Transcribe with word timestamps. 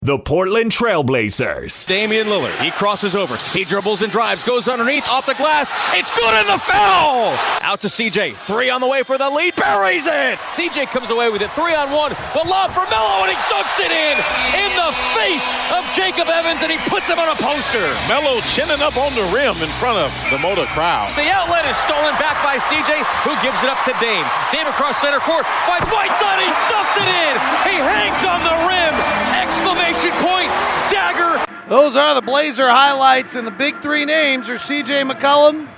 The 0.00 0.16
Portland 0.16 0.72
Trailblazers. 0.72 1.84
Damian 1.84 2.32
Lillard. 2.32 2.56
He 2.56 2.72
crosses 2.72 3.12
over. 3.12 3.36
He 3.52 3.68
dribbles 3.68 4.00
and 4.00 4.08
drives. 4.08 4.40
Goes 4.40 4.64
underneath. 4.64 5.04
Off 5.12 5.28
the 5.28 5.36
glass. 5.36 5.76
It's 5.92 6.08
good 6.16 6.32
in 6.40 6.48
the 6.48 6.56
foul. 6.56 7.36
Out 7.60 7.84
to 7.84 7.92
CJ. 7.92 8.32
Three 8.48 8.72
on 8.72 8.80
the 8.80 8.88
way 8.88 9.04
for 9.04 9.20
the 9.20 9.28
lead. 9.28 9.52
Buries 9.60 10.08
it. 10.08 10.40
CJ 10.56 10.88
comes 10.88 11.12
away 11.12 11.28
with 11.28 11.44
it. 11.44 11.52
Three 11.52 11.76
on 11.76 11.92
one. 11.92 12.16
But 12.32 12.48
lob 12.48 12.72
for 12.72 12.88
Melo 12.88 13.28
and 13.28 13.36
he 13.36 13.38
dunks 13.52 13.76
it 13.76 13.92
in. 13.92 14.16
In 14.56 14.72
the 14.72 14.88
face 15.12 15.44
of 15.68 15.84
Jacob 15.92 16.32
Evans 16.32 16.64
and 16.64 16.72
he 16.72 16.80
puts 16.88 17.04
him 17.04 17.20
on 17.20 17.28
a 17.28 17.36
poster. 17.36 17.84
Melo 18.08 18.40
chinning 18.56 18.80
up 18.80 18.96
on 18.96 19.12
the 19.12 19.28
rim 19.28 19.60
in 19.60 19.68
front 19.76 20.00
of 20.00 20.08
the 20.32 20.40
Moda 20.40 20.64
crowd. 20.72 21.12
The 21.12 21.28
outlet 21.28 21.68
is 21.68 21.76
stolen 21.76 22.16
back 22.16 22.40
by 22.40 22.56
CJ, 22.56 23.04
who 23.28 23.36
gives 23.44 23.60
it 23.60 23.68
up 23.68 23.84
to 23.84 23.92
Dame. 24.00 24.24
Dame 24.48 24.64
across 24.72 24.96
center 24.96 25.20
court, 25.20 25.44
finds 25.68 25.84
Whiteside, 25.92 26.40
he 26.40 26.48
stuffs 26.72 26.96
it 27.04 27.10
in. 27.12 27.34
He 27.68 27.76
hangs 27.76 28.24
on 28.24 28.40
the 28.48 28.56
rim. 28.64 28.96
Exclamation 29.36 29.89
point, 29.98 30.50
dagger. 30.90 31.44
Those 31.68 31.96
are 31.96 32.14
the 32.14 32.22
Blazer 32.22 32.68
highlights, 32.68 33.34
and 33.34 33.44
the 33.46 33.50
big 33.50 33.82
three 33.82 34.04
names 34.04 34.48
are 34.48 34.54
CJ 34.54 35.10
McCollum, 35.10 35.68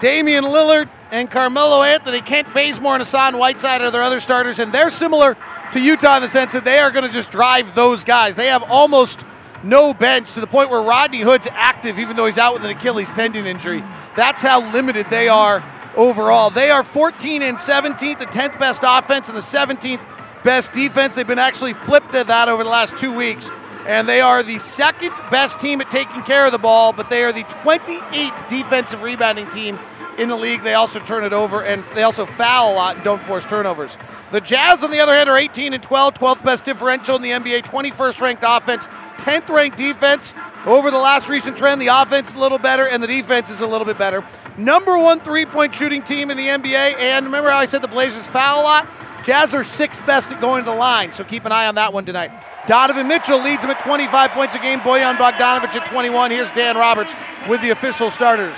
Damian 0.00 0.44
Lillard, 0.44 0.88
and 1.12 1.30
Carmelo 1.30 1.82
Anthony. 1.82 2.20
Kent 2.20 2.52
Bazemore 2.52 2.94
and 2.94 3.02
Hassan 3.02 3.38
Whiteside 3.38 3.80
are 3.80 3.92
their 3.92 4.02
other 4.02 4.18
starters, 4.18 4.58
and 4.58 4.72
they're 4.72 4.90
similar 4.90 5.36
to 5.72 5.80
Utah 5.80 6.16
in 6.16 6.22
the 6.22 6.28
sense 6.28 6.52
that 6.52 6.64
they 6.64 6.78
are 6.80 6.90
going 6.90 7.06
to 7.06 7.12
just 7.12 7.30
drive 7.30 7.74
those 7.76 8.02
guys. 8.02 8.34
They 8.34 8.48
have 8.48 8.64
almost 8.64 9.24
no 9.62 9.94
bench 9.94 10.32
to 10.32 10.40
the 10.40 10.48
point 10.48 10.70
where 10.70 10.82
Rodney 10.82 11.20
Hood's 11.20 11.46
active, 11.52 12.00
even 12.00 12.16
though 12.16 12.26
he's 12.26 12.38
out 12.38 12.54
with 12.54 12.64
an 12.64 12.70
Achilles 12.70 13.12
tendon 13.12 13.46
injury. 13.46 13.84
That's 14.16 14.42
how 14.42 14.72
limited 14.72 15.10
they 15.10 15.28
are 15.28 15.62
overall. 15.94 16.50
They 16.50 16.70
are 16.70 16.82
14 16.82 17.42
and 17.42 17.56
17th, 17.56 18.18
the 18.18 18.26
10th 18.26 18.58
best 18.58 18.82
offense 18.84 19.28
and 19.28 19.36
the 19.36 19.42
17th 19.42 20.00
best 20.44 20.72
defense. 20.72 21.14
They've 21.14 21.26
been 21.26 21.38
actually 21.38 21.74
flipped 21.74 22.12
to 22.12 22.24
that 22.24 22.48
over 22.48 22.64
the 22.64 22.70
last 22.70 22.96
two 22.96 23.12
weeks. 23.14 23.50
And 23.86 24.08
they 24.08 24.20
are 24.20 24.42
the 24.42 24.58
second 24.58 25.12
best 25.30 25.58
team 25.58 25.80
at 25.80 25.90
taking 25.90 26.22
care 26.22 26.46
of 26.46 26.52
the 26.52 26.58
ball, 26.58 26.92
but 26.92 27.10
they 27.10 27.24
are 27.24 27.32
the 27.32 27.42
28th 27.44 28.48
defensive 28.48 29.02
rebounding 29.02 29.50
team 29.50 29.78
in 30.18 30.28
the 30.28 30.36
league. 30.36 30.62
They 30.62 30.74
also 30.74 31.00
turn 31.00 31.24
it 31.24 31.32
over 31.32 31.64
and 31.64 31.84
they 31.94 32.04
also 32.04 32.24
foul 32.24 32.72
a 32.72 32.74
lot 32.74 32.96
and 32.96 33.04
don't 33.04 33.20
force 33.22 33.44
turnovers. 33.44 33.96
The 34.30 34.40
Jazz, 34.40 34.84
on 34.84 34.90
the 34.90 35.00
other 35.00 35.14
hand, 35.14 35.28
are 35.28 35.36
18 35.36 35.74
and 35.74 35.82
12, 35.82 36.14
12th 36.14 36.44
best 36.44 36.64
differential 36.64 37.16
in 37.16 37.22
the 37.22 37.30
NBA, 37.30 37.64
21st 37.64 38.20
ranked 38.20 38.44
offense, 38.46 38.86
10th 39.18 39.48
ranked 39.48 39.76
defense. 39.76 40.32
Over 40.64 40.92
the 40.92 40.98
last 40.98 41.28
recent 41.28 41.56
trend, 41.56 41.80
the 41.82 41.88
offense 41.88 42.30
is 42.30 42.34
a 42.36 42.38
little 42.38 42.58
better 42.58 42.86
and 42.86 43.02
the 43.02 43.08
defense 43.08 43.50
is 43.50 43.60
a 43.60 43.66
little 43.66 43.84
bit 43.84 43.98
better. 43.98 44.24
Number 44.56 44.96
one 44.96 45.20
three 45.20 45.44
point 45.44 45.74
shooting 45.74 46.02
team 46.02 46.30
in 46.30 46.36
the 46.36 46.46
NBA. 46.46 46.98
And 46.98 47.26
remember 47.26 47.50
how 47.50 47.58
I 47.58 47.64
said 47.64 47.82
the 47.82 47.88
Blazers 47.88 48.26
foul 48.28 48.62
a 48.62 48.64
lot? 48.64 48.88
Jazz 49.24 49.54
are 49.54 49.62
sixth 49.62 50.04
best 50.04 50.32
at 50.32 50.40
going 50.40 50.64
to 50.64 50.70
the 50.70 50.76
line, 50.76 51.12
so 51.12 51.22
keep 51.22 51.44
an 51.44 51.52
eye 51.52 51.66
on 51.66 51.76
that 51.76 51.92
one 51.92 52.04
tonight. 52.04 52.32
Donovan 52.66 53.08
Mitchell 53.08 53.42
leads 53.42 53.64
him 53.64 53.70
at 53.70 53.82
25 53.84 54.30
points 54.30 54.54
a 54.54 54.58
game. 54.58 54.80
Bojan 54.80 55.16
Bogdanovic 55.16 55.74
at 55.74 55.88
21. 55.90 56.30
Here's 56.30 56.50
Dan 56.52 56.76
Roberts 56.76 57.14
with 57.48 57.60
the 57.60 57.70
official 57.70 58.10
starters. 58.10 58.56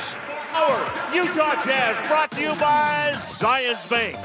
Our 0.53 1.15
Utah 1.15 1.63
Jazz 1.65 2.09
brought 2.09 2.31
to 2.33 2.41
you 2.41 2.55
by 2.57 3.13
Zions 3.17 3.89
Bank. 3.89 4.17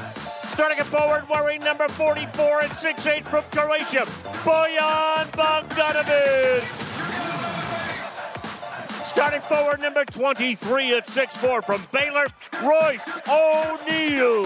Starting 0.50 0.84
forward, 0.84 1.24
wearing 1.30 1.62
number 1.62 1.88
44 1.88 2.64
and 2.64 2.72
6'8 2.72 3.24
from 3.24 3.44
Croatia, 3.52 4.06
Bojan 4.44 5.26
Bogdanovic. 5.32 6.90
Starting 9.10 9.42
forward, 9.42 9.82
number 9.82 10.06
23 10.06 10.96
at 10.96 11.08
6'4 11.08 11.64
from 11.66 11.82
Baylor, 11.92 12.28
Royce 12.62 13.02
O'Neal. 13.28 14.46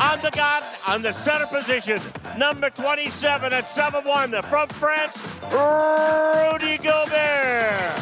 On 0.00 0.18
the 0.22 0.30
gun, 0.34 0.62
on 0.88 1.02
the 1.02 1.12
center 1.12 1.44
position, 1.46 2.00
number 2.38 2.70
27 2.70 3.52
at 3.52 3.66
7'1 3.66 4.42
from 4.44 4.66
France, 4.68 5.14
Rudy 5.52 6.78
Gobert. 6.78 8.00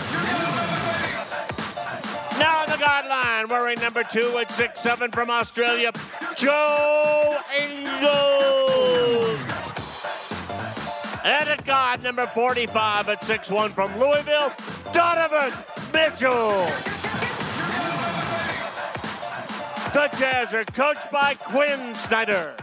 Now 2.38 2.60
on 2.60 2.68
the 2.68 2.76
guideline, 2.76 3.48
wearing 3.48 3.80
number 3.80 4.04
two 4.04 4.38
at 4.38 4.52
six 4.52 4.80
seven 4.80 5.10
from 5.10 5.28
Australia, 5.28 5.90
Joe 6.36 7.36
Ingles. 7.60 9.40
And 11.24 11.48
at 11.48 11.64
guard, 11.66 12.02
number 12.02 12.26
45 12.26 13.08
at 13.08 13.24
six 13.24 13.50
one 13.50 13.70
from 13.70 13.90
Louisville, 13.98 14.52
Donovan 14.92 15.52
Mitchell. 15.92 16.66
The 19.92 20.08
Jazz 20.18 20.54
are 20.54 20.64
coached 20.64 21.10
by 21.10 21.34
Quin 21.34 21.94
Snyder. 21.96 22.54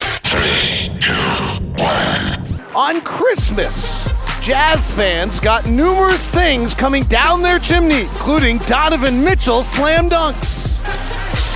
Three, 0.00 0.98
two, 0.98 1.12
one. 1.82 2.60
On 2.74 3.00
Christmas, 3.02 4.12
Jazz 4.42 4.90
fans 4.92 5.38
got 5.38 5.68
numerous 5.70 6.26
things 6.28 6.74
coming 6.74 7.02
down 7.04 7.42
their 7.42 7.58
chimney, 7.58 8.02
including 8.02 8.58
Donovan 8.58 9.22
Mitchell 9.22 9.62
slam 9.62 10.08
dunks. 10.08 10.80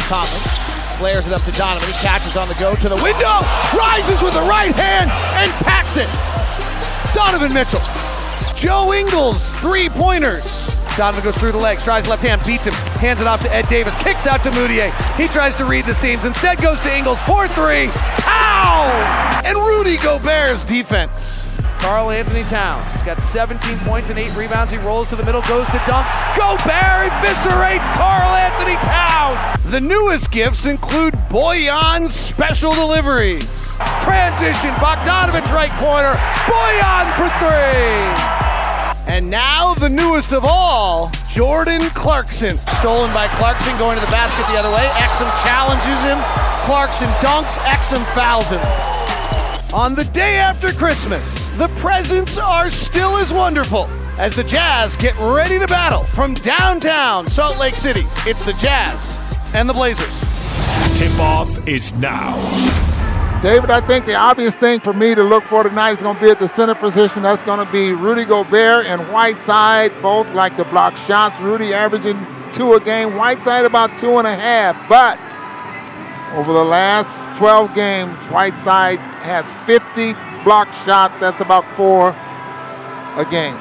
Conley 0.06 0.63
flares 0.94 1.26
it 1.26 1.32
up 1.32 1.42
to 1.42 1.52
Donovan. 1.52 1.88
He 1.88 1.94
catches 1.94 2.36
on 2.36 2.48
the 2.48 2.54
go 2.54 2.74
to 2.74 2.88
the 2.88 3.00
window, 3.02 3.42
rises 3.76 4.22
with 4.22 4.34
the 4.34 4.46
right 4.46 4.74
hand, 4.74 5.10
and 5.10 5.50
packs 5.64 5.96
it. 5.96 6.08
Donovan 7.14 7.52
Mitchell. 7.52 7.82
Joe 8.56 8.92
Ingles, 8.92 9.48
three 9.60 9.88
pointers. 9.88 10.74
Donovan 10.96 11.24
goes 11.24 11.36
through 11.36 11.52
the 11.52 11.58
legs, 11.58 11.82
tries 11.82 12.06
left 12.06 12.22
hand, 12.22 12.40
beats 12.46 12.66
him, 12.66 12.72
hands 13.02 13.20
it 13.20 13.26
off 13.26 13.40
to 13.40 13.52
Ed 13.52 13.68
Davis, 13.68 13.94
kicks 13.96 14.26
out 14.26 14.42
to 14.44 14.50
Mudiay. 14.50 14.90
He 15.16 15.26
tries 15.28 15.54
to 15.56 15.64
read 15.64 15.86
the 15.86 15.94
seams, 15.94 16.24
instead 16.24 16.60
goes 16.62 16.80
to 16.80 16.96
Ingles, 16.96 17.20
4 17.22 17.48
3. 17.48 17.88
Pow! 17.88 19.42
And 19.44 19.56
Rudy 19.56 19.96
Gobert's 19.96 20.64
defense. 20.64 21.43
Karl-Anthony 21.84 22.44
Towns. 22.44 22.90
He's 22.92 23.02
got 23.02 23.20
17 23.20 23.78
points 23.80 24.08
and 24.08 24.18
8 24.18 24.34
rebounds. 24.34 24.72
He 24.72 24.78
rolls 24.78 25.06
to 25.08 25.16
the 25.16 25.22
middle, 25.22 25.42
goes 25.42 25.66
to 25.66 25.82
dunk. 25.86 26.08
Gobert 26.34 27.12
eviscerates 27.12 27.84
Karl-Anthony 27.92 28.76
Towns. 28.76 29.60
The 29.70 29.82
newest 29.82 30.30
gifts 30.30 30.64
include 30.64 31.12
Bojan's 31.28 32.14
special 32.14 32.72
deliveries. 32.72 33.76
Transition, 34.00 34.72
Bogdanovic 34.80 35.44
right 35.52 35.70
corner. 35.76 36.16
Bojan 36.48 37.04
for 37.20 37.28
three. 37.36 39.14
And 39.14 39.28
now 39.28 39.74
the 39.74 39.90
newest 39.90 40.32
of 40.32 40.46
all, 40.46 41.10
Jordan 41.28 41.82
Clarkson. 41.90 42.56
Stolen 42.56 43.12
by 43.12 43.28
Clarkson, 43.28 43.76
going 43.76 43.98
to 43.98 44.00
the 44.00 44.10
basket 44.10 44.46
the 44.50 44.58
other 44.58 44.74
way. 44.74 44.86
Exum 45.04 45.28
challenges 45.44 46.00
him. 46.00 46.16
Clarkson 46.64 47.08
dunks. 47.20 47.58
Exum 47.58 48.02
fouls 48.14 48.48
him. 48.48 49.03
On 49.74 49.92
the 49.92 50.04
day 50.04 50.36
after 50.36 50.72
Christmas, 50.72 51.48
the 51.58 51.66
presents 51.78 52.38
are 52.38 52.70
still 52.70 53.16
as 53.16 53.32
wonderful 53.32 53.86
as 54.18 54.36
the 54.36 54.44
Jazz 54.44 54.94
get 54.94 55.18
ready 55.18 55.58
to 55.58 55.66
battle 55.66 56.04
from 56.04 56.34
downtown 56.34 57.26
Salt 57.26 57.58
Lake 57.58 57.74
City. 57.74 58.06
It's 58.24 58.44
the 58.44 58.52
Jazz 58.52 59.18
and 59.52 59.68
the 59.68 59.72
Blazers. 59.72 60.06
Tip 60.96 61.18
off 61.18 61.66
is 61.66 61.92
now. 61.94 62.36
David, 63.42 63.72
I 63.72 63.84
think 63.84 64.06
the 64.06 64.14
obvious 64.14 64.56
thing 64.56 64.78
for 64.78 64.92
me 64.92 65.12
to 65.12 65.24
look 65.24 65.42
for 65.46 65.64
tonight 65.64 65.94
is 65.94 66.02
going 66.02 66.18
to 66.18 66.22
be 66.22 66.30
at 66.30 66.38
the 66.38 66.46
center 66.46 66.76
position. 66.76 67.24
That's 67.24 67.42
going 67.42 67.66
to 67.66 67.72
be 67.72 67.94
Rudy 67.94 68.24
Gobert 68.24 68.86
and 68.86 69.12
Whiteside, 69.12 69.90
both 70.00 70.30
like 70.34 70.56
to 70.58 70.64
block 70.66 70.96
shots. 70.98 71.40
Rudy 71.40 71.74
averaging 71.74 72.24
two 72.52 72.74
a 72.74 72.80
game, 72.80 73.16
Whiteside 73.16 73.64
about 73.64 73.98
two 73.98 74.18
and 74.18 74.26
a 74.28 74.36
half. 74.36 74.88
But 74.88 75.18
over 76.34 76.52
the 76.52 76.64
last 76.64 77.36
12 77.38 77.74
games, 77.74 78.18
Whiteside 78.24 78.98
has 78.98 79.54
50 79.66 80.14
block 80.42 80.72
shots. 80.84 81.20
That's 81.20 81.40
about 81.40 81.64
four 81.76 82.10
a 83.16 83.24
game. 83.30 83.56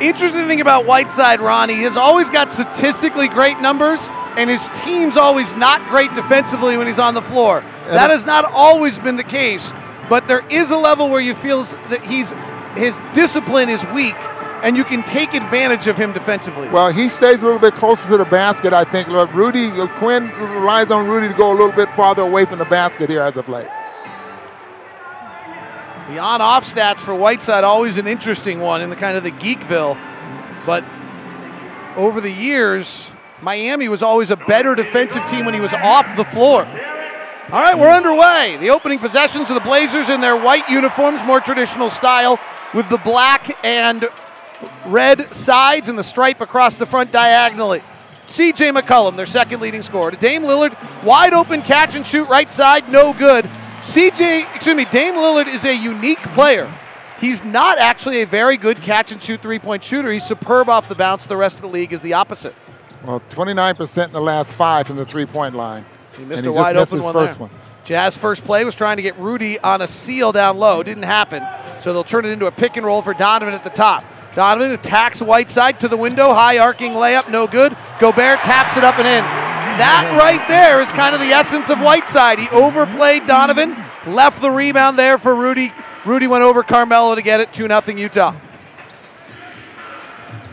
Interesting 0.00 0.46
thing 0.46 0.60
about 0.60 0.86
Whiteside, 0.86 1.40
Ronnie, 1.40 1.82
has 1.82 1.96
always 1.96 2.28
got 2.28 2.52
statistically 2.52 3.28
great 3.28 3.58
numbers, 3.60 4.10
and 4.36 4.50
his 4.50 4.68
team's 4.74 5.16
always 5.16 5.54
not 5.54 5.88
great 5.88 6.12
defensively 6.14 6.76
when 6.76 6.86
he's 6.86 6.98
on 6.98 7.14
the 7.14 7.22
floor. 7.22 7.62
That 7.86 8.10
has 8.10 8.26
not 8.26 8.44
always 8.44 8.98
been 8.98 9.16
the 9.16 9.24
case, 9.24 9.72
but 10.10 10.28
there 10.28 10.46
is 10.50 10.70
a 10.70 10.76
level 10.76 11.08
where 11.08 11.20
you 11.20 11.34
feel 11.34 11.62
that 11.64 12.04
he's 12.04 12.34
his 12.76 13.00
discipline 13.12 13.70
is 13.70 13.84
weak, 13.86 14.14
and 14.62 14.76
you 14.76 14.84
can 14.84 15.02
take 15.04 15.34
advantage 15.34 15.86
of 15.86 15.96
him 15.96 16.12
defensively. 16.12 16.68
Well, 16.68 16.92
he 16.92 17.08
stays 17.08 17.42
a 17.42 17.44
little 17.44 17.60
bit 17.60 17.74
closer 17.74 18.08
to 18.08 18.16
the 18.16 18.24
basket, 18.24 18.72
I 18.72 18.84
think. 18.84 19.08
Look, 19.08 19.32
Rudy, 19.32 19.68
uh, 19.68 19.86
Quin 19.98 20.28
relies 20.28 20.90
on 20.90 21.06
Rudy 21.06 21.28
to 21.28 21.34
go 21.34 21.50
a 21.52 21.56
little 21.56 21.72
bit 21.72 21.88
farther 21.94 22.22
away 22.22 22.44
from 22.44 22.58
the 22.58 22.64
basket 22.64 23.08
here 23.08 23.22
as 23.22 23.36
of 23.36 23.48
late. 23.48 23.68
The 26.08 26.18
on 26.18 26.40
off 26.40 26.72
stats 26.72 27.00
for 27.00 27.14
Whiteside 27.14 27.64
always 27.64 27.98
an 27.98 28.06
interesting 28.06 28.60
one 28.60 28.80
in 28.80 28.90
the 28.90 28.96
kind 28.96 29.16
of 29.16 29.22
the 29.22 29.30
Geekville. 29.30 30.00
But 30.64 30.84
over 31.96 32.20
the 32.20 32.30
years, 32.30 33.10
Miami 33.42 33.88
was 33.88 34.02
always 34.02 34.30
a 34.30 34.36
better 34.36 34.74
defensive 34.74 35.22
team 35.28 35.44
when 35.44 35.54
he 35.54 35.60
was 35.60 35.72
off 35.74 36.16
the 36.16 36.24
floor. 36.24 36.64
All 36.64 37.60
right, 37.60 37.78
we're 37.78 37.88
underway. 37.88 38.56
The 38.58 38.70
opening 38.70 38.98
possessions 38.98 39.48
of 39.50 39.54
the 39.54 39.60
Blazers 39.60 40.08
in 40.08 40.20
their 40.20 40.36
white 40.36 40.68
uniforms, 40.68 41.22
more 41.24 41.40
traditional 41.40 41.90
style, 41.90 42.38
with 42.74 42.88
the 42.88 42.98
black 42.98 43.64
and 43.64 44.08
red 44.86 45.34
sides 45.34 45.88
and 45.88 45.98
the 45.98 46.04
stripe 46.04 46.40
across 46.40 46.76
the 46.76 46.86
front 46.86 47.12
diagonally. 47.12 47.82
CJ 48.28 48.78
McCollum, 48.78 49.16
their 49.16 49.26
second 49.26 49.60
leading 49.60 49.82
scorer. 49.82 50.10
To 50.10 50.16
Dame 50.16 50.42
Lillard, 50.42 50.76
wide 51.02 51.32
open 51.32 51.62
catch 51.62 51.94
and 51.94 52.06
shoot 52.06 52.28
right 52.28 52.50
side, 52.52 52.90
no 52.90 53.12
good. 53.12 53.48
CJ, 53.80 54.54
excuse 54.54 54.76
me, 54.76 54.84
Dame 54.84 55.14
Lillard 55.14 55.48
is 55.48 55.64
a 55.64 55.74
unique 55.74 56.22
player. 56.32 56.72
He's 57.20 57.42
not 57.42 57.78
actually 57.78 58.22
a 58.22 58.26
very 58.26 58.56
good 58.56 58.80
catch 58.82 59.12
and 59.12 59.22
shoot 59.22 59.42
three 59.42 59.58
point 59.58 59.82
shooter. 59.82 60.12
He's 60.12 60.24
superb 60.24 60.68
off 60.68 60.88
the 60.88 60.94
bounce. 60.94 61.26
The 61.26 61.36
rest 61.36 61.56
of 61.56 61.62
the 61.62 61.68
league 61.68 61.92
is 61.92 62.00
the 62.02 62.12
opposite. 62.12 62.54
Well, 63.04 63.20
29% 63.30 64.06
in 64.06 64.12
the 64.12 64.20
last 64.20 64.52
five 64.54 64.86
from 64.86 64.96
the 64.96 65.06
three 65.06 65.26
point 65.26 65.54
line. 65.54 65.84
He 66.16 66.24
missed 66.24 66.38
and 66.38 66.48
a 66.48 66.50
he 66.50 66.56
wide 66.56 66.76
open 66.76 67.02
one 67.02 67.12
first 67.12 67.38
there. 67.38 67.48
one. 67.48 67.50
Jazz 67.84 68.16
first 68.16 68.44
play 68.44 68.64
was 68.64 68.74
trying 68.74 68.98
to 68.98 69.02
get 69.02 69.18
Rudy 69.18 69.58
on 69.60 69.80
a 69.80 69.86
seal 69.86 70.30
down 70.30 70.58
low. 70.58 70.82
Didn't 70.82 71.04
happen. 71.04 71.42
So 71.80 71.92
they'll 71.92 72.04
turn 72.04 72.26
it 72.26 72.30
into 72.30 72.46
a 72.46 72.50
pick 72.52 72.76
and 72.76 72.84
roll 72.84 73.00
for 73.00 73.14
Donovan 73.14 73.54
at 73.54 73.64
the 73.64 73.70
top. 73.70 74.04
Donovan 74.38 74.70
attacks 74.70 75.20
Whiteside 75.20 75.80
to 75.80 75.88
the 75.88 75.96
window. 75.96 76.32
High 76.32 76.58
arcing 76.58 76.92
layup, 76.92 77.28
no 77.28 77.48
good. 77.48 77.76
Gobert 77.98 78.38
taps 78.44 78.76
it 78.76 78.84
up 78.84 78.96
and 78.96 79.08
in. 79.08 79.24
That 79.24 80.16
right 80.16 80.46
there 80.46 80.80
is 80.80 80.92
kind 80.92 81.12
of 81.12 81.20
the 81.20 81.32
essence 81.32 81.70
of 81.70 81.80
Whiteside. 81.80 82.38
He 82.38 82.48
overplayed 82.50 83.26
Donovan, 83.26 83.76
left 84.06 84.40
the 84.40 84.52
rebound 84.52 84.96
there 84.96 85.18
for 85.18 85.34
Rudy. 85.34 85.72
Rudy 86.06 86.28
went 86.28 86.44
over 86.44 86.62
Carmelo 86.62 87.16
to 87.16 87.20
get 87.20 87.40
it 87.40 87.52
2 87.52 87.66
0 87.66 87.82
Utah. 87.98 88.36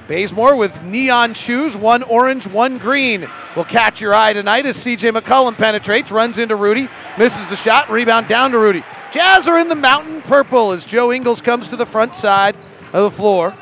Bazemore 0.07 0.55
with 0.55 0.81
neon 0.81 1.35
shoes, 1.35 1.77
one 1.77 2.01
orange, 2.01 2.47
one 2.47 2.79
green, 2.79 3.29
will 3.55 3.65
catch 3.65 4.01
your 4.01 4.15
eye 4.15 4.33
tonight 4.33 4.65
as 4.65 4.77
CJ 4.77 5.15
McCollum 5.15 5.55
penetrates, 5.57 6.09
runs 6.09 6.39
into 6.39 6.55
Rudy, 6.55 6.89
misses 7.19 7.47
the 7.49 7.55
shot, 7.55 7.91
rebound 7.91 8.27
down 8.27 8.49
to 8.53 8.57
Rudy. 8.57 8.83
Jazz 9.11 9.47
are 9.47 9.59
in 9.59 9.67
the 9.67 9.75
mountain 9.75 10.23
purple 10.23 10.71
as 10.71 10.85
Joe 10.85 11.13
Ingles 11.13 11.39
comes 11.39 11.67
to 11.67 11.75
the 11.75 11.85
front 11.85 12.15
side 12.15 12.57
of 12.91 13.11
the 13.11 13.11
floor. 13.11 13.55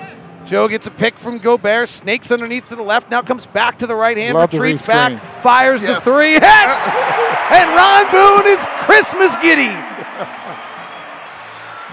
Joe 0.46 0.68
gets 0.68 0.88
a 0.88 0.92
pick 0.92 1.18
from 1.18 1.40
Gobert, 1.40 1.90
snakes 1.90 2.32
underneath 2.32 2.68
to 2.68 2.76
the 2.76 2.84
left, 2.84 3.10
now 3.10 3.22
comes 3.22 3.46
back 3.46 3.80
to 3.80 3.88
the 3.88 3.96
right 3.96 4.18
hand, 4.18 4.38
Love 4.38 4.52
retreats 4.52 4.86
back, 4.86 5.42
fires 5.42 5.82
the 5.82 6.02
three, 6.02 6.34
hits! 6.34 6.44
and 7.52 7.70
Ron 7.72 8.12
Boone 8.12 8.48
is 8.48 8.66
Christmas 8.82 9.36
giddy. 9.38 9.64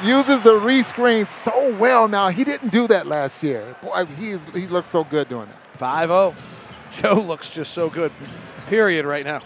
Uses 0.02 0.42
the 0.42 0.58
rescreen 0.58 1.26
so 1.26 1.76
well 1.76 2.08
now. 2.08 2.30
He 2.30 2.42
didn't 2.42 2.70
do 2.70 2.88
that 2.88 3.06
last 3.06 3.42
year. 3.42 3.76
Boy, 3.82 4.06
he's, 4.06 4.46
he 4.46 4.66
looks 4.66 4.88
so 4.88 5.04
good 5.04 5.28
doing 5.28 5.46
that. 5.46 5.78
5 5.78 6.08
0. 6.08 6.34
Joe 6.90 7.20
looks 7.20 7.50
just 7.50 7.72
so 7.72 7.90
good, 7.90 8.10
period, 8.66 9.04
right 9.04 9.24
now. 9.24 9.42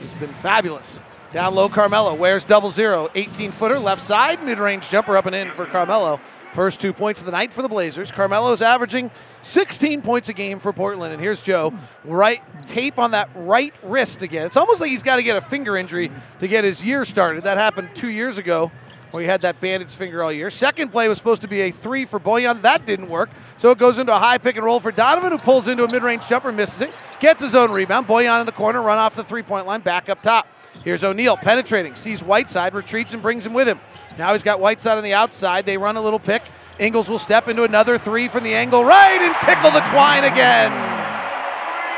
He's 0.00 0.12
been 0.14 0.32
fabulous. 0.34 0.98
Down 1.32 1.54
low, 1.54 1.68
Carmelo 1.68 2.14
wears 2.14 2.44
double 2.44 2.70
zero. 2.70 3.08
18 3.14 3.52
footer, 3.52 3.78
left 3.78 4.02
side, 4.02 4.42
mid 4.44 4.58
range 4.58 4.88
jumper 4.88 5.16
up 5.16 5.26
and 5.26 5.34
in 5.34 5.50
for 5.52 5.66
Carmelo. 5.66 6.20
First 6.54 6.80
two 6.80 6.92
points 6.92 7.20
of 7.20 7.26
the 7.26 7.32
night 7.32 7.52
for 7.52 7.62
the 7.62 7.68
Blazers. 7.68 8.10
Carmelo's 8.10 8.60
averaging 8.60 9.10
16 9.42 10.02
points 10.02 10.28
a 10.28 10.32
game 10.32 10.58
for 10.58 10.72
Portland. 10.72 11.12
And 11.12 11.22
here's 11.22 11.40
Joe, 11.40 11.72
right 12.04 12.42
tape 12.66 12.98
on 12.98 13.12
that 13.12 13.30
right 13.34 13.72
wrist 13.84 14.22
again. 14.22 14.46
It's 14.46 14.56
almost 14.56 14.80
like 14.80 14.90
he's 14.90 15.04
got 15.04 15.16
to 15.16 15.22
get 15.22 15.36
a 15.36 15.40
finger 15.40 15.76
injury 15.76 16.10
to 16.40 16.48
get 16.48 16.64
his 16.64 16.82
year 16.84 17.04
started. 17.04 17.44
That 17.44 17.56
happened 17.56 17.90
two 17.94 18.10
years 18.10 18.36
ago 18.36 18.72
where 19.12 19.22
he 19.22 19.28
had 19.28 19.42
that 19.42 19.60
bandaged 19.60 19.92
finger 19.92 20.22
all 20.22 20.32
year. 20.32 20.50
Second 20.50 20.90
play 20.90 21.08
was 21.08 21.18
supposed 21.18 21.42
to 21.42 21.48
be 21.48 21.62
a 21.62 21.70
three 21.70 22.04
for 22.04 22.18
Bojan. 22.18 22.62
That 22.62 22.84
didn't 22.84 23.08
work. 23.08 23.30
So 23.58 23.70
it 23.70 23.78
goes 23.78 23.98
into 23.98 24.14
a 24.14 24.18
high 24.18 24.38
pick 24.38 24.56
and 24.56 24.64
roll 24.64 24.80
for 24.80 24.92
Donovan, 24.92 25.32
who 25.32 25.38
pulls 25.38 25.68
into 25.68 25.84
a 25.84 25.90
mid 25.90 26.02
range 26.02 26.26
jumper, 26.28 26.52
misses 26.52 26.80
it, 26.82 26.92
gets 27.20 27.42
his 27.42 27.54
own 27.54 27.70
rebound. 27.70 28.06
Boyan 28.06 28.40
in 28.40 28.46
the 28.46 28.52
corner, 28.52 28.82
run 28.82 28.98
off 28.98 29.14
the 29.14 29.24
three 29.24 29.42
point 29.42 29.66
line, 29.66 29.80
back 29.80 30.08
up 30.08 30.22
top. 30.22 30.46
Here's 30.84 31.04
O'Neal 31.04 31.36
penetrating, 31.36 31.94
sees 31.94 32.22
Whiteside, 32.22 32.74
retreats 32.74 33.12
and 33.12 33.22
brings 33.22 33.44
him 33.44 33.52
with 33.52 33.68
him. 33.68 33.80
Now 34.18 34.32
he's 34.32 34.42
got 34.42 34.60
Whiteside 34.60 34.98
on 34.98 35.04
the 35.04 35.14
outside. 35.14 35.66
They 35.66 35.78
run 35.78 35.96
a 35.96 36.00
little 36.00 36.18
pick. 36.18 36.42
Ingles 36.78 37.08
will 37.08 37.18
step 37.18 37.48
into 37.48 37.62
another 37.62 37.98
three 37.98 38.28
from 38.28 38.44
the 38.44 38.54
angle 38.54 38.84
right 38.84 39.20
and 39.20 39.34
tickle 39.42 39.70
the 39.70 39.80
twine 39.90 40.24
again. 40.24 40.72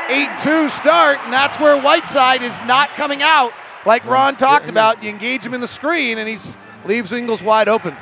8 0.09 0.29
2 0.43 0.69
start, 0.69 1.19
and 1.23 1.31
that's 1.31 1.57
where 1.59 1.79
Whiteside 1.81 2.43
is 2.43 2.59
not 2.61 2.89
coming 2.95 3.21
out. 3.21 3.53
Like 3.85 4.05
Ron 4.05 4.35
talked 4.35 4.69
about, 4.69 5.01
you 5.01 5.09
engage 5.09 5.45
him 5.45 5.53
in 5.53 5.61
the 5.61 5.67
screen, 5.67 6.17
and 6.17 6.27
he 6.27 6.37
leaves 6.85 7.11
Ingles 7.11 7.41
wide 7.41 7.69
open. 7.69 7.95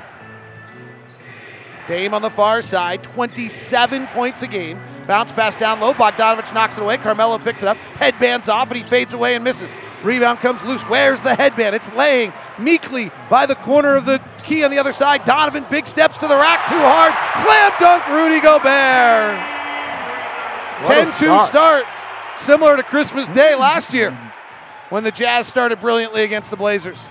Dame 1.92 2.14
on 2.14 2.22
the 2.22 2.30
far 2.30 2.62
side, 2.62 3.04
27 3.04 4.08
points 4.08 4.42
a 4.44 4.48
game. 4.48 4.80
Bounce 5.08 5.34
pass 5.34 5.58
down 5.58 5.82
low. 5.82 5.94
Bogdanovic 5.94 6.54
knocks 6.54 6.78
it 6.78 6.82
away. 6.82 6.96
Carmelo 6.96 7.38
picks 7.38 7.62
it 7.62 7.68
up. 7.68 7.76
Headbands 7.76 8.48
off, 8.48 8.70
and 8.70 8.78
he 8.78 8.84
fades 8.84 9.12
away 9.12 9.36
and 9.36 9.44
misses. 9.44 9.74
Rebound 10.02 10.40
comes 10.40 10.64
loose. 10.64 10.82
Where's 10.84 11.20
the 11.20 11.36
headband? 11.36 11.76
It's 11.76 11.92
laying 11.92 12.32
meekly 12.58 13.12
by 13.30 13.46
the 13.46 13.56
corner 13.56 13.98
of 13.98 14.06
the 14.06 14.22
key 14.46 14.64
on 14.64 14.72
the 14.72 14.80
other 14.80 14.94
side. 14.94 15.26
Donovan, 15.26 15.66
big 15.70 15.86
steps 15.86 16.16
to 16.20 16.30
the 16.30 16.38
rack, 16.38 16.70
too 16.70 16.80
hard. 16.80 17.14
Slam 17.44 17.74
dunk, 17.78 18.08
Rudy 18.08 18.40
Gobert. 18.40 19.36
10 20.88 21.08
2 21.08 21.12
start. 21.12 21.50
start, 21.50 21.86
similar 22.38 22.78
to 22.78 22.84
Christmas 22.84 23.28
Day 23.28 23.54
last 23.56 23.94
year 23.94 24.18
when 24.88 25.04
the 25.04 25.12
Jazz 25.12 25.46
started 25.46 25.82
brilliantly 25.82 26.24
against 26.24 26.52
the 26.52 26.58
Blazers. 26.58 27.10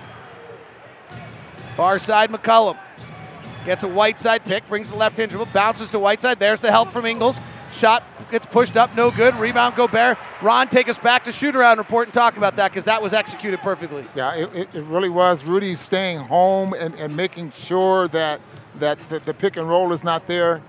Far 1.76 1.98
side, 1.98 2.30
McCollum 2.30 2.78
gets 3.64 3.82
a 3.82 3.88
Whiteside 3.88 4.44
pick, 4.44 4.66
brings 4.68 4.88
the 4.90 4.96
left 4.96 5.16
hand 5.16 5.30
dribble, 5.30 5.52
bounces 5.52 5.90
to 5.90 5.98
Whiteside. 5.98 6.38
There's 6.38 6.60
the 6.60 6.70
help 6.70 6.90
from 6.92 7.06
Ingles. 7.06 7.38
Shot 7.72 8.02
gets 8.30 8.46
pushed 8.46 8.76
up, 8.76 8.94
no 8.96 9.10
good. 9.10 9.34
Rebound, 9.36 9.76
Gobert. 9.76 10.18
Ron, 10.42 10.68
take 10.68 10.88
us 10.88 10.98
back 10.98 11.24
to 11.24 11.32
shoot 11.32 11.54
around 11.54 11.78
report 11.78 12.08
and 12.08 12.14
talk 12.14 12.36
about 12.36 12.56
that 12.56 12.70
because 12.70 12.84
that 12.84 13.00
was 13.00 13.12
executed 13.12 13.60
perfectly. 13.60 14.06
Yeah, 14.14 14.34
it, 14.34 14.54
it, 14.54 14.74
it 14.74 14.84
really 14.84 15.08
was. 15.08 15.44
Rudy 15.44 15.74
staying 15.74 16.18
home 16.18 16.74
and, 16.74 16.94
and 16.96 17.16
making 17.16 17.52
sure 17.52 18.08
that 18.08 18.40
that 18.78 18.98
the, 19.08 19.18
the 19.20 19.34
pick 19.34 19.56
and 19.56 19.68
roll 19.68 19.92
is 19.92 20.02
not 20.02 20.26
there, 20.26 20.62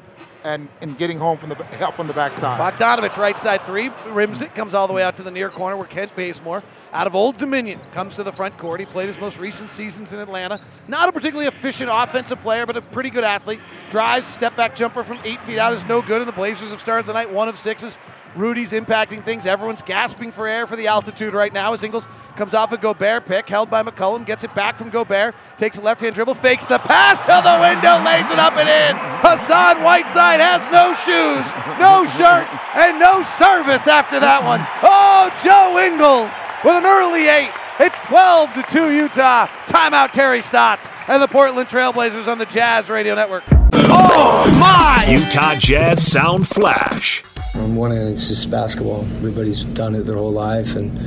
and, 0.43 0.69
and 0.81 0.97
getting 0.97 1.17
home 1.17 1.37
from 1.37 1.49
the 1.49 1.55
help 1.55 1.99
on 1.99 2.07
the 2.07 2.13
backside. 2.13 2.59
Bogdanovic, 2.59 3.15
right 3.17 3.39
side 3.39 3.65
three, 3.65 3.89
rims 4.07 4.41
it, 4.41 4.55
comes 4.55 4.73
all 4.73 4.87
the 4.87 4.93
way 4.93 5.03
out 5.03 5.17
to 5.17 5.23
the 5.23 5.31
near 5.31 5.49
corner 5.49 5.77
where 5.77 5.87
Kent 5.87 6.15
Bazemore, 6.15 6.63
out 6.93 7.07
of 7.07 7.15
Old 7.15 7.37
Dominion, 7.37 7.79
comes 7.93 8.15
to 8.15 8.23
the 8.23 8.31
front 8.31 8.57
court. 8.57 8.79
He 8.79 8.85
played 8.85 9.07
his 9.07 9.17
most 9.17 9.37
recent 9.37 9.71
seasons 9.71 10.13
in 10.13 10.19
Atlanta. 10.19 10.59
Not 10.87 11.09
a 11.09 11.11
particularly 11.11 11.47
efficient 11.47 11.89
offensive 11.91 12.41
player, 12.41 12.65
but 12.65 12.77
a 12.77 12.81
pretty 12.81 13.09
good 13.09 13.23
athlete. 13.23 13.59
Drives, 13.89 14.27
step 14.27 14.55
back 14.55 14.75
jumper 14.75 15.03
from 15.03 15.19
eight 15.23 15.41
feet 15.41 15.59
out 15.59 15.73
is 15.73 15.85
no 15.85 16.01
good, 16.01 16.21
and 16.21 16.27
the 16.27 16.33
Blazers 16.33 16.71
have 16.71 16.79
started 16.79 17.05
the 17.05 17.13
night 17.13 17.31
one 17.31 17.47
of 17.47 17.57
sixes. 17.57 17.97
Rudy's 18.35 18.71
impacting 18.71 19.23
things. 19.23 19.45
Everyone's 19.45 19.81
gasping 19.81 20.31
for 20.31 20.47
air 20.47 20.67
for 20.67 20.75
the 20.75 20.87
altitude 20.87 21.33
right 21.33 21.51
now 21.51 21.73
as 21.73 21.83
Ingles 21.83 22.07
comes 22.35 22.53
off 22.53 22.71
a 22.71 22.77
Gobert 22.77 23.25
pick, 23.25 23.47
held 23.47 23.69
by 23.69 23.83
McCollum, 23.83 24.25
gets 24.25 24.43
it 24.43 24.53
back 24.55 24.77
from 24.77 24.89
Gobert, 24.89 25.35
takes 25.57 25.77
a 25.77 25.81
left 25.81 26.01
hand 26.01 26.15
dribble, 26.15 26.35
fakes 26.35 26.65
the 26.65 26.79
pass 26.79 27.19
to 27.19 27.41
the 27.43 27.59
window, 27.59 28.03
lays 28.03 28.29
it 28.31 28.39
up 28.39 28.53
and 28.57 28.69
in. 28.69 28.95
Hassan 29.21 29.83
Whiteside 29.83 30.39
has 30.39 30.61
no 30.71 30.93
shoes, 30.95 31.45
no 31.79 32.05
shirt, 32.17 32.47
and 32.75 32.99
no 32.99 33.21
service 33.23 33.87
after 33.87 34.19
that 34.19 34.43
one. 34.43 34.65
Oh, 34.81 35.29
Joe 35.43 35.79
Ingles 35.79 36.31
with 36.63 36.75
an 36.75 36.85
early 36.85 37.27
eight. 37.27 37.51
It's 37.79 37.99
12 38.01 38.53
to 38.53 38.63
2 38.63 38.91
Utah. 38.91 39.47
Timeout 39.67 40.11
Terry 40.11 40.41
Stotts 40.41 40.87
and 41.07 41.21
the 41.21 41.27
Portland 41.27 41.67
Trailblazers 41.67 42.27
on 42.27 42.37
the 42.37 42.45
Jazz 42.45 42.89
Radio 42.89 43.15
Network. 43.15 43.43
Oh 43.73 44.45
my! 44.59 45.05
Utah 45.09 45.55
Jazz 45.55 46.05
Sound 46.05 46.47
Flash. 46.47 47.23
On 47.61 47.75
one 47.75 47.91
end, 47.91 48.09
it's 48.09 48.27
just 48.27 48.49
basketball. 48.49 49.01
Everybody's 49.17 49.63
done 49.63 49.93
it 49.93 50.07
their 50.07 50.17
whole 50.17 50.31
life, 50.31 50.75
and 50.75 50.97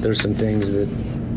there's 0.00 0.20
some 0.20 0.32
things 0.32 0.70
that, 0.70 0.86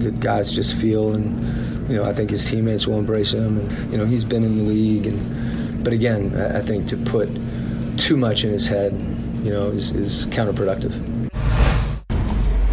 that 0.01 0.19
guys 0.19 0.53
just 0.53 0.75
feel, 0.75 1.15
and 1.15 1.89
you 1.89 1.95
know, 1.95 2.03
I 2.03 2.13
think 2.13 2.29
his 2.29 2.45
teammates 2.45 2.85
will 2.85 2.99
embrace 2.99 3.33
him. 3.33 3.57
And 3.57 3.91
you 3.91 3.97
know, 3.97 4.05
he's 4.05 4.23
been 4.23 4.43
in 4.43 4.57
the 4.57 4.63
league, 4.63 5.07
and 5.07 5.83
but 5.83 5.93
again, 5.93 6.39
I 6.39 6.61
think 6.61 6.87
to 6.89 6.97
put 6.97 7.27
too 7.97 8.17
much 8.17 8.43
in 8.43 8.51
his 8.51 8.67
head, 8.67 8.93
you 9.43 9.51
know, 9.51 9.67
is, 9.69 9.91
is 9.91 10.27
counterproductive. 10.27 10.93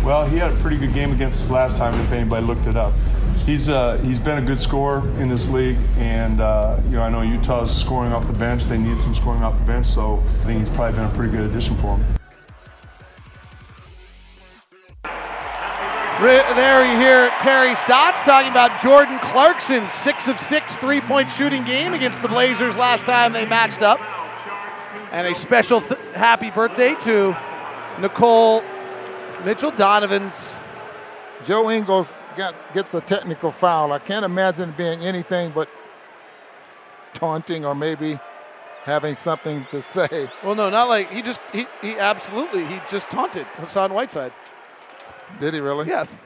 Well, 0.05 0.27
he 0.27 0.37
had 0.37 0.53
a 0.53 0.57
pretty 0.57 0.77
good 0.77 0.93
game 0.93 1.13
against 1.13 1.45
us 1.45 1.51
last 1.51 1.79
time. 1.79 1.99
If 2.03 2.13
anybody 2.13 2.45
looked 2.45 2.67
it 2.67 2.77
up, 2.77 2.93
he's 3.47 3.69
uh, 3.69 3.99
he's 3.99 4.21
been 4.21 4.39
a 4.39 4.43
good 4.43 4.61
scorer 4.61 5.09
in 5.21 5.29
this 5.29 5.49
league, 5.49 5.79
and 5.97 6.41
uh, 6.41 6.81
you 6.85 6.93
know 6.93 7.03
I 7.03 7.11
know 7.11 7.23
Utah's 7.23 7.75
scoring 7.75 8.13
off 8.13 8.27
the 8.27 8.33
bench. 8.33 8.65
They 8.65 8.79
need 8.79 9.01
some 9.01 9.15
scoring 9.15 9.43
off 9.43 9.59
the 9.59 9.65
bench, 9.65 9.87
so 9.87 10.23
I 10.41 10.45
think 10.45 10.61
he's 10.61 10.71
probably 10.71 10.99
been 10.99 11.11
a 11.11 11.15
pretty 11.15 11.33
good 11.33 11.51
addition 11.51 11.77
for 11.77 11.97
them. 11.97 12.05
There 16.21 16.91
you 16.91 16.99
hear 16.99 17.31
Terry 17.41 17.75
Stotts 17.75 18.23
talking 18.23 18.51
about 18.51 18.81
Jordan 18.81 19.19
Clarkson's 19.19 19.93
six 19.93 20.29
of 20.29 20.39
six 20.39 20.77
three 20.77 21.01
point 21.01 21.31
shooting 21.31 21.65
game 21.65 21.93
against 21.93 22.23
the 22.23 22.29
Blazers 22.29 22.77
last 22.77 23.05
time 23.05 23.33
they 23.33 23.45
matched 23.45 23.83
up. 23.83 24.01
And 25.13 25.27
a 25.27 25.35
special 25.35 25.81
th- 25.81 26.01
happy 26.15 26.51
birthday 26.51 26.95
to 27.03 27.37
Nicole 28.01 28.63
Mitchell 29.45 29.71
Donovan's. 29.73 30.57
Joe 31.45 31.71
Ingles 31.71 32.21
got, 32.37 32.55
gets 32.73 32.95
a 32.95 33.01
technical 33.01 33.53
foul. 33.53 33.93
I 33.93 33.99
can't 33.99 34.25
imagine 34.25 34.71
it 34.71 34.77
being 34.77 35.01
anything 35.01 35.53
but 35.55 35.69
taunting 37.13 37.65
or 37.65 37.75
maybe 37.75 38.19
having 38.85 39.17
something 39.17 39.67
to 39.71 39.83
say. 39.97 40.31
Well, 40.43 40.55
no, 40.55 40.71
not 40.71 40.89
like 40.89 41.11
he 41.11 41.23
just 41.23 41.41
he, 41.53 41.67
he 41.81 41.99
absolutely 41.99 42.67
he 42.67 42.81
just 42.91 43.11
taunted 43.11 43.47
Hassan 43.57 43.93
Whiteside. 43.93 44.33
Did 45.41 45.55
he 45.55 45.61
really? 45.61 45.87
Yes, 45.87 46.21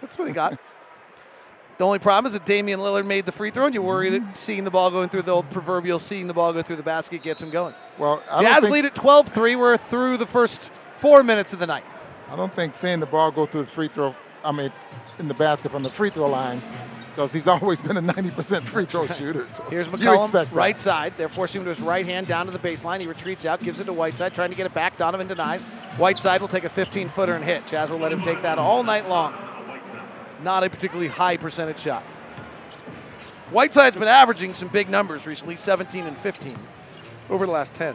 that's 0.00 0.16
what 0.16 0.28
he 0.28 0.34
got. 0.34 0.52
the 1.78 1.84
only 1.84 1.98
problem 1.98 2.26
is 2.26 2.32
that 2.32 2.46
Damian 2.46 2.80
Lillard 2.80 3.06
made 3.06 3.26
the 3.26 3.32
free 3.32 3.50
throw, 3.50 3.66
and 3.66 3.74
you 3.74 3.82
worry 3.82 4.10
that 4.10 4.22
mm-hmm. 4.22 4.32
seeing 4.32 4.64
the 4.64 4.70
ball 4.70 4.90
going 4.90 5.08
through 5.08 5.22
the 5.22 5.32
old 5.32 5.50
proverbial 5.50 5.98
seeing 5.98 6.26
the 6.26 6.34
ball 6.34 6.52
go 6.52 6.62
through 6.62 6.76
the 6.76 6.82
basket 6.82 7.22
gets 7.22 7.42
him 7.42 7.50
going. 7.50 7.74
Well, 7.98 8.22
I 8.30 8.42
Jazz 8.42 8.60
think, 8.60 8.72
lead 8.72 8.84
at 8.86 8.94
12-3. 8.94 9.58
We're 9.58 9.76
through 9.76 10.18
the 10.18 10.26
first 10.26 10.70
four 11.00 11.22
minutes 11.22 11.52
of 11.52 11.58
the 11.58 11.66
night. 11.66 11.84
I 12.30 12.36
don't 12.36 12.54
think 12.54 12.74
seeing 12.74 13.00
the 13.00 13.06
ball 13.06 13.30
go 13.30 13.44
through 13.44 13.64
the 13.64 13.70
free 13.70 13.88
throw, 13.88 14.14
I 14.44 14.52
mean, 14.52 14.72
in 15.18 15.28
the 15.28 15.34
basket 15.34 15.70
from 15.72 15.82
the 15.82 15.88
free 15.88 16.10
throw 16.10 16.28
line, 16.28 16.62
because 17.10 17.32
he's 17.32 17.46
always 17.48 17.80
been 17.80 17.96
a 17.96 18.02
90% 18.02 18.64
free 18.64 18.84
throw 18.84 19.06
shooter. 19.18 19.46
So 19.52 19.64
Here's 19.64 19.88
McCollum, 19.88 20.52
right 20.52 20.78
side. 20.78 21.14
They're 21.16 21.28
forcing 21.28 21.60
him 21.60 21.64
to 21.66 21.74
his 21.74 21.80
right 21.80 22.04
hand 22.04 22.26
down 22.26 22.46
to 22.46 22.52
the 22.52 22.58
baseline. 22.58 23.00
He 23.00 23.06
retreats 23.06 23.44
out, 23.44 23.60
gives 23.60 23.80
it 23.80 23.84
to 23.84 23.92
Whiteside, 23.92 24.34
trying 24.34 24.50
to 24.50 24.56
get 24.56 24.66
it 24.66 24.74
back. 24.74 24.98
Donovan 24.98 25.26
denies. 25.26 25.62
Whiteside 25.96 26.40
will 26.40 26.48
take 26.48 26.64
a 26.64 26.68
15 26.68 27.08
footer 27.08 27.34
and 27.34 27.44
hit. 27.44 27.66
Jazz 27.66 27.90
will 27.90 27.98
let 27.98 28.12
him 28.12 28.22
take 28.22 28.42
that 28.42 28.58
all 28.58 28.82
night 28.82 29.08
long. 29.08 29.34
It's 30.26 30.40
not 30.40 30.64
a 30.64 30.70
particularly 30.70 31.08
high 31.08 31.36
percentage 31.36 31.78
shot. 31.78 32.02
Whiteside's 33.50 33.96
been 33.96 34.08
averaging 34.08 34.54
some 34.54 34.68
big 34.68 34.88
numbers 34.88 35.26
recently 35.26 35.54
17 35.54 36.06
and 36.06 36.18
15 36.18 36.58
over 37.30 37.46
the 37.46 37.52
last 37.52 37.72
10. 37.74 37.94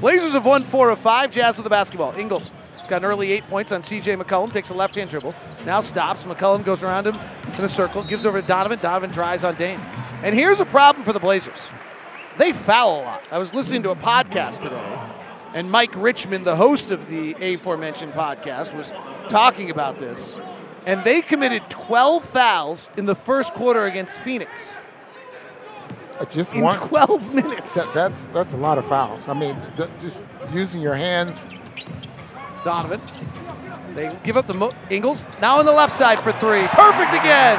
Blazers 0.00 0.32
have 0.32 0.44
won 0.44 0.64
four 0.64 0.90
of 0.90 0.98
five. 0.98 1.30
Jazz 1.30 1.56
with 1.56 1.64
the 1.64 1.70
basketball. 1.70 2.12
Ingles 2.18 2.50
got 2.92 3.02
an 3.02 3.10
early 3.10 3.32
eight 3.32 3.48
points 3.48 3.72
on 3.72 3.82
CJ 3.82 4.20
McCollum. 4.22 4.52
Takes 4.52 4.68
a 4.68 4.74
left 4.74 4.96
hand 4.96 5.08
dribble. 5.08 5.34
Now 5.64 5.80
stops. 5.80 6.24
McCollum 6.24 6.62
goes 6.62 6.82
around 6.82 7.06
him 7.06 7.14
in 7.56 7.64
a 7.64 7.68
circle. 7.68 8.04
Gives 8.04 8.26
over 8.26 8.42
to 8.42 8.46
Donovan. 8.46 8.78
Donovan 8.80 9.10
drives 9.10 9.44
on 9.44 9.54
Dame. 9.54 9.80
And 10.22 10.34
here's 10.34 10.60
a 10.60 10.66
problem 10.66 11.02
for 11.02 11.14
the 11.14 11.18
Blazers. 11.18 11.56
They 12.36 12.52
foul 12.52 13.00
a 13.00 13.02
lot. 13.02 13.28
I 13.32 13.38
was 13.38 13.54
listening 13.54 13.82
to 13.84 13.90
a 13.92 13.96
podcast 13.96 14.60
today, 14.60 15.00
and 15.54 15.70
Mike 15.70 15.94
Richmond, 15.94 16.46
the 16.46 16.54
host 16.56 16.90
of 16.90 17.08
the 17.08 17.32
aforementioned 17.40 18.12
podcast, 18.12 18.76
was 18.76 18.92
talking 19.30 19.70
about 19.70 19.98
this. 19.98 20.36
And 20.84 21.02
they 21.02 21.22
committed 21.22 21.62
12 21.70 22.22
fouls 22.26 22.90
in 22.98 23.06
the 23.06 23.14
first 23.14 23.54
quarter 23.54 23.86
against 23.86 24.18
Phoenix. 24.18 24.52
Uh, 26.18 26.26
Just 26.26 26.52
In 26.52 26.60
one. 26.60 26.78
12 26.88 27.32
minutes. 27.32 27.74
That, 27.74 27.90
that's 27.94 28.26
that's 28.28 28.52
a 28.52 28.56
lot 28.58 28.76
of 28.76 28.86
fouls. 28.86 29.28
I 29.28 29.34
mean, 29.34 29.56
th- 29.78 29.88
just 29.98 30.22
using 30.52 30.82
your 30.82 30.94
hands. 30.94 31.48
Donovan. 32.64 33.00
They 33.94 34.10
give 34.22 34.36
up 34.36 34.46
the 34.46 34.54
mo- 34.54 34.72
Ingles. 34.90 35.24
Now 35.40 35.58
on 35.58 35.66
the 35.66 35.72
left 35.72 35.96
side 35.96 36.18
for 36.20 36.32
three. 36.32 36.66
Perfect 36.68 37.12
again. 37.12 37.58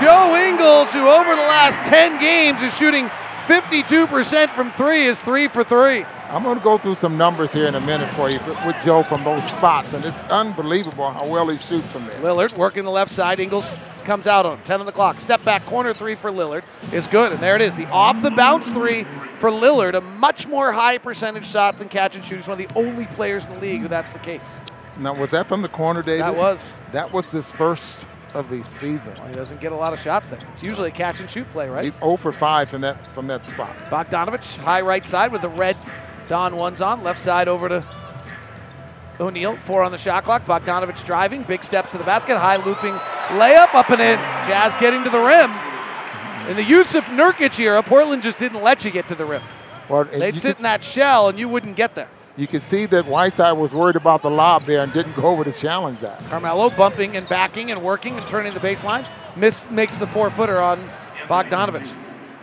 Joe 0.00 0.36
Ingles, 0.36 0.90
who 0.92 1.08
over 1.08 1.30
the 1.34 1.42
last 1.42 1.78
10 1.88 2.20
games 2.20 2.62
is 2.62 2.76
shooting 2.76 3.08
52% 3.46 4.50
from 4.50 4.70
three, 4.72 5.06
is 5.06 5.20
three 5.20 5.48
for 5.48 5.64
three. 5.64 6.04
I'm 6.34 6.42
going 6.42 6.58
to 6.58 6.64
go 6.64 6.78
through 6.78 6.96
some 6.96 7.16
numbers 7.16 7.52
here 7.52 7.68
in 7.68 7.76
a 7.76 7.80
minute 7.80 8.12
for 8.16 8.28
you 8.28 8.40
with 8.66 8.74
Joe 8.84 9.04
from 9.04 9.22
those 9.22 9.44
spots, 9.44 9.92
and 9.92 10.04
it's 10.04 10.18
unbelievable 10.22 11.08
how 11.08 11.28
well 11.28 11.48
he 11.48 11.58
shoots 11.58 11.86
from 11.90 12.06
there. 12.06 12.20
Lillard 12.20 12.58
working 12.58 12.84
the 12.84 12.90
left 12.90 13.12
side. 13.12 13.38
Ingles 13.38 13.70
comes 14.02 14.26
out 14.26 14.44
on 14.44 14.60
10 14.64 14.80
on 14.80 14.86
the 14.86 14.90
clock. 14.90 15.20
Step 15.20 15.44
back 15.44 15.64
corner 15.64 15.94
three 15.94 16.16
for 16.16 16.32
Lillard 16.32 16.64
is 16.92 17.06
good. 17.06 17.30
And 17.30 17.40
there 17.40 17.54
it 17.54 17.62
is. 17.62 17.76
The 17.76 17.86
off 17.86 18.20
the 18.20 18.32
bounce 18.32 18.66
three 18.66 19.04
for 19.38 19.48
Lillard, 19.48 19.94
a 19.94 20.00
much 20.00 20.48
more 20.48 20.72
high 20.72 20.98
percentage 20.98 21.46
shot 21.46 21.76
than 21.76 21.88
catch 21.88 22.16
and 22.16 22.24
shoot. 22.24 22.38
He's 22.38 22.48
one 22.48 22.60
of 22.60 22.68
the 22.68 22.74
only 22.76 23.06
players 23.06 23.46
in 23.46 23.54
the 23.54 23.60
league 23.60 23.82
who 23.82 23.86
that's 23.86 24.10
the 24.10 24.18
case. 24.18 24.60
Now, 24.98 25.14
was 25.14 25.30
that 25.30 25.48
from 25.48 25.62
the 25.62 25.68
corner, 25.68 26.02
David? 26.02 26.22
That 26.22 26.34
was. 26.34 26.72
That 26.90 27.12
was 27.12 27.30
his 27.30 27.48
first 27.52 28.08
of 28.32 28.50
the 28.50 28.64
season. 28.64 29.14
He 29.28 29.34
doesn't 29.34 29.60
get 29.60 29.70
a 29.70 29.76
lot 29.76 29.92
of 29.92 30.00
shots 30.00 30.26
there. 30.26 30.40
It's 30.54 30.64
usually 30.64 30.88
a 30.88 30.92
catch 30.92 31.20
and 31.20 31.30
shoot 31.30 31.48
play, 31.52 31.68
right? 31.68 31.84
He's 31.84 31.94
0 31.94 32.16
for 32.16 32.32
5 32.32 32.68
from 32.68 32.80
that 32.80 33.14
from 33.14 33.28
that 33.28 33.46
spot. 33.46 33.76
Bogdanovic, 33.88 34.56
high 34.56 34.80
right 34.80 35.06
side 35.06 35.30
with 35.30 35.42
the 35.42 35.48
red 35.48 35.76
Don 36.28 36.56
ones 36.56 36.80
on. 36.80 37.02
Left 37.02 37.20
side 37.20 37.48
over 37.48 37.68
to 37.68 37.86
O'Neal. 39.20 39.56
Four 39.58 39.82
on 39.82 39.92
the 39.92 39.98
shot 39.98 40.24
clock. 40.24 40.44
Bogdanovic 40.46 41.02
driving. 41.04 41.42
Big 41.44 41.62
steps 41.62 41.90
to 41.90 41.98
the 41.98 42.04
basket. 42.04 42.36
High 42.36 42.56
looping 42.56 42.94
layup 43.38 43.74
up 43.74 43.90
and 43.90 44.00
in. 44.00 44.18
Jazz 44.48 44.74
getting 44.76 45.04
to 45.04 45.10
the 45.10 45.20
rim. 45.20 45.50
In 46.48 46.56
the 46.56 46.62
Jusuf 46.62 47.04
Nurkic 47.04 47.58
era, 47.58 47.82
Portland 47.82 48.22
just 48.22 48.36
didn't 48.38 48.62
let 48.62 48.84
you 48.84 48.90
get 48.90 49.08
to 49.08 49.14
the 49.14 49.24
rim. 49.24 49.42
Well, 49.88 50.04
They'd 50.04 50.36
sit 50.36 50.42
could- 50.50 50.56
in 50.58 50.62
that 50.64 50.84
shell 50.84 51.28
and 51.28 51.38
you 51.38 51.48
wouldn't 51.48 51.76
get 51.76 51.94
there. 51.94 52.08
You 52.36 52.48
could 52.48 52.62
see 52.62 52.84
that 52.86 53.06
Whiteside 53.06 53.56
was 53.56 53.72
worried 53.72 53.94
about 53.94 54.20
the 54.22 54.30
lob 54.30 54.66
there 54.66 54.82
and 54.82 54.92
didn't 54.92 55.14
go 55.14 55.22
over 55.26 55.44
to 55.44 55.52
challenge 55.52 56.00
that. 56.00 56.18
Carmelo 56.28 56.68
bumping 56.68 57.16
and 57.16 57.28
backing 57.28 57.70
and 57.70 57.80
working 57.80 58.18
and 58.18 58.26
turning 58.26 58.52
the 58.52 58.58
baseline. 58.60 59.06
Miss 59.36 59.70
makes 59.70 59.94
the 59.96 60.06
four 60.08 60.30
footer 60.30 60.60
on 60.60 60.90
Bogdanovic. 61.28 61.88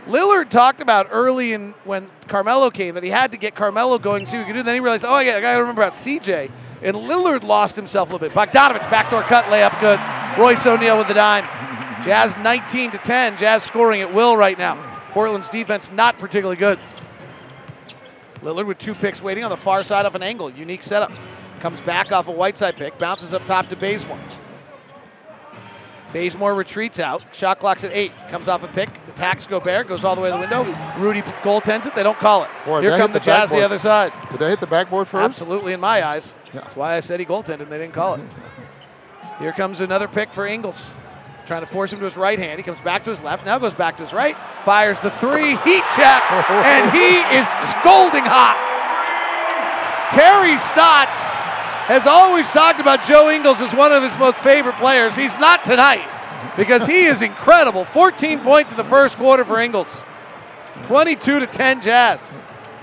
Lillard 0.07 0.49
talked 0.49 0.81
about 0.81 1.07
early 1.11 1.53
in 1.53 1.73
when 1.83 2.09
Carmelo 2.27 2.69
came 2.69 2.95
that 2.95 3.03
he 3.03 3.09
had 3.09 3.31
to 3.31 3.37
get 3.37 3.55
Carmelo 3.55 3.99
going, 3.99 4.25
see 4.25 4.37
what 4.37 4.47
he 4.47 4.53
could 4.53 4.59
do. 4.59 4.63
Then 4.63 4.75
he 4.75 4.79
realized, 4.79 5.05
oh 5.05 5.19
yeah, 5.19 5.37
I 5.37 5.41
got 5.41 5.53
to 5.53 5.59
remember 5.59 5.81
about 5.81 5.93
CJ. 5.93 6.51
And 6.81 6.97
Lillard 6.97 7.43
lost 7.43 7.75
himself 7.75 8.09
a 8.09 8.13
little 8.13 8.27
bit. 8.27 8.35
Bogdanovic 8.35 8.89
backdoor 8.89 9.21
cut 9.23 9.45
layup 9.45 9.79
good. 9.79 9.99
Royce 10.41 10.65
O'Neal 10.65 10.97
with 10.97 11.07
the 11.07 11.13
dime. 11.13 11.43
Jazz 12.03 12.35
19 12.37 12.91
to 12.91 12.97
10. 12.97 13.37
Jazz 13.37 13.63
scoring 13.63 14.01
at 14.01 14.11
will 14.11 14.35
right 14.35 14.57
now. 14.57 15.03
Portland's 15.11 15.49
defense 15.49 15.91
not 15.91 16.17
particularly 16.17 16.55
good. 16.55 16.79
Lillard 18.41 18.65
with 18.65 18.79
two 18.79 18.95
picks 18.95 19.21
waiting 19.21 19.43
on 19.43 19.51
the 19.51 19.57
far 19.57 19.83
side 19.83 20.07
of 20.07 20.15
an 20.15 20.23
angle. 20.23 20.49
Unique 20.49 20.81
setup. 20.81 21.11
Comes 21.59 21.79
back 21.81 22.11
off 22.11 22.27
a 22.27 22.31
Whiteside 22.31 22.75
pick. 22.75 22.97
Bounces 22.97 23.35
up 23.35 23.45
top 23.45 23.69
to 23.69 23.75
Bazemore. 23.75 24.19
Bazemore 26.13 26.55
retreats 26.55 26.99
out. 26.99 27.23
Shot 27.33 27.59
clock's 27.59 27.83
at 27.83 27.91
eight. 27.93 28.11
Comes 28.29 28.47
off 28.47 28.63
a 28.63 28.67
pick. 28.67 28.89
Attacks 29.07 29.45
Gobert. 29.45 29.87
Goes 29.87 30.03
all 30.03 30.15
the 30.15 30.21
way 30.21 30.29
to 30.29 30.35
the 30.35 30.39
window. 30.39 30.63
Rudy 30.99 31.21
goaltends 31.21 31.85
it. 31.85 31.95
They 31.95 32.03
don't 32.03 32.17
call 32.17 32.43
it. 32.43 32.49
Boy, 32.65 32.81
Here 32.81 32.97
come 32.97 33.11
the 33.11 33.19
the 33.19 33.25
Jazz 33.25 33.51
the 33.51 33.61
other 33.61 33.77
side. 33.77 34.11
Did 34.31 34.39
they 34.39 34.49
hit 34.49 34.59
the 34.59 34.67
backboard 34.67 35.07
first? 35.07 35.23
Absolutely 35.23 35.73
in 35.73 35.79
my 35.79 36.05
eyes. 36.05 36.33
Yeah. 36.53 36.61
That's 36.61 36.75
why 36.75 36.95
I 36.95 36.99
said 36.99 37.19
he 37.19 37.25
goaltended 37.25 37.61
and 37.61 37.71
they 37.71 37.77
didn't 37.77 37.93
call 37.93 38.15
it. 38.15 38.21
Here 39.39 39.53
comes 39.53 39.79
another 39.79 40.07
pick 40.07 40.33
for 40.33 40.45
Ingles. 40.45 40.93
Trying 41.47 41.61
to 41.61 41.67
force 41.67 41.91
him 41.91 41.99
to 41.99 42.05
his 42.05 42.15
right 42.17 42.37
hand. 42.37 42.59
He 42.59 42.63
comes 42.63 42.79
back 42.81 43.03
to 43.05 43.09
his 43.09 43.21
left. 43.21 43.45
Now 43.45 43.57
goes 43.57 43.73
back 43.73 43.97
to 43.97 44.03
his 44.03 44.13
right. 44.13 44.37
Fires 44.63 44.99
the 44.99 45.11
three. 45.11 45.55
Heat 45.57 45.83
check. 45.95 46.21
and 46.49 46.91
he 46.91 47.17
is 47.35 47.47
scolding 47.81 48.23
hot. 48.23 48.55
Terry 50.11 50.57
Stotts 50.57 51.40
has 51.91 52.07
always 52.07 52.47
talked 52.47 52.79
about 52.79 53.03
Joe 53.03 53.29
Ingles 53.29 53.59
as 53.59 53.73
one 53.73 53.91
of 53.91 54.01
his 54.01 54.17
most 54.17 54.37
favorite 54.37 54.77
players. 54.77 55.13
He's 55.13 55.35
not 55.35 55.65
tonight 55.65 56.07
because 56.55 56.87
he 56.87 57.03
is 57.03 57.21
incredible. 57.21 57.83
14 57.83 58.39
points 58.39 58.71
in 58.71 58.77
the 58.77 58.85
first 58.85 59.17
quarter 59.17 59.43
for 59.43 59.59
Ingles. 59.59 59.89
22 60.83 61.41
to 61.41 61.47
10 61.47 61.81
Jazz. 61.81 62.31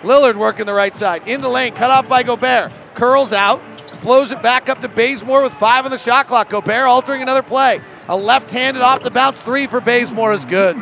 Lillard 0.02 0.36
working 0.36 0.66
the 0.66 0.74
right 0.74 0.94
side. 0.94 1.26
In 1.26 1.40
the 1.40 1.48
lane, 1.48 1.72
cut 1.72 1.90
off 1.90 2.06
by 2.06 2.22
Gobert. 2.22 2.70
Curls 2.94 3.32
out, 3.32 3.62
flows 4.00 4.30
it 4.30 4.42
back 4.42 4.68
up 4.68 4.82
to 4.82 4.88
Bazemore 4.88 5.42
with 5.42 5.54
five 5.54 5.86
on 5.86 5.90
the 5.90 5.96
shot 5.96 6.26
clock. 6.26 6.50
Gobert 6.50 6.86
altering 6.86 7.22
another 7.22 7.42
play. 7.42 7.80
A 8.08 8.16
left 8.16 8.50
handed 8.50 8.82
off 8.82 9.02
the 9.02 9.10
bounce 9.10 9.40
three 9.40 9.66
for 9.66 9.80
Bazemore 9.80 10.34
is 10.34 10.44
good. 10.44 10.76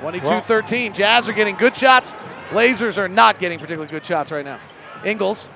Twenty-two 0.00 0.40
13. 0.40 0.92
Jazz 0.92 1.28
are 1.28 1.32
getting 1.32 1.54
good 1.54 1.76
shots. 1.76 2.14
Blazers 2.50 2.98
are 2.98 3.08
not 3.08 3.38
getting 3.38 3.58
particularly 3.58 3.90
good 3.90 4.04
shots 4.04 4.30
right 4.30 4.44
now. 4.44 4.58
Ingles 5.04 5.48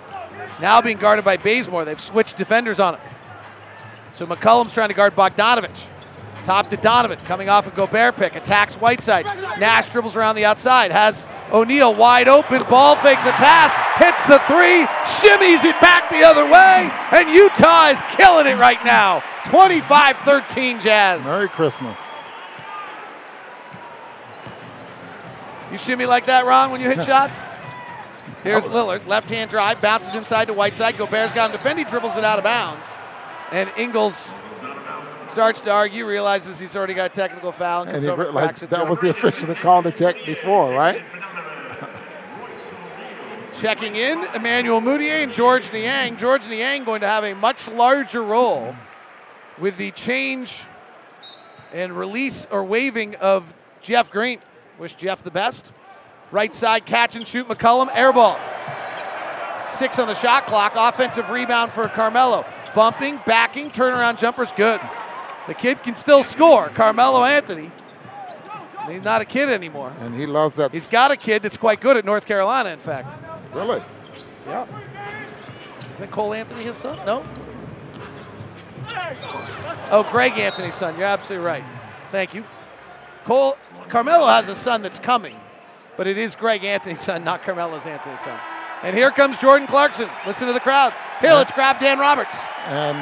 now 0.60 0.80
being 0.80 0.96
guarded 0.96 1.24
by 1.24 1.36
Bazemore. 1.36 1.84
They've 1.84 2.00
switched 2.00 2.36
defenders 2.36 2.78
on 2.78 2.94
him. 2.94 3.14
So 4.14 4.26
McCollum's 4.26 4.72
trying 4.72 4.88
to 4.88 4.94
guard 4.94 5.14
Bogdanovic. 5.14 5.76
Top 6.44 6.68
to 6.68 6.76
Donovan, 6.76 7.18
coming 7.20 7.48
off 7.48 7.66
a 7.66 7.70
Gobert 7.70 8.16
pick, 8.16 8.36
attacks 8.36 8.74
Whiteside. 8.74 9.24
Nash 9.58 9.90
dribbles 9.90 10.14
around 10.14 10.36
the 10.36 10.44
outside, 10.44 10.92
has 10.92 11.24
O'Neal 11.50 11.94
wide 11.94 12.28
open, 12.28 12.62
ball 12.68 12.96
fakes 12.96 13.24
a 13.24 13.32
pass, 13.32 13.72
hits 13.98 14.22
the 14.24 14.38
three, 14.46 14.84
shimmies 15.04 15.64
it 15.64 15.80
back 15.80 16.10
the 16.10 16.22
other 16.22 16.44
way, 16.44 16.90
and 17.12 17.30
Utah 17.30 17.86
is 17.86 18.02
killing 18.10 18.46
it 18.46 18.58
right 18.58 18.84
now. 18.84 19.22
25 19.46 20.18
13 20.18 20.80
Jazz. 20.80 21.24
Merry 21.24 21.48
Christmas. 21.48 22.13
You 25.74 25.78
shimmy 25.78 26.06
like 26.06 26.26
that, 26.26 26.46
Ron, 26.46 26.70
when 26.70 26.80
you 26.80 26.88
hit 26.88 27.04
shots? 27.04 27.36
Here's 28.44 28.62
Lillard, 28.62 29.08
left 29.08 29.28
hand 29.28 29.50
drive, 29.50 29.80
bounces 29.80 30.14
inside 30.14 30.44
to 30.44 30.54
Whiteside. 30.54 30.96
Gobert's 30.96 31.32
got 31.32 31.50
him 31.50 31.56
defending, 31.56 31.84
dribbles 31.86 32.16
it 32.16 32.22
out 32.22 32.38
of 32.38 32.44
bounds. 32.44 32.86
And 33.50 33.68
Ingles 33.76 34.36
starts 35.28 35.60
to 35.62 35.72
argue, 35.72 36.06
realizes 36.06 36.60
he's 36.60 36.76
already 36.76 36.94
got 36.94 37.10
a 37.10 37.14
technical 37.14 37.50
foul, 37.50 37.82
and 37.82 37.90
And 37.96 38.04
he 38.04 38.08
over 38.08 38.22
realized 38.22 38.60
that 38.60 38.70
to 38.70 38.84
was 38.84 39.00
the 39.00 39.10
official 39.10 39.48
that 39.48 39.58
called 39.60 39.86
the 39.86 39.90
check 39.90 40.14
before, 40.24 40.72
right? 40.72 41.02
Checking 43.60 43.96
in, 43.96 44.22
Emmanuel 44.32 44.80
Mudiay 44.80 45.24
and 45.24 45.32
George 45.32 45.72
Niang. 45.72 46.16
George 46.18 46.46
Niang 46.46 46.84
going 46.84 47.00
to 47.00 47.08
have 47.08 47.24
a 47.24 47.34
much 47.34 47.66
larger 47.66 48.22
role 48.22 48.76
with 49.58 49.76
the 49.76 49.90
change 49.90 50.54
and 51.72 51.98
release 51.98 52.46
or 52.52 52.62
waiving 52.62 53.16
of 53.16 53.42
Jeff 53.80 54.12
Green. 54.12 54.38
Wish 54.78 54.94
Jeff 54.94 55.22
the 55.22 55.30
best. 55.30 55.72
Right 56.30 56.52
side 56.52 56.86
catch 56.86 57.16
and 57.16 57.26
shoot 57.26 57.48
McCollum, 57.48 57.88
air 57.94 58.12
ball. 58.12 58.38
Six 59.72 59.98
on 59.98 60.08
the 60.08 60.14
shot 60.14 60.46
clock, 60.46 60.72
offensive 60.76 61.30
rebound 61.30 61.72
for 61.72 61.88
Carmelo. 61.88 62.44
Bumping, 62.74 63.20
backing, 63.26 63.70
turnaround 63.70 64.18
jumper's 64.18 64.52
good. 64.52 64.80
The 65.46 65.54
kid 65.54 65.82
can 65.82 65.96
still 65.96 66.24
score. 66.24 66.70
Carmelo 66.70 67.24
Anthony. 67.24 67.70
He's 68.88 69.02
not 69.02 69.20
a 69.20 69.24
kid 69.24 69.48
anymore. 69.48 69.92
And 70.00 70.14
he 70.14 70.26
loves 70.26 70.56
that. 70.56 70.72
He's 70.72 70.88
got 70.88 71.10
a 71.10 71.16
kid 71.16 71.42
that's 71.42 71.56
quite 71.56 71.80
good 71.80 71.96
at 71.96 72.04
North 72.04 72.26
Carolina, 72.26 72.70
in 72.70 72.78
fact. 72.78 73.16
Really? 73.54 73.82
Yeah. 74.46 74.66
Is 75.92 75.98
that 75.98 76.10
Cole 76.10 76.34
Anthony 76.34 76.64
his 76.64 76.76
son? 76.76 76.98
No. 77.06 77.24
Oh, 79.90 80.06
Greg 80.10 80.32
Anthony's 80.32 80.74
son. 80.74 80.96
You're 80.96 81.06
absolutely 81.06 81.46
right. 81.46 81.64
Thank 82.10 82.34
you. 82.34 82.44
Cole 83.24 83.56
Carmelo 83.88 84.26
has 84.26 84.48
a 84.48 84.54
son 84.54 84.82
that's 84.82 84.98
coming, 84.98 85.36
but 85.96 86.06
it 86.06 86.18
is 86.18 86.34
Greg 86.34 86.64
Anthony's 86.64 87.00
son, 87.00 87.24
not 87.24 87.42
Carmelo's 87.42 87.86
Anthony's 87.86 88.20
son. 88.20 88.38
And 88.82 88.94
here 88.94 89.10
comes 89.10 89.38
Jordan 89.38 89.66
Clarkson. 89.66 90.10
Listen 90.26 90.46
to 90.46 90.52
the 90.52 90.60
crowd. 90.60 90.92
Here, 91.20 91.32
let's 91.32 91.52
grab 91.52 91.80
Dan 91.80 91.98
Roberts. 91.98 92.36
And 92.66 92.98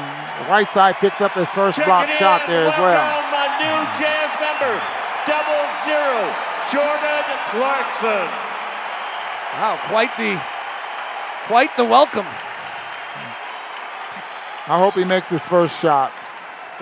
Whiteside 0.49 0.97
picks 0.97 1.21
up 1.21 1.33
his 1.33 1.49
first 1.49 1.79
Check 1.79 1.87
block 1.87 2.09
shot 2.11 2.43
and 2.43 2.53
there 2.53 2.67
as 2.67 2.79
well. 2.79 2.95
welcome 2.95 3.35
a 3.35 3.49
new 3.59 3.81
Jazz 3.99 4.31
member, 4.39 4.79
double 5.27 5.67
zero, 5.83 6.31
Jordan 6.71 7.27
Clarkson. 7.51 8.31
Wow, 9.59 9.81
quite 9.89 10.17
the 10.17 10.41
quite 11.47 11.77
the 11.77 11.85
welcome. 11.85 12.27
I 14.65 14.79
hope 14.79 14.95
he 14.95 15.05
makes 15.05 15.29
his 15.29 15.43
first 15.43 15.81
shot. 15.81 16.13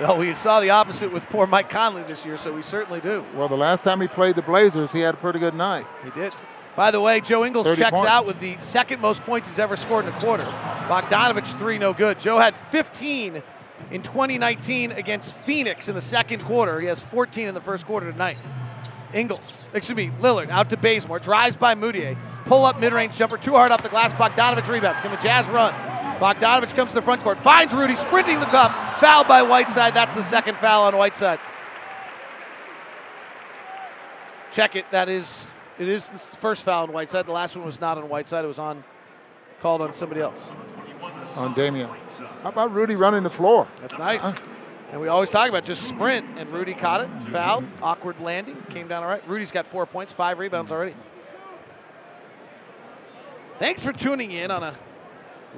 Well, 0.00 0.16
we 0.16 0.34
saw 0.34 0.60
the 0.60 0.70
opposite 0.70 1.12
with 1.12 1.22
poor 1.24 1.46
Mike 1.46 1.68
Conley 1.68 2.02
this 2.04 2.24
year, 2.24 2.38
so 2.38 2.54
we 2.54 2.62
certainly 2.62 3.00
do. 3.00 3.22
Well, 3.34 3.48
the 3.48 3.56
last 3.56 3.84
time 3.84 4.00
he 4.00 4.08
played 4.08 4.34
the 4.34 4.40
Blazers, 4.42 4.92
he 4.92 5.00
had 5.00 5.14
a 5.14 5.18
pretty 5.18 5.38
good 5.38 5.54
night. 5.54 5.86
He 6.02 6.10
did. 6.10 6.34
By 6.74 6.90
the 6.90 7.00
way, 7.00 7.20
Joe 7.20 7.44
Ingles 7.44 7.66
checks 7.76 7.90
points. 7.90 8.08
out 8.08 8.26
with 8.26 8.40
the 8.40 8.56
second 8.60 9.02
most 9.02 9.20
points 9.24 9.50
he's 9.50 9.58
ever 9.58 9.76
scored 9.76 10.06
in 10.06 10.14
a 10.14 10.18
quarter. 10.18 10.44
Bogdanovic, 10.44 11.46
three, 11.58 11.76
no 11.76 11.92
good. 11.92 12.18
Joe 12.18 12.38
had 12.38 12.56
15 12.70 13.42
in 13.90 14.02
2019 14.02 14.92
against 14.92 15.34
Phoenix 15.34 15.88
in 15.88 15.94
the 15.94 16.00
second 16.00 16.44
quarter. 16.44 16.80
He 16.80 16.86
has 16.86 17.02
14 17.02 17.48
in 17.48 17.54
the 17.54 17.60
first 17.60 17.84
quarter 17.84 18.10
tonight. 18.10 18.38
Ingles, 19.12 19.66
excuse 19.74 19.96
me, 19.96 20.10
Lillard 20.20 20.48
out 20.48 20.70
to 20.70 20.78
Bazemore, 20.78 21.18
drives 21.18 21.56
by 21.56 21.74
Mudiay, 21.74 22.16
pull 22.46 22.64
up 22.64 22.80
mid 22.80 22.94
range 22.94 23.18
jumper, 23.18 23.36
too 23.36 23.52
hard 23.52 23.70
off 23.70 23.82
the 23.82 23.90
glass. 23.90 24.14
Bogdanovic 24.14 24.66
rebounds. 24.66 25.02
Can 25.02 25.10
the 25.10 25.18
Jazz 25.18 25.46
run? 25.48 25.74
Bogdanovic 26.20 26.74
comes 26.76 26.90
to 26.90 26.96
the 26.96 27.02
front 27.02 27.22
court, 27.22 27.38
finds 27.38 27.72
Rudy, 27.72 27.96
sprinting 27.96 28.40
the 28.40 28.46
cup, 28.46 29.00
fouled 29.00 29.26
by 29.26 29.42
Whiteside. 29.42 29.94
That's 29.94 30.12
the 30.12 30.22
second 30.22 30.58
foul 30.58 30.84
on 30.84 30.96
Whiteside. 30.96 31.40
Check 34.52 34.76
it. 34.76 34.84
That 34.90 35.08
is 35.08 35.48
it 35.78 35.88
is 35.88 36.06
the 36.08 36.18
first 36.18 36.62
foul 36.62 36.82
on 36.82 36.92
Whiteside. 36.92 37.24
The 37.24 37.32
last 37.32 37.56
one 37.56 37.64
was 37.64 37.80
not 37.80 37.96
on 37.96 38.08
Whiteside. 38.08 38.44
It 38.44 38.48
was 38.48 38.58
on 38.58 38.84
called 39.62 39.80
on 39.80 39.94
somebody 39.94 40.20
else. 40.20 40.50
on 41.36 41.54
Damian. 41.54 41.88
How 42.42 42.50
about 42.50 42.72
Rudy 42.72 42.96
running 42.96 43.22
the 43.22 43.30
floor? 43.30 43.66
That's 43.80 43.98
nice. 43.98 44.22
And 44.92 45.00
we 45.00 45.08
always 45.08 45.30
talk 45.30 45.48
about 45.48 45.64
just 45.64 45.82
sprint, 45.84 46.26
and 46.36 46.50
Rudy 46.50 46.74
caught 46.74 47.02
it, 47.02 47.08
fouled, 47.30 47.64
awkward 47.80 48.20
landing, 48.20 48.60
came 48.70 48.88
down 48.88 49.04
all 49.04 49.08
right. 49.08 49.26
Rudy's 49.28 49.52
got 49.52 49.66
four 49.68 49.86
points, 49.86 50.12
five 50.12 50.38
rebounds 50.38 50.72
already. 50.72 50.94
Thanks 53.58 53.84
for 53.84 53.92
tuning 53.92 54.32
in 54.32 54.50
on 54.50 54.62
a 54.62 54.74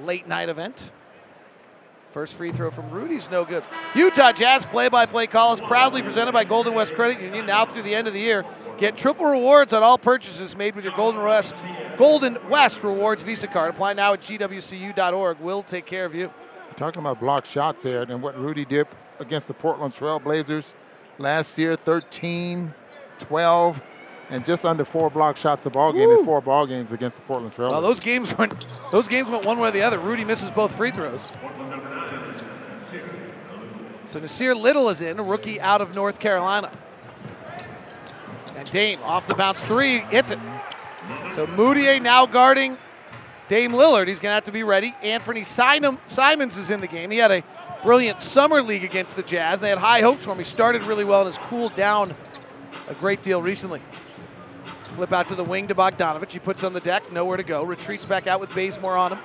late 0.04 0.26
night 0.26 0.48
event. 0.48 0.90
First 2.12 2.34
free 2.34 2.52
throw 2.52 2.70
from 2.70 2.90
Rudy's 2.90 3.30
no 3.30 3.44
good. 3.44 3.64
Utah 3.94 4.32
Jazz 4.32 4.66
play-by-play 4.66 5.28
call 5.28 5.54
is 5.54 5.62
proudly 5.62 6.02
presented 6.02 6.32
by 6.32 6.44
Golden 6.44 6.74
West 6.74 6.94
Credit 6.94 7.22
Union. 7.22 7.46
Now 7.46 7.64
through 7.64 7.82
the 7.82 7.94
end 7.94 8.06
of 8.06 8.12
the 8.12 8.20
year, 8.20 8.44
get 8.76 8.98
triple 8.98 9.24
rewards 9.24 9.72
on 9.72 9.82
all 9.82 9.96
purchases 9.96 10.54
made 10.54 10.74
with 10.74 10.84
your 10.84 10.94
Golden 10.94 11.22
West 11.22 11.54
Golden 11.96 12.36
West 12.50 12.82
Rewards 12.82 13.22
Visa 13.22 13.46
card. 13.46 13.70
Apply 13.70 13.94
now 13.94 14.12
at 14.12 14.20
gwcu.org. 14.20 15.38
We'll 15.40 15.62
take 15.62 15.86
care 15.86 16.04
of 16.04 16.14
you. 16.14 16.30
Talking 16.76 17.00
about 17.00 17.20
block 17.20 17.46
shots 17.46 17.82
there 17.82 18.02
and 18.02 18.22
what 18.22 18.38
Rudy 18.38 18.64
did 18.64 18.88
against 19.18 19.48
the 19.48 19.54
Portland 19.54 19.94
Trail 19.94 20.18
Blazers 20.18 20.74
last 21.18 21.56
year 21.58 21.76
13, 21.76 22.74
12, 23.18 23.82
and 24.32 24.44
just 24.46 24.64
under 24.64 24.84
four 24.84 25.10
block 25.10 25.36
shots 25.36 25.66
a 25.66 25.70
ball 25.70 25.92
game 25.92 26.10
in 26.10 26.24
four 26.24 26.40
ball 26.40 26.66
games 26.66 26.92
against 26.92 27.16
the 27.16 27.22
Portland 27.22 27.54
Trail. 27.54 27.70
Well, 27.70 27.82
those 27.82 28.00
games 28.00 28.36
went 28.38 28.66
those 28.90 29.06
games 29.06 29.28
went 29.28 29.44
one 29.44 29.58
way 29.58 29.68
or 29.68 29.72
the 29.72 29.82
other. 29.82 29.98
Rudy 29.98 30.24
misses 30.24 30.50
both 30.50 30.74
free 30.74 30.90
throws. 30.90 31.30
So 34.08 34.20
Nassir 34.20 34.58
Little 34.58 34.88
is 34.88 35.00
in, 35.00 35.18
a 35.18 35.22
rookie 35.22 35.60
out 35.60 35.80
of 35.80 35.94
North 35.94 36.18
Carolina. 36.18 36.70
And 38.56 38.70
Dame 38.70 39.00
off 39.02 39.26
the 39.26 39.34
bounce 39.34 39.62
three 39.62 40.00
hits 40.00 40.30
it. 40.30 40.38
So 41.34 41.46
Mudiay 41.46 42.00
now 42.00 42.26
guarding 42.26 42.78
Dame 43.48 43.72
Lillard. 43.72 44.08
He's 44.08 44.18
going 44.18 44.30
to 44.30 44.34
have 44.34 44.44
to 44.44 44.52
be 44.52 44.62
ready. 44.62 44.94
Anfernee 45.02 45.44
Simons 45.44 46.56
is 46.56 46.70
in 46.70 46.80
the 46.80 46.86
game. 46.86 47.10
He 47.10 47.18
had 47.18 47.30
a 47.30 47.42
brilliant 47.82 48.22
summer 48.22 48.62
league 48.62 48.84
against 48.84 49.16
the 49.16 49.22
Jazz. 49.22 49.60
They 49.60 49.68
had 49.68 49.78
high 49.78 50.00
hopes 50.00 50.24
for 50.24 50.32
him. 50.32 50.38
He 50.38 50.44
started 50.44 50.82
really 50.82 51.04
well 51.04 51.22
and 51.22 51.34
has 51.34 51.38
cooled 51.48 51.74
down 51.74 52.14
a 52.88 52.94
great 52.94 53.22
deal 53.22 53.42
recently. 53.42 53.80
Flip 54.94 55.12
out 55.12 55.28
to 55.28 55.34
the 55.34 55.44
wing 55.44 55.68
to 55.68 55.74
Bogdanovic. 55.74 56.30
He 56.30 56.38
puts 56.38 56.62
on 56.64 56.74
the 56.74 56.80
deck, 56.80 57.10
nowhere 57.10 57.38
to 57.38 57.42
go. 57.42 57.62
Retreats 57.62 58.04
back 58.04 58.26
out 58.26 58.40
with 58.40 58.54
Bazemore 58.54 58.96
on 58.96 59.12
him. 59.12 59.18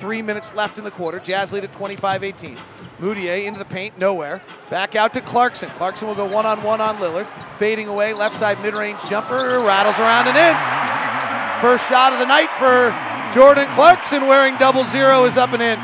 Three 0.00 0.22
minutes 0.22 0.52
left 0.54 0.76
in 0.76 0.84
the 0.84 0.90
quarter. 0.90 1.20
Jazz 1.20 1.52
lead 1.52 1.64
at 1.64 1.72
25 1.72 2.24
18. 2.24 2.58
Mudiay 2.98 3.44
into 3.44 3.58
the 3.58 3.64
paint, 3.64 3.96
nowhere. 3.98 4.42
Back 4.70 4.96
out 4.96 5.14
to 5.14 5.20
Clarkson. 5.20 5.68
Clarkson 5.70 6.08
will 6.08 6.14
go 6.14 6.26
one 6.26 6.46
on 6.46 6.62
one 6.62 6.80
on 6.80 6.96
Lillard. 6.96 7.28
Fading 7.58 7.88
away, 7.88 8.12
left 8.12 8.36
side 8.38 8.60
mid 8.60 8.74
range 8.74 8.98
jumper, 9.08 9.60
rattles 9.60 9.98
around 9.98 10.28
and 10.28 10.36
in. 10.36 11.60
First 11.60 11.88
shot 11.88 12.12
of 12.12 12.18
the 12.18 12.26
night 12.26 12.50
for 12.58 12.92
Jordan 13.32 13.68
Clarkson 13.74 14.26
wearing 14.26 14.56
double 14.58 14.84
zero 14.84 15.24
is 15.24 15.36
up 15.36 15.52
and 15.52 15.62
in. 15.62 15.78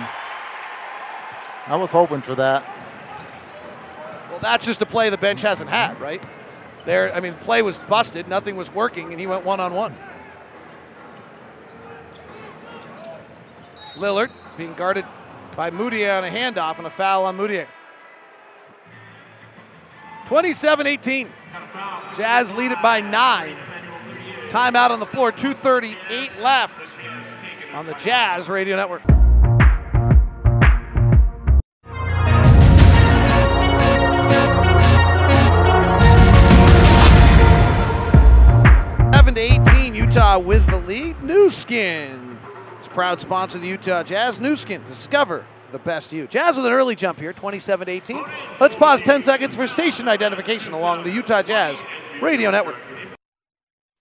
I 1.67 1.77
was 1.77 1.91
hoping 1.91 2.21
for 2.21 2.35
that. 2.35 2.65
Well, 4.31 4.41
that's 4.41 4.65
just 4.65 4.83
a 4.83 4.87
play 4.87 5.09
the 5.11 5.19
bench 5.19 5.43
hasn't 5.43 5.71
had, 5.71 6.01
right? 6.01 6.23
There, 6.87 7.15
I 7.15 7.21
mean, 7.21 7.35
play 7.35 7.63
was 7.63 7.77
busted, 7.79 8.29
nothing 8.29 8.57
was 8.57 8.73
working, 8.73 9.11
and 9.11 9.21
he 9.21 9.27
went 9.27 9.45
one 9.45 9.61
on 9.61 9.75
one. 9.75 9.95
Lillard 13.97 14.31
being 14.57 14.75
guarded 14.75 15.05
by 15.57 15.71
Mudiay 15.71 16.17
on 16.17 16.25
a 16.25 16.31
handoff 16.31 16.79
and 16.79 16.87
a 16.87 16.91
foul 16.91 17.27
on 17.27 17.37
Mudiay. 17.37 17.67
27 20.27 20.87
18. 20.87 21.33
Jazz 22.17 22.53
lead 22.53 22.73
it 22.73 22.81
by 22.83 23.01
nine. 23.01 23.57
Timeout 24.49 24.91
on 24.91 25.01
the 25.01 25.07
floor, 25.07 25.33
2.38 25.33 26.41
left 26.41 26.91
on 27.73 27.87
the 27.87 27.95
Jazz 27.95 28.49
Radio 28.49 28.77
Network. 28.77 29.03
Utah 40.31 40.47
with 40.47 40.67
the 40.67 40.79
lead. 40.79 41.21
Nu 41.25 41.51
Skin 41.51 42.39
is 42.81 42.87
proud 42.89 43.21
sponsor 43.21 43.59
of 43.59 43.63
the 43.63 43.69
Utah 43.69 44.05
Jazz. 44.05 44.39
Nu 44.39 44.55
Skin, 44.55 44.83
discover 44.85 45.45
the 45.73 45.79
best 45.81 46.13
you. 46.13 46.29
Jazz 46.29 46.57
with 46.57 46.67
an 46.67 46.73
early 46.73 46.95
jump 46.95 47.19
here, 47.19 47.33
27 47.33 47.87
to 47.87 47.93
18. 47.93 48.25
Let's 48.61 48.77
pause 48.77 49.03
10 49.03 49.25
seconds 49.25 49.57
for 49.57 49.67
station 49.67 50.07
identification 50.09 50.73
along 50.73 51.03
the 51.03 51.11
Utah 51.11 51.43
Jazz 51.43 51.83
Radio 52.23 52.53
Network. 52.53 52.77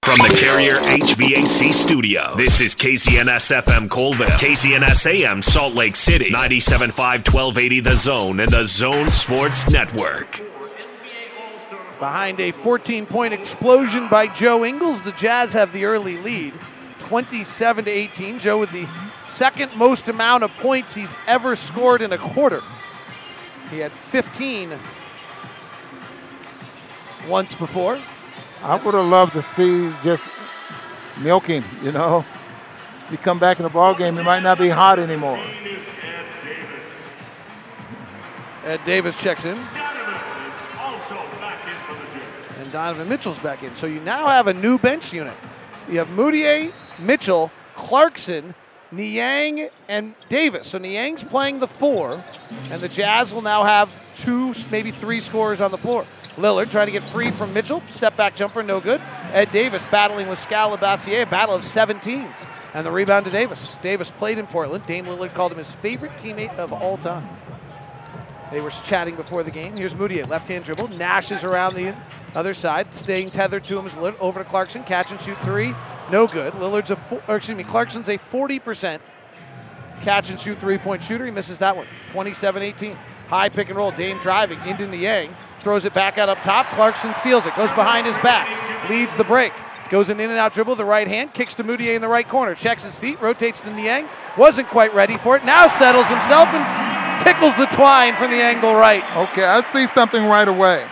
From 0.03 0.17
the 0.19 0.37
Carrier 0.39 0.75
HVAC 0.75 1.73
studio, 1.73 2.35
this 2.35 2.61
is 2.61 2.75
KZNS 2.75 3.61
FM 3.61 3.87
Coalville, 3.87 4.27
KZNS 4.27 5.07
AM 5.07 5.41
Salt 5.41 5.73
Lake 5.73 5.95
City, 5.95 6.31
97.5 6.31 6.97
1280 6.97 7.79
The 7.79 7.95
Zone, 7.95 8.39
and 8.39 8.51
the 8.51 8.65
Zone 8.67 9.07
Sports 9.09 9.69
Network. 9.71 10.41
Behind 11.99 12.39
a 12.39 12.51
14 12.51 13.05
point 13.05 13.33
explosion 13.33 14.07
by 14.07 14.27
Joe 14.27 14.63
Ingles, 14.63 15.01
the 15.01 15.11
Jazz 15.11 15.51
have 15.51 15.73
the 15.73 15.83
early 15.83 16.17
lead, 16.17 16.53
27 16.99 17.85
to 17.85 17.91
18. 17.91 18.39
Joe 18.39 18.57
with 18.57 18.71
the 18.71 18.87
second 19.27 19.75
most 19.75 20.07
amount 20.07 20.45
of 20.45 20.51
points 20.57 20.95
he's 20.95 21.13
ever 21.27 21.57
scored 21.57 22.01
in 22.01 22.13
a 22.13 22.17
quarter. 22.17 22.63
He 23.69 23.79
had 23.79 23.91
15 24.11 24.79
once 27.27 27.53
before. 27.55 28.01
I 28.63 28.75
would 28.75 28.93
have 28.93 29.05
loved 29.05 29.33
to 29.33 29.41
see 29.41 29.93
just 30.01 30.29
milking, 31.17 31.65
you 31.83 31.91
know. 31.91 32.25
You 33.11 33.17
come 33.17 33.39
back 33.39 33.59
in 33.59 33.63
the 33.63 33.69
ball 33.69 33.93
game, 33.93 34.15
he 34.15 34.23
might 34.23 34.43
not 34.43 34.57
be 34.57 34.69
hot 34.69 34.99
anymore. 34.99 35.43
Ed 38.63 38.79
Davis 38.85 39.17
checks 39.19 39.43
in. 39.43 39.57
And 42.69 42.73
Donovan 42.75 43.09
Mitchell's 43.09 43.39
back 43.39 43.63
in. 43.63 43.75
So 43.75 43.87
you 43.87 43.99
now 43.99 44.27
have 44.27 44.45
a 44.45 44.53
new 44.53 44.77
bench 44.77 45.11
unit. 45.11 45.35
You 45.89 45.97
have 45.97 46.09
Mudiay, 46.09 46.71
Mitchell, 46.99 47.49
Clarkson, 47.75 48.53
Niang, 48.91 49.69
and 49.87 50.13
Davis. 50.29 50.67
So 50.67 50.77
Niang's 50.77 51.23
playing 51.23 51.61
the 51.61 51.67
four, 51.67 52.23
and 52.69 52.79
the 52.79 52.87
Jazz 52.87 53.33
will 53.33 53.41
now 53.41 53.63
have 53.63 53.89
two, 54.19 54.53
maybe 54.69 54.91
three 54.91 55.19
scorers 55.19 55.61
on 55.61 55.71
the 55.71 55.79
floor. 55.79 56.05
Lillard 56.37 56.69
trying 56.69 56.85
to 56.85 56.91
get 56.91 57.01
free 57.05 57.31
from 57.31 57.55
Mitchell. 57.55 57.81
Step 57.89 58.15
back 58.15 58.35
jumper, 58.35 58.61
no 58.61 58.79
good. 58.79 59.01
Ed 59.33 59.51
Davis 59.51 59.83
battling 59.89 60.27
with 60.27 60.37
Skal 60.37 60.77
Labissiere, 60.77 61.23
a 61.23 61.25
battle 61.25 61.55
of 61.55 61.63
17s. 61.63 62.47
And 62.75 62.85
the 62.85 62.91
rebound 62.91 63.25
to 63.25 63.31
Davis. 63.31 63.77
Davis 63.81 64.11
played 64.11 64.37
in 64.37 64.45
Portland. 64.45 64.85
Dame 64.85 65.07
Lillard 65.07 65.33
called 65.33 65.53
him 65.53 65.57
his 65.57 65.71
favorite 65.71 66.11
teammate 66.17 66.55
of 66.59 66.71
all 66.71 66.97
time. 66.97 67.27
They 68.51 68.61
were 68.61 68.69
chatting 68.69 69.15
before 69.15 69.43
the 69.43 69.51
game. 69.51 69.75
Here's 69.75 69.93
Mudiay, 69.93 70.27
left 70.27 70.47
hand 70.47 70.65
dribble, 70.65 70.89
Nashes 70.89 71.43
around 71.43 71.75
the 71.75 71.95
other 72.33 72.53
side, 72.53 72.93
staying 72.95 73.31
tethered 73.31 73.63
to 73.65 73.77
him 73.77 73.85
is 73.85 73.93
Lillard 73.93 74.19
over 74.19 74.43
to 74.43 74.49
Clarkson, 74.49 74.83
catch 74.83 75.11
and 75.11 75.21
shoot 75.21 75.37
three, 75.43 75.73
no 76.11 76.27
good. 76.27 76.53
Lillard's 76.53 76.91
a, 76.91 76.95
fo- 76.95 77.21
or 77.27 77.37
excuse 77.37 77.57
me, 77.57 77.63
Clarkson's 77.63 78.09
a 78.09 78.17
40% 78.17 78.99
catch 80.01 80.29
and 80.29 80.39
shoot 80.39 80.57
three 80.59 80.77
point 80.77 81.03
shooter. 81.03 81.25
He 81.25 81.31
misses 81.31 81.59
that 81.59 81.75
one. 81.75 81.87
27 82.11 82.63
18. 82.63 82.93
High 83.27 83.49
pick 83.49 83.67
and 83.69 83.77
roll. 83.77 83.91
Dame 83.91 84.17
driving 84.19 84.59
into 84.65 84.87
Niang. 84.87 85.35
Throws 85.61 85.85
it 85.85 85.93
back 85.93 86.17
out 86.17 86.29
up 86.29 86.39
top. 86.39 86.67
Clarkson 86.69 87.13
steals 87.15 87.45
it. 87.45 87.55
Goes 87.55 87.71
behind 87.71 88.07
his 88.07 88.17
back. 88.19 88.89
Leads 88.89 89.13
the 89.15 89.23
break. 89.23 89.51
Goes 89.89 90.09
an 90.09 90.19
in 90.19 90.29
and 90.29 90.39
out 90.39 90.53
dribble, 90.53 90.75
the 90.75 90.85
right 90.85 91.07
hand, 91.07 91.33
kicks 91.33 91.55
to 91.55 91.63
Mudiay 91.63 91.95
in 91.95 92.01
the 92.01 92.07
right 92.07 92.27
corner, 92.27 92.53
checks 92.53 92.83
his 92.83 92.95
feet, 92.95 93.19
rotates 93.19 93.61
to 93.61 93.73
Niang. 93.73 94.07
Wasn't 94.37 94.67
quite 94.67 94.93
ready 94.93 95.17
for 95.17 95.35
it. 95.35 95.43
Now 95.43 95.67
settles 95.67 96.07
himself 96.07 96.47
and 96.49 96.88
tickles 97.23 97.55
the 97.57 97.65
twine 97.67 98.15
from 98.15 98.31
the 98.31 98.37
angle 98.41 98.73
right. 98.73 99.03
Okay, 99.29 99.43
I 99.43 99.61
see 99.61 99.87
something 99.87 100.25
right 100.25 100.47
away. 100.47 100.87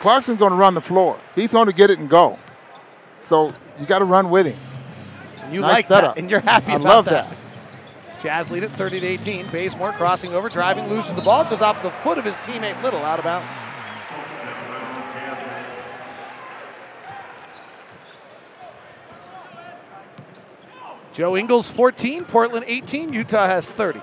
Clarkson's 0.00 0.38
going 0.38 0.50
to 0.50 0.56
run 0.56 0.74
the 0.74 0.80
floor. 0.80 1.18
He's 1.34 1.52
going 1.52 1.66
to 1.66 1.72
get 1.72 1.90
it 1.90 1.98
and 1.98 2.08
go. 2.10 2.38
So 3.20 3.54
you 3.78 3.86
got 3.86 4.00
to 4.00 4.04
run 4.04 4.30
with 4.30 4.46
him. 4.46 4.58
You 5.52 5.60
Nice 5.60 5.72
like 5.72 5.86
setup. 5.86 6.14
that, 6.14 6.20
and 6.20 6.30
you're 6.30 6.40
happy 6.40 6.72
I 6.72 6.76
about 6.76 6.84
love 6.86 7.04
that. 7.06 7.28
that. 7.30 8.20
Jazz 8.22 8.50
lead 8.50 8.62
it 8.62 8.70
30 8.70 9.00
to 9.00 9.06
18. 9.06 9.48
Bazemore 9.50 9.92
crossing 9.92 10.32
over, 10.32 10.48
driving, 10.48 10.88
loses 10.88 11.12
the 11.14 11.22
ball, 11.22 11.44
goes 11.44 11.60
off 11.60 11.82
the 11.82 11.90
foot 11.90 12.18
of 12.18 12.24
his 12.24 12.34
teammate 12.36 12.80
Little, 12.82 13.00
out 13.04 13.18
of 13.18 13.24
bounds. 13.24 13.52
Joe 21.12 21.36
Ingles 21.36 21.68
14, 21.68 22.24
Portland 22.24 22.64
18, 22.66 23.12
Utah 23.12 23.46
has 23.46 23.68
30. 23.68 24.00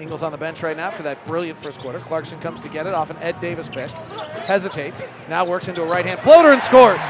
Ingles 0.00 0.22
on 0.22 0.32
the 0.32 0.38
bench 0.38 0.62
right 0.62 0.76
now 0.76 0.88
after 0.88 1.02
that 1.04 1.24
brilliant 1.26 1.62
first 1.62 1.78
quarter. 1.78 2.00
Clarkson 2.00 2.40
comes 2.40 2.60
to 2.60 2.68
get 2.68 2.86
it 2.86 2.94
off 2.94 3.10
an 3.10 3.16
Ed 3.18 3.40
Davis 3.40 3.68
pick. 3.68 3.90
Hesitates. 3.90 5.04
Now 5.28 5.44
works 5.44 5.68
into 5.68 5.82
a 5.82 5.86
right 5.86 6.04
hand 6.04 6.20
floater 6.20 6.52
and 6.52 6.62
scores. 6.62 7.00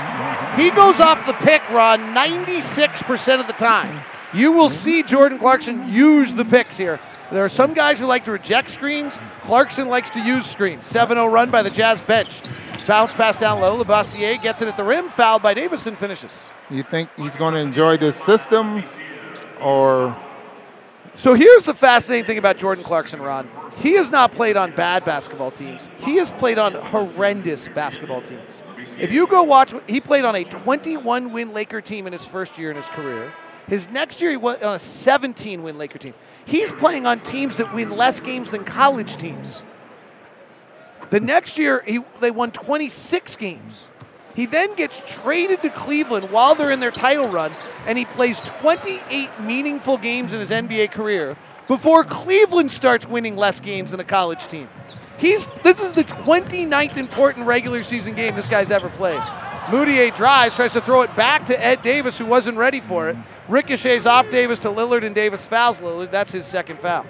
He 0.57 0.71
goes 0.71 1.01
off 1.01 1.25
the 1.27 1.33
pick, 1.33 1.69
Ron, 1.71 2.15
96% 2.15 3.41
of 3.41 3.47
the 3.47 3.55
time. 3.55 4.05
You 4.35 4.53
will 4.53 4.69
see 4.69 5.03
Jordan 5.03 5.39
Clarkson 5.39 5.89
use 5.89 6.33
the 6.33 6.45
picks 6.45 6.77
here. 6.77 7.01
There 7.33 7.45
are 7.45 7.49
some 7.49 7.73
guys 7.73 7.99
who 7.99 8.07
like 8.07 8.25
to 8.27 8.33
reject 8.33 8.69
screens. 8.69 9.19
Clarkson 9.43 9.89
likes 9.89 10.11
to 10.11 10.21
use 10.21 10.45
screens. 10.45 10.87
7 10.87 11.17
0 11.17 11.27
run 11.27 11.51
by 11.51 11.63
the 11.63 11.71
Jazz 11.71 12.03
bench. 12.03 12.43
Bounce 12.87 13.13
pass 13.13 13.37
down 13.37 13.61
low. 13.61 13.83
Labissiere 13.83 14.41
gets 14.43 14.61
it 14.61 14.69
at 14.69 14.77
the 14.77 14.85
rim. 14.85 15.09
Fouled 15.09 15.43
by 15.43 15.55
Davis 15.55 15.87
and 15.87 15.97
finishes. 15.97 16.51
You 16.69 16.83
think 16.83 17.09
he's 17.17 17.35
going 17.35 17.55
to 17.55 17.61
enjoy 17.61 17.97
this 17.97 18.17
system 18.17 18.85
or 19.61 20.17
So 21.17 21.35
here's 21.35 21.65
the 21.65 21.75
fascinating 21.75 22.27
thing 22.27 22.39
about 22.39 22.59
Jordan 22.59 22.85
Clarkson, 22.85 23.23
Ron. 23.23 23.49
He 23.77 23.93
has 23.93 24.11
not 24.11 24.33
played 24.33 24.57
on 24.57 24.73
bad 24.73 25.05
basketball 25.05 25.51
teams. 25.51 25.89
He 25.99 26.17
has 26.17 26.31
played 26.31 26.59
on 26.59 26.75
horrendous 26.75 27.69
basketball 27.69 28.23
teams. 28.23 28.51
If 28.99 29.13
you 29.13 29.27
go 29.27 29.43
watch, 29.43 29.75
he 29.89 30.01
played 30.01 30.25
on 30.25 30.35
a 30.35 30.45
21 30.45 31.33
win 31.33 31.53
Laker 31.53 31.81
team 31.81 32.07
in 32.07 32.13
his 32.13 32.27
first 32.27 32.59
year 32.59 32.71
in 32.71 32.77
his 32.77 32.87
career. 32.87 33.33
His 33.69 33.89
next 33.89 34.21
year, 34.21 34.31
he 34.31 34.37
went 34.37 34.63
on 34.63 34.75
a 34.75 34.79
17 34.79 35.63
win 35.63 35.79
Laker 35.79 35.99
team. 35.99 36.15
He's 36.45 36.71
playing 36.73 37.07
on 37.07 37.21
teams 37.21 37.57
that 37.57 37.73
win 37.73 37.91
less 37.91 38.21
games 38.21 38.51
than 38.51 38.65
college 38.65 39.17
teams. 39.17 39.63
The 41.11 41.21
next 41.21 41.59
year, 41.59 41.83
he, 41.87 42.01
they 42.21 42.31
won 42.31 42.51
26 42.51 43.37
games. 43.37 43.89
He 44.35 44.47
then 44.47 44.75
gets 44.75 45.01
traded 45.07 45.63
to 45.63 45.71
Cleveland 45.71 46.31
while 46.31 46.55
they're 46.55 46.73
in 46.73 46.81
their 46.81 46.91
title 46.91 47.29
run, 47.29 47.55
and 47.87 47.97
he 47.97 48.05
plays 48.05 48.41
28 48.41 49.41
meaningful 49.41 49.97
games 49.97 50.33
in 50.33 50.41
his 50.41 50.51
NBA 50.51 50.91
career 50.91 51.37
before 51.69 52.05
Cleveland 52.05 52.73
starts 52.73 53.07
winning 53.07 53.37
less 53.37 53.61
games 53.61 53.93
than 53.93 54.01
a 54.01 54.05
college 54.05 54.47
team. 54.49 54.69
He's 55.19 55.47
this 55.63 55.81
is 55.81 55.93
the 55.93 56.05
29th 56.05 56.97
important 56.97 57.47
regular 57.47 57.83
season 57.85 58.15
game 58.15 58.35
this 58.35 58.49
guy's 58.49 58.73
ever 58.73 58.91
played. 58.91 59.21
Mudiay 59.67 60.15
drives, 60.15 60.57
tries 60.57 60.73
to 60.73 60.81
throw 60.81 61.03
it 61.03 61.15
back 61.17 61.47
to 61.47 61.65
Ed 61.65 61.83
Davis, 61.83 62.19
who 62.19 62.27
wasn't 62.27 62.59
ready 62.59 62.81
for 62.81 63.09
it. 63.09 63.17
Ricochets 63.49 64.05
off 64.05 64.29
Davis 64.31 64.59
to 64.61 64.69
Lillard, 64.69 65.05
and 65.05 65.15
Davis 65.15 65.47
fouls 65.47 65.79
Lillard. 65.79 66.11
That's 66.11 66.33
his 66.33 66.47
second 66.47 66.81
foul. 66.81 67.07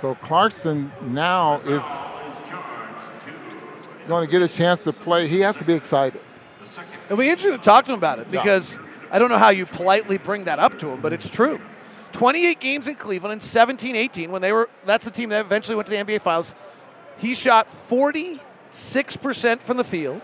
so 0.00 0.14
Clarkson 0.16 0.90
now 1.02 1.60
is 1.60 1.82
going 4.08 4.26
to 4.26 4.30
get 4.30 4.42
a 4.42 4.48
chance 4.48 4.84
to 4.84 4.92
play. 4.92 5.28
He 5.28 5.40
has 5.40 5.56
to 5.56 5.64
be 5.64 5.74
excited. 5.74 6.20
It'll 7.06 7.16
be 7.16 7.28
interesting 7.28 7.52
to 7.52 7.64
talk 7.64 7.84
to 7.86 7.92
him 7.92 7.98
about 7.98 8.18
it 8.18 8.30
because 8.30 8.78
I 9.10 9.18
don't 9.18 9.30
know 9.30 9.38
how 9.38 9.50
you 9.50 9.66
politely 9.66 10.18
bring 10.18 10.44
that 10.44 10.58
up 10.58 10.78
to 10.80 10.88
him, 10.88 11.00
but 11.00 11.12
it's 11.12 11.28
true. 11.28 11.60
28 12.12 12.60
games 12.60 12.88
in 12.88 12.94
Cleveland 12.94 13.32
in 13.34 13.40
17 13.40 13.94
18 13.94 14.30
when 14.30 14.40
they 14.40 14.52
were 14.52 14.70
that's 14.86 15.04
the 15.04 15.10
team 15.10 15.28
that 15.28 15.44
eventually 15.44 15.74
went 15.76 15.86
to 15.86 15.92
the 15.92 16.02
NBA 16.02 16.22
Finals. 16.22 16.54
He 17.18 17.34
shot 17.34 17.68
46% 17.88 19.60
from 19.60 19.76
the 19.76 19.84
field. 19.84 20.22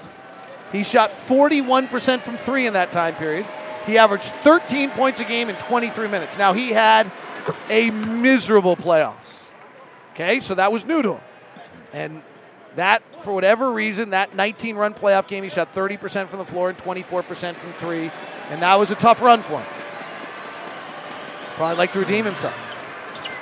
He 0.73 0.83
shot 0.83 1.11
41% 1.11 2.23
from 2.23 2.39
3 2.39 2.67
in 2.67 2.73
that 2.73 2.93
time 2.93 3.15
period. 3.15 3.47
He 3.87 3.99
averaged 3.99 4.33
13 4.43 4.91
points 4.91 5.21
a 5.21 5.25
game 5.25 5.49
in 5.49 5.57
23 5.57 6.09
minutes. 6.09 6.39
Now 6.39 6.53
he 6.53 6.71
had 6.71 7.11
a 7.69 7.91
miserable 7.91 8.77
playoffs. 8.77 9.43
Okay? 10.15 10.41
So 10.41 10.55
that 10.55 10.73
was 10.73 10.85
new 10.85 11.03
to 11.03 11.15
him. 11.15 11.21
And 11.93 12.23
that, 12.77 13.03
for 13.23 13.33
whatever 13.33 13.73
reason, 13.73 14.11
that 14.11 14.35
19 14.35 14.77
run 14.77 14.95
playoff 14.95 15.29
game, 15.29 15.45
he 15.45 15.51
shot 15.51 15.75
30% 15.75 16.29
from 16.29 16.39
the 16.39 16.45
floor 16.45 16.71
and 16.71 16.79
24% 16.79 17.57
from 17.57 17.73
three. 17.75 18.11
And 18.51 18.63
that 18.63 18.75
was 18.79 18.91
a 18.91 18.95
tough 18.95 19.21
run 19.21 19.43
for 19.43 19.61
him. 19.61 19.75
Probably 21.57 21.77
like 21.77 21.93
to 21.93 22.01
redeem 22.01 22.25
himself. 22.25 22.55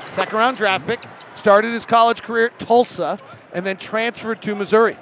Second 0.08 0.36
round 0.36 0.56
draft 0.56 0.86
pick, 0.86 1.00
started 1.36 1.72
his 1.72 1.84
college 1.84 2.22
career 2.22 2.46
at 2.46 2.58
Tulsa, 2.58 3.18
and 3.52 3.64
then 3.64 3.76
transferred 3.76 4.42
to 4.42 4.54
Missouri. 4.54 4.96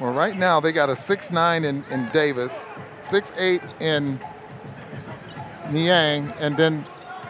Well, 0.00 0.12
right 0.12 0.36
now 0.36 0.60
they 0.60 0.72
got 0.72 0.90
a 0.90 0.96
six 0.96 1.30
nine 1.30 1.64
in, 1.64 1.84
in 1.90 2.08
Davis, 2.12 2.68
six 3.00 3.32
eight 3.38 3.62
in 3.80 4.20
Niang, 5.70 6.32
and 6.40 6.56
then 6.56 6.84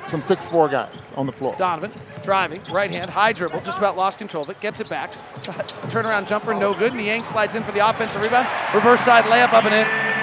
some 0.09 0.23
six 0.23 0.49
four 0.49 0.69
guys 0.69 1.13
on 1.17 1.27
the 1.27 1.33
floor. 1.33 1.55
Donovan 1.57 1.93
driving, 2.23 2.63
right 2.71 2.91
hand, 2.91 3.11
high 3.11 3.33
dribble, 3.33 3.61
just 3.61 3.79
about 3.79 3.97
lost 3.97 4.19
control 4.19 4.45
of 4.45 4.51
it, 4.51 4.61
gets 4.61 4.81
it 4.81 4.89
back. 4.89 5.13
Turnaround 5.91 6.27
jumper, 6.27 6.55
no 6.55 6.75
good. 6.75 6.95
Niang 6.95 7.25
slides 7.25 7.55
in 7.55 7.63
for 7.65 7.73
the 7.73 7.87
offensive 7.87 8.21
rebound. 8.23 8.49
Reverse 8.75 9.01
side 9.01 9.25
layup 9.25 9.53
up 9.53 9.65
and 9.65 9.75
in. 9.75 10.19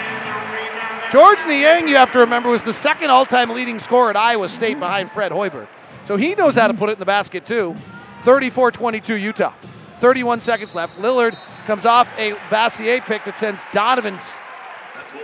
George 1.12 1.40
Niang, 1.46 1.88
you 1.88 1.96
have 1.96 2.12
to 2.12 2.20
remember, 2.20 2.50
was 2.50 2.64
the 2.64 2.74
second 2.74 3.10
all 3.10 3.26
time 3.26 3.50
leading 3.52 3.80
scorer 3.80 4.10
at 4.10 4.18
Iowa 4.18 4.50
State 4.50 4.80
behind 4.80 5.12
Fred 5.12 5.32
Hoiberg. 5.32 5.68
So 6.06 6.18
he 6.18 6.36
knows 6.36 6.56
how 6.56 6.68
to 6.68 6.74
put 6.74 6.90
it 6.90 6.94
in 6.94 7.00
the 7.00 7.06
basket 7.06 7.46
too. 7.46 7.76
34 8.24 8.72
22 8.72 9.16
Utah. 9.16 9.54
31 10.02 10.42
seconds 10.42 10.76
left. 10.76 10.98
Lillard 10.98 11.38
comes 11.66 11.86
off 11.86 12.12
a 12.18 12.34
Bassier 12.50 13.04
pick 13.06 13.24
that 13.26 13.38
sends 13.38 13.64
Donovan's 13.72 14.22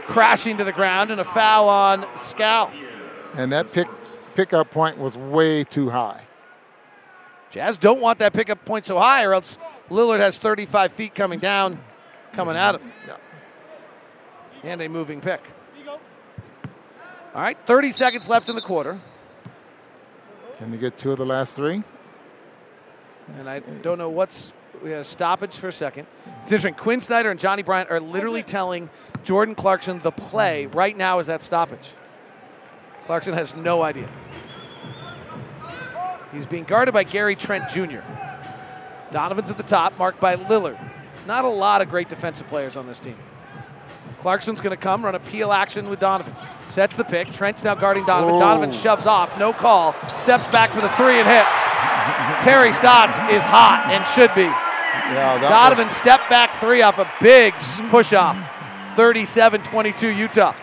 crashing 0.07 0.57
to 0.57 0.63
the 0.63 0.71
ground 0.71 1.11
and 1.11 1.19
a 1.19 1.25
foul 1.25 1.67
on 1.67 2.05
Skal. 2.15 2.71
And 3.35 3.51
that 3.51 3.71
pick 3.71 3.87
pickup 4.41 4.71
point 4.71 4.97
was 4.97 5.15
way 5.15 5.63
too 5.63 5.91
high. 5.91 6.23
Jazz 7.51 7.77
don't 7.77 8.01
want 8.01 8.17
that 8.19 8.33
pickup 8.33 8.65
point 8.65 8.87
so 8.87 8.97
high, 8.97 9.23
or 9.23 9.35
else 9.35 9.59
Lillard 9.91 10.19
has 10.19 10.39
35 10.39 10.93
feet 10.93 11.13
coming 11.13 11.37
down, 11.39 11.79
coming 12.33 12.55
at 12.55 12.75
him. 12.75 12.91
And 14.63 14.81
a 14.81 14.89
moving 14.89 15.21
pick. 15.21 15.41
All 17.35 17.41
right, 17.41 17.57
30 17.67 17.91
seconds 17.91 18.27
left 18.27 18.49
in 18.49 18.55
the 18.55 18.61
quarter. 18.61 18.99
Can 20.57 20.71
they 20.71 20.77
get 20.77 20.97
two 20.97 21.11
of 21.11 21.19
the 21.19 21.25
last 21.25 21.55
three? 21.55 21.83
And 23.37 23.47
I 23.47 23.59
don't 23.59 23.99
know 23.99 24.09
what's. 24.09 24.51
We 24.83 24.89
had 24.89 25.01
a 25.01 25.03
stoppage 25.03 25.55
for 25.55 25.67
a 25.67 25.71
second. 25.71 26.07
It's 26.43 26.51
interesting. 26.51 26.73
Quin 26.73 26.99
Snyder 26.99 27.29
and 27.29 27.39
Johnny 27.39 27.61
Bryant 27.61 27.91
are 27.91 27.99
literally 27.99 28.41
telling 28.41 28.89
Jordan 29.23 29.53
Clarkson 29.53 29.99
the 29.99 30.11
play 30.11 30.65
right 30.65 30.97
now 30.97 31.19
is 31.19 31.27
that 31.27 31.43
stoppage. 31.43 31.93
Clarkson 33.11 33.33
has 33.33 33.53
no 33.57 33.83
idea. 33.83 34.09
He's 36.31 36.45
being 36.45 36.63
guarded 36.63 36.93
by 36.93 37.03
Gary 37.03 37.35
Trent 37.35 37.69
Jr. 37.69 37.99
Donovan's 39.11 39.49
at 39.49 39.57
the 39.57 39.63
top, 39.63 39.97
marked 39.97 40.21
by 40.21 40.37
Lillard. 40.37 40.79
Not 41.27 41.43
a 41.43 41.49
lot 41.49 41.81
of 41.81 41.89
great 41.89 42.07
defensive 42.07 42.47
players 42.47 42.77
on 42.77 42.87
this 42.87 43.01
team. 43.01 43.17
Clarkson's 44.21 44.61
going 44.61 44.73
to 44.73 44.81
come, 44.81 45.03
run 45.03 45.13
a 45.15 45.19
peel 45.19 45.51
action 45.51 45.89
with 45.89 45.99
Donovan. 45.99 46.33
Sets 46.69 46.95
the 46.95 47.03
pick. 47.03 47.29
Trent's 47.33 47.65
now 47.65 47.75
guarding 47.75 48.05
Donovan. 48.05 48.35
Oh. 48.35 48.39
Donovan 48.39 48.71
shoves 48.71 49.05
off, 49.05 49.37
no 49.37 49.51
call. 49.51 49.93
Steps 50.17 50.49
back 50.49 50.71
for 50.71 50.79
the 50.79 50.87
three 50.91 51.19
and 51.19 51.27
hits. 51.27 52.45
Terry 52.45 52.71
Stotts 52.71 53.17
is 53.29 53.43
hot 53.43 53.89
and 53.91 54.07
should 54.07 54.33
be. 54.33 54.43
Yeah, 54.43 55.37
Donovan 55.41 55.89
step 55.89 56.21
back 56.29 56.61
three 56.61 56.81
off 56.81 56.97
a 56.97 57.11
big 57.21 57.55
push 57.89 58.13
off. 58.13 58.37
37 58.95 59.63
22 59.63 60.07
Utah. 60.07 60.55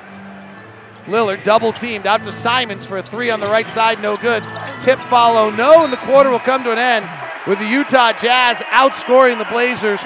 Lillard 1.08 1.42
double 1.42 1.72
teamed 1.72 2.06
out 2.06 2.22
to 2.24 2.32
Simons 2.32 2.84
for 2.84 2.98
a 2.98 3.02
three 3.02 3.30
on 3.30 3.40
the 3.40 3.46
right 3.46 3.68
side, 3.70 4.00
no 4.02 4.16
good. 4.16 4.42
Tip 4.82 4.98
follow, 5.08 5.50
no, 5.50 5.84
and 5.84 5.92
the 5.92 5.96
quarter 5.96 6.30
will 6.30 6.38
come 6.38 6.62
to 6.64 6.70
an 6.70 6.78
end 6.78 7.08
with 7.46 7.58
the 7.58 7.66
Utah 7.66 8.12
Jazz 8.12 8.58
outscoring 8.72 9.38
the 9.38 9.46
Blazers 9.46 10.00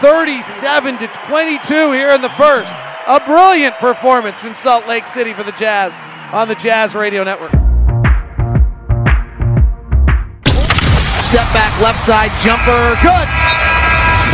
37 0.00 0.98
to 0.98 1.08
22 1.28 1.92
here 1.92 2.10
in 2.10 2.22
the 2.22 2.30
first. 2.30 2.74
A 3.06 3.22
brilliant 3.24 3.76
performance 3.76 4.44
in 4.44 4.54
Salt 4.54 4.86
Lake 4.86 5.06
City 5.06 5.34
for 5.34 5.42
the 5.42 5.52
Jazz 5.52 5.96
on 6.32 6.48
the 6.48 6.54
Jazz 6.54 6.94
Radio 6.94 7.22
Network. 7.22 7.52
Step 11.20 11.46
back 11.52 11.80
left 11.82 12.04
side 12.04 12.32
jumper. 12.40 12.96
Good. 13.02 13.65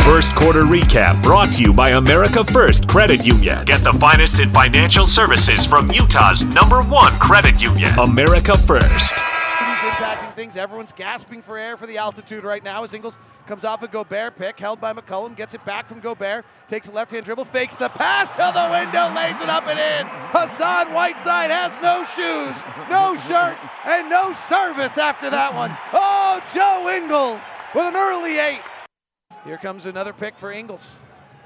First 0.03 0.35
quarter 0.35 0.63
recap 0.63 1.23
brought 1.23 1.53
to 1.53 1.61
you 1.61 1.73
by 1.73 1.91
America 1.91 2.43
First 2.43 2.89
Credit 2.89 3.25
Union. 3.25 3.63
Get 3.63 3.85
the 3.85 3.93
finest 3.93 4.39
in 4.39 4.51
financial 4.51 5.07
services 5.07 5.65
from 5.65 5.89
Utah's 5.91 6.43
number 6.43 6.81
one 6.81 7.13
credit 7.19 7.61
union, 7.61 7.89
America 7.97 8.57
First. 8.57 9.15
impacting 9.15 10.35
things. 10.35 10.57
Everyone's 10.57 10.91
gasping 10.91 11.41
for 11.41 11.57
air 11.57 11.77
for 11.77 11.87
the 11.87 11.97
altitude 11.97 12.43
right 12.43 12.61
now 12.61 12.83
as 12.83 12.93
Ingles 12.93 13.15
comes 13.47 13.63
off 13.63 13.81
a 13.81 13.87
Gobert 13.87 14.37
pick, 14.37 14.59
held 14.59 14.81
by 14.81 14.91
McCollum, 14.91 15.37
gets 15.37 15.53
it 15.53 15.63
back 15.63 15.87
from 15.87 16.01
Gobert, 16.01 16.45
takes 16.67 16.89
a 16.89 16.91
left-hand 16.91 17.25
dribble, 17.25 17.45
fakes 17.45 17.77
the 17.77 17.87
pass 17.87 18.27
to 18.31 18.51
the 18.53 18.69
window, 18.71 19.13
lays 19.15 19.39
it 19.39 19.49
up 19.49 19.67
and 19.67 19.79
in. 19.79 20.05
Hassan 20.31 20.93
Whiteside 20.93 21.49
has 21.49 21.71
no 21.81 22.03
shoes, 22.03 22.61
no 22.89 23.15
shirt, 23.25 23.57
and 23.85 24.09
no 24.09 24.33
service 24.49 24.97
after 24.97 25.29
that 25.29 25.55
one. 25.55 25.75
Oh, 25.93 26.41
Joe 26.53 26.89
Ingles 26.89 27.41
with 27.73 27.85
an 27.85 27.95
early 27.95 28.37
eight. 28.37 28.61
Here 29.45 29.57
comes 29.57 29.85
another 29.85 30.13
pick 30.13 30.37
for 30.37 30.51
Ingles. 30.51 30.99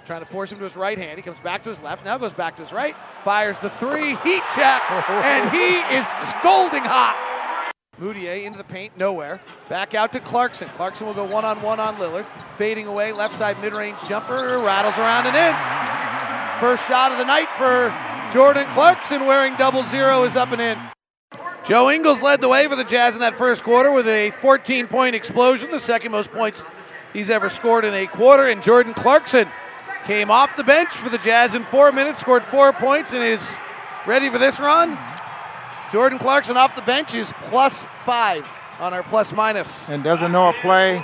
Trying 0.06 0.20
to 0.20 0.26
force 0.28 0.52
him 0.52 0.60
to 0.60 0.64
his 0.64 0.76
right 0.76 0.98
hand. 0.98 1.18
He 1.18 1.24
comes 1.24 1.40
back 1.40 1.64
to 1.64 1.70
his 1.70 1.82
left, 1.82 2.06
now 2.06 2.18
goes 2.18 2.32
back 2.32 2.56
to 2.58 2.64
his 2.64 2.72
right, 2.72 2.96
fires 3.26 3.60
the 3.60 3.70
three, 3.72 4.16
heat 4.18 4.44
check, 4.56 4.82
and 4.90 5.50
he 5.50 5.76
is 5.96 6.06
scolding 6.40 6.84
hot. 6.84 7.72
Mudiay 8.00 8.46
into 8.46 8.58
the 8.58 8.64
paint, 8.64 8.96
nowhere. 8.96 9.42
Back 9.68 9.96
out 9.96 10.14
to 10.14 10.20
Clarkson. 10.20 10.70
Clarkson 10.76 11.08
will 11.08 11.16
go 11.16 11.26
one 11.26 11.44
on 11.44 11.62
one 11.62 11.80
on 11.80 11.96
Lillard. 11.96 12.26
Fading 12.58 12.86
away, 12.86 13.12
left 13.12 13.36
side 13.36 13.60
mid 13.60 13.74
range 13.74 13.98
jumper, 14.08 14.60
rattles 14.60 14.96
around 14.98 15.26
and 15.26 15.36
in. 15.36 16.62
First 16.62 16.88
shot 16.88 17.12
of 17.12 17.18
the 17.18 17.26
night 17.26 17.50
for 17.58 17.94
Jordan 18.32 18.68
Clarkson 18.74 19.26
wearing 19.26 19.58
double 19.58 19.84
zero 19.84 20.24
is 20.24 20.36
up 20.36 20.52
and 20.52 20.62
in. 20.62 20.78
Joe 21.66 21.90
Ingles 21.90 22.22
led 22.22 22.40
the 22.40 22.48
way 22.48 22.68
for 22.68 22.78
the 22.78 22.84
Jazz 22.86 23.16
in 23.16 23.22
that 23.22 23.38
first 23.38 23.64
quarter 23.64 23.92
with 23.92 24.08
a 24.08 24.32
14 24.42 24.88
point 24.88 25.16
explosion, 25.16 25.72
the 25.72 25.80
second 25.80 26.12
most 26.12 26.32
points 26.32 26.64
he's 27.14 27.30
ever 27.30 27.50
scored 27.50 27.86
in 27.86 27.94
a 27.94 28.08
quarter. 28.08 28.48
And 28.48 28.62
Jordan 28.62 28.94
Clarkson 28.94 29.48
came 30.06 30.32
off 30.32 30.56
the 30.56 30.64
bench 30.64 30.90
for 30.90 31.10
the 31.10 31.18
Jazz 31.18 31.56
in 31.56 31.64
four 31.66 31.92
minutes, 31.92 32.20
scored 32.20 32.44
four 32.46 32.72
points, 32.74 33.14
and 33.14 33.24
is 33.24 33.46
ready 34.06 34.30
for 34.30 34.38
this 34.38 34.60
run. 34.60 34.98
Jordan 35.92 36.20
Clarkson 36.20 36.58
off 36.58 36.76
the 36.76 36.82
bench 36.82 37.16
is 37.16 37.34
plus 37.50 37.84
five 38.04 38.46
on 38.80 38.94
our 38.94 39.04
plus 39.04 39.32
minus. 39.32 39.88
And 39.90 40.04
doesn't 40.04 40.32
know 40.32 40.50
a 40.50 40.54
play. 40.62 41.04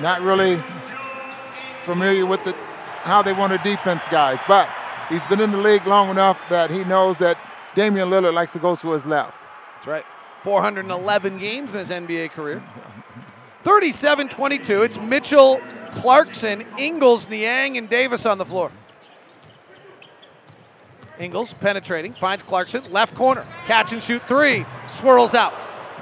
Not 0.00 0.20
really 0.22 0.62
familiar 1.84 2.26
with 2.26 2.42
the, 2.44 2.52
how 3.00 3.22
they 3.22 3.32
want 3.32 3.52
to 3.52 3.58
defense 3.58 4.02
guys, 4.10 4.40
but 4.48 4.68
he's 5.08 5.24
been 5.26 5.40
in 5.40 5.52
the 5.52 5.58
league 5.58 5.86
long 5.86 6.10
enough 6.10 6.38
that 6.50 6.70
he 6.70 6.84
knows 6.84 7.16
that 7.18 7.38
Damian 7.74 8.08
Lillard 8.08 8.34
likes 8.34 8.52
to 8.52 8.58
go 8.58 8.74
to 8.76 8.92
his 8.92 9.06
left. 9.06 9.40
That's 9.76 9.86
right. 9.86 10.04
411 10.42 11.38
games 11.38 11.72
in 11.72 11.78
his 11.78 11.90
NBA 11.90 12.30
career. 12.30 12.62
37 13.66 14.28
22. 14.28 14.82
It's 14.82 14.96
Mitchell, 14.96 15.60
Clarkson, 15.94 16.64
Ingles, 16.78 17.28
Niang, 17.28 17.76
and 17.76 17.90
Davis 17.90 18.24
on 18.24 18.38
the 18.38 18.44
floor. 18.44 18.70
Ingles 21.18 21.52
penetrating, 21.54 22.14
finds 22.14 22.44
Clarkson, 22.44 22.92
left 22.92 23.16
corner, 23.16 23.44
catch 23.66 23.92
and 23.92 24.00
shoot 24.00 24.22
three, 24.28 24.64
swirls 24.88 25.34
out. 25.34 25.52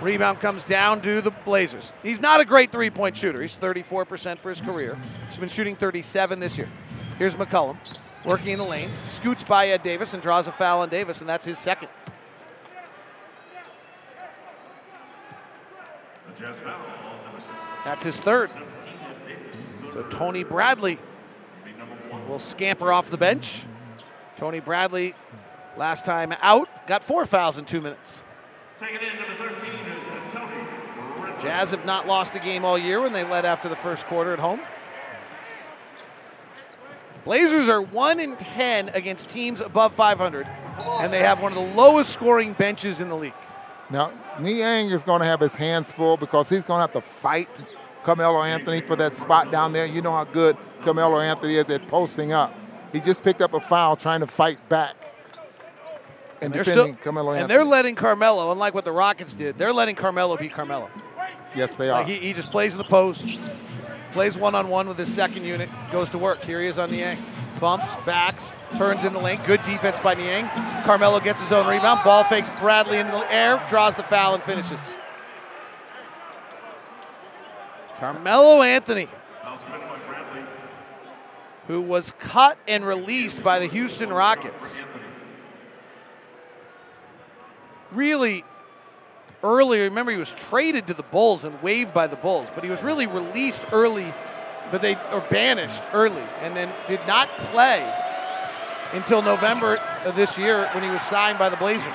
Rebound 0.03 0.41
comes 0.41 0.63
down 0.63 1.01
to 1.05 1.23
the 1.23 1.31
Blazers. 1.31 1.91
He's 2.03 2.21
not 2.21 2.39
a 2.39 2.45
great 2.45 2.71
three 2.71 2.91
point 2.91 3.17
shooter. 3.17 3.41
He's 3.41 3.57
34% 3.57 4.39
for 4.41 4.51
his 4.51 4.61
career. 4.61 4.99
He's 5.27 5.39
been 5.39 5.49
shooting 5.49 5.75
37 5.75 6.41
this 6.41 6.59
year. 6.59 6.69
Here's 7.17 7.35
McCollum 7.35 7.79
working 8.27 8.49
in 8.49 8.59
the 8.59 8.67
lane, 8.67 8.91
scoots 9.01 9.43
by 9.43 9.69
Ed 9.69 9.83
Davis 9.83 10.13
and 10.13 10.23
draws 10.23 10.49
a 10.49 10.53
foul 10.53 10.81
on 10.81 10.91
Davis, 10.91 11.21
and 11.21 11.29
that's 11.31 11.47
his 11.47 11.59
second. 11.59 11.89
That's 17.85 18.05
his 18.05 18.17
third. 18.17 18.51
So 19.93 20.03
Tony 20.05 20.43
Bradley 20.43 20.99
will 22.29 22.39
scamper 22.39 22.93
off 22.93 23.11
the 23.11 23.19
bench. 23.19 23.65
Tony 24.37 24.61
Bradley, 24.61 25.15
last 25.77 26.05
time 26.05 26.35
out, 26.41 26.69
got 26.87 27.05
four 27.05 27.27
fouls 27.27 27.59
in 27.59 27.65
two 27.65 27.81
minutes. 27.81 28.23
Jazz 31.41 31.71
have 31.73 31.85
not 31.85 32.07
lost 32.07 32.35
a 32.35 32.41
game 32.41 32.65
all 32.65 32.79
year 32.79 33.01
when 33.01 33.13
they 33.13 33.23
led 33.23 33.45
after 33.45 33.69
the 33.69 33.77
first 33.77 34.07
quarter 34.07 34.33
at 34.33 34.39
home. 34.39 34.61
Blazers 37.25 37.69
are 37.69 37.81
1 37.81 38.21
in 38.21 38.37
10 38.37 38.91
against 38.91 39.29
teams 39.29 39.61
above 39.61 39.95
500, 39.95 40.47
and 40.47 41.13
they 41.13 41.21
have 41.21 41.41
one 41.41 41.53
of 41.53 41.59
the 41.59 41.75
lowest 41.75 42.13
scoring 42.13 42.53
benches 42.53 43.01
in 43.01 43.09
the 43.09 43.17
league. 43.17 43.33
Now, 43.91 44.13
Niang 44.41 44.91
is 44.91 45.03
going 45.03 45.21
to 45.21 45.27
have 45.27 45.41
his 45.41 45.55
hands 45.55 45.91
full 45.93 46.17
because 46.17 46.49
he's 46.49 46.63
going 46.63 46.79
to 46.79 46.83
have 46.83 46.93
to 46.93 47.01
fight 47.01 47.49
Carmelo 48.05 48.43
Anthony 48.43 48.81
for 48.81 48.97
that 48.97 49.15
spot 49.15 49.51
down 49.51 49.73
there. 49.73 49.87
You 49.87 50.03
know 50.03 50.13
how 50.13 50.25
good 50.25 50.57
Carmelo 50.83 51.21
Anthony 51.21 51.57
is 51.57 51.71
at 51.71 51.87
posting 51.89 52.33
up. 52.33 52.55
He 52.93 53.01
just 53.01 53.25
picked 53.25 53.43
up 53.43 53.55
a 53.55 53.61
foul 53.61 53.97
trying 53.97 54.21
to 54.21 54.27
fight 54.27 54.59
back 54.69 54.95
and, 56.41 56.53
they're 56.53 56.63
defending 56.63 56.95
still, 56.95 57.03
Carmelo 57.03 57.33
and 57.33 57.49
they're 57.49 57.65
letting 57.65 57.95
Carmelo, 57.95 58.53
unlike 58.53 58.75
what 58.75 58.85
the 58.85 58.93
Rockets 58.93 59.33
did, 59.33 59.59
they're 59.59 59.73
letting 59.73 59.97
Carmelo 59.97 60.37
beat 60.37 60.53
Carmelo. 60.53 60.91
yes, 61.57 61.75
they 61.77 61.89
are. 61.89 62.01
Like 62.01 62.07
he, 62.07 62.19
he 62.19 62.33
just 62.33 62.51
plays 62.51 62.73
in 62.73 62.79
the 62.79 62.85
post, 62.85 63.27
plays 64.13 64.37
one 64.37 64.55
on 64.55 64.69
one 64.69 64.89
with 64.89 64.99
his 64.99 65.13
second 65.13 65.45
unit, 65.45 65.69
goes 65.91 66.11
to 66.11 66.19
work. 66.19 66.43
Here 66.45 66.61
he 66.61 66.69
is 66.69 66.79
on 66.79 66.91
Niang. 66.91 67.19
Bumps, 67.61 67.97
backs, 68.05 68.51
turns 68.77 69.05
in 69.05 69.13
the 69.13 69.19
lane. 69.19 69.41
Good 69.47 69.63
defense 69.65 69.99
by 70.01 70.15
Niang. 70.15 70.49
Carmelo 70.85 71.21
gets 71.21 71.41
his 71.41 71.53
own 71.53 71.67
rebound. 71.67 72.01
Ball 72.05 72.25
fakes 72.25 72.51
Bradley 72.61 72.99
into 72.99 73.13
the 73.13 73.33
air, 73.33 73.65
draws 73.69 73.95
the 73.95 74.03
foul, 74.05 74.35
and 74.35 74.43
finishes. 74.43 74.81
Carmelo 77.99 78.63
Anthony, 78.63 79.09
who 81.69 81.81
was 81.81 82.13
cut 82.19 82.59
and 82.69 82.85
released 82.85 83.43
by 83.43 83.59
the 83.59 83.67
Houston 83.67 84.11
Rockets. 84.11 84.75
Really 87.93 88.45
early, 89.43 89.79
remember 89.79 90.11
he 90.11 90.19
was 90.19 90.33
traded 90.33 90.89
to 90.89 90.95
the 90.95 91.05
Bulls 91.05 91.45
and 91.45 91.63
waived 91.63 91.95
by 91.95 92.07
the 92.09 92.17
Bulls, 92.17 92.49
but 92.55 92.65
he 92.65 92.71
was 92.71 92.83
really 92.83 93.07
released 93.07 93.65
early, 93.73 94.13
but 94.71 94.83
they 94.83 94.97
or 95.13 95.25
banished 95.31 95.83
early, 95.93 96.25
and 96.41 96.57
then 96.57 96.73
did 96.89 97.01
not 97.07 97.29
play 97.53 98.04
until 98.95 99.21
November 99.21 99.77
of 100.05 100.17
this 100.17 100.39
year 100.39 100.69
when 100.73 100.83
he 100.83 100.91
was 100.91 101.03
signed 101.03 101.39
by 101.39 101.49
the 101.49 101.57
Blazers. 101.57 101.95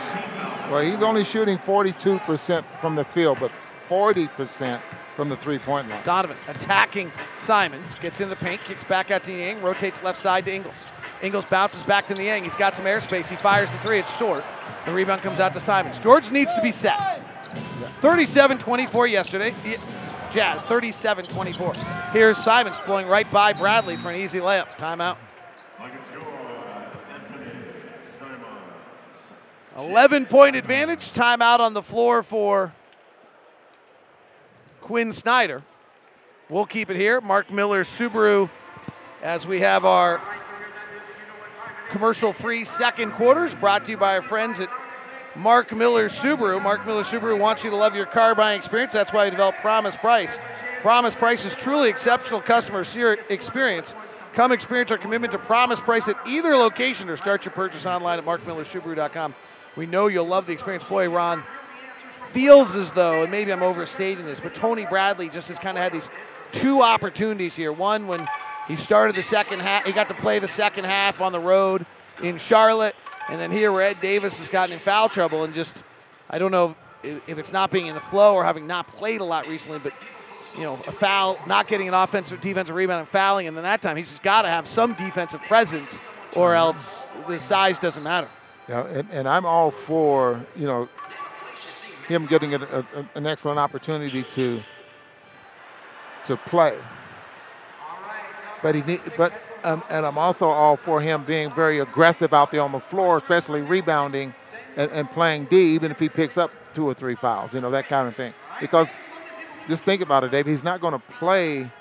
Well, 0.69 0.81
he's 0.81 1.01
only 1.01 1.23
shooting 1.23 1.57
42% 1.57 2.63
from 2.79 2.95
the 2.95 3.05
field, 3.05 3.39
but 3.39 3.51
40% 3.89 4.81
from 5.15 5.29
the 5.29 5.37
three-point 5.37 5.89
line. 5.89 6.03
Donovan 6.03 6.37
attacking 6.47 7.11
Simons, 7.39 7.95
gets 7.95 8.21
in 8.21 8.29
the 8.29 8.35
paint, 8.35 8.61
kicks 8.65 8.83
back 8.83 9.09
out 9.09 9.23
to 9.23 9.31
Niang, 9.31 9.61
rotates 9.61 10.03
left 10.03 10.21
side 10.21 10.45
to 10.45 10.53
Ingles. 10.53 10.75
Ingles 11.21 11.45
bounces 11.45 11.83
back 11.83 12.07
to 12.07 12.15
Niang. 12.15 12.43
He's 12.43 12.55
got 12.55 12.75
some 12.75 12.85
airspace. 12.85 13.29
He 13.29 13.35
fires 13.35 13.69
the 13.71 13.77
three. 13.79 13.99
It's 13.99 14.15
short. 14.17 14.43
The 14.85 14.93
rebound 14.93 15.21
comes 15.21 15.39
out 15.39 15.53
to 15.53 15.59
Simons. 15.59 15.99
George 15.99 16.31
needs 16.31 16.53
to 16.53 16.61
be 16.61 16.71
set. 16.71 17.21
37-24 18.01 19.09
yesterday. 19.09 19.53
Jazz 20.31 20.63
37-24. 20.63 22.11
Here's 22.11 22.37
Simons 22.37 22.77
blowing 22.85 23.07
right 23.07 23.29
by 23.31 23.51
Bradley 23.51 23.97
for 23.97 24.11
an 24.11 24.17
easy 24.17 24.39
layup. 24.39 24.77
Timeout. 24.77 25.17
11 29.77 30.25
point 30.25 30.55
advantage. 30.55 31.11
Timeout 31.11 31.59
on 31.59 31.73
the 31.73 31.83
floor 31.83 32.23
for 32.23 32.73
Quin 34.81 35.11
Snyder. 35.11 35.63
We'll 36.49 36.65
keep 36.65 36.89
it 36.89 36.95
here. 36.95 37.21
Mark 37.21 37.51
Miller 37.51 37.83
Subaru 37.83 38.49
as 39.21 39.45
we 39.45 39.59
have 39.59 39.85
our 39.85 40.21
commercial 41.91 42.33
free 42.33 42.63
second 42.63 43.11
quarters 43.11 43.53
brought 43.55 43.85
to 43.85 43.91
you 43.91 43.97
by 43.97 44.15
our 44.15 44.21
friends 44.21 44.59
at 44.59 44.69
Mark 45.35 45.71
Miller 45.75 46.09
Subaru. 46.09 46.61
Mark 46.61 46.85
Miller 46.85 47.03
Subaru 47.03 47.37
wants 47.37 47.63
you 47.63 47.69
to 47.69 47.75
love 47.75 47.95
your 47.95 48.05
car 48.05 48.33
buying 48.35 48.57
experience. 48.57 48.93
That's 48.93 49.13
why 49.13 49.25
we 49.25 49.31
developed 49.31 49.59
Promise 49.59 49.97
Price. 49.97 50.37
Promise 50.81 51.15
Price 51.15 51.45
is 51.45 51.53
truly 51.55 51.89
exceptional 51.89 52.41
customer 52.41 52.83
experience. 53.29 53.93
Come 54.33 54.51
experience 54.51 54.91
our 54.91 54.97
commitment 54.97 55.31
to 55.33 55.39
Promise 55.39 55.81
Price 55.81 56.07
at 56.07 56.15
either 56.25 56.55
location 56.55 57.09
or 57.09 57.17
start 57.17 57.45
your 57.45 57.51
purchase 57.51 57.85
online 57.85 58.19
at 58.19 58.25
markmillersubaru.com. 58.25 59.35
We 59.79 59.85
know 59.85 60.07
you'll 60.07 60.27
love 60.27 60.45
the 60.45 60.51
experience. 60.51 60.83
Boy, 60.83 61.09
Ron, 61.09 61.41
feels 62.31 62.75
as 62.75 62.91
though, 62.91 63.21
and 63.21 63.31
maybe 63.31 63.53
I'm 63.53 63.63
overstating 63.63 64.25
this, 64.25 64.41
but 64.41 64.53
Tony 64.53 64.85
Bradley 64.85 65.29
just 65.29 65.47
has 65.47 65.57
kind 65.57 65.77
of 65.77 65.81
had 65.81 65.93
these 65.93 66.09
two 66.51 66.81
opportunities 66.81 67.55
here. 67.55 67.71
One 67.71 68.05
when 68.05 68.27
he 68.67 68.75
started 68.75 69.15
the 69.15 69.23
second 69.23 69.61
half, 69.61 69.85
he 69.85 69.93
got 69.93 70.09
to 70.09 70.13
play 70.15 70.39
the 70.39 70.49
second 70.49 70.83
half 70.83 71.21
on 71.21 71.31
the 71.31 71.39
road 71.39 71.85
in 72.21 72.37
Charlotte, 72.37 72.93
and 73.29 73.39
then 73.39 73.51
here 73.51 73.71
where 73.71 73.83
Ed 73.83 74.01
Davis 74.01 74.37
has 74.39 74.49
gotten 74.49 74.73
in 74.73 74.81
foul 74.81 75.07
trouble, 75.07 75.45
and 75.45 75.53
just 75.53 75.81
I 76.29 76.39
don't 76.39 76.51
know 76.51 76.75
if, 77.01 77.39
it's 77.39 77.53
not 77.53 77.71
being 77.71 77.87
in 77.87 77.95
the 77.95 78.01
flow 78.01 78.33
or 78.33 78.43
having 78.43 78.67
not 78.67 78.85
played 78.97 79.21
a 79.21 79.25
lot 79.25 79.47
recently, 79.47 79.79
but 79.79 79.93
you 80.57 80.63
know, 80.63 80.77
a 80.87 80.91
foul, 80.91 81.39
not 81.47 81.69
getting 81.69 81.87
an 81.87 81.93
offensive 81.93 82.41
defensive 82.41 82.75
rebound 82.75 82.99
and 82.99 83.07
fouling, 83.07 83.47
and 83.47 83.55
then 83.55 83.63
that 83.63 83.81
time 83.81 83.95
he's 83.95 84.09
just 84.09 84.23
got 84.23 84.41
to 84.41 84.49
have 84.49 84.67
some 84.67 84.93
defensive 84.95 85.39
presence, 85.43 86.01
or 86.35 86.53
else 86.53 87.05
the 87.29 87.39
size 87.39 87.79
doesn't 87.79 88.03
matter. 88.03 88.27
Yeah, 88.69 88.85
and, 88.85 89.09
and 89.11 89.27
I'm 89.27 89.47
all 89.47 89.71
for 89.71 90.45
you 90.55 90.67
know 90.67 90.87
him 92.07 92.27
getting 92.27 92.53
a, 92.53 92.59
a, 92.59 92.85
an 93.15 93.25
excellent 93.25 93.57
opportunity 93.57 94.21
to 94.35 94.61
to 96.25 96.37
play. 96.37 96.77
But 98.61 98.75
he 98.75 98.83
need, 98.83 99.01
but 99.17 99.33
um, 99.63 99.83
and 99.89 100.05
I'm 100.05 100.19
also 100.19 100.47
all 100.47 100.77
for 100.77 101.01
him 101.01 101.23
being 101.23 101.51
very 101.51 101.79
aggressive 101.79 102.31
out 102.31 102.51
there 102.51 102.61
on 102.61 102.71
the 102.71 102.79
floor, 102.79 103.17
especially 103.17 103.63
rebounding 103.63 104.35
and, 104.75 104.91
and 104.91 105.09
playing 105.11 105.45
D, 105.45 105.73
even 105.73 105.89
if 105.89 105.99
he 105.99 106.07
picks 106.07 106.37
up 106.37 106.51
two 106.75 106.85
or 106.85 106.93
three 106.93 107.15
fouls, 107.15 107.55
you 107.55 107.61
know 107.61 107.71
that 107.71 107.87
kind 107.87 108.07
of 108.07 108.15
thing. 108.15 108.35
Because 108.61 108.99
just 109.67 109.83
think 109.83 110.03
about 110.03 110.23
it, 110.23 110.31
Dave. 110.31 110.45
He's 110.45 110.63
not 110.63 110.79
going 110.79 110.93
to 110.93 111.01
play 111.17 111.71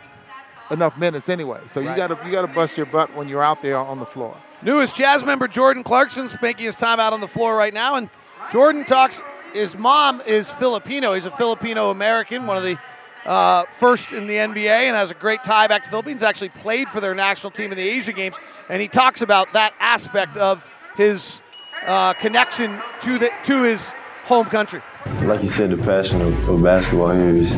enough 0.71 0.97
minutes 0.99 1.29
anyway. 1.29 1.61
So 1.67 1.81
you 1.81 1.95
got 1.95 2.09
to 2.09 2.19
you 2.27 2.33
got 2.33 2.43
to 2.43 2.53
bust 2.53 2.77
your 2.77 2.87
butt 2.87 3.15
when 3.15 3.29
you're 3.29 3.43
out 3.43 3.63
there 3.63 3.79
on 3.79 3.99
the 3.99 4.07
floor. 4.07 4.37
Newest 4.63 4.97
Jazz 4.97 5.25
member 5.25 5.49
Jordan 5.49 5.83
Clarkson's 5.85 6.37
making 6.43 6.67
his 6.67 6.77
time 6.77 7.01
out 7.01 7.13
on 7.13 7.21
the 7.21 7.29
floor 7.29 7.57
right 7.57 7.75
now, 7.75 7.95
and 7.95 8.11
Jordan 8.53 8.85
talks. 8.85 9.21
His 9.55 9.75
mom 9.77 10.21
is 10.27 10.53
Filipino. 10.53 11.15
He's 11.15 11.25
a 11.25 11.31
Filipino 11.31 11.91
American, 11.91 12.47
one 12.47 12.59
of 12.59 12.63
the 12.63 12.79
uh, 13.25 13.65
first 13.79 14.13
in 14.13 14.27
the 14.27 14.35
NBA, 14.35 14.67
and 14.69 14.95
has 14.95 15.11
a 15.11 15.15
great 15.15 15.43
tie 15.43 15.67
back 15.67 15.85
to 15.85 15.91
Philippines. 15.91 16.23
Actually 16.23 16.51
played 16.51 16.89
for 16.89 17.01
their 17.01 17.15
national 17.15 17.51
team 17.51 17.71
in 17.71 17.77
the 17.77 17.89
Asia 17.89 18.13
Games, 18.13 18.37
and 18.69 18.83
he 18.83 18.89
talks 18.89 19.23
about 19.23 19.53
that 19.55 19.73
aspect 19.81 20.37
of 20.37 20.63
his 20.97 21.41
uh, 21.87 22.13
connection 22.15 22.79
to 23.03 23.19
the 23.19 23.31
to 23.45 23.63
his 23.63 23.83
home 24.25 24.47
country. 24.47 24.83
Like 25.07 25.43
you 25.43 25.49
said, 25.49 25.71
the 25.71 25.77
passion 25.77 26.21
of, 26.21 26.49
of 26.49 26.63
basketball 26.63 27.13
here 27.13 27.29
is, 27.29 27.53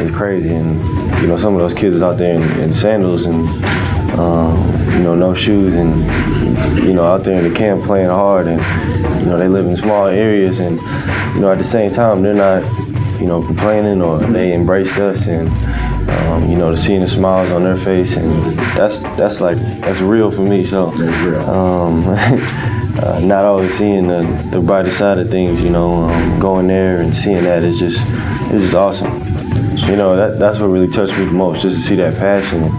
is 0.00 0.10
crazy, 0.10 0.54
and 0.54 0.80
you 1.20 1.28
know 1.28 1.36
some 1.36 1.54
of 1.54 1.60
those 1.60 1.74
kids 1.74 1.96
is 1.96 2.02
out 2.02 2.16
there 2.16 2.34
in, 2.34 2.60
in 2.60 2.72
sandals 2.72 3.26
and 3.26 3.46
um, 4.18 4.56
you 4.92 5.00
know 5.00 5.14
no 5.14 5.34
shoes, 5.34 5.74
and 5.74 5.94
you 6.82 6.94
know 6.94 7.04
out 7.04 7.24
there 7.24 7.44
in 7.44 7.52
the 7.52 7.56
camp 7.56 7.84
playing 7.84 8.08
hard, 8.08 8.48
and 8.48 8.60
you 9.20 9.26
know 9.26 9.36
they 9.36 9.48
live 9.48 9.66
in 9.66 9.76
small 9.76 10.06
areas, 10.06 10.60
and 10.60 10.80
you 11.34 11.40
know 11.40 11.52
at 11.52 11.58
the 11.58 11.64
same 11.64 11.92
time 11.92 12.22
they're 12.22 12.34
not 12.34 12.62
you 13.20 13.26
know 13.26 13.44
complaining 13.44 14.00
or 14.00 14.18
they 14.18 14.54
embraced 14.54 14.96
us, 14.96 15.26
and 15.28 15.48
um, 16.10 16.48
you 16.48 16.56
know 16.56 16.70
to 16.70 16.76
seeing 16.76 17.00
the 17.00 17.08
smiles 17.08 17.50
on 17.50 17.64
their 17.64 17.76
face, 17.76 18.16
and 18.16 18.58
that's 18.76 18.98
that's 19.18 19.42
like 19.42 19.58
that's 19.82 20.00
real 20.00 20.30
for 20.30 20.42
me. 20.42 20.64
So. 20.64 20.88
Um, 21.46 22.74
uh, 23.02 23.20
not 23.20 23.44
always 23.44 23.74
seeing 23.76 24.08
the, 24.08 24.22
the 24.50 24.60
brighter 24.60 24.90
side 24.90 25.18
of 25.18 25.30
things, 25.30 25.60
you 25.60 25.70
know, 25.70 26.04
um, 26.04 26.40
going 26.40 26.66
there 26.66 27.00
and 27.00 27.14
seeing 27.14 27.44
that 27.44 27.62
is 27.62 27.78
just 27.78 28.04
it's 28.50 28.62
just 28.62 28.74
awesome. 28.74 29.12
You 29.88 29.96
know, 29.96 30.16
that, 30.16 30.38
that's 30.38 30.58
what 30.58 30.66
really 30.66 30.88
touched 30.88 31.16
me 31.16 31.24
the 31.24 31.32
most, 31.32 31.62
just 31.62 31.76
to 31.76 31.82
see 31.82 31.96
that 31.96 32.18
passion 32.18 32.64
and 32.64 32.72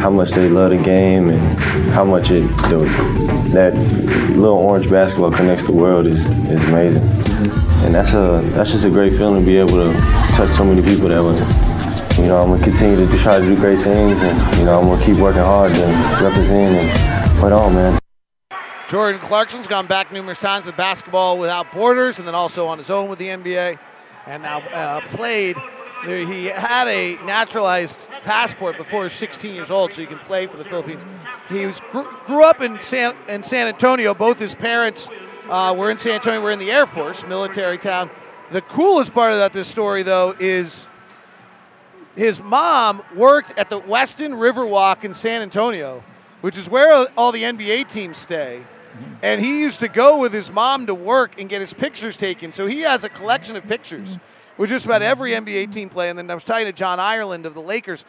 how 0.00 0.10
much 0.10 0.32
they 0.32 0.48
love 0.48 0.70
the 0.70 0.76
game 0.76 1.30
and 1.30 1.58
how 1.92 2.04
much 2.04 2.30
it 2.30 2.42
the, 2.68 2.84
that 3.52 3.74
little 4.36 4.58
orange 4.58 4.90
basketball 4.90 5.32
connects 5.32 5.64
the 5.64 5.72
world 5.72 6.06
is, 6.06 6.26
is 6.50 6.62
amazing. 6.64 7.02
And 7.84 7.94
that's 7.94 8.14
a 8.14 8.42
that's 8.52 8.72
just 8.72 8.84
a 8.84 8.90
great 8.90 9.12
feeling 9.14 9.40
to 9.40 9.46
be 9.46 9.56
able 9.56 9.70
to 9.70 9.92
touch 10.36 10.50
so 10.50 10.64
many 10.64 10.82
people 10.82 11.08
that 11.08 11.22
way. 11.22 12.22
You 12.22 12.28
know, 12.28 12.40
I'm 12.40 12.50
gonna 12.50 12.62
continue 12.62 13.06
to 13.06 13.18
try 13.18 13.40
to 13.40 13.44
do 13.44 13.56
great 13.56 13.80
things, 13.80 14.20
and 14.20 14.58
you 14.58 14.66
know, 14.66 14.78
I'm 14.78 14.86
gonna 14.86 15.04
keep 15.04 15.16
working 15.16 15.40
hard 15.40 15.72
to 15.72 16.20
represent 16.22 16.76
and 16.76 17.40
put 17.40 17.52
on, 17.52 17.74
man. 17.74 18.01
Jordan 18.92 19.22
Clarkson's 19.22 19.66
gone 19.66 19.86
back 19.86 20.12
numerous 20.12 20.36
times 20.36 20.66
with 20.66 20.76
basketball 20.76 21.38
without 21.38 21.72
borders, 21.72 22.18
and 22.18 22.28
then 22.28 22.34
also 22.34 22.66
on 22.66 22.76
his 22.76 22.90
own 22.90 23.08
with 23.08 23.18
the 23.18 23.28
NBA, 23.28 23.78
and 24.26 24.42
now 24.42 24.60
uh, 24.68 25.00
played. 25.16 25.56
He 26.04 26.44
had 26.44 26.88
a 26.88 27.16
naturalized 27.24 28.10
passport 28.22 28.76
before 28.76 29.00
he 29.00 29.04
was 29.04 29.14
16 29.14 29.54
years 29.54 29.70
old, 29.70 29.94
so 29.94 30.02
he 30.02 30.06
can 30.06 30.18
play 30.18 30.46
for 30.46 30.58
the 30.58 30.64
Philippines. 30.64 31.06
He 31.48 31.64
was 31.64 31.80
grew, 31.90 32.44
up 32.44 32.60
in 32.60 32.82
San 32.82 33.16
in 33.30 33.42
San 33.42 33.66
Antonio. 33.66 34.12
Both 34.12 34.38
his 34.38 34.54
parents 34.54 35.08
uh, 35.48 35.74
were 35.74 35.90
in 35.90 35.96
San 35.96 36.16
Antonio. 36.16 36.42
Were 36.42 36.50
in 36.50 36.58
the 36.58 36.70
Air 36.70 36.84
Force, 36.84 37.24
military 37.26 37.78
town. 37.78 38.10
The 38.50 38.60
coolest 38.60 39.14
part 39.14 39.32
about 39.32 39.54
this 39.54 39.68
story, 39.68 40.02
though, 40.02 40.36
is 40.38 40.86
his 42.14 42.40
mom 42.40 43.02
worked 43.16 43.58
at 43.58 43.70
the 43.70 43.80
Westin 43.80 44.34
Riverwalk 44.34 45.02
in 45.02 45.14
San 45.14 45.40
Antonio, 45.40 46.04
which 46.42 46.58
is 46.58 46.68
where 46.68 47.06
all 47.16 47.32
the 47.32 47.42
NBA 47.42 47.88
teams 47.88 48.18
stay. 48.18 48.62
Mm-hmm. 48.92 49.14
And 49.22 49.40
he 49.40 49.60
used 49.60 49.80
to 49.80 49.88
go 49.88 50.18
with 50.18 50.32
his 50.32 50.50
mom 50.50 50.86
to 50.86 50.94
work 50.94 51.40
and 51.40 51.48
get 51.48 51.60
his 51.60 51.72
pictures 51.72 52.16
taken. 52.16 52.52
So 52.52 52.66
he 52.66 52.80
has 52.80 53.04
a 53.04 53.08
collection 53.08 53.56
of 53.56 53.64
pictures 53.64 54.08
mm-hmm. 54.08 54.62
with 54.62 54.70
just 54.70 54.84
about 54.84 55.02
every 55.02 55.32
NBA 55.32 55.72
team 55.72 55.88
play. 55.88 56.10
And 56.10 56.18
then 56.18 56.30
I 56.30 56.34
was 56.34 56.44
talking 56.44 56.66
to 56.66 56.72
John 56.72 57.00
Ireland 57.00 57.46
of 57.46 57.54
the 57.54 57.62
Lakers, 57.62 58.04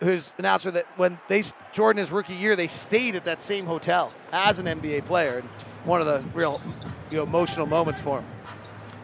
who's 0.00 0.32
announcer 0.38 0.70
that 0.72 0.86
when 0.96 1.18
they 1.28 1.42
Jordan 1.72 2.00
his 2.00 2.10
rookie 2.10 2.34
year, 2.34 2.56
they 2.56 2.68
stayed 2.68 3.16
at 3.16 3.24
that 3.24 3.42
same 3.42 3.66
hotel 3.66 4.12
as 4.32 4.58
an 4.58 4.66
NBA 4.66 5.06
player. 5.06 5.38
And 5.38 5.48
one 5.84 6.00
of 6.00 6.06
the 6.06 6.22
real 6.36 6.60
you 7.10 7.18
know, 7.18 7.22
emotional 7.24 7.66
moments 7.66 8.00
for 8.00 8.20
him. 8.20 8.26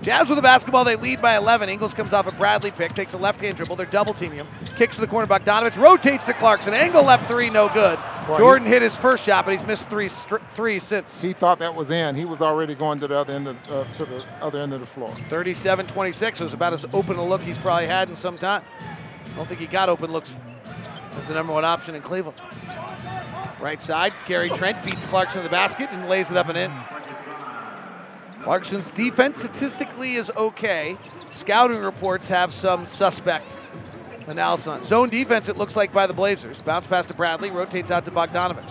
Jazz 0.00 0.28
with 0.28 0.36
the 0.36 0.42
basketball, 0.42 0.84
they 0.84 0.94
lead 0.94 1.20
by 1.20 1.36
11. 1.36 1.68
Ingles 1.68 1.92
comes 1.92 2.12
off 2.12 2.26
a 2.28 2.32
Bradley 2.32 2.70
pick, 2.70 2.94
takes 2.94 3.14
a 3.14 3.18
left 3.18 3.40
hand 3.40 3.56
dribble. 3.56 3.74
They're 3.74 3.84
double 3.86 4.14
teaming 4.14 4.38
him. 4.38 4.46
Kicks 4.76 4.94
to 4.94 5.00
the 5.00 5.08
corner, 5.08 5.26
Bogdanovic 5.26 5.76
rotates 5.76 6.24
to 6.26 6.34
Clarkson. 6.34 6.72
Angle 6.72 7.02
left 7.02 7.26
three, 7.28 7.50
no 7.50 7.68
good. 7.68 7.98
Boy, 8.28 8.38
Jordan 8.38 8.66
he- 8.68 8.72
hit 8.74 8.82
his 8.82 8.96
first 8.96 9.24
shot, 9.24 9.44
but 9.44 9.50
he's 9.52 9.66
missed 9.66 9.88
three 9.88 10.08
three 10.54 10.78
since. 10.78 11.20
He 11.20 11.32
thought 11.32 11.58
that 11.58 11.74
was 11.74 11.90
in. 11.90 12.14
He 12.14 12.24
was 12.24 12.40
already 12.40 12.76
going 12.76 13.00
to 13.00 13.08
the 13.08 13.16
other 13.18 13.34
end 13.34 13.48
of, 13.48 13.56
uh, 13.70 13.84
to 13.94 14.04
the 14.04 14.24
other 14.40 14.60
end 14.60 14.72
of 14.72 14.80
the 14.80 14.86
floor. 14.86 15.12
37 15.30 15.86
26 15.88 16.40
was 16.40 16.52
about 16.52 16.72
as 16.72 16.84
open 16.92 17.16
a 17.16 17.24
look 17.24 17.42
he's 17.42 17.58
probably 17.58 17.88
had 17.88 18.08
in 18.08 18.14
some 18.14 18.38
time. 18.38 18.62
I 18.80 19.36
don't 19.36 19.48
think 19.48 19.58
he 19.60 19.66
got 19.66 19.88
open 19.88 20.12
looks 20.12 20.38
as 21.16 21.26
the 21.26 21.34
number 21.34 21.52
one 21.52 21.64
option 21.64 21.96
in 21.96 22.02
Cleveland. 22.02 22.40
Right 23.60 23.82
side, 23.82 24.12
Gary 24.28 24.50
Trent 24.50 24.84
beats 24.84 25.04
Clarkson 25.04 25.42
to 25.42 25.42
the 25.42 25.50
basket 25.50 25.88
and 25.90 26.08
lays 26.08 26.30
it 26.30 26.36
up 26.36 26.48
and 26.48 26.56
in. 26.56 26.72
Clarkson's 28.48 28.90
defense 28.92 29.40
statistically 29.40 30.14
is 30.14 30.30
okay. 30.34 30.96
Scouting 31.30 31.80
reports 31.80 32.28
have 32.28 32.54
some 32.54 32.86
suspect 32.86 33.44
analysis 34.26 34.66
on. 34.66 34.82
Zone 34.84 35.10
defense, 35.10 35.50
it 35.50 35.58
looks 35.58 35.76
like 35.76 35.92
by 35.92 36.06
the 36.06 36.14
Blazers. 36.14 36.58
Bounce 36.60 36.86
pass 36.86 37.04
to 37.04 37.12
Bradley, 37.14 37.50
rotates 37.50 37.90
out 37.90 38.06
to 38.06 38.10
Bogdanovic. 38.10 38.66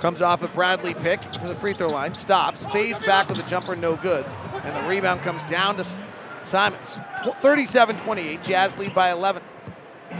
Comes 0.00 0.20
off 0.20 0.42
a 0.42 0.48
Bradley 0.48 0.94
pick 0.94 1.20
to 1.30 1.46
the 1.46 1.54
free 1.54 1.72
throw 1.72 1.88
line, 1.88 2.16
stops, 2.16 2.66
fades 2.72 3.00
back 3.02 3.28
with 3.28 3.38
a 3.38 3.48
jumper, 3.48 3.76
no 3.76 3.94
good. 3.94 4.26
And 4.64 4.84
the 4.84 4.88
rebound 4.88 5.20
comes 5.20 5.44
down 5.44 5.76
to 5.76 5.86
Simons. 6.44 6.88
37 7.40 7.96
28, 7.98 8.42
Jazz 8.42 8.76
lead 8.76 8.92
by 8.92 9.12
11. 9.12 9.40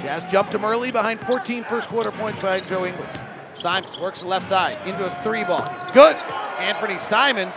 Jazz 0.00 0.22
jumped 0.30 0.54
him 0.54 0.64
early 0.64 0.92
behind 0.92 1.18
14 1.22 1.64
first 1.64 1.88
quarter 1.88 2.12
points 2.12 2.40
by 2.40 2.60
Joe 2.60 2.86
Ingles. 2.86 3.10
Simons 3.54 3.98
works 3.98 4.20
the 4.20 4.28
left 4.28 4.48
side 4.48 4.86
into 4.86 5.04
a 5.04 5.22
three 5.24 5.42
ball. 5.42 5.68
Good. 5.92 6.16
Anfernee 6.58 6.98
Simons, 6.98 7.54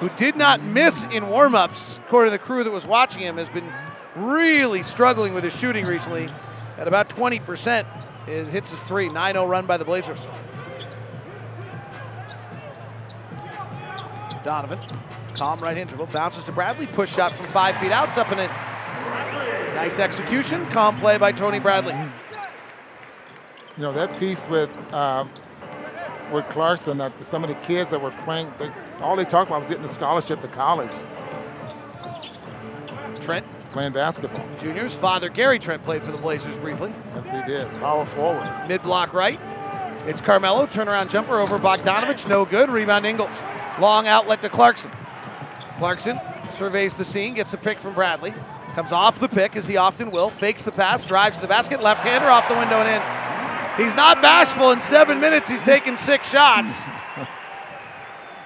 who 0.00 0.08
did 0.10 0.36
not 0.36 0.62
miss 0.62 1.04
in 1.04 1.28
warm-ups, 1.28 1.98
according 2.06 2.32
to 2.32 2.38
the 2.38 2.44
crew 2.44 2.64
that 2.64 2.70
was 2.70 2.86
watching 2.86 3.22
him, 3.22 3.36
has 3.36 3.48
been 3.48 3.72
really 4.16 4.82
struggling 4.82 5.34
with 5.34 5.44
his 5.44 5.54
shooting 5.54 5.86
recently. 5.86 6.28
At 6.76 6.88
about 6.88 7.08
20%, 7.08 7.86
it 8.26 8.46
hits 8.48 8.70
his 8.70 8.80
three. 8.80 9.08
9-0 9.08 9.48
run 9.48 9.66
by 9.66 9.76
the 9.76 9.84
Blazers. 9.84 10.18
Donovan, 14.44 14.78
calm 15.34 15.58
right 15.60 15.76
hand 15.76 15.88
dribble, 15.88 16.06
bounces 16.06 16.44
to 16.44 16.52
Bradley, 16.52 16.86
push 16.86 17.12
shot 17.12 17.32
from 17.32 17.46
five 17.46 17.76
feet 17.78 17.92
out, 17.92 18.16
up 18.18 18.30
and 18.30 18.40
in. 18.40 18.50
Nice 19.74 19.98
execution, 19.98 20.66
calm 20.70 20.96
play 20.98 21.18
by 21.18 21.32
Tony 21.32 21.58
Bradley. 21.58 21.94
You 23.76 23.82
know 23.82 23.92
that 23.92 24.18
piece 24.18 24.46
with 24.48 24.70
um, 24.92 25.30
with 26.30 26.48
Clarkson. 26.50 27.00
Uh, 27.00 27.10
some 27.22 27.42
of 27.42 27.48
the 27.48 27.56
kids 27.56 27.90
that 27.90 28.00
were 28.00 28.12
playing, 28.24 28.52
they, 28.58 28.70
all 29.00 29.16
they 29.16 29.24
talked 29.24 29.50
about 29.50 29.60
was 29.60 29.70
getting 29.70 29.84
a 29.84 29.88
scholarship 29.88 30.40
to 30.42 30.48
college, 30.48 30.92
Trent, 33.20 33.46
playing 33.72 33.92
basketball. 33.92 34.46
Junior's 34.58 34.94
father, 34.94 35.28
Gary 35.28 35.58
Trent, 35.58 35.82
played 35.84 36.02
for 36.02 36.12
the 36.12 36.18
Blazers 36.18 36.58
briefly. 36.58 36.92
Yes, 37.14 37.30
he 37.30 37.52
did. 37.52 37.68
Power 37.80 38.06
forward. 38.06 38.66
Mid 38.68 38.82
block 38.82 39.12
right. 39.12 39.40
It's 40.06 40.20
Carmelo, 40.20 40.66
turnaround 40.66 41.08
jumper 41.08 41.36
over 41.36 41.58
Bogdanovic, 41.58 42.28
no 42.28 42.44
good. 42.44 42.68
Rebound 42.68 43.06
Ingles. 43.06 43.32
Long 43.78 44.06
outlet 44.06 44.42
to 44.42 44.48
Clarkson. 44.50 44.90
Clarkson 45.78 46.20
surveys 46.56 46.94
the 46.94 47.04
scene, 47.04 47.34
gets 47.34 47.54
a 47.54 47.56
pick 47.56 47.78
from 47.78 47.94
Bradley. 47.94 48.34
Comes 48.74 48.92
off 48.92 49.18
the 49.18 49.28
pick, 49.28 49.56
as 49.56 49.66
he 49.66 49.76
often 49.76 50.10
will. 50.10 50.30
Fakes 50.30 50.62
the 50.62 50.72
pass, 50.72 51.04
drives 51.04 51.36
to 51.36 51.42
the 51.42 51.48
basket, 51.48 51.80
left 51.82 52.02
hander 52.02 52.28
off 52.28 52.48
the 52.48 52.54
window 52.54 52.76
and 52.76 52.88
in. 52.88 53.84
He's 53.84 53.94
not 53.94 54.20
bashful. 54.20 54.70
In 54.72 54.80
seven 54.80 55.20
minutes, 55.20 55.48
he's 55.48 55.62
taken 55.62 55.96
six 55.96 56.28
shots. 56.28 56.82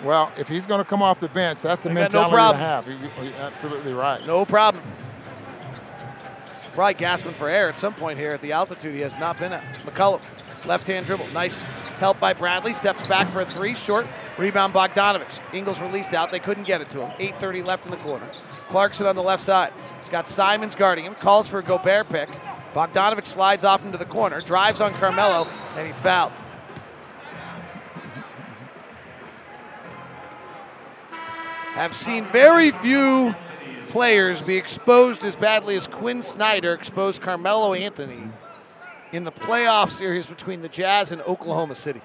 Well, 0.03 0.31
if 0.39 0.49
he's 0.49 0.67
going 0.67 0.79
to 0.83 0.89
come 0.89 1.03
off 1.03 1.19
the 1.21 1.29
bench, 1.29 1.61
that's 1.61 1.83
the 1.83 1.89
got 1.89 2.13
no 2.13 2.31
mentality 2.31 2.59
to 2.59 2.65
have. 2.65 2.89
You- 2.89 3.25
You're 3.25 3.35
absolutely 3.41 3.93
right. 3.93 4.25
No 4.27 4.45
problem. 4.45 4.85
Probably 6.73 6.95
gasping 6.95 7.35
for 7.35 7.49
air 7.49 7.69
at 7.69 7.79
some 7.79 7.95
point 7.95 8.19
here 8.19 8.33
at 8.33 8.41
the 8.41 8.53
altitude 8.53 8.95
he 8.95 9.01
has 9.01 9.19
not 9.19 9.39
been 9.39 9.53
at. 9.53 9.65
McCollum, 9.85 10.21
left 10.65 10.87
hand 10.87 11.07
dribble. 11.07 11.27
Nice 11.29 11.59
help 11.99 12.21
by 12.21 12.33
Bradley. 12.33 12.73
Steps 12.73 13.07
back 13.09 13.29
for 13.33 13.41
a 13.41 13.47
three. 13.47 13.75
Short. 13.75 14.07
Rebound 14.39 14.73
Bogdanovic. 14.73 15.41
Ingles 15.53 15.81
released 15.81 16.15
out. 16.15 16.31
They 16.31 16.39
couldn't 16.39 16.65
get 16.65 16.81
it 16.81 16.91
to 16.91 17.05
him. 17.05 17.11
8.30 17.19 17.65
left 17.67 17.85
in 17.87 17.91
the 17.91 17.97
corner. 17.97 18.29
Clarkson 18.69 19.07
on 19.07 19.17
the 19.17 19.23
left 19.23 19.43
side. 19.43 19.73
He's 19.99 20.09
got 20.09 20.29
Simons 20.29 20.77
guarding 20.77 21.05
him. 21.05 21.17
Calls 21.17 21.49
for 21.49 21.59
a 21.59 21.63
Gobert 21.65 22.09
pick. 22.11 22.29
Bogdanovic 22.73 23.27
slides 23.27 23.65
off 23.65 23.85
into 23.85 23.99
the 23.99 24.05
corner. 24.05 24.41
Drives 24.41 24.81
on 24.81 24.95
Carmelo. 24.95 25.47
And 25.75 25.85
he's 25.89 25.99
fouled. 25.99 26.33
Have 31.79 31.95
seen 31.95 32.27
very 32.33 32.73
few 32.73 33.37
players 33.91 34.43
be 34.43 34.57
exposed 34.57 35.23
as 35.23 35.37
badly 35.37 35.77
as 35.77 35.87
Quin 35.87 36.23
Snyder 36.23 36.75
exposed 36.75 37.23
Carmelo 37.23 37.73
Anthony 37.73 38.33
in 39.13 39.23
the 39.23 39.31
playoff 39.31 39.93
series 39.93 40.27
between 40.27 40.61
the 40.61 40.69
Jazz 40.69 41.13
and 41.13 41.23
Oklahoma 41.23 41.77
City. 41.77 42.03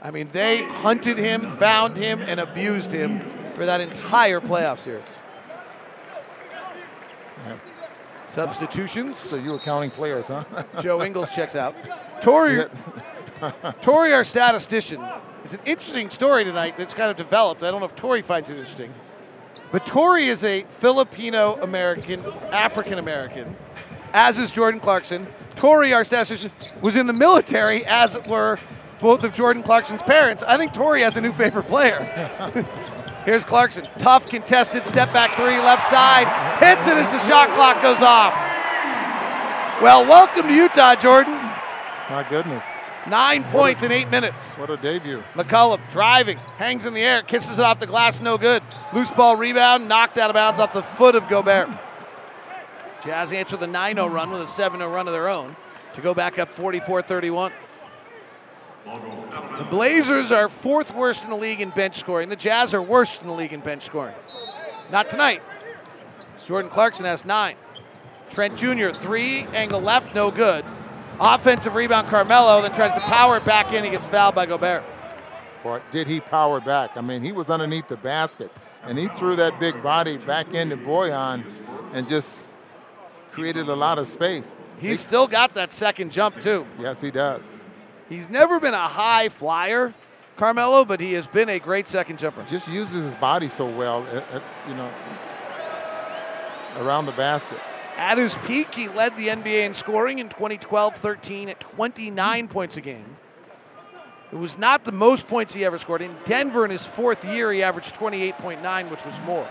I 0.00 0.12
mean, 0.12 0.28
they 0.32 0.62
hunted 0.62 1.18
him, 1.18 1.56
found 1.56 1.96
him, 1.96 2.22
and 2.22 2.38
abused 2.38 2.92
him 2.92 3.28
for 3.56 3.66
that 3.66 3.80
entire 3.80 4.40
playoff 4.40 4.78
series. 4.78 5.02
Substitutions. 8.32 9.18
So 9.18 9.34
you 9.34 9.50
were 9.50 9.58
counting 9.58 9.90
players, 9.90 10.28
huh? 10.28 10.44
Joe 10.80 11.02
Ingles 11.02 11.30
checks 11.30 11.56
out. 11.56 11.74
Tori, 12.22 12.66
Tori, 13.82 14.12
our 14.12 14.22
statistician, 14.22 15.04
is 15.46 15.54
an 15.54 15.60
interesting 15.64 16.10
story 16.10 16.42
tonight 16.42 16.76
that's 16.76 16.92
kind 16.92 17.08
of 17.08 17.16
developed. 17.16 17.62
I 17.62 17.70
don't 17.70 17.78
know 17.78 17.86
if 17.86 17.94
Tori 17.94 18.20
finds 18.20 18.50
it 18.50 18.56
interesting. 18.56 18.92
But 19.70 19.86
Tori 19.86 20.26
is 20.26 20.42
a 20.42 20.64
Filipino 20.80 21.62
American, 21.62 22.20
African 22.50 22.98
American, 22.98 23.54
as 24.12 24.38
is 24.38 24.50
Jordan 24.50 24.80
Clarkson. 24.80 25.24
Tori, 25.54 25.94
our 25.94 26.02
statistician, 26.02 26.50
was 26.82 26.96
in 26.96 27.06
the 27.06 27.12
military, 27.12 27.84
as 27.86 28.16
it 28.16 28.26
were 28.26 28.58
both 29.00 29.22
of 29.22 29.34
Jordan 29.34 29.62
Clarkson's 29.62 30.02
parents. 30.02 30.42
I 30.42 30.56
think 30.56 30.74
Tori 30.74 31.02
has 31.02 31.16
a 31.16 31.20
new 31.20 31.32
favorite 31.32 31.68
player. 31.68 32.00
Here's 33.24 33.44
Clarkson. 33.44 33.86
Tough 33.98 34.26
contested 34.26 34.84
step 34.84 35.12
back 35.12 35.36
three, 35.36 35.58
left 35.58 35.88
side. 35.88 36.26
Hits 36.58 36.88
it 36.88 36.94
as 36.94 37.08
the 37.10 37.20
shot 37.28 37.50
clock 37.54 37.80
goes 37.82 38.02
off. 38.02 38.34
Well, 39.80 40.04
welcome 40.06 40.48
to 40.48 40.54
Utah, 40.54 40.96
Jordan. 40.96 41.34
My 42.10 42.26
goodness. 42.28 42.64
Nine 43.08 43.44
points 43.44 43.82
in 43.82 43.92
eight 43.92 44.10
minutes. 44.10 44.50
What 44.52 44.68
a 44.68 44.76
debut. 44.76 45.22
McCollum 45.34 45.80
driving, 45.90 46.38
hangs 46.58 46.86
in 46.86 46.94
the 46.94 47.02
air, 47.02 47.22
kisses 47.22 47.58
it 47.58 47.64
off 47.64 47.78
the 47.78 47.86
glass, 47.86 48.20
no 48.20 48.36
good. 48.36 48.62
Loose 48.92 49.10
ball 49.10 49.36
rebound, 49.36 49.88
knocked 49.88 50.18
out 50.18 50.28
of 50.28 50.34
bounds 50.34 50.58
off 50.58 50.72
the 50.72 50.82
foot 50.82 51.14
of 51.14 51.28
Gobert. 51.28 51.68
Jazz 53.04 53.32
answer 53.32 53.56
the 53.56 53.68
9 53.68 53.94
0 53.94 54.08
run 54.08 54.30
with 54.30 54.42
a 54.42 54.46
7 54.46 54.80
0 54.80 54.90
run 54.92 55.06
of 55.06 55.12
their 55.12 55.28
own 55.28 55.54
to 55.94 56.00
go 56.00 56.14
back 56.14 56.38
up 56.38 56.52
44 56.52 57.02
31. 57.02 57.52
The 58.84 59.66
Blazers 59.70 60.32
are 60.32 60.48
fourth 60.48 60.94
worst 60.94 61.22
in 61.24 61.30
the 61.30 61.36
league 61.36 61.60
in 61.60 61.70
bench 61.70 61.98
scoring. 61.98 62.28
The 62.28 62.36
Jazz 62.36 62.74
are 62.74 62.82
worst 62.82 63.20
in 63.20 63.28
the 63.28 63.32
league 63.32 63.52
in 63.52 63.60
bench 63.60 63.84
scoring. 63.84 64.14
Not 64.90 65.10
tonight. 65.10 65.42
Jordan 66.44 66.70
Clarkson 66.70 67.04
has 67.04 67.24
nine. 67.24 67.56
Trent 68.30 68.56
Jr., 68.56 68.90
three, 68.90 69.42
angle 69.52 69.80
left, 69.80 70.14
no 70.14 70.30
good. 70.30 70.64
Offensive 71.18 71.74
rebound, 71.74 72.08
Carmelo, 72.08 72.60
then 72.60 72.72
tries 72.72 72.94
to 72.94 73.00
power 73.00 73.38
it 73.38 73.44
back 73.44 73.72
in. 73.72 73.84
He 73.84 73.90
gets 73.90 74.04
fouled 74.06 74.34
by 74.34 74.44
Gobert. 74.46 74.84
Boy, 75.62 75.80
did 75.90 76.06
he 76.06 76.20
power 76.20 76.60
back? 76.60 76.90
I 76.96 77.00
mean, 77.00 77.22
he 77.22 77.32
was 77.32 77.48
underneath 77.48 77.88
the 77.88 77.96
basket, 77.96 78.52
and 78.84 78.98
he 78.98 79.08
threw 79.08 79.34
that 79.36 79.58
big 79.58 79.82
body 79.82 80.18
back 80.18 80.52
into 80.52 80.76
Bojan 80.76 81.44
and 81.92 82.06
just 82.08 82.42
created 83.32 83.68
a 83.68 83.74
lot 83.74 83.98
of 83.98 84.06
space. 84.06 84.54
He's 84.78 85.00
still 85.00 85.26
got 85.26 85.54
that 85.54 85.72
second 85.72 86.12
jump, 86.12 86.40
too. 86.40 86.66
Yes, 86.78 87.00
he 87.00 87.10
does. 87.10 87.66
He's 88.08 88.28
never 88.28 88.60
been 88.60 88.74
a 88.74 88.88
high 88.88 89.30
flyer, 89.30 89.94
Carmelo, 90.36 90.84
but 90.84 91.00
he 91.00 91.14
has 91.14 91.26
been 91.26 91.48
a 91.48 91.58
great 91.58 91.88
second 91.88 92.18
jumper. 92.18 92.44
Just 92.48 92.68
uses 92.68 93.04
his 93.04 93.14
body 93.16 93.48
so 93.48 93.66
well, 93.66 94.06
uh, 94.12 94.20
uh, 94.36 94.40
you 94.68 94.74
know, 94.74 94.90
around 96.76 97.06
the 97.06 97.12
basket. 97.12 97.58
At 97.96 98.18
his 98.18 98.36
peak, 98.46 98.74
he 98.74 98.88
led 98.88 99.16
the 99.16 99.28
NBA 99.28 99.64
in 99.64 99.74
scoring 99.74 100.18
in 100.18 100.28
2012 100.28 100.96
13 100.96 101.48
at 101.48 101.60
29 101.60 102.48
points 102.48 102.76
a 102.76 102.80
game. 102.80 103.16
It 104.32 104.36
was 104.36 104.58
not 104.58 104.84
the 104.84 104.92
most 104.92 105.26
points 105.28 105.54
he 105.54 105.64
ever 105.64 105.78
scored. 105.78 106.02
In 106.02 106.14
Denver, 106.24 106.64
in 106.64 106.70
his 106.70 106.84
fourth 106.84 107.24
year, 107.24 107.52
he 107.52 107.62
averaged 107.62 107.94
28.9, 107.94 108.90
which 108.90 109.04
was 109.04 109.14
more. 109.24 109.48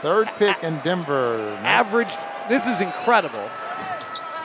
Third 0.00 0.28
pick 0.36 0.64
in 0.64 0.80
Denver. 0.80 1.56
Averaged, 1.62 2.18
this 2.48 2.66
is 2.66 2.80
incredible, 2.80 3.48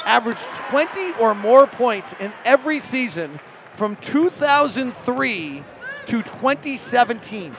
averaged 0.05 0.45
20 0.70 1.14
or 1.14 1.34
more 1.34 1.66
points 1.66 2.14
in 2.20 2.32
every 2.45 2.80
season 2.80 3.39
from 3.76 3.95
2003 3.97 5.64
to 6.05 6.22
2017. 6.22 7.55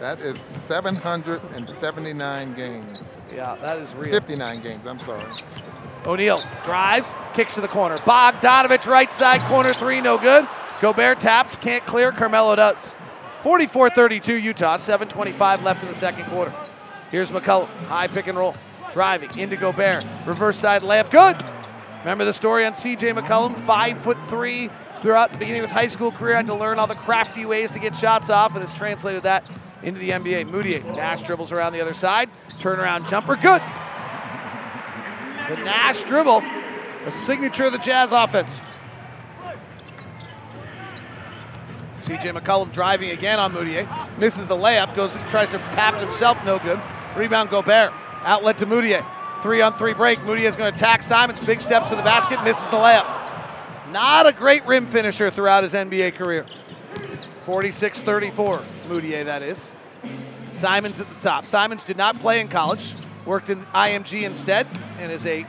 That 0.00 0.20
is 0.20 0.38
779 0.38 2.54
games. 2.54 3.24
Yeah, 3.34 3.56
that 3.56 3.78
is 3.78 3.92
real. 3.94 4.12
59 4.12 4.62
games, 4.62 4.86
I'm 4.86 5.00
sorry. 5.00 5.24
O'Neal 6.06 6.42
drives, 6.64 7.12
kicks 7.34 7.54
to 7.54 7.60
the 7.60 7.68
corner. 7.68 7.98
Bogdanovic, 7.98 8.86
right 8.86 9.12
side 9.12 9.42
corner 9.48 9.74
three, 9.74 10.00
no 10.00 10.16
good. 10.16 10.46
Gobert 10.80 11.18
taps, 11.18 11.56
can't 11.56 11.84
clear. 11.84 12.12
Carmelo 12.12 12.54
does. 12.54 12.92
44 13.42 13.90
32 13.90 14.34
Utah, 14.34 14.76
7.25 14.76 15.64
left 15.64 15.82
in 15.82 15.88
the 15.88 15.94
second 15.94 16.24
quarter. 16.26 16.52
Here's 17.10 17.30
McCollum, 17.30 17.66
high 17.86 18.06
pick 18.06 18.28
and 18.28 18.38
roll. 18.38 18.54
Driving 18.92 19.36
into 19.38 19.56
Gobert. 19.56 20.04
Reverse 20.26 20.56
side 20.56 20.82
layup, 20.82 21.10
good. 21.10 21.36
Remember 22.00 22.24
the 22.24 22.32
story 22.32 22.64
on 22.64 22.72
CJ 22.72 23.18
McCollum, 23.18 23.58
five 23.64 23.98
foot 23.98 24.16
three 24.28 24.70
throughout 25.02 25.32
the 25.32 25.38
beginning 25.38 25.62
of 25.62 25.68
his 25.68 25.72
high 25.72 25.88
school 25.88 26.12
career, 26.12 26.36
had 26.36 26.46
to 26.46 26.54
learn 26.54 26.78
all 26.78 26.86
the 26.86 26.94
crafty 26.94 27.44
ways 27.44 27.72
to 27.72 27.78
get 27.78 27.94
shots 27.96 28.30
off, 28.30 28.52
and 28.52 28.60
has 28.60 28.72
translated 28.72 29.24
that 29.24 29.44
into 29.82 30.00
the 30.00 30.10
NBA. 30.10 30.50
Mudiay, 30.50 30.84
Nash 30.96 31.22
dribbles 31.22 31.52
around 31.52 31.72
the 31.72 31.80
other 31.80 31.94
side, 31.94 32.30
turnaround 32.58 33.08
jumper, 33.08 33.36
good. 33.36 33.62
The 35.48 35.56
Nash 35.64 36.02
dribble, 36.04 36.42
a 37.06 37.10
signature 37.10 37.64
of 37.64 37.72
the 37.72 37.78
Jazz 37.78 38.12
offense. 38.12 38.60
CJ 42.02 42.38
McCollum 42.38 42.72
driving 42.72 43.10
again 43.10 43.38
on 43.38 43.52
Mudiay, 43.52 43.86
misses 44.18 44.48
the 44.48 44.56
layup, 44.56 44.96
goes 44.96 45.12
tries 45.28 45.50
to 45.50 45.58
tap 45.58 45.94
it 45.94 46.00
himself, 46.00 46.38
no 46.44 46.58
good. 46.58 46.80
Rebound 47.16 47.50
Gobert, 47.50 47.92
outlet 48.22 48.58
to 48.58 48.66
Mudiay. 48.66 49.04
Three 49.42 49.62
on 49.62 49.74
three 49.74 49.94
break. 49.94 50.18
Mudiay 50.20 50.48
is 50.48 50.56
going 50.56 50.72
to 50.72 50.76
attack 50.76 51.02
Simons. 51.02 51.38
Big 51.38 51.60
steps 51.60 51.90
to 51.90 51.96
the 51.96 52.02
basket, 52.02 52.42
misses 52.42 52.68
the 52.70 52.76
layup. 52.76 53.06
Not 53.92 54.26
a 54.26 54.32
great 54.32 54.66
rim 54.66 54.86
finisher 54.86 55.30
throughout 55.30 55.62
his 55.62 55.74
NBA 55.74 56.14
career. 56.16 56.44
46 57.48 58.00
34, 58.00 58.62
Mudiay, 58.88 59.24
that 59.24 59.42
is. 59.42 59.70
Simons 60.52 61.00
at 61.00 61.08
the 61.08 61.14
top. 61.22 61.46
Simons 61.46 61.82
did 61.82 61.96
not 61.96 62.20
play 62.20 62.40
in 62.40 62.48
college, 62.48 62.94
worked 63.24 63.48
in 63.48 63.64
IMG 63.68 64.24
instead, 64.24 64.66
and 64.98 65.10
is 65.10 65.24
a 65.24 65.46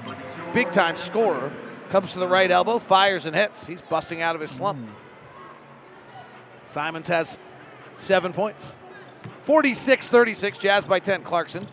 big 0.54 0.72
time 0.72 0.96
scorer. 0.96 1.52
Comes 1.90 2.14
to 2.14 2.20
the 2.20 2.28
right 2.28 2.50
elbow, 2.50 2.80
fires 2.80 3.26
and 3.26 3.36
hits. 3.36 3.68
He's 3.68 3.82
busting 3.82 4.22
out 4.22 4.34
of 4.34 4.40
his 4.40 4.50
slump. 4.50 4.80
Hmm. 4.80 4.94
Simons 6.68 7.10
has 7.10 7.38
seven 7.98 8.32
points. 8.32 8.76
46 9.44 10.08
36, 10.08 10.58
Jazz 10.58 10.86
by 10.86 11.00
10. 11.00 11.24
Clarkson 11.24 11.68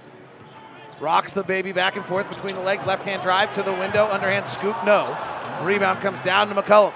rocks 1.01 1.35
the 1.35 1.45
baby 1.45 1.71
back 1.71 1.95
and 1.95 2.05
forth 2.05 2.29
between 2.29 2.57
the 2.57 2.63
legs. 2.63 2.85
Left 2.85 3.05
hand 3.05 3.23
drive 3.23 3.55
to 3.55 3.63
the 3.63 3.73
window, 3.73 4.09
underhand 4.09 4.49
scoop, 4.49 4.75
no. 4.85 5.07
Rebound 5.63 6.01
comes 6.01 6.21
down 6.21 6.49
to 6.49 6.61
McCollum. 6.61 6.95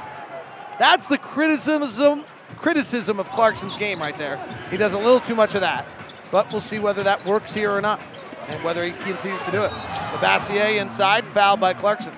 That's 0.80 1.06
the 1.06 1.18
criticism 1.18 2.24
criticism 2.58 3.18
of 3.18 3.28
Clarkson's 3.30 3.76
game 3.76 4.00
right 4.00 4.16
there. 4.16 4.36
He 4.70 4.76
does 4.76 4.92
a 4.92 4.98
little 4.98 5.20
too 5.20 5.34
much 5.34 5.54
of 5.54 5.60
that. 5.60 5.86
But 6.30 6.50
we'll 6.52 6.60
see 6.60 6.78
whether 6.78 7.02
that 7.02 7.24
works 7.26 7.52
here 7.52 7.70
or 7.72 7.80
not 7.80 8.00
and 8.48 8.62
whether 8.62 8.84
he 8.84 8.92
continues 8.92 9.42
to 9.42 9.50
do 9.50 9.62
it. 9.62 9.70
Labissiere 9.70 10.80
inside, 10.80 11.26
fouled 11.28 11.60
by 11.60 11.72
Clarkson. 11.72 12.12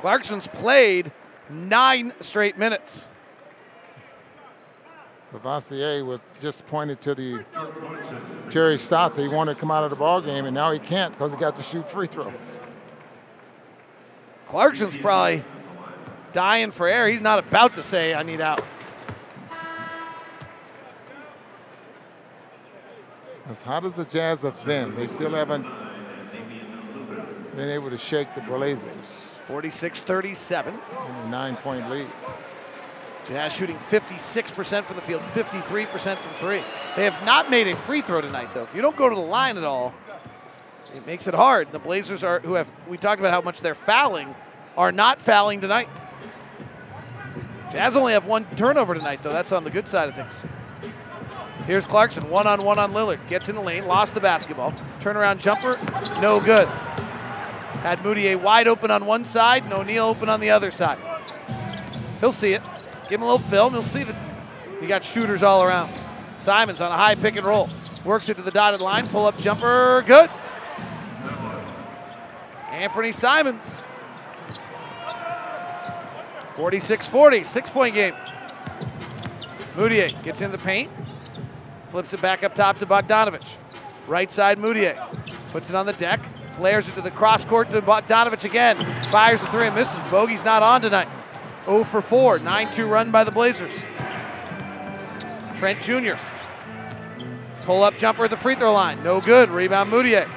Clarkson's 0.00 0.46
played 0.46 1.12
nine 1.48 2.12
straight 2.20 2.58
minutes. 2.58 3.06
Labissiere 5.32 6.04
was 6.04 6.22
just 6.40 6.66
pointed 6.66 7.00
to 7.00 7.14
the 7.14 7.44
Terry 8.50 8.78
Stotts. 8.78 9.16
He 9.16 9.28
wanted 9.28 9.54
to 9.54 9.60
come 9.60 9.70
out 9.70 9.84
of 9.84 9.90
the 9.90 9.96
ball 9.96 10.20
game, 10.20 10.44
and 10.44 10.54
now 10.54 10.70
he 10.72 10.78
can't 10.78 11.12
because 11.12 11.32
he 11.32 11.38
got 11.38 11.56
to 11.56 11.62
shoot 11.62 11.90
free 11.90 12.06
throws. 12.06 12.32
Clarkson's 14.48 14.96
probably 14.98 15.42
dying 16.32 16.70
for 16.70 16.86
air. 16.86 17.08
He's 17.08 17.20
not 17.20 17.40
about 17.40 17.74
to 17.74 17.82
say, 17.82 18.14
I 18.14 18.22
need 18.22 18.40
out. 18.40 18.62
As 23.48 23.60
hot 23.60 23.84
as 23.84 23.92
the 23.92 24.04
Jazz 24.06 24.40
have 24.42 24.64
been, 24.64 24.94
they 24.94 25.06
still 25.06 25.34
haven't 25.34 25.66
been 27.54 27.68
able 27.68 27.90
to 27.90 27.98
shake 27.98 28.34
the 28.34 28.40
Blazers. 28.40 28.84
46 29.46 30.00
37. 30.00 30.74
Nine 31.28 31.56
point 31.56 31.90
lead. 31.90 32.06
Jazz 33.26 33.52
shooting 33.52 33.76
56% 33.90 34.84
from 34.84 34.96
the 34.96 35.02
field, 35.02 35.22
53% 35.22 36.18
from 36.18 36.34
three. 36.40 36.62
They 36.96 37.04
have 37.04 37.24
not 37.24 37.50
made 37.50 37.68
a 37.68 37.76
free 37.76 38.02
throw 38.02 38.20
tonight, 38.20 38.50
though. 38.52 38.64
If 38.64 38.74
you 38.74 38.82
don't 38.82 38.96
go 38.96 39.08
to 39.08 39.14
the 39.14 39.20
line 39.20 39.56
at 39.56 39.64
all, 39.64 39.94
it 40.94 41.06
makes 41.06 41.26
it 41.26 41.34
hard. 41.34 41.72
The 41.72 41.78
Blazers 41.78 42.22
are, 42.22 42.40
who 42.40 42.54
have, 42.54 42.68
we 42.86 42.98
talked 42.98 43.20
about 43.20 43.32
how 43.32 43.40
much 43.40 43.60
they're 43.60 43.74
fouling, 43.74 44.34
are 44.76 44.92
not 44.92 45.22
fouling 45.22 45.60
tonight. 45.60 45.88
Jazz 47.72 47.96
only 47.96 48.12
have 48.12 48.26
one 48.26 48.46
turnover 48.56 48.94
tonight, 48.94 49.20
though. 49.22 49.32
That's 49.32 49.52
on 49.52 49.64
the 49.64 49.70
good 49.70 49.88
side 49.88 50.08
of 50.08 50.14
things. 50.14 50.34
Here's 51.66 51.84
Clarkson, 51.86 52.28
one 52.28 52.46
on 52.46 52.62
one 52.64 52.78
on 52.78 52.92
Lillard. 52.92 53.26
Gets 53.28 53.48
in 53.48 53.54
the 53.54 53.62
lane, 53.62 53.86
lost 53.86 54.14
the 54.14 54.20
basketball. 54.20 54.74
Turnaround 55.00 55.38
jumper, 55.38 55.78
no 56.20 56.40
good. 56.40 56.68
Had 56.68 58.00
Mudiay 58.00 58.40
wide 58.40 58.68
open 58.68 58.90
on 58.90 59.06
one 59.06 59.24
side 59.24 59.64
and 59.64 59.72
O'Neal 59.72 60.06
open 60.06 60.28
on 60.28 60.40
the 60.40 60.50
other 60.50 60.70
side. 60.70 60.98
He'll 62.20 62.32
see 62.32 62.52
it. 62.52 62.62
Give 63.08 63.20
him 63.20 63.22
a 63.22 63.32
little 63.32 63.46
film. 63.50 63.72
He'll 63.72 63.82
see 63.82 64.02
that 64.04 64.16
You 64.80 64.88
got 64.88 65.04
shooters 65.04 65.42
all 65.42 65.62
around. 65.62 65.92
Simons 66.38 66.80
on 66.80 66.92
a 66.92 66.96
high 66.96 67.14
pick 67.14 67.36
and 67.36 67.46
roll. 67.46 67.68
Works 68.04 68.28
it 68.28 68.36
to 68.36 68.42
the 68.42 68.50
dotted 68.50 68.80
line. 68.80 69.08
Pull 69.08 69.26
up 69.26 69.38
jumper. 69.38 70.02
Good. 70.06 70.30
Anfernee 72.70 73.14
Simons. 73.14 73.82
46 76.56 77.08
40, 77.08 77.44
six 77.44 77.70
point 77.70 77.94
game. 77.94 78.14
Mudiay 79.74 80.22
gets 80.22 80.40
in 80.40 80.52
the 80.52 80.58
paint, 80.58 80.90
flips 81.94 82.12
it 82.12 82.20
back 82.20 82.42
up 82.42 82.56
top 82.56 82.76
to 82.76 82.84
Bogdanovic. 82.84 83.46
Right 84.08 84.32
side, 84.32 84.58
Mudiay 84.58 84.98
puts 85.50 85.70
it 85.70 85.76
on 85.76 85.86
the 85.86 85.92
deck, 85.92 86.18
flares 86.56 86.88
it 86.88 86.94
to 86.96 87.00
the 87.00 87.12
cross 87.12 87.44
court 87.44 87.70
to 87.70 87.80
Bogdanovic 87.80 88.42
again. 88.42 88.78
Fires 89.12 89.40
the 89.40 89.46
three 89.52 89.68
and 89.68 89.76
misses. 89.76 89.94
Bogey's 90.10 90.44
not 90.44 90.60
on 90.60 90.82
tonight. 90.82 91.06
0 91.66 91.84
for 91.84 92.02
4, 92.02 92.40
9 92.40 92.74
2 92.74 92.86
run 92.88 93.12
by 93.12 93.22
the 93.22 93.30
Blazers. 93.30 93.72
Trent 95.54 95.80
Jr. 95.82 96.14
Pull 97.64 97.84
up 97.84 97.96
jumper 97.96 98.24
at 98.24 98.30
the 98.30 98.36
free 98.38 98.56
throw 98.56 98.72
line. 98.72 99.00
No 99.04 99.20
good. 99.20 99.48
Rebound 99.50 99.92
Mudiay. 99.92 100.28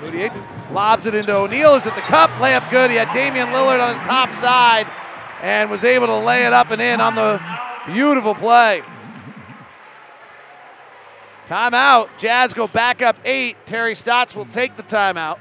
Mudiay 0.00 0.72
lobs 0.72 1.06
it 1.06 1.14
into 1.14 1.32
O'Neal. 1.32 1.76
Is 1.76 1.86
at 1.86 1.94
the 1.94 2.00
cup. 2.00 2.30
Layup 2.40 2.68
good. 2.72 2.90
He 2.90 2.96
had 2.96 3.12
Damian 3.14 3.50
Lillard 3.50 3.80
on 3.80 3.90
his 3.90 4.00
top 4.00 4.34
side 4.34 4.88
and 5.42 5.70
was 5.70 5.84
able 5.84 6.08
to 6.08 6.16
lay 6.16 6.44
it 6.44 6.52
up 6.52 6.72
and 6.72 6.82
in 6.82 7.00
on 7.00 7.14
the 7.14 7.40
beautiful 7.86 8.34
play. 8.34 8.82
Timeout. 11.48 12.10
Jazz 12.18 12.52
go 12.52 12.68
back 12.68 13.00
up 13.00 13.16
eight. 13.24 13.56
Terry 13.64 13.94
Stotts 13.94 14.34
will 14.34 14.44
take 14.44 14.76
the 14.76 14.82
timeout. 14.82 15.38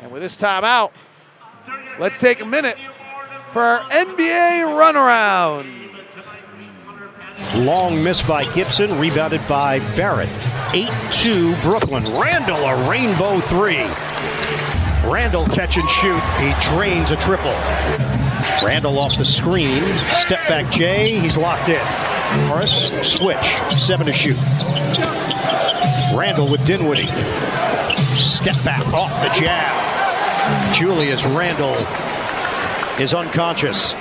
And 0.00 0.10
with 0.10 0.22
this 0.22 0.34
timeout, 0.34 0.92
let's 2.00 2.18
take 2.18 2.40
a 2.40 2.46
minute 2.46 2.78
for 3.52 3.60
our 3.60 3.90
NBA 3.90 4.64
runaround. 4.64 5.74
Long 7.56 8.02
miss 8.02 8.22
by 8.22 8.50
Gibson, 8.54 8.98
rebounded 8.98 9.46
by 9.46 9.80
Barrett. 9.94 10.30
8 10.72 10.90
2 11.12 11.54
Brooklyn. 11.62 12.04
Randle, 12.18 12.64
a 12.64 12.88
rainbow 12.88 13.40
three. 13.40 13.84
Randle 15.06 15.44
catch 15.48 15.76
and 15.76 15.88
shoot. 15.90 16.22
He 16.38 16.54
drains 16.74 17.10
a 17.10 17.16
triple. 17.16 17.52
Randle 18.66 18.98
off 18.98 19.18
the 19.18 19.24
screen. 19.26 19.82
Step 20.06 20.48
back 20.48 20.72
Jay. 20.72 21.18
He's 21.20 21.36
locked 21.36 21.68
in. 21.68 22.17
Morris, 22.36 22.90
switch. 23.02 23.36
Seven 23.70 24.06
to 24.06 24.12
shoot. 24.12 24.36
Randle 26.16 26.50
with 26.50 26.64
Dinwiddie. 26.66 27.06
Step 27.96 28.56
back 28.64 28.86
off 28.92 29.10
the 29.22 29.40
jab. 29.40 30.74
Julius 30.74 31.24
Randle 31.24 31.74
is 33.00 33.14
unconscious. 33.14 33.94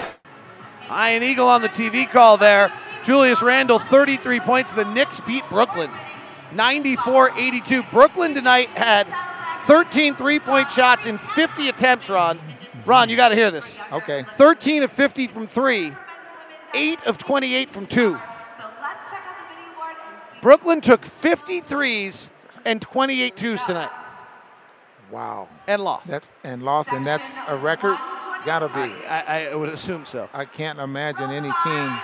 Ian 0.90 1.24
Eagle 1.24 1.48
on 1.48 1.62
the 1.62 1.70
TV 1.70 2.10
call 2.10 2.38
there. 2.38 2.72
Julius 3.04 3.42
Randle, 3.42 3.80
33 3.80 4.40
points. 4.40 4.72
The 4.72 4.86
Knicks 4.86 5.20
beat 5.22 5.44
Brooklyn 5.50 5.92
94 6.54 7.38
82. 7.38 7.84
Brooklyn 7.84 8.34
tonight 8.34 8.70
had 8.70 9.08
13 9.66 10.16
three 10.16 10.40
point 10.40 10.72
shots 10.72 11.06
in 11.06 11.18
50 11.18 11.70
attempts, 11.70 12.10
Ron. 12.10 12.40
Ron, 12.86 13.10
you 13.10 13.16
got 13.16 13.30
to 13.30 13.36
hear 13.36 13.52
this. 13.52 13.80
Okay. 13.92 14.26
13 14.38 14.84
of 14.84 14.92
50 14.92 15.28
from 15.28 15.48
three, 15.48 15.92
8 16.78 17.04
of 17.06 17.18
28 17.18 17.70
from 17.72 17.88
two. 17.88 18.20
Brooklyn 20.42 20.82
took 20.82 21.02
53s 21.02 22.30
and 22.64 22.80
28 22.82 23.36
twos 23.36 23.62
tonight 23.64 23.90
Wow. 25.10 25.48
and 25.66 25.84
lost. 25.84 26.06
That's 26.08 26.28
and 26.44 26.62
lost, 26.64 26.92
and 26.92 27.06
that's 27.06 27.26
a 27.48 27.58
record. 27.58 27.98
Gotta 28.46 28.68
be. 28.70 28.94
I, 29.08 29.48
I 29.50 29.56
would 29.56 29.70
assume 29.70 30.06
so. 30.06 30.30
I 30.34 30.46
can't 30.46 30.78
imagine 30.80 31.32
any 31.32 31.52
team. 31.64 31.98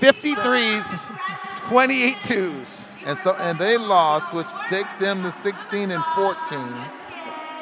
53s, 0.00 1.68
28 1.68 2.16
twos. 2.24 2.68
And 3.04 3.18
so 3.18 3.34
and 3.34 3.58
they 3.58 3.76
lost, 3.76 4.32
which 4.32 4.46
takes 4.68 4.96
them 4.96 5.22
to 5.22 5.32
16 5.32 5.90
and 5.90 6.04
14. 6.14 6.58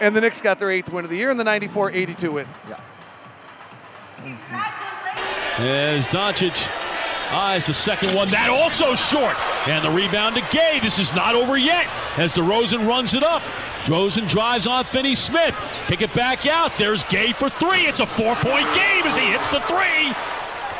And 0.00 0.14
the 0.14 0.20
Knicks 0.20 0.40
got 0.40 0.58
their 0.58 0.70
eighth 0.70 0.90
win 0.90 1.04
of 1.04 1.10
the 1.10 1.16
year 1.16 1.30
in 1.30 1.36
the 1.36 1.44
94 1.44 1.90
82 1.92 2.32
win. 2.32 2.46
Yeah. 2.68 2.80
As 5.58 6.06
Doncic 6.06 6.70
eyes 7.32 7.64
the 7.64 7.74
second 7.74 8.14
one, 8.14 8.28
that 8.30 8.48
also 8.50 8.94
short. 8.94 9.36
And 9.68 9.84
the 9.84 9.90
rebound 9.90 10.36
to 10.36 10.42
Gay. 10.50 10.80
This 10.82 10.98
is 10.98 11.12
not 11.14 11.34
over 11.34 11.56
yet 11.56 11.86
as 12.16 12.32
DeRozan 12.34 12.86
runs 12.86 13.14
it 13.14 13.22
up. 13.22 13.42
DeRozan 13.82 14.28
drives 14.28 14.66
on 14.66 14.84
Finney 14.84 15.14
Smith. 15.14 15.58
Kick 15.86 16.02
it 16.02 16.14
back 16.14 16.46
out. 16.46 16.76
There's 16.78 17.04
Gay 17.04 17.32
for 17.32 17.50
three. 17.50 17.86
It's 17.86 18.00
a 18.00 18.06
four 18.06 18.34
point 18.36 18.66
game 18.74 19.04
as 19.04 19.16
he 19.16 19.26
hits 19.26 19.48
the 19.48 19.60
three. 19.60 20.14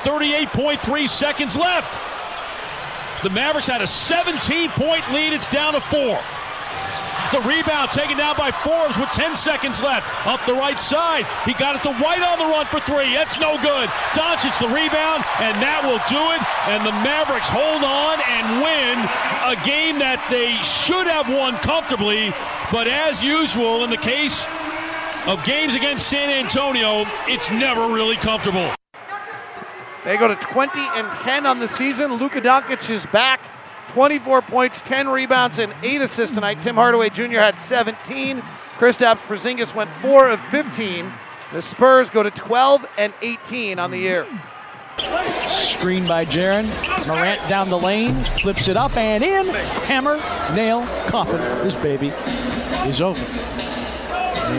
38.3 0.02 1.08
seconds 1.08 1.56
left. 1.56 1.92
The 3.22 3.30
Mavericks 3.30 3.66
had 3.66 3.82
a 3.82 3.86
17 3.86 4.70
point 4.70 5.12
lead. 5.12 5.34
It's 5.34 5.48
down 5.48 5.74
to 5.74 5.80
four. 5.80 6.18
The 7.32 7.40
rebound 7.46 7.90
taken 7.90 8.16
down 8.18 8.36
by 8.36 8.50
Forbes 8.50 8.98
with 8.98 9.10
10 9.10 9.36
seconds 9.36 9.80
left. 9.80 10.04
Up 10.26 10.44
the 10.46 10.54
right 10.54 10.80
side. 10.80 11.26
He 11.44 11.54
got 11.54 11.76
it 11.76 11.82
to 11.84 11.94
White 12.02 12.22
on 12.22 12.38
the 12.38 12.46
run 12.46 12.66
for 12.66 12.80
three. 12.80 13.14
That's 13.14 13.38
no 13.38 13.54
good. 13.62 13.88
Doncic 14.18 14.58
the 14.58 14.66
rebound, 14.66 15.22
and 15.38 15.54
that 15.62 15.84
will 15.86 16.02
do 16.10 16.18
it. 16.34 16.42
And 16.66 16.82
the 16.82 16.96
Mavericks 17.06 17.48
hold 17.48 17.84
on 17.86 18.18
and 18.26 18.44
win 18.64 18.98
a 19.46 19.56
game 19.64 19.98
that 20.00 20.18
they 20.30 20.58
should 20.66 21.06
have 21.06 21.28
won 21.28 21.54
comfortably. 21.62 22.34
But 22.72 22.88
as 22.88 23.22
usual, 23.22 23.84
in 23.84 23.90
the 23.90 24.00
case 24.00 24.46
of 25.26 25.44
games 25.44 25.74
against 25.74 26.08
San 26.08 26.30
Antonio, 26.30 27.04
it's 27.28 27.50
never 27.50 27.92
really 27.92 28.16
comfortable. 28.16 28.70
They 30.04 30.16
go 30.16 30.28
to 30.28 30.36
20 30.36 30.80
and 30.80 31.12
10 31.12 31.46
on 31.46 31.58
the 31.58 31.68
season. 31.68 32.14
Luka 32.14 32.40
Doncic 32.40 32.88
is 32.90 33.06
back. 33.06 33.40
24 33.90 34.42
points, 34.42 34.80
10 34.82 35.08
rebounds, 35.08 35.58
and 35.58 35.74
8 35.82 36.00
assists 36.02 36.34
tonight. 36.34 36.62
Tim 36.62 36.76
Hardaway 36.76 37.10
Jr. 37.10 37.40
had 37.40 37.58
17. 37.58 38.40
Kristaps 38.78 39.18
Porzingis 39.26 39.74
went 39.74 39.90
4 39.96 40.30
of 40.30 40.40
15. 40.46 41.12
The 41.52 41.60
Spurs 41.60 42.08
go 42.08 42.22
to 42.22 42.30
12 42.30 42.86
and 42.98 43.12
18 43.20 43.80
on 43.80 43.90
the 43.90 43.98
year. 43.98 44.26
Screen 45.48 46.06
by 46.06 46.24
Jaren. 46.24 46.66
Morant 47.08 47.40
down 47.48 47.68
the 47.68 47.78
lane, 47.78 48.14
flips 48.14 48.68
it 48.68 48.76
up 48.76 48.96
and 48.96 49.24
in. 49.24 49.46
Hammer, 49.84 50.16
nail, 50.54 50.86
coffin. 51.08 51.40
This 51.64 51.74
baby 51.74 52.08
is 52.86 53.00
over. 53.00 53.49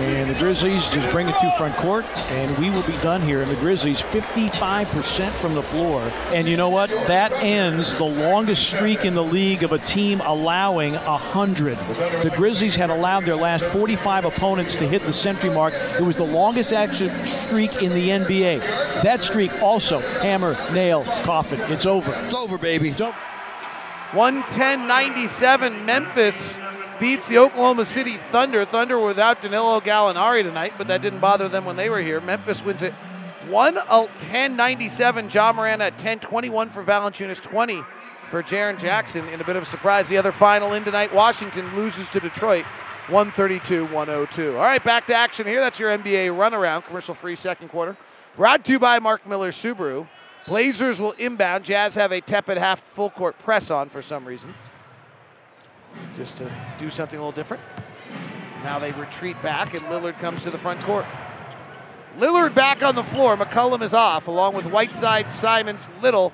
And 0.02 0.30
the 0.30 0.40
Grizzlies 0.40 0.88
just 0.88 1.10
bring 1.12 1.30
it 1.30 1.36
to 1.40 1.52
front 1.58 1.76
court, 1.76 2.06
and 2.32 2.58
we 2.58 2.72
will 2.72 2.82
be 2.84 2.98
done 3.04 3.22
here. 3.22 3.42
And 3.42 3.52
the 3.52 3.56
Grizzlies 3.58 4.02
55% 4.02 5.30
from 5.34 5.54
the 5.54 5.62
floor. 5.62 6.02
And 6.34 6.48
you 6.48 6.58
know 6.58 6.70
what? 6.70 6.90
That 7.08 7.32
ends 7.34 7.96
the 7.98 8.06
longest 8.06 8.68
streak 8.68 9.06
in 9.06 9.14
the 9.14 9.24
league 9.24 9.62
of 9.62 9.74
a 9.74 9.78
team 9.78 10.20
allowing 10.26 10.94
100. 10.94 11.78
The 12.24 12.34
Grizzlies 12.36 12.76
had 12.76 12.90
allowed 12.90 13.26
their 13.26 13.36
last 13.36 13.64
45 13.66 14.26
opponents 14.26 14.76
to 14.78 14.88
hit 14.88 15.04
the 15.04 15.14
century 15.14 15.52
mark. 15.52 15.74
It 15.76 16.02
was 16.02 16.18
the 16.18 16.24
longest 16.24 16.74
active 16.74 17.12
streak 17.28 17.84
in 17.84 17.94
the 17.94 18.10
NBA. 18.10 18.60
That 19.04 19.24
streak 19.24 19.54
also, 19.62 20.00
hammer, 20.00 20.56
nail, 20.74 21.04
coffin. 21.24 21.60
It's 21.72 21.86
over. 21.86 22.12
It's 22.24 22.34
over, 22.34 22.58
baby. 22.58 22.92
110 22.92 24.88
97. 24.88 25.86
Memphis 25.86 26.60
beats 27.02 27.28
the 27.28 27.40
Oklahoma 27.40 27.84
City 27.84 28.18
Thunder. 28.32 28.64
Thunder 28.64 29.00
without 29.00 29.42
Danilo 29.42 29.82
Gallinari 29.82 30.44
tonight, 30.44 30.74
but 30.78 30.88
that 30.88 31.02
didn't 31.02 31.20
bother 31.20 31.50
them 31.50 31.66
when 31.66 31.76
they 31.76 31.90
were 31.90 32.00
here. 32.00 32.22
Memphis 32.22 32.64
wins 32.64 32.84
it 32.84 32.94
110 33.50 34.52
uh, 34.52 34.56
97. 34.56 35.30
Ja 35.32 35.52
Morant 35.52 35.82
at 35.82 35.98
10 35.98 36.20
21 36.20 36.70
for 36.70 36.84
Valanciunas, 36.84 37.42
20 37.42 37.82
for 38.30 38.44
Jaren 38.44 38.80
Jackson. 38.80 39.28
In 39.30 39.42
a 39.42 39.44
bit 39.44 39.56
of 39.56 39.64
a 39.64 39.66
surprise, 39.66 40.08
the 40.08 40.18
other 40.18 40.32
final 40.32 40.74
in 40.74 40.86
tonight, 40.86 41.12
Washington 41.12 41.76
loses 41.76 42.08
to 42.10 42.20
Detroit 42.20 42.66
132 43.10 43.86
102. 43.86 44.56
All 44.56 44.62
right, 44.62 44.84
back 44.84 45.08
to 45.08 45.16
action 45.16 45.48
here. 45.48 45.60
That's 45.60 45.80
your 45.80 45.98
NBA 45.98 46.28
runaround, 46.38 46.86
commercial 46.86 47.16
free 47.16 47.36
second 47.36 47.70
quarter. 47.70 47.98
Brought 48.38 48.64
to 48.66 48.74
you 48.74 48.80
by 48.80 49.00
Mark 49.00 49.28
Miller 49.28 49.52
Subaru. 49.52 50.08
Blazers 50.46 51.02
will 51.02 51.14
inbound. 51.14 51.66
Jazz 51.66 51.96
have 51.96 52.12
a 52.12 52.22
tepid 52.22 52.60
half 52.60 52.84
full 52.94 53.10
court 53.10 53.40
press 53.40 53.72
on 53.72 53.90
for 53.90 54.04
some 54.04 54.24
reason. 54.24 54.54
Just 56.16 56.38
to 56.38 56.52
do 56.80 56.90
something 56.90 57.18
a 57.18 57.22
little 57.22 57.32
different. 57.32 57.64
Now 58.64 58.80
they 58.80 58.92
retreat 58.92 59.42
back, 59.42 59.74
and 59.74 59.84
Lillard 59.86 60.20
comes 60.20 60.42
to 60.44 60.52
the 60.52 60.58
front 60.58 60.82
court. 60.82 61.06
Lillard 62.18 62.54
back 62.54 62.84
on 62.84 62.96
the 62.96 63.04
floor. 63.04 63.38
McCollum 63.38 63.82
is 63.82 63.94
off, 63.94 64.28
along 64.28 64.54
with 64.54 64.66
Whiteside, 64.66 65.32
Simons, 65.32 65.88
Little, 66.02 66.34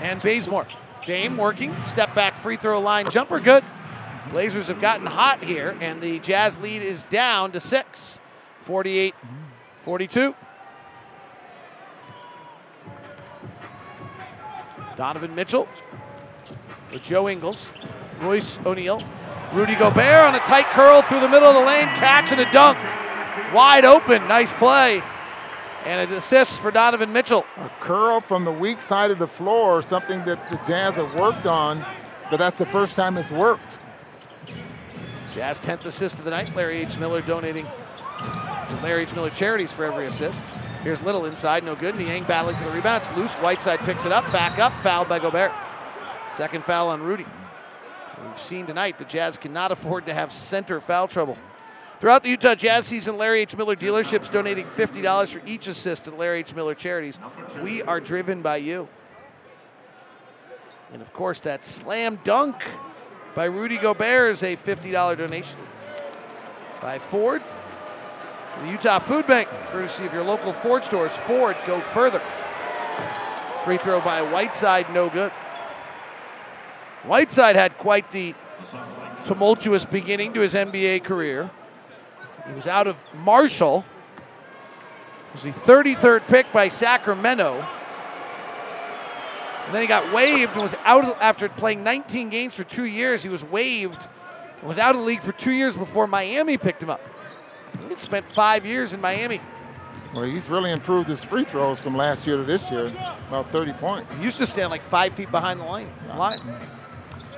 and 0.00 0.20
Bazemore. 0.20 0.66
Dame 1.06 1.36
working. 1.36 1.74
Step 1.86 2.14
back 2.14 2.38
free 2.38 2.56
throw 2.56 2.80
line 2.80 3.10
jumper. 3.10 3.40
Good. 3.40 3.64
Blazers 4.30 4.68
have 4.68 4.80
gotten 4.80 5.06
hot 5.06 5.42
here, 5.42 5.76
and 5.80 6.00
the 6.00 6.18
Jazz 6.20 6.56
lead 6.58 6.82
is 6.82 7.04
down 7.06 7.52
to 7.52 7.60
six. 7.60 8.18
48 8.64 9.14
42. 9.84 10.34
Donovan 14.94 15.34
Mitchell 15.34 15.66
with 16.92 17.02
Joe 17.02 17.28
Ingles, 17.28 17.70
Royce 18.22 18.58
O'Neal, 18.64 19.02
Rudy 19.52 19.74
Gobert 19.74 20.26
on 20.28 20.34
a 20.34 20.40
tight 20.40 20.66
curl 20.70 21.02
through 21.02 21.20
the 21.20 21.28
middle 21.28 21.48
of 21.48 21.54
the 21.54 21.60
lane, 21.60 21.86
catch 21.86 22.32
and 22.32 22.40
a 22.40 22.50
dunk. 22.52 22.78
Wide 23.52 23.84
open, 23.84 24.26
nice 24.28 24.52
play. 24.54 25.02
And 25.84 26.08
an 26.10 26.16
assist 26.16 26.60
for 26.60 26.70
Donovan 26.70 27.12
Mitchell. 27.12 27.44
A 27.58 27.70
curl 27.80 28.20
from 28.20 28.44
the 28.44 28.52
weak 28.52 28.80
side 28.80 29.10
of 29.10 29.18
the 29.18 29.26
floor, 29.26 29.82
something 29.82 30.24
that 30.24 30.48
the 30.50 30.56
Jazz 30.66 30.94
have 30.94 31.14
worked 31.18 31.44
on, 31.46 31.84
but 32.30 32.36
that's 32.36 32.56
the 32.56 32.66
first 32.66 32.94
time 32.94 33.18
it's 33.18 33.32
worked. 33.32 33.78
Jazz 35.32 35.60
10th 35.60 35.84
assist 35.86 36.18
of 36.18 36.24
the 36.24 36.30
night. 36.30 36.54
Larry 36.54 36.82
H. 36.82 36.98
Miller 36.98 37.20
donating 37.20 37.66
to 38.18 38.80
Larry 38.82 39.02
H. 39.02 39.14
Miller 39.14 39.30
Charities 39.30 39.72
for 39.72 39.84
every 39.84 40.06
assist. 40.06 40.44
Here's 40.82 41.00
Little 41.02 41.26
inside, 41.26 41.64
no 41.64 41.74
good. 41.74 41.96
Niang 41.96 42.24
battling 42.24 42.56
for 42.56 42.64
the 42.64 42.70
rebound. 42.70 43.04
It's 43.04 43.16
loose. 43.16 43.32
Whiteside 43.34 43.80
picks 43.80 44.04
it 44.04 44.12
up, 44.12 44.24
back 44.32 44.58
up, 44.58 44.72
fouled 44.82 45.08
by 45.08 45.18
Gobert. 45.18 45.52
Second 46.32 46.64
foul 46.64 46.88
on 46.88 47.02
Rudy. 47.02 47.26
We've 48.22 48.38
seen 48.38 48.66
tonight 48.66 48.98
the 48.98 49.04
Jazz 49.04 49.36
cannot 49.36 49.72
afford 49.72 50.06
to 50.06 50.14
have 50.14 50.32
center 50.32 50.80
foul 50.80 51.08
trouble. 51.08 51.36
Throughout 52.00 52.22
the 52.22 52.30
Utah 52.30 52.54
Jazz 52.54 52.86
season, 52.86 53.16
Larry 53.16 53.42
H. 53.42 53.56
Miller 53.56 53.76
dealerships 53.76 54.30
donating 54.30 54.66
$50 54.76 55.28
for 55.28 55.46
each 55.46 55.68
assist 55.68 56.04
to 56.04 56.10
Larry 56.10 56.40
H. 56.40 56.54
Miller 56.54 56.74
Charities. 56.74 57.18
We 57.62 57.82
are 57.82 58.00
driven 58.00 58.42
by 58.42 58.56
you. 58.56 58.88
And 60.92 61.00
of 61.00 61.12
course, 61.12 61.38
that 61.40 61.64
slam 61.64 62.18
dunk 62.24 62.56
by 63.34 63.44
Rudy 63.44 63.78
Gobert 63.78 64.32
is 64.32 64.42
a 64.42 64.56
$50 64.56 65.16
donation. 65.16 65.58
By 66.80 66.98
Ford, 66.98 67.42
the 68.60 68.68
Utah 68.68 68.98
Food 68.98 69.26
Bank, 69.26 69.48
courtesy 69.70 70.04
of 70.04 70.12
your 70.12 70.24
local 70.24 70.52
Ford 70.52 70.84
stores. 70.84 71.12
Ford, 71.12 71.56
go 71.66 71.80
further. 71.94 72.20
Free 73.64 73.78
throw 73.78 74.00
by 74.00 74.22
Whiteside, 74.22 74.92
no 74.92 75.08
good. 75.08 75.32
Whiteside 77.04 77.56
had 77.56 77.78
quite 77.78 78.10
the 78.12 78.34
tumultuous 79.26 79.84
beginning 79.84 80.34
to 80.34 80.40
his 80.40 80.54
NBA 80.54 81.04
career. 81.04 81.50
He 82.46 82.52
was 82.54 82.66
out 82.66 82.86
of 82.86 82.96
Marshall. 83.14 83.84
It 85.28 85.32
was 85.32 85.42
the 85.42 85.52
33rd 85.52 86.26
pick 86.28 86.52
by 86.52 86.68
Sacramento. 86.68 87.66
And 89.66 89.74
then 89.74 89.82
he 89.82 89.88
got 89.88 90.12
waived 90.12 90.52
and 90.52 90.62
was 90.62 90.74
out 90.84 91.04
of, 91.04 91.16
after 91.20 91.48
playing 91.48 91.84
19 91.84 92.30
games 92.30 92.54
for 92.54 92.64
two 92.64 92.84
years. 92.84 93.22
He 93.22 93.28
was 93.28 93.44
waived 93.44 94.08
and 94.58 94.68
was 94.68 94.78
out 94.78 94.94
of 94.94 95.00
the 95.00 95.06
league 95.06 95.22
for 95.22 95.32
two 95.32 95.52
years 95.52 95.74
before 95.74 96.06
Miami 96.06 96.58
picked 96.58 96.82
him 96.82 96.90
up. 96.90 97.00
He 97.88 97.94
spent 97.96 98.30
five 98.32 98.66
years 98.66 98.92
in 98.92 99.00
Miami. 99.00 99.40
Well, 100.14 100.24
he's 100.24 100.46
really 100.48 100.72
improved 100.72 101.08
his 101.08 101.24
free 101.24 101.44
throws 101.44 101.78
from 101.78 101.96
last 101.96 102.26
year 102.26 102.36
to 102.36 102.42
this 102.44 102.70
year, 102.70 102.86
about 103.28 103.50
30 103.50 103.72
points. 103.74 104.14
He 104.18 104.24
used 104.24 104.36
to 104.38 104.46
stand 104.46 104.70
like 104.70 104.84
five 104.84 105.14
feet 105.14 105.30
behind 105.30 105.60
the 105.60 105.64
line. 105.64 105.90
line. 106.16 106.40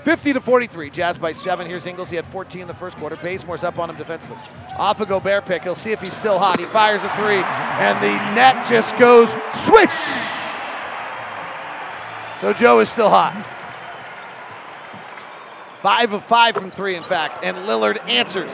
50 0.05 0.35
to 0.35 0.41
43, 0.43 0.91
Jazz 0.91 1.17
by 1.17 1.33
seven. 1.33 1.67
Here's 1.67 1.87
Ingles. 1.87 2.11
He 2.11 2.17
had 2.17 2.27
14 2.27 2.61
in 2.61 2.69
the 2.69 2.75
first 2.75 2.99
quarter. 2.99 3.17
Bazemore's 3.17 3.65
up 3.65 3.79
on 3.79 3.89
him 3.89 3.97
defensively. 3.97 4.37
Off 4.77 5.01
a 5.01 5.07
Gobert 5.07 5.47
pick. 5.47 5.63
He'll 5.63 5.75
see 5.75 5.93
if 5.93 6.01
he's 6.03 6.13
still 6.13 6.39
hot. 6.39 6.61
He 6.61 6.67
fires 6.67 7.03
a 7.03 7.09
three, 7.17 7.43
and 7.43 8.03
the 8.03 8.13
net 8.35 8.67
just 8.69 8.95
goes 8.99 9.31
swish. 9.65 9.91
So 12.43 12.53
Joe 12.53 12.81
is 12.81 12.91
still 12.91 13.09
hot. 13.09 13.33
Five 15.81 16.13
of 16.13 16.23
five 16.23 16.55
from 16.55 16.71
three, 16.71 16.97
in 16.97 17.03
fact, 17.03 17.41
and 17.43 17.57
Lillard 17.59 17.99
answers. 18.07 18.51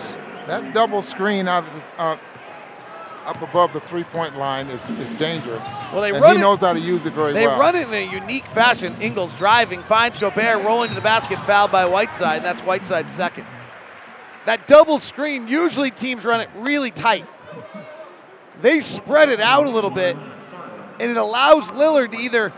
That 0.46 0.72
double 0.72 1.02
screen 1.02 1.48
out 1.48 1.64
of 1.64 1.74
the, 1.74 1.82
uh, 2.00 2.18
up 3.26 3.40
above 3.42 3.72
the 3.72 3.80
three-point 3.80 4.36
line 4.38 4.68
is, 4.68 4.80
is 4.98 5.10
dangerous. 5.18 5.64
Well, 5.92 6.00
they 6.00 6.10
and 6.10 6.20
run 6.20 6.36
he 6.36 6.38
it- 6.38 6.42
knows 6.42 6.60
how 6.60 6.72
to 6.72 6.80
use 6.80 7.04
it 7.06 7.12
very 7.12 7.32
They 7.32 7.46
well. 7.46 7.56
They 7.56 7.60
run 7.60 7.76
it 7.76 7.88
in 7.88 7.94
a 7.94 8.12
unique 8.12 8.46
fashion. 8.46 8.96
Ingles 9.00 9.32
driving, 9.34 9.82
finds 9.82 10.18
Gobert, 10.18 10.64
rolling 10.64 10.88
to 10.88 10.94
the 10.94 11.00
basket, 11.00 11.38
fouled 11.46 11.70
by 11.70 11.84
Whiteside. 11.86 12.42
That's 12.42 12.60
Whiteside's 12.62 13.12
second. 13.12 13.46
That 14.46 14.66
double 14.66 14.98
screen, 14.98 15.48
usually 15.48 15.90
teams 15.90 16.24
run 16.24 16.40
it 16.40 16.48
really 16.56 16.90
tight. 16.90 17.26
They 18.62 18.80
spread 18.80 19.28
it 19.28 19.40
out 19.40 19.66
a 19.66 19.70
little 19.70 19.90
bit, 19.90 20.16
and 20.98 21.10
it 21.10 21.16
allows 21.16 21.70
Lillard 21.70 22.12
to 22.12 22.18
either 22.18 22.52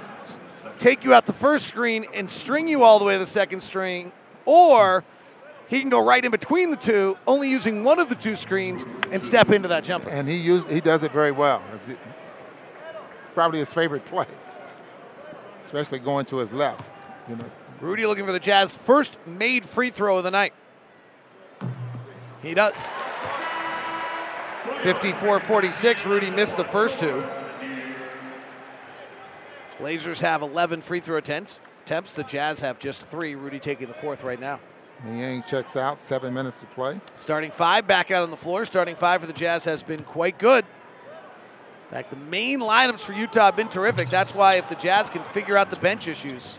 take 0.78 1.04
you 1.04 1.14
out 1.14 1.26
the 1.26 1.32
first 1.32 1.66
screen 1.66 2.06
and 2.14 2.28
string 2.28 2.66
you 2.66 2.82
all 2.82 2.98
the 2.98 3.04
way 3.04 3.14
to 3.14 3.18
the 3.18 3.26
second 3.26 3.62
string, 3.62 4.10
or 4.44 5.04
he 5.72 5.80
can 5.80 5.88
go 5.88 6.04
right 6.04 6.22
in 6.22 6.30
between 6.30 6.70
the 6.70 6.76
two, 6.76 7.16
only 7.26 7.48
using 7.48 7.82
one 7.82 7.98
of 7.98 8.10
the 8.10 8.14
two 8.14 8.36
screens 8.36 8.84
and 9.10 9.24
step 9.24 9.50
into 9.50 9.68
that 9.68 9.84
jumper. 9.84 10.10
and 10.10 10.28
he 10.28 10.36
use, 10.36 10.62
he 10.68 10.82
does 10.82 11.02
it 11.02 11.12
very 11.12 11.32
well. 11.32 11.62
It's, 11.88 11.98
probably 13.32 13.60
his 13.60 13.72
favorite 13.72 14.04
play, 14.04 14.26
especially 15.64 15.98
going 15.98 16.26
to 16.26 16.36
his 16.36 16.52
left. 16.52 16.84
You 17.26 17.36
know, 17.36 17.46
Rudy 17.80 18.04
looking 18.04 18.26
for 18.26 18.32
the 18.32 18.38
Jazz 18.38 18.76
first 18.76 19.16
made 19.24 19.64
free 19.64 19.88
throw 19.88 20.18
of 20.18 20.24
the 20.24 20.30
night. 20.30 20.52
He 22.42 22.52
does. 22.52 22.76
54 24.82 25.40
46. 25.40 26.04
Rudy 26.04 26.28
missed 26.28 26.58
the 26.58 26.64
first 26.64 26.98
two. 26.98 27.24
Blazers 29.78 30.20
have 30.20 30.42
11 30.42 30.82
free 30.82 31.00
throw 31.00 31.16
attempts. 31.16 31.58
attempts. 31.86 32.12
The 32.12 32.24
Jazz 32.24 32.60
have 32.60 32.78
just 32.78 33.06
three. 33.06 33.34
Rudy 33.34 33.58
taking 33.58 33.88
the 33.88 33.94
fourth 33.94 34.22
right 34.22 34.38
now. 34.38 34.60
Niang 35.04 35.42
checks 35.42 35.76
out. 35.76 36.00
Seven 36.00 36.32
minutes 36.32 36.58
to 36.60 36.66
play. 36.66 37.00
Starting 37.16 37.50
five 37.50 37.86
back 37.86 38.10
out 38.10 38.22
on 38.22 38.30
the 38.30 38.36
floor. 38.36 38.64
Starting 38.64 38.96
five 38.96 39.20
for 39.20 39.26
the 39.26 39.32
Jazz 39.32 39.64
has 39.64 39.82
been 39.82 40.02
quite 40.04 40.38
good. 40.38 40.64
In 41.84 41.96
fact, 41.96 42.10
the 42.10 42.16
main 42.16 42.60
lineups 42.60 43.00
for 43.00 43.12
Utah 43.12 43.46
have 43.46 43.56
been 43.56 43.68
terrific. 43.68 44.08
That's 44.08 44.34
why 44.34 44.54
if 44.54 44.68
the 44.68 44.74
Jazz 44.76 45.10
can 45.10 45.22
figure 45.32 45.56
out 45.56 45.70
the 45.70 45.76
bench 45.76 46.08
issues, 46.08 46.56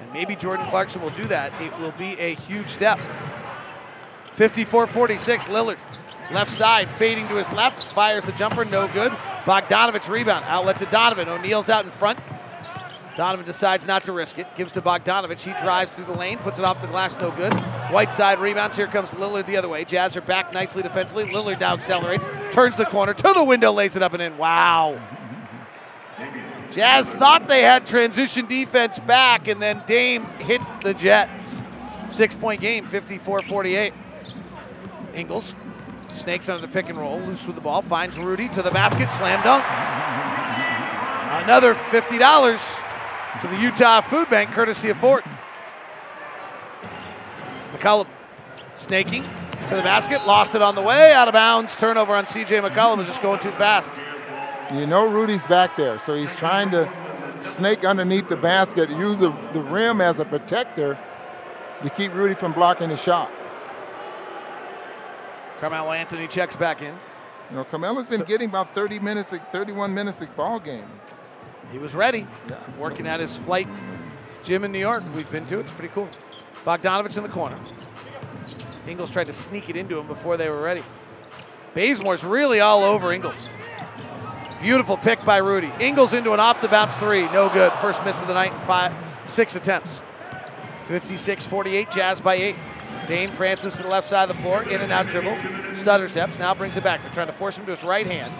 and 0.00 0.12
maybe 0.12 0.36
Jordan 0.36 0.66
Clarkson 0.66 1.02
will 1.02 1.10
do 1.10 1.24
that, 1.26 1.52
it 1.60 1.78
will 1.78 1.92
be 1.92 2.18
a 2.18 2.34
huge 2.34 2.68
step. 2.68 2.98
54 4.34 4.86
46, 4.86 5.44
Lillard. 5.46 5.78
Left 6.30 6.50
side, 6.50 6.88
fading 6.92 7.28
to 7.28 7.34
his 7.34 7.50
left, 7.50 7.92
fires 7.92 8.24
the 8.24 8.32
jumper, 8.32 8.64
no 8.64 8.88
good. 8.88 9.12
Bogdanovic 9.44 10.08
rebound, 10.08 10.44
outlet 10.48 10.78
to 10.78 10.86
Donovan. 10.86 11.28
O'Neal's 11.28 11.68
out 11.68 11.84
in 11.84 11.90
front. 11.90 12.18
Donovan 13.16 13.46
decides 13.46 13.86
not 13.86 14.04
to 14.06 14.12
risk 14.12 14.38
it, 14.38 14.46
gives 14.56 14.72
to 14.72 14.82
Bogdanovic. 14.82 15.40
He 15.40 15.52
drives 15.62 15.90
through 15.92 16.06
the 16.06 16.14
lane, 16.14 16.38
puts 16.38 16.58
it 16.58 16.64
off 16.64 16.80
the 16.80 16.88
glass, 16.88 17.16
no 17.20 17.30
good. 17.30 17.54
Whiteside 17.92 18.40
rebounds. 18.40 18.76
Here 18.76 18.88
comes 18.88 19.10
Lillard 19.12 19.46
the 19.46 19.56
other 19.56 19.68
way. 19.68 19.84
Jazz 19.84 20.16
are 20.16 20.20
back 20.20 20.52
nicely 20.52 20.82
defensively. 20.82 21.24
Lillard 21.24 21.60
now 21.60 21.74
accelerates, 21.74 22.24
turns 22.52 22.76
the 22.76 22.86
corner 22.86 23.14
to 23.14 23.32
the 23.32 23.44
window, 23.44 23.72
lays 23.72 23.94
it 23.94 24.02
up 24.02 24.14
and 24.14 24.22
in. 24.22 24.36
Wow. 24.36 25.00
Jazz 26.72 27.06
thought 27.06 27.46
they 27.46 27.62
had 27.62 27.86
transition 27.86 28.46
defense 28.46 28.98
back, 28.98 29.46
and 29.46 29.62
then 29.62 29.82
Dame 29.86 30.24
hit 30.38 30.60
the 30.82 30.92
Jets. 30.92 31.56
Six 32.10 32.34
point 32.34 32.60
game, 32.60 32.86
54 32.86 33.42
48. 33.42 33.94
Ingles 35.14 35.54
snakes 36.10 36.48
under 36.48 36.60
the 36.60 36.72
pick 36.72 36.88
and 36.88 36.98
roll, 36.98 37.20
loose 37.20 37.46
with 37.46 37.54
the 37.54 37.62
ball, 37.62 37.82
finds 37.82 38.16
Rudy 38.18 38.48
to 38.50 38.62
the 38.62 38.70
basket, 38.70 39.10
slam 39.12 39.42
dunk. 39.42 39.64
Another 41.44 41.74
$50 41.74 42.83
to 43.40 43.48
the 43.48 43.56
Utah 43.56 44.00
Food 44.00 44.30
Bank, 44.30 44.52
courtesy 44.52 44.90
of 44.90 44.98
Ford. 44.98 45.24
McCollum 47.72 48.06
snaking 48.76 49.24
to 49.68 49.76
the 49.76 49.82
basket, 49.82 50.26
lost 50.26 50.54
it 50.54 50.62
on 50.62 50.74
the 50.74 50.82
way, 50.82 51.12
out 51.12 51.28
of 51.28 51.34
bounds. 51.34 51.74
Turnover 51.74 52.14
on 52.14 52.26
CJ 52.26 52.68
McCollum 52.68 53.00
is 53.00 53.06
just 53.06 53.22
going 53.22 53.40
too 53.40 53.52
fast. 53.52 53.94
You 54.72 54.86
know 54.86 55.08
Rudy's 55.08 55.46
back 55.46 55.76
there, 55.76 55.98
so 55.98 56.14
he's 56.14 56.32
trying 56.34 56.70
to 56.70 56.90
snake 57.40 57.84
underneath 57.84 58.28
the 58.28 58.36
basket, 58.36 58.90
use 58.90 59.20
the, 59.20 59.30
the 59.52 59.60
rim 59.60 60.00
as 60.00 60.18
a 60.18 60.24
protector 60.24 60.98
to 61.82 61.90
keep 61.90 62.14
Rudy 62.14 62.34
from 62.34 62.52
blocking 62.52 62.88
the 62.88 62.96
shot. 62.96 63.30
Carmelo 65.60 65.92
Anthony 65.92 66.26
checks 66.26 66.56
back 66.56 66.82
in. 66.82 66.94
You 67.50 67.56
know, 67.56 67.64
Carmelo's 67.64 68.08
been 68.08 68.22
getting 68.22 68.48
about 68.48 68.74
30 68.74 68.98
minutes, 69.00 69.32
31 69.52 69.92
minutes 69.94 70.20
a 70.22 70.26
ball 70.26 70.58
game. 70.58 70.88
He 71.72 71.78
was 71.78 71.94
ready, 71.94 72.26
working 72.78 73.06
at 73.06 73.20
his 73.20 73.36
flight 73.36 73.68
gym 74.42 74.64
in 74.64 74.72
New 74.72 74.78
York. 74.78 75.02
We've 75.14 75.30
been 75.30 75.46
to 75.46 75.58
it. 75.58 75.62
It's 75.62 75.72
pretty 75.72 75.92
cool. 75.92 76.08
Bogdanovic 76.64 77.16
in 77.16 77.22
the 77.22 77.28
corner. 77.28 77.58
Ingles 78.86 79.10
tried 79.10 79.24
to 79.24 79.32
sneak 79.32 79.68
it 79.68 79.76
into 79.76 79.98
him 79.98 80.06
before 80.06 80.36
they 80.36 80.48
were 80.48 80.60
ready. 80.60 80.84
Bazemore's 81.74 82.22
really 82.22 82.60
all 82.60 82.84
over 82.84 83.12
Ingles. 83.12 83.48
Beautiful 84.62 84.96
pick 84.96 85.24
by 85.24 85.38
Rudy. 85.38 85.72
Ingles 85.80 86.12
into 86.12 86.32
an 86.32 86.40
off 86.40 86.60
the 86.60 86.68
bounce 86.68 86.96
three. 86.96 87.22
No 87.32 87.48
good. 87.48 87.72
First 87.80 88.04
miss 88.04 88.22
of 88.22 88.28
the 88.28 88.34
night 88.34 88.52
in 88.52 88.60
five, 88.66 88.92
six 89.26 89.56
attempts. 89.56 90.02
56 90.88 91.46
48, 91.46 91.90
Jazz 91.90 92.20
by 92.20 92.34
eight. 92.34 92.56
Dame 93.06 93.30
prances 93.30 93.74
to 93.74 93.82
the 93.82 93.88
left 93.88 94.08
side 94.08 94.30
of 94.30 94.36
the 94.36 94.42
floor, 94.42 94.62
in 94.62 94.80
and 94.80 94.90
out 94.90 95.08
dribble. 95.08 95.36
Stutter 95.74 96.08
steps, 96.08 96.38
now 96.38 96.54
brings 96.54 96.76
it 96.76 96.84
back. 96.84 97.02
They're 97.02 97.12
trying 97.12 97.26
to 97.26 97.32
force 97.34 97.56
him 97.56 97.66
to 97.66 97.72
his 97.72 97.82
right 97.82 98.06
hand. 98.06 98.32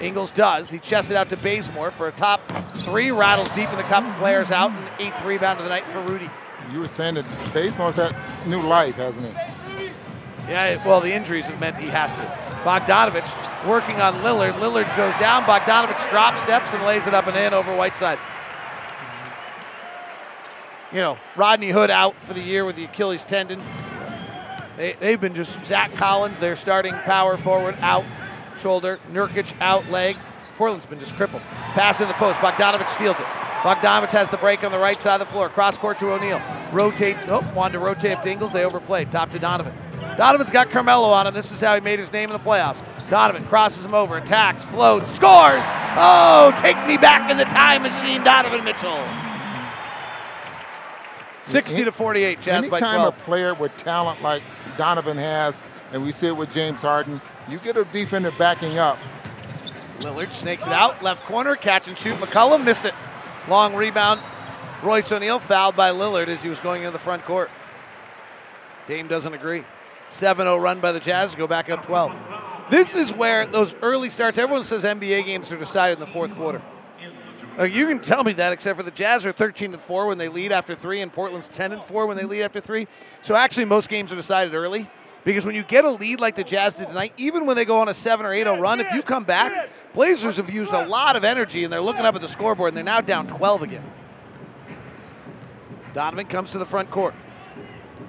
Ingles 0.00 0.30
does. 0.30 0.70
He 0.70 0.78
chests 0.78 1.10
it 1.10 1.16
out 1.16 1.28
to 1.30 1.36
Bazemore 1.36 1.90
for 1.90 2.08
a 2.08 2.12
top 2.12 2.40
three. 2.78 3.10
Rattles 3.10 3.48
deep 3.50 3.70
in 3.70 3.76
the 3.76 3.82
cup, 3.84 4.04
flares 4.18 4.50
out, 4.50 4.70
and 4.70 4.88
eighth 4.98 5.20
rebound 5.24 5.58
of 5.58 5.64
the 5.64 5.70
night 5.70 5.84
for 5.92 6.00
Rudy. 6.02 6.30
You 6.72 6.80
were 6.80 6.88
saying 6.88 7.14
that 7.14 7.24
Bazemore's 7.52 7.96
had 7.96 8.14
new 8.46 8.60
life, 8.60 8.96
hasn't 8.96 9.26
he? 9.26 9.32
Yeah, 10.48 10.84
well, 10.86 11.00
the 11.00 11.12
injuries 11.12 11.46
have 11.46 11.60
meant 11.60 11.76
he 11.76 11.88
has 11.88 12.12
to. 12.12 12.46
Bogdanovic 12.64 13.66
working 13.66 14.00
on 14.00 14.14
Lillard. 14.22 14.54
Lillard 14.54 14.96
goes 14.96 15.14
down. 15.20 15.44
Bogdanovic 15.44 16.10
drop 16.10 16.38
steps 16.40 16.72
and 16.72 16.84
lays 16.84 17.06
it 17.06 17.14
up 17.14 17.26
and 17.26 17.36
in 17.36 17.54
over 17.54 17.74
Whiteside. 17.76 18.18
You 20.92 21.00
know, 21.00 21.18
Rodney 21.36 21.70
Hood 21.70 21.90
out 21.90 22.14
for 22.24 22.34
the 22.34 22.40
year 22.40 22.64
with 22.64 22.76
the 22.76 22.84
Achilles 22.84 23.24
tendon. 23.24 23.60
They, 24.76 24.96
they've 25.00 25.20
been 25.20 25.34
just 25.34 25.64
Zach 25.64 25.92
Collins, 25.94 26.38
their 26.38 26.56
starting 26.56 26.94
power 26.94 27.36
forward, 27.36 27.76
out 27.80 28.04
shoulder. 28.58 28.98
Nurkic 29.10 29.52
out 29.60 29.88
leg. 29.90 30.16
Portland's 30.56 30.86
been 30.86 31.00
just 31.00 31.14
crippled. 31.14 31.42
Pass 31.42 32.00
in 32.00 32.08
the 32.08 32.14
post. 32.14 32.38
Bogdanovic 32.38 32.88
steals 32.88 33.18
it. 33.18 33.26
Bogdanovic 33.62 34.10
has 34.10 34.30
the 34.30 34.36
break 34.38 34.64
on 34.64 34.72
the 34.72 34.78
right 34.78 35.00
side 35.00 35.20
of 35.20 35.26
the 35.26 35.32
floor. 35.32 35.48
Cross 35.48 35.78
court 35.78 35.98
to 36.00 36.12
O'Neal. 36.12 36.40
Rotate. 36.72 37.16
Oh, 37.22 37.40
nope. 37.40 37.54
Wanted 37.54 37.72
to 37.72 37.78
rotate 37.80 38.12
up 38.12 38.22
to 38.22 38.30
Ingles. 38.30 38.52
They 38.52 38.64
overplayed. 38.64 39.12
Top 39.12 39.30
to 39.30 39.38
Donovan. 39.38 39.74
Donovan's 40.16 40.50
got 40.50 40.70
Carmelo 40.70 41.08
on 41.10 41.26
him. 41.26 41.34
This 41.34 41.52
is 41.52 41.60
how 41.60 41.74
he 41.74 41.80
made 41.80 41.98
his 41.98 42.12
name 42.12 42.30
in 42.30 42.32
the 42.32 42.38
playoffs. 42.38 42.82
Donovan 43.08 43.44
crosses 43.46 43.84
him 43.84 43.94
over, 43.94 44.16
attacks, 44.16 44.64
floats, 44.64 45.10
scores. 45.12 45.64
Oh, 45.96 46.52
take 46.58 46.76
me 46.86 46.96
back 46.96 47.30
in 47.30 47.36
the 47.36 47.44
time 47.44 47.82
machine, 47.82 48.24
Donovan 48.24 48.64
Mitchell. 48.64 49.06
60 51.44 51.84
to 51.84 51.92
48, 51.92 52.40
Jazz 52.40 52.66
by 52.66 52.78
Anytime 52.78 53.02
a 53.02 53.12
player 53.12 53.54
with 53.54 53.76
talent 53.76 54.20
like 54.22 54.42
Donovan 54.76 55.16
has, 55.16 55.62
and 55.92 56.02
we 56.02 56.10
see 56.10 56.26
it 56.26 56.36
with 56.36 56.50
James 56.50 56.80
Harden, 56.80 57.20
you 57.48 57.58
get 57.58 57.76
a 57.76 57.84
defender 57.84 58.32
backing 58.32 58.78
up. 58.78 58.98
Lillard 60.00 60.32
snakes 60.32 60.66
it 60.66 60.72
out, 60.72 61.02
left 61.02 61.24
corner, 61.24 61.56
catch 61.56 61.88
and 61.88 61.96
shoot. 61.96 62.18
McCollum 62.18 62.64
missed 62.64 62.84
it. 62.84 62.94
Long 63.48 63.74
rebound. 63.74 64.20
Royce 64.82 65.10
O'Neal 65.10 65.38
fouled 65.38 65.76
by 65.76 65.90
Lillard 65.90 66.28
as 66.28 66.42
he 66.42 66.48
was 66.48 66.60
going 66.60 66.82
into 66.82 66.92
the 66.92 66.98
front 66.98 67.24
court. 67.24 67.50
Dame 68.86 69.08
doesn't 69.08 69.32
agree. 69.32 69.64
7 70.10 70.44
0 70.44 70.56
run 70.58 70.80
by 70.80 70.92
the 70.92 71.00
Jazz, 71.00 71.34
go 71.34 71.46
back 71.46 71.70
up 71.70 71.84
12. 71.84 72.12
This 72.70 72.94
is 72.94 73.12
where 73.12 73.46
those 73.46 73.74
early 73.82 74.10
starts, 74.10 74.38
everyone 74.38 74.64
says 74.64 74.84
NBA 74.84 75.24
games 75.24 75.50
are 75.50 75.56
decided 75.56 75.94
in 75.94 76.00
the 76.00 76.12
fourth 76.12 76.34
quarter. 76.34 76.62
Uh, 77.58 77.64
you 77.64 77.86
can 77.86 78.00
tell 78.00 78.22
me 78.22 78.34
that, 78.34 78.52
except 78.52 78.76
for 78.76 78.82
the 78.82 78.90
Jazz 78.90 79.24
are 79.24 79.32
13 79.32 79.72
and 79.72 79.82
4 79.82 80.06
when 80.06 80.18
they 80.18 80.28
lead 80.28 80.52
after 80.52 80.74
three, 80.74 81.00
and 81.00 81.10
Portland's 81.10 81.48
10 81.48 81.72
and 81.72 81.82
4 81.84 82.06
when 82.06 82.16
they 82.16 82.24
lead 82.24 82.42
after 82.42 82.60
three. 82.60 82.86
So 83.22 83.34
actually, 83.34 83.64
most 83.64 83.88
games 83.88 84.12
are 84.12 84.16
decided 84.16 84.54
early 84.54 84.90
because 85.26 85.44
when 85.44 85.56
you 85.56 85.64
get 85.64 85.84
a 85.84 85.90
lead 85.90 86.20
like 86.20 86.36
the 86.36 86.44
Jazz 86.44 86.74
did 86.74 86.86
tonight, 86.86 87.12
even 87.16 87.46
when 87.46 87.56
they 87.56 87.64
go 87.64 87.80
on 87.80 87.88
a 87.88 87.94
7 87.94 88.24
or 88.24 88.32
8 88.32 88.44
0 88.44 88.60
run, 88.60 88.78
if 88.78 88.92
you 88.92 89.02
come 89.02 89.24
back, 89.24 89.68
Blazers 89.92 90.36
have 90.36 90.48
used 90.48 90.72
a 90.72 90.86
lot 90.86 91.16
of 91.16 91.24
energy 91.24 91.64
and 91.64 91.72
they're 91.72 91.80
looking 91.80 92.06
up 92.06 92.14
at 92.14 92.20
the 92.20 92.28
scoreboard 92.28 92.68
and 92.68 92.76
they're 92.76 92.84
now 92.84 93.00
down 93.00 93.26
12 93.26 93.62
again. 93.62 93.84
Donovan 95.94 96.26
comes 96.26 96.52
to 96.52 96.58
the 96.58 96.64
front 96.64 96.92
court. 96.92 97.12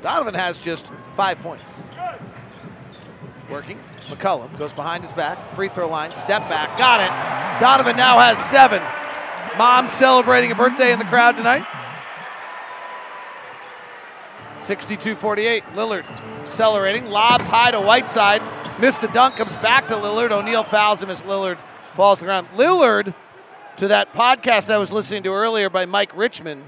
Donovan 0.03 0.35
has 0.35 0.59
just 0.59 0.91
five 1.15 1.39
points. 1.39 1.71
Working. 3.49 3.79
McCollum 4.09 4.55
goes 4.55 4.71
behind 4.73 5.03
his 5.03 5.11
back. 5.11 5.55
Free 5.55 5.69
throw 5.69 5.89
line. 5.89 6.11
Step 6.11 6.47
back. 6.47 6.77
Got 6.77 7.01
it. 7.01 7.59
Donovan 7.59 7.97
now 7.97 8.19
has 8.19 8.37
seven. 8.51 8.83
Mom 9.57 9.87
celebrating 9.87 10.51
a 10.51 10.55
birthday 10.55 10.93
in 10.93 10.99
the 10.99 11.05
crowd 11.05 11.35
tonight. 11.35 11.65
62 14.61 15.15
48. 15.15 15.63
Lillard 15.73 16.05
accelerating. 16.45 17.09
Lobs 17.09 17.45
high 17.45 17.71
to 17.71 17.79
Whiteside. 17.79 18.41
Missed 18.79 19.01
the 19.01 19.07
dunk. 19.07 19.35
Comes 19.35 19.55
back 19.57 19.87
to 19.87 19.95
Lillard. 19.95 20.31
O'Neal 20.31 20.63
fouls 20.63 21.01
him 21.01 21.09
as 21.09 21.23
Lillard 21.23 21.57
falls 21.95 22.19
to 22.19 22.25
the 22.25 22.27
ground. 22.27 22.47
Lillard, 22.55 23.13
to 23.77 23.87
that 23.89 24.13
podcast 24.13 24.69
I 24.69 24.77
was 24.77 24.91
listening 24.91 25.23
to 25.23 25.33
earlier 25.33 25.69
by 25.69 25.85
Mike 25.85 26.15
Richmond, 26.15 26.63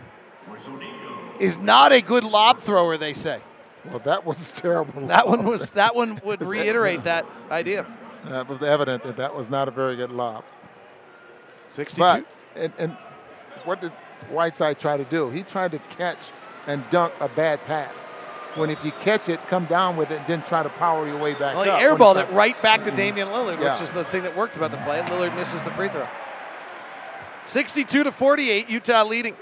is 1.40 1.58
not 1.58 1.92
a 1.92 2.02
good 2.02 2.24
lob 2.24 2.62
thrower, 2.62 2.98
they 2.98 3.14
say. 3.14 3.42
Well, 3.90 4.00
that 4.00 4.26
was 4.26 4.52
terrible. 4.56 5.08
That 5.08 5.28
one 5.28 5.46
was 5.46 5.72
that 5.72 5.96
one 5.96 6.20
would 6.24 6.42
reiterate 6.42 7.04
that 7.04 7.26
idea. 7.50 7.86
That 8.26 8.50
was 8.50 8.62
evident 8.62 9.04
that 9.04 9.16
that 9.16 9.34
was 9.34 9.50
not 9.50 9.70
a 9.70 9.72
very 9.72 9.96
good 9.96 10.12
lob. 10.12 10.44
62. 11.70 12.02
But, 12.02 12.26
and, 12.54 12.74
and 12.78 12.98
what 13.64 13.80
did 13.80 13.94
Whiteside 14.30 14.78
try 14.78 14.98
to 14.98 15.06
do? 15.06 15.30
He 15.30 15.42
tried 15.42 15.72
to 15.72 15.80
catch 15.80 16.32
and 16.68 16.84
dunk 16.90 17.14
a 17.20 17.30
bad 17.30 17.64
pass. 17.66 18.06
When 18.56 18.70
if 18.70 18.84
you 18.84 18.92
catch 18.92 19.30
it, 19.30 19.40
come 19.48 19.66
down 19.66 19.96
with 19.96 20.12
it, 20.12 20.20
and 20.20 20.28
then 20.28 20.44
try 20.44 20.64
to 20.64 20.70
power 20.70 21.08
your 21.08 21.18
way 21.20 21.34
back 21.34 21.56
Well, 21.56 21.64
he 21.66 21.70
up. 21.70 21.82
airballed 21.82 22.16
When 22.16 22.26
it 22.26 22.32
right 22.32 22.60
back 22.62 22.84
to 22.84 22.88
mm-hmm. 22.88 22.98
Damian 22.98 23.28
Lillard, 23.30 23.62
Yeah. 23.62 23.74
which 23.74 23.82
is 23.84 23.92
the 23.92 24.06
thing 24.06 24.24
that 24.24 24.36
worked 24.36 24.58
about 24.58 24.72
the 24.72 24.78
play. 24.78 25.02
Lillard 25.02 25.36
misses 25.36 25.62
the 25.64 25.72
free 25.72 25.90
throw. 25.90 26.08
62 27.46 28.04
to 28.04 28.12
48, 28.12 28.70
Utah 28.70 29.04
leading. 29.04 29.36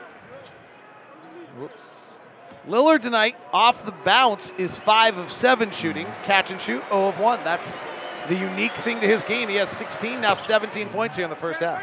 Lillard 2.68 3.02
tonight, 3.02 3.36
off 3.54 3.86
the 3.86 3.92
bounce, 3.92 4.54
is 4.58 4.78
5 4.78 5.18
of 5.18 5.32
7 5.32 5.72
shooting. 5.72 6.06
Catch 6.24 6.52
and 6.52 6.60
shoot, 6.60 6.84
0 6.90 7.08
of 7.10 7.20
1. 7.20 7.44
That's 7.44 7.80
the 8.28 8.36
unique 8.36 8.76
thing 8.76 9.00
to 9.00 9.08
his 9.08 9.24
game. 9.24 9.48
He 9.48 9.56
has 9.56 9.70
16, 9.70 10.20
now 10.20 10.34
17 10.34 10.90
points 10.90 11.16
here 11.16 11.24
in 11.24 11.30
the 11.30 11.36
first 11.38 11.62
half. 11.62 11.82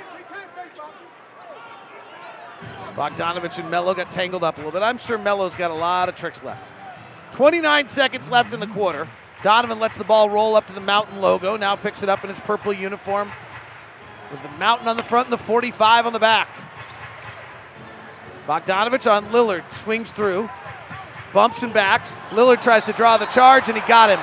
Bogdanovic 2.95 3.59
and 3.59 3.71
Mello 3.71 3.93
got 3.95 4.13
tangled 4.13 4.45
up 4.45 4.57
a 4.57 4.59
little 4.59 4.73
bit. 4.73 4.83
I'm 4.83 4.99
sure 4.99 5.19
Mello's 5.19 5.57
got 5.57 5.71
a 5.71 5.75
lot 5.75 6.09
of 6.09 6.17
tricks 6.17 6.43
left. 6.43 6.71
29 7.33 7.89
seconds 7.89 8.31
left 8.31 8.53
in 8.53 8.61
the 8.61 8.69
quarter. 8.69 9.09
Donovan 9.43 9.81
lets 9.81 9.97
the 9.97 10.05
ball 10.05 10.31
roll 10.31 10.55
up 10.55 10.67
to 10.69 10.73
the 10.73 10.81
Mountain 10.81 11.21
logo. 11.21 11.57
Now 11.57 11.75
picks 11.75 12.03
it 12.03 12.09
up 12.09 12.23
in 12.23 12.29
his 12.29 12.39
purple 12.41 12.73
uniform 12.73 13.31
with 14.31 14.43
the 14.43 14.49
Mountain 14.59 14.89
on 14.89 14.97
the 14.97 15.03
front 15.03 15.27
and 15.27 15.33
the 15.33 15.43
45 15.43 16.07
on 16.07 16.13
the 16.13 16.19
back. 16.19 16.49
Bogdanovic 18.47 19.11
on 19.11 19.27
Lillard 19.27 19.65
swings 19.83 20.11
through, 20.11 20.49
bumps 21.33 21.63
and 21.63 21.73
backs. 21.73 22.13
Lillard 22.31 22.63
tries 22.63 22.85
to 22.85 22.93
draw 22.93 23.17
the 23.17 23.27
charge 23.27 23.69
and 23.69 23.77
he 23.77 23.87
got 23.89 24.11
him. 24.11 24.21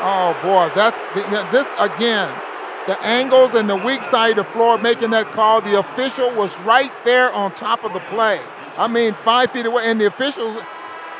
Oh 0.00 0.36
boy, 0.42 0.72
that's 0.74 1.00
the, 1.14 1.48
this 1.50 1.70
again. 1.78 2.34
The 2.86 3.00
angles 3.02 3.54
and 3.54 3.68
the 3.68 3.76
weak 3.76 4.04
side 4.04 4.38
of 4.38 4.44
the 4.44 4.52
floor 4.52 4.76
making 4.76 5.10
that 5.10 5.32
call. 5.32 5.62
The 5.62 5.78
official 5.78 6.30
was 6.34 6.56
right 6.60 6.92
there 7.04 7.32
on 7.32 7.54
top 7.54 7.82
of 7.82 7.94
the 7.94 8.00
play. 8.00 8.40
I 8.76 8.88
mean, 8.88 9.14
five 9.14 9.52
feet 9.52 9.64
away, 9.64 9.84
and 9.86 10.00
the 10.00 10.06
official 10.06 10.60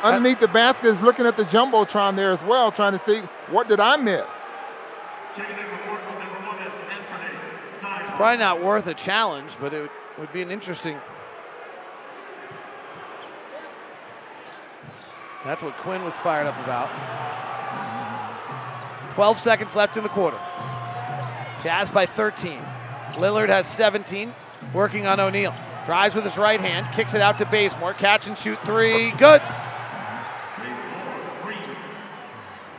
underneath 0.03 0.39
the 0.39 0.47
basket 0.47 0.87
is 0.87 1.01
looking 1.01 1.25
at 1.25 1.37
the 1.37 1.45
jumbotron 1.45 2.15
there 2.15 2.31
as 2.31 2.43
well, 2.43 2.71
trying 2.71 2.93
to 2.93 2.99
see 2.99 3.19
what 3.49 3.67
did 3.67 3.79
I 3.79 3.95
miss. 3.95 4.25
It's 5.37 5.45
probably 8.15 8.37
not 8.37 8.63
worth 8.63 8.87
a 8.87 8.93
challenge, 8.93 9.55
but 9.59 9.73
it 9.73 9.81
would, 9.81 9.89
would 10.19 10.33
be 10.33 10.41
an 10.41 10.51
interesting. 10.51 10.97
That's 15.43 15.61
what 15.61 15.77
Quin 15.77 16.03
was 16.03 16.15
fired 16.17 16.47
up 16.47 16.57
about. 16.63 16.89
12 19.15 19.39
seconds 19.39 19.75
left 19.75 19.95
in 19.95 20.03
the 20.03 20.09
quarter. 20.09 20.39
Jazz 21.65 21.89
by 21.89 22.05
13. 22.05 22.59
Lillard 23.13 23.49
has 23.49 23.65
17, 23.65 24.35
working 24.71 25.07
on 25.07 25.19
O'Neal. 25.19 25.51
Drives 25.87 26.13
with 26.13 26.23
his 26.23 26.37
right 26.37 26.61
hand, 26.61 26.85
kicks 26.93 27.15
it 27.15 27.21
out 27.21 27.39
to 27.39 27.45
Bazemore. 27.47 27.95
Catch 27.95 28.27
and 28.27 28.37
shoot 28.37 28.59
three. 28.65 29.09
Good. 29.13 29.41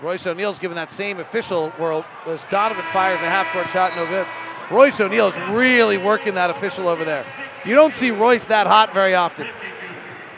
Royce 0.00 0.24
O'Neal's 0.24 0.60
given 0.60 0.76
that 0.76 0.92
same 0.92 1.18
official 1.18 1.72
world 1.80 2.04
as 2.26 2.44
Donovan 2.48 2.84
fires 2.92 3.20
a 3.22 3.28
half 3.28 3.52
court 3.52 3.68
shot, 3.70 3.96
no 3.96 4.06
good. 4.06 4.24
Royce 4.70 5.00
O'Neal's 5.00 5.36
really 5.50 5.98
working 5.98 6.34
that 6.34 6.50
official 6.50 6.86
over 6.86 7.04
there. 7.04 7.26
You 7.64 7.74
don't 7.74 7.96
see 7.96 8.12
Royce 8.12 8.44
that 8.44 8.68
hot 8.68 8.94
very 8.94 9.16
often. 9.16 9.48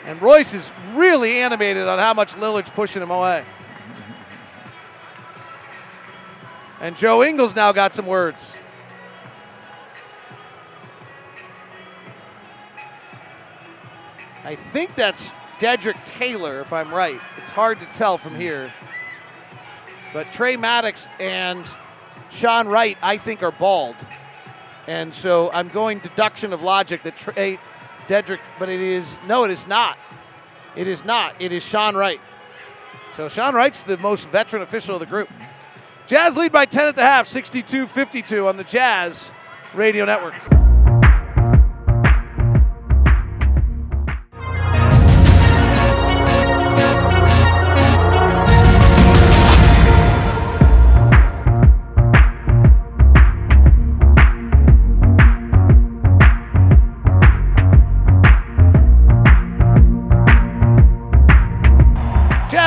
And 0.05 0.19
Royce 0.19 0.55
is 0.55 0.71
really 0.95 1.37
animated 1.37 1.87
on 1.87 1.99
how 1.99 2.15
much 2.15 2.33
Lillard's 2.33 2.71
pushing 2.71 3.03
him 3.03 3.11
away. 3.11 3.45
And 6.81 6.95
Joe 6.95 7.23
Ingles 7.23 7.55
now 7.55 7.71
got 7.71 7.93
some 7.93 8.05
words. 8.05 8.53
I 14.43 14.55
think 14.55 14.95
that's 14.95 15.31
Dedric 15.59 16.05
Taylor, 16.05 16.61
if 16.61 16.71
I'm 16.71 16.93
right. 16.93 17.19
It's 17.37 17.51
hard 17.51 17.79
to 17.81 17.85
tell 17.87 18.17
from 18.17 18.33
hmm. 18.33 18.41
here. 18.41 18.73
But 20.13 20.31
Tre 20.31 20.55
Maddox 20.55 21.07
and 21.19 21.69
Sean 22.31 22.67
Wright, 22.67 22.97
I 23.01 23.17
think, 23.17 23.43
are 23.43 23.51
bald. 23.51 23.95
And 24.87 25.13
so 25.13 25.51
I'm 25.51 25.67
going 25.67 25.99
deduction 25.99 26.53
of 26.53 26.63
logic 26.63 27.03
that 27.03 27.15
Trey 27.15 27.59
Dedrick, 28.07 28.39
but 28.57 28.69
it 28.69 28.79
is, 28.79 29.19
no, 29.27 29.43
it 29.43 29.51
is 29.51 29.67
not. 29.67 29.97
It 30.75 30.87
is 30.87 31.05
not. 31.05 31.35
It 31.39 31.51
is 31.51 31.61
Sean 31.61 31.95
Wright. 31.95 32.19
So 33.15 33.27
Sean 33.27 33.53
Wright's 33.53 33.83
the 33.83 33.97
most 33.97 34.29
veteran 34.29 34.63
official 34.63 34.95
of 34.95 34.99
the 35.01 35.05
group. 35.05 35.29
Jazz 36.09 36.35
lead 36.35 36.51
by 36.51 36.65
10 36.65 36.87
at 36.87 36.95
the 36.95 37.03
half, 37.03 37.27
62 37.27 37.85
52 37.85 38.47
on 38.47 38.57
the 38.57 38.63
Jazz 38.63 39.31
Radio 39.75 40.05
Network. 40.05 40.58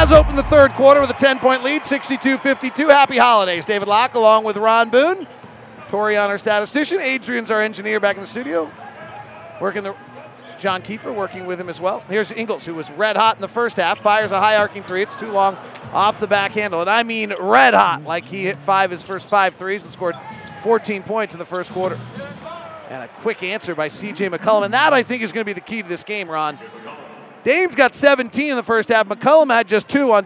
Jazz 0.03 0.11
open 0.11 0.35
the 0.35 0.43
third 0.43 0.73
quarter 0.73 1.01
with 1.01 1.11
a 1.11 1.15
10 1.15 1.39
point 1.39 1.63
lead, 1.63 1.87
62 1.87 2.37
52. 2.39 2.89
Happy 2.89 3.19
holidays. 3.19 3.65
David 3.65 3.87
Locke 3.87 4.15
along 4.15 4.43
with 4.43 4.57
Ron 4.57 4.91
Boone. 4.91 5.29
Torian, 5.91 6.27
our 6.27 6.39
statistician. 6.39 6.99
Adrian's 6.99 7.53
our 7.53 7.63
engineer 7.63 8.01
back 8.01 8.17
in 8.17 8.23
the 8.23 8.29
studio. 8.29 8.69
Working 9.61 9.85
the. 9.85 9.95
John 10.59 10.83
Kiefer 10.83 11.15
working 11.15 11.47
with 11.47 11.61
him 11.61 11.69
as 11.69 11.81
well. 11.81 12.01
Here's 12.09 12.33
Ingles, 12.33 12.65
who 12.65 12.75
was 12.75 12.91
red 12.91 13.17
hot 13.17 13.37
in 13.37 13.43
the 13.43 13.49
first 13.49 13.77
half, 13.77 14.01
fires 14.01 14.33
a 14.33 14.41
high 14.41 14.57
arcing 14.57 14.83
three. 14.83 15.03
It's 15.03 15.15
too 15.15 15.31
long 15.31 15.57
off 15.93 16.19
the 16.19 16.27
back 16.27 16.51
handle. 16.51 16.81
And 16.81 16.91
I 16.91 17.05
mean 17.05 17.33
red 17.39 17.73
hot, 17.73 18.03
like 18.03 18.25
he 18.25 18.43
hit 18.43 18.59
five 18.67 18.91
his 18.91 19.05
first 19.05 19.29
five 19.29 19.55
threes 19.55 19.85
and 19.85 19.93
scored 19.93 20.17
14 20.65 21.05
points 21.05 21.33
in 21.33 21.39
the 21.39 21.47
first 21.47 21.71
quarter. 21.71 21.97
And 22.91 23.05
a 23.05 23.09
quick 23.21 23.45
answer 23.45 23.77
by 23.77 23.87
CJ 23.87 24.37
McCollum. 24.37 24.65
And 24.65 24.75
that, 24.75 24.93
I 24.93 25.05
think, 25.05 25.23
is 25.23 25.31
going 25.31 25.43
to 25.43 25.49
be 25.49 25.53
the 25.53 25.61
key 25.61 25.81
to 25.81 25.89
this 25.89 26.03
game, 26.03 26.29
Ron. 26.29 26.59
Dame's 27.45 27.75
got 27.75 27.95
17 27.95 28.51
in 28.51 28.57
the 28.57 28.63
first 28.63 28.89
half. 28.89 29.09
McCollum 29.09 29.53
had 29.53 29.67
just 29.69 29.89
two 29.89 30.13
on 30.13 30.25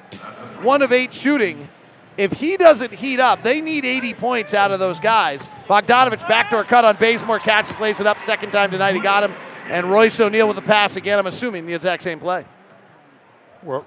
one 0.62 0.82
of 0.82 0.92
eight 0.92 1.14
shooting. 1.14 1.68
If 2.16 2.32
he 2.32 2.56
doesn't 2.56 2.92
heat 2.92 3.20
up, 3.20 3.42
they 3.42 3.60
need 3.60 3.84
80 3.84 4.14
points 4.14 4.54
out 4.54 4.70
of 4.70 4.78
those 4.78 4.98
guys. 4.98 5.48
Bogdanovic 5.66 6.26
backdoor 6.28 6.64
cut 6.64 6.84
on 6.84 6.96
Bazemore, 6.96 7.38
catches, 7.38 7.78
lays 7.78 8.00
it 8.00 8.06
up. 8.06 8.20
Second 8.22 8.52
time 8.52 8.70
tonight, 8.70 8.94
he 8.94 9.00
got 9.00 9.22
him. 9.22 9.34
And 9.68 9.90
Royce 9.90 10.18
O'Neal 10.20 10.46
with 10.46 10.56
the 10.56 10.62
pass 10.62 10.96
again. 10.96 11.18
I'm 11.18 11.26
assuming 11.26 11.66
the 11.66 11.74
exact 11.74 12.02
same 12.02 12.20
play. 12.20 12.44
Well, 13.62 13.84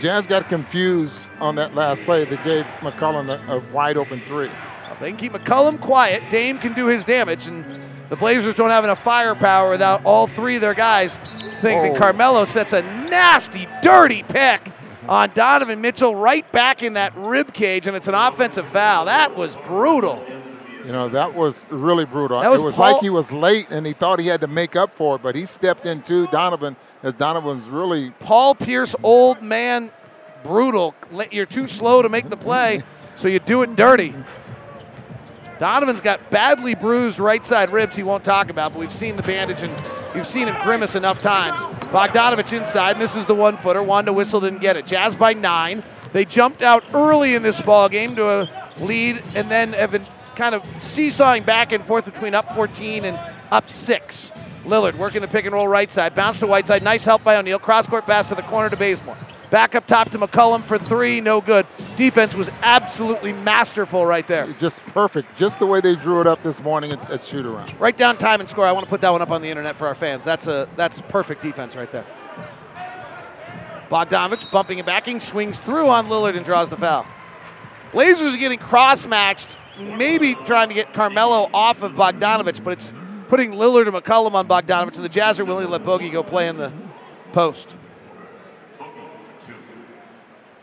Jazz 0.00 0.26
got 0.26 0.48
confused 0.48 1.30
on 1.40 1.54
that 1.56 1.74
last 1.74 2.02
play 2.02 2.24
that 2.24 2.44
gave 2.44 2.64
McCollum 2.80 3.30
a, 3.30 3.56
a 3.56 3.72
wide 3.72 3.96
open 3.96 4.20
three. 4.26 4.50
If 4.90 5.00
they 5.00 5.08
can 5.08 5.16
keep 5.16 5.32
McCollum 5.32 5.80
quiet, 5.80 6.22
Dame 6.30 6.58
can 6.58 6.74
do 6.74 6.86
his 6.86 7.04
damage, 7.04 7.46
and 7.46 7.64
the 8.12 8.16
Blazers 8.16 8.54
don't 8.54 8.68
have 8.68 8.84
enough 8.84 9.02
firepower 9.02 9.70
without 9.70 10.04
all 10.04 10.26
three 10.26 10.56
of 10.56 10.60
their 10.60 10.74
guys. 10.74 11.18
Things 11.62 11.82
and 11.82 11.96
Oh. 11.96 11.98
Carmelo 11.98 12.44
sets 12.44 12.74
a 12.74 12.82
nasty, 12.82 13.66
dirty 13.80 14.22
pick 14.22 14.70
on 15.08 15.30
Donovan 15.34 15.80
Mitchell 15.80 16.14
right 16.14 16.44
back 16.52 16.82
in 16.82 16.92
that 16.92 17.14
rib 17.16 17.54
cage, 17.54 17.86
and 17.86 17.96
it's 17.96 18.08
an 18.08 18.14
offensive 18.14 18.68
foul. 18.68 19.06
That 19.06 19.34
was 19.34 19.56
brutal. 19.66 20.22
You 20.84 20.92
know, 20.92 21.08
that 21.08 21.34
was 21.34 21.64
really 21.70 22.04
brutal. 22.04 22.36
Was 22.42 22.60
it 22.60 22.62
was 22.62 22.74
Paul- 22.76 22.92
like 22.92 23.00
he 23.02 23.08
was 23.08 23.32
late 23.32 23.68
and 23.70 23.86
he 23.86 23.94
thought 23.94 24.20
he 24.20 24.26
had 24.26 24.42
to 24.42 24.46
make 24.46 24.76
up 24.76 24.92
for 24.94 25.16
it, 25.16 25.22
but 25.22 25.34
he 25.34 25.46
stepped 25.46 25.86
into 25.86 26.26
Donovan 26.26 26.76
as 27.02 27.14
Donovan's 27.14 27.66
really 27.66 28.10
Paul 28.20 28.54
Pierce, 28.54 28.94
old 29.02 29.40
man, 29.40 29.90
brutal. 30.44 30.94
You're 31.30 31.46
too 31.46 31.66
slow 31.66 32.02
to 32.02 32.10
make 32.10 32.28
the 32.28 32.36
play, 32.36 32.82
so 33.16 33.26
you 33.28 33.38
do 33.38 33.62
it 33.62 33.74
dirty. 33.74 34.14
Donovan's 35.58 36.00
got 36.00 36.30
badly 36.30 36.74
bruised 36.74 37.18
right 37.18 37.44
side 37.44 37.70
ribs 37.70 37.96
he 37.96 38.02
won't 38.02 38.24
talk 38.24 38.50
about, 38.50 38.72
but 38.72 38.78
we've 38.78 38.92
seen 38.92 39.16
the 39.16 39.22
bandage 39.22 39.62
and 39.62 39.72
you've 40.14 40.26
seen 40.26 40.48
him 40.48 40.56
grimace 40.62 40.94
enough 40.94 41.20
times. 41.20 41.60
Bogdanovic 41.86 42.52
inside, 42.56 42.98
misses 42.98 43.26
the 43.26 43.34
one 43.34 43.56
footer. 43.56 43.82
Wanda 43.82 44.12
Whistle 44.12 44.40
didn't 44.40 44.60
get 44.60 44.76
it. 44.76 44.86
Jazz 44.86 45.14
by 45.14 45.32
nine. 45.32 45.84
They 46.12 46.24
jumped 46.24 46.62
out 46.62 46.84
early 46.92 47.34
in 47.34 47.42
this 47.42 47.60
ball 47.60 47.88
game 47.88 48.16
to 48.16 48.28
a 48.28 48.72
lead 48.78 49.22
and 49.34 49.50
then 49.50 49.72
have 49.72 49.90
been 49.92 50.06
kind 50.36 50.54
of 50.54 50.64
seesawing 50.78 51.44
back 51.44 51.72
and 51.72 51.84
forth 51.84 52.04
between 52.04 52.34
up 52.34 52.54
14 52.54 53.04
and 53.04 53.18
up 53.50 53.70
six. 53.70 54.30
Lillard 54.64 54.96
working 54.96 55.20
the 55.20 55.28
pick 55.28 55.44
and 55.44 55.54
roll 55.54 55.68
right 55.68 55.90
side. 55.90 56.14
Bounce 56.14 56.38
to 56.38 56.46
Whiteside. 56.46 56.82
Nice 56.82 57.04
help 57.04 57.24
by 57.24 57.36
O'Neal. 57.36 57.58
Cross 57.58 57.88
court 57.88 58.06
pass 58.06 58.26
to 58.28 58.34
the 58.34 58.42
corner 58.42 58.70
to 58.70 58.76
Bazemore. 58.76 59.16
Back 59.52 59.74
up 59.74 59.86
top 59.86 60.10
to 60.12 60.18
McCollum 60.18 60.64
for 60.64 60.78
three. 60.78 61.20
No 61.20 61.42
good. 61.42 61.66
Defense 61.94 62.34
was 62.34 62.48
absolutely 62.62 63.34
masterful 63.34 64.06
right 64.06 64.26
there. 64.26 64.50
just 64.54 64.80
perfect, 64.86 65.36
just 65.36 65.58
the 65.58 65.66
way 65.66 65.82
they 65.82 65.94
drew 65.94 66.22
it 66.22 66.26
up 66.26 66.42
this 66.42 66.62
morning 66.62 66.90
at, 66.90 67.10
at 67.10 67.22
shoot 67.22 67.44
around. 67.44 67.78
Write 67.78 67.98
down 67.98 68.16
time 68.16 68.40
and 68.40 68.48
score. 68.48 68.64
I 68.64 68.72
want 68.72 68.86
to 68.86 68.88
put 68.88 69.02
that 69.02 69.10
one 69.10 69.20
up 69.20 69.30
on 69.30 69.42
the 69.42 69.50
internet 69.50 69.76
for 69.76 69.86
our 69.86 69.94
fans. 69.94 70.24
That's 70.24 70.46
a 70.46 70.70
that's 70.76 71.02
perfect 71.02 71.42
defense 71.42 71.76
right 71.76 71.92
there. 71.92 72.06
Bogdanovic 73.90 74.50
bumping 74.50 74.78
and 74.78 74.86
backing, 74.86 75.20
swings 75.20 75.60
through 75.60 75.90
on 75.90 76.06
Lillard 76.06 76.34
and 76.34 76.46
draws 76.46 76.70
the 76.70 76.78
foul. 76.78 77.06
Blazers 77.92 78.32
are 78.34 78.38
getting 78.38 78.58
cross 78.58 79.04
matched, 79.04 79.58
maybe 79.78 80.34
trying 80.46 80.68
to 80.68 80.74
get 80.74 80.94
Carmelo 80.94 81.50
off 81.52 81.82
of 81.82 81.92
Bogdanovic, 81.92 82.64
but 82.64 82.72
it's 82.72 82.94
putting 83.28 83.52
Lillard 83.52 83.86
and 83.86 83.94
McCollum 83.94 84.32
on 84.32 84.48
Bogdanovic, 84.48 84.94
and 84.94 85.04
the 85.04 85.10
Jazz 85.10 85.38
are 85.38 85.44
willing 85.44 85.66
to 85.66 85.70
let 85.70 85.84
Bogey 85.84 86.08
go 86.08 86.22
play 86.22 86.48
in 86.48 86.56
the 86.56 86.72
post. 87.34 87.76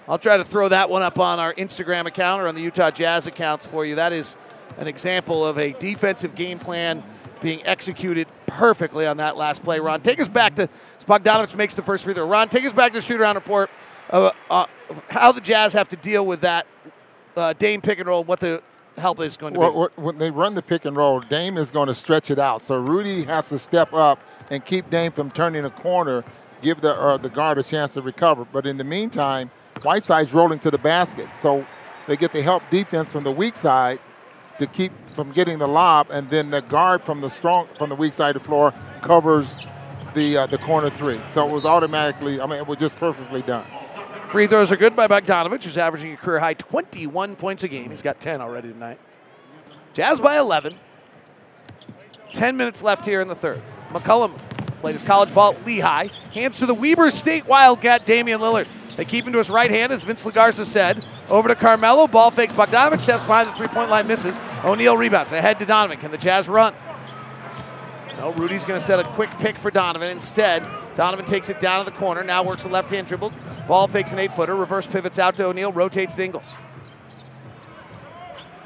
I'll 0.09 0.17
try 0.17 0.37
to 0.37 0.43
throw 0.43 0.67
that 0.69 0.89
one 0.89 1.03
up 1.03 1.19
on 1.19 1.37
our 1.37 1.53
Instagram 1.53 2.07
account 2.07 2.41
or 2.41 2.47
on 2.47 2.55
the 2.55 2.61
Utah 2.61 2.89
Jazz 2.89 3.27
accounts 3.27 3.67
for 3.67 3.85
you. 3.85 3.93
That 3.93 4.11
is 4.11 4.35
an 4.79 4.87
example 4.87 5.45
of 5.45 5.59
a 5.59 5.73
defensive 5.73 6.33
game 6.33 6.57
plan 6.57 7.03
being 7.43 7.63
executed 7.63 8.27
perfectly 8.47 9.05
on 9.05 9.17
that 9.17 9.37
last 9.37 9.61
play. 9.61 9.79
Ron, 9.79 10.01
take 10.01 10.19
us 10.19 10.27
back 10.27 10.55
to 10.55 10.67
Bogdanovic 11.07 11.55
makes 11.55 11.75
the 11.75 11.83
first 11.83 12.03
free 12.05 12.15
throw. 12.15 12.27
Ron, 12.27 12.49
take 12.49 12.65
us 12.65 12.73
back 12.73 12.91
to 12.93 12.97
the 12.97 13.05
shoot 13.05 13.21
around 13.21 13.35
report 13.35 13.69
of 14.09 14.33
uh, 14.49 14.65
how 15.09 15.31
the 15.31 15.41
Jazz 15.41 15.73
have 15.73 15.89
to 15.89 15.95
deal 15.95 16.25
with 16.25 16.41
that 16.41 16.65
uh, 17.37 17.53
Dame 17.53 17.79
pick 17.79 17.99
and 17.99 18.07
roll. 18.07 18.23
What 18.23 18.39
the 18.39 18.63
help 18.97 19.19
is 19.19 19.37
going 19.37 19.53
to 19.53 19.59
Well, 19.59 19.89
be. 19.95 20.01
when 20.01 20.17
they 20.17 20.31
run 20.31 20.55
the 20.55 20.63
pick 20.63 20.85
and 20.85 20.97
roll, 20.97 21.19
Dame 21.19 21.55
is 21.55 21.69
going 21.69 21.87
to 21.87 21.93
stretch 21.93 22.31
it 22.31 22.39
out. 22.39 22.63
So 22.63 22.79
Rudy 22.79 23.25
has 23.25 23.49
to 23.49 23.59
step 23.59 23.93
up 23.93 24.19
and 24.49 24.65
keep 24.65 24.89
Dame 24.89 25.11
from 25.11 25.29
turning 25.29 25.65
a 25.65 25.69
corner, 25.69 26.23
give 26.63 26.81
the 26.81 26.95
uh, 26.95 27.17
the 27.17 27.29
guard 27.29 27.59
a 27.59 27.63
chance 27.63 27.93
to 27.93 28.01
recover. 28.01 28.43
But 28.51 28.65
in 28.65 28.77
the 28.77 28.83
meantime, 28.83 29.51
Whiteside's 29.83 30.33
rolling 30.33 30.59
to 30.59 30.71
the 30.71 30.77
basket, 30.77 31.27
so 31.35 31.65
they 32.07 32.17
get 32.17 32.33
the 32.33 32.41
help 32.41 32.63
defense 32.69 33.11
from 33.11 33.23
the 33.23 33.31
weak 33.31 33.55
side 33.57 33.99
to 34.57 34.67
keep 34.67 34.91
from 35.13 35.31
getting 35.31 35.59
the 35.59 35.67
lob, 35.67 36.07
and 36.11 36.29
then 36.29 36.49
the 36.49 36.61
guard 36.61 37.03
from 37.03 37.21
the 37.21 37.29
strong 37.29 37.67
from 37.77 37.89
the 37.89 37.95
weak 37.95 38.13
side 38.13 38.35
of 38.35 38.43
the 38.43 38.47
floor 38.47 38.73
covers 39.01 39.57
the 40.13 40.37
uh, 40.37 40.45
the 40.47 40.57
corner 40.57 40.89
three. 40.89 41.19
So 41.33 41.47
it 41.47 41.51
was 41.51 41.65
automatically, 41.65 42.39
I 42.41 42.45
mean, 42.45 42.57
it 42.57 42.67
was 42.67 42.77
just 42.77 42.97
perfectly 42.97 43.41
done. 43.41 43.65
Free 44.31 44.45
throws 44.47 44.71
are 44.71 44.77
good 44.77 44.95
by 44.95 45.07
Bogdanovic, 45.07 45.63
who's 45.63 45.77
averaging 45.77 46.13
a 46.13 46.17
career 46.17 46.39
high 46.39 46.53
21 46.53 47.35
points 47.35 47.63
a 47.63 47.67
game. 47.67 47.89
He's 47.89 48.03
got 48.03 48.19
10 48.19 48.41
already 48.41 48.71
tonight. 48.71 48.99
Jazz 49.93 50.19
by 50.19 50.37
11. 50.37 50.75
10 52.33 52.55
minutes 52.55 52.83
left 52.83 53.05
here 53.05 53.21
in 53.21 53.27
the 53.27 53.35
third. 53.35 53.61
McCollum 53.89 54.37
played 54.81 54.93
his 54.93 55.01
college 55.01 55.33
ball 55.33 55.53
at 55.53 55.65
Lehigh. 55.65 56.09
Hands 56.31 56.55
to 56.59 56.67
the 56.67 56.75
Weber 56.75 57.09
State 57.09 57.47
Wildcat, 57.47 58.05
Damian 58.05 58.39
Lillard. 58.39 58.67
They 58.99 59.05
keep 59.05 59.25
him 59.25 59.31
to 59.31 59.37
his 59.37 59.49
right 59.49 59.71
hand, 59.71 59.93
as 59.93 60.03
Vince 60.03 60.23
Lagarza 60.23 60.65
said. 60.65 61.05
Over 61.29 61.47
to 61.47 61.55
Carmelo. 61.55 62.05
Ball 62.05 62.31
fakes 62.31 62.51
Bogdanovic, 62.51 62.99
steps 62.99 63.23
behind 63.23 63.47
the 63.47 63.53
three 63.53 63.67
point 63.67 63.89
line, 63.89 64.05
misses. 64.07 64.35
O'Neal 64.65 64.97
rebounds. 64.97 65.31
Ahead 65.31 65.57
to 65.59 65.65
Donovan. 65.65 65.99
Can 65.99 66.11
the 66.11 66.17
Jazz 66.17 66.49
run? 66.49 66.75
No, 68.17 68.33
Rudy's 68.33 68.65
going 68.65 68.77
to 68.77 68.85
set 68.85 68.99
a 68.99 69.05
quick 69.11 69.29
pick 69.39 69.57
for 69.57 69.71
Donovan. 69.71 70.09
Instead, 70.09 70.67
Donovan 70.95 71.25
takes 71.25 71.47
it 71.47 71.61
down 71.61 71.79
to 71.79 71.89
the 71.89 71.95
corner. 71.95 72.25
Now 72.25 72.43
works 72.43 72.65
a 72.65 72.67
left 72.67 72.89
hand 72.89 73.07
dribble. 73.07 73.31
Ball 73.69 73.87
fakes 73.87 74.11
an 74.11 74.19
eight 74.19 74.35
footer. 74.35 74.53
Reverse 74.53 74.85
pivots 74.85 75.17
out 75.17 75.37
to 75.37 75.45
O'Neal. 75.45 75.71
Rotates 75.71 76.15
to 76.15 76.25
Ingles. 76.25 76.47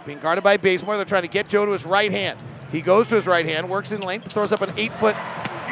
Being 0.07 0.19
guarded 0.19 0.43
by 0.43 0.57
Bazemore. 0.57 0.95
They're 0.95 1.05
trying 1.05 1.21
to 1.21 1.27
get 1.27 1.47
Joe 1.47 1.67
to 1.67 1.73
his 1.73 1.85
right 1.85 2.09
hand. 2.09 2.39
He 2.71 2.81
goes 2.81 3.07
to 3.09 3.15
his 3.17 3.27
right 3.27 3.45
hand, 3.45 3.69
works 3.69 3.91
in 3.91 4.01
length, 4.01 4.31
throws 4.31 4.51
up 4.51 4.63
an 4.63 4.73
eight 4.77 4.93
foot, 4.93 5.15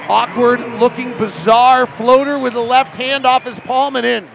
awkward 0.07 0.59
looking, 0.80 1.18
bizarre 1.18 1.88
floater 1.88 2.38
with 2.38 2.53
the 2.53 2.59
left 2.59 2.95
hand 2.95 3.26
off 3.26 3.43
his 3.43 3.59
palm 3.62 3.95
and 3.95 4.05
in. 4.05 4.30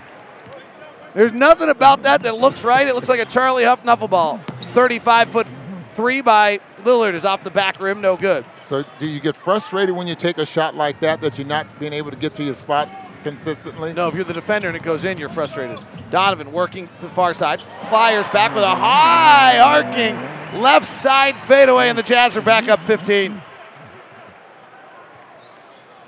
There's 1.16 1.32
nothing 1.32 1.70
about 1.70 2.02
that 2.02 2.24
that 2.24 2.36
looks 2.36 2.62
right. 2.62 2.86
It 2.86 2.94
looks 2.94 3.08
like 3.08 3.20
a 3.20 3.24
Charlie 3.24 3.64
Hough 3.64 3.82
knuckleball. 3.82 4.38
35 4.74 5.30
foot 5.30 5.46
three 5.94 6.20
by 6.20 6.60
Lillard 6.84 7.14
is 7.14 7.24
off 7.24 7.42
the 7.42 7.50
back 7.50 7.80
rim, 7.80 8.02
no 8.02 8.18
good. 8.18 8.44
So 8.62 8.84
do 8.98 9.06
you 9.06 9.18
get 9.18 9.34
frustrated 9.34 9.96
when 9.96 10.06
you 10.06 10.14
take 10.14 10.36
a 10.36 10.44
shot 10.44 10.74
like 10.74 11.00
that 11.00 11.22
that 11.22 11.38
you're 11.38 11.46
not 11.46 11.66
being 11.80 11.94
able 11.94 12.10
to 12.10 12.18
get 12.18 12.34
to 12.34 12.44
your 12.44 12.52
spots 12.52 13.06
consistently? 13.22 13.94
No, 13.94 14.08
if 14.08 14.14
you're 14.14 14.24
the 14.24 14.34
defender 14.34 14.68
and 14.68 14.76
it 14.76 14.82
goes 14.82 15.04
in, 15.04 15.16
you're 15.16 15.30
frustrated. 15.30 15.82
Donovan 16.10 16.52
working 16.52 16.86
to 16.86 17.06
the 17.06 17.14
far 17.14 17.32
side, 17.32 17.62
fires 17.88 18.28
back 18.28 18.54
with 18.54 18.62
a 18.62 18.74
high 18.74 19.58
arcing 19.58 20.16
left 20.60 20.86
side 20.86 21.38
fadeaway, 21.38 21.88
and 21.88 21.96
the 21.96 22.02
Jazz 22.02 22.36
are 22.36 22.42
back 22.42 22.68
up 22.68 22.82
15. 22.82 23.40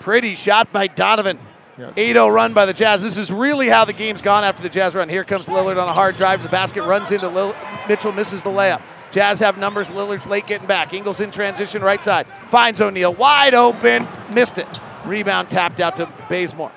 Pretty 0.01 0.35
shot 0.35 0.71
by 0.71 0.87
Donovan. 0.87 1.39
8-0 1.79 2.35
run 2.35 2.55
by 2.55 2.67
the 2.67 2.73
Jazz. 2.73 3.03
This 3.03 3.17
is 3.17 3.31
really 3.31 3.69
how 3.69 3.85
the 3.85 3.93
game's 3.93 4.21
gone 4.21 4.43
after 4.43 4.63
the 4.63 4.69
Jazz 4.69 4.95
run. 4.95 5.09
Here 5.09 5.23
comes 5.23 5.47
Lillard 5.47 5.81
on 5.81 5.89
a 5.89 5.93
hard 5.93 6.17
drive. 6.17 6.43
The 6.43 6.49
basket 6.49 6.83
runs 6.83 7.13
into 7.13 7.55
Mitchell, 7.89 8.13
misses 8.13 8.43
the 8.43 8.51
layup. 8.51 8.83
Jazz 9.13 9.39
have 9.39 9.57
numbers. 9.59 9.89
Lillard's 9.89 10.27
late 10.27 10.47
getting 10.47 10.67
back. 10.67 10.93
Ingles 10.93 11.21
in 11.21 11.31
transition, 11.31 11.81
right 11.81 12.03
side. 12.03 12.27
Finds 12.51 12.81
O'Neal. 12.81 13.15
Wide 13.15 13.55
open. 13.55 14.09
Missed 14.35 14.59
it. 14.59 14.69
Rebound 15.05 15.51
tapped 15.51 15.81
out 15.81 15.97
to 15.97 16.13
Bazemore. 16.29 16.73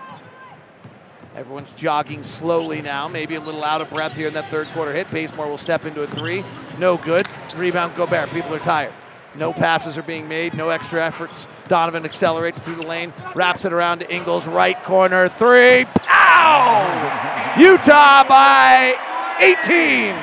Everyone's 1.36 1.72
jogging 1.78 2.24
slowly 2.24 2.82
now, 2.82 3.08
maybe 3.08 3.36
a 3.36 3.39
little 3.39 3.64
out 3.64 3.82
of 3.82 3.89
breath 3.89 4.12
here 4.12 4.28
in 4.28 4.34
that 4.34 4.52
third 4.52 4.68
quarter 4.70 4.91
hit. 4.91 5.10
Bazemore 5.10 5.49
will 5.49 5.58
step 5.58 5.86
into 5.86 6.04
a 6.04 6.08
three. 6.08 6.43
No 6.78 6.97
good. 6.97 7.28
Rebound 7.56 7.95
Gobert. 7.95 8.30
People 8.30 8.54
are 8.54 8.60
tired. 8.60 8.93
No 9.36 9.53
passes 9.53 9.97
are 9.97 10.03
being 10.03 10.27
made, 10.27 10.53
no 10.53 10.69
extra 10.69 11.05
efforts. 11.05 11.47
Donovan 11.67 12.03
accelerates 12.03 12.59
through 12.59 12.75
the 12.75 12.86
lane, 12.86 13.13
wraps 13.34 13.63
it 13.63 13.71
around 13.71 13.99
to 13.99 14.13
Ingles, 14.13 14.45
right 14.45 14.82
corner, 14.84 15.29
three. 15.29 15.86
Pow! 15.95 17.55
Utah 17.57 18.27
by 18.27 18.95
18. 19.39 20.13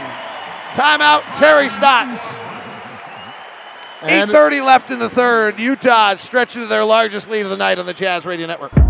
Timeout, 0.74 1.22
Terry 1.38 1.70
Stotts. 1.70 2.22
8.30 4.00 4.64
left 4.64 4.90
in 4.90 4.98
the 4.98 5.10
third. 5.10 5.58
Utah 5.58 6.12
is 6.12 6.20
stretching 6.20 6.62
to 6.62 6.68
their 6.68 6.84
largest 6.84 7.28
lead 7.28 7.40
of 7.40 7.50
the 7.50 7.56
night 7.56 7.78
on 7.78 7.86
the 7.86 7.94
Jazz 7.94 8.24
Radio 8.24 8.46
Network. 8.46 8.72
Back 8.72 8.84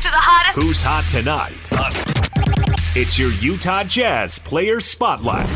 to 0.00 0.10
the 0.10 0.18
hottest. 0.18 0.60
Who's 0.60 0.82
hot 0.82 1.04
tonight? 1.08 2.07
It's 3.00 3.16
your 3.16 3.30
Utah 3.34 3.84
Jazz 3.84 4.40
Player 4.40 4.80
Spotlight. 4.80 5.46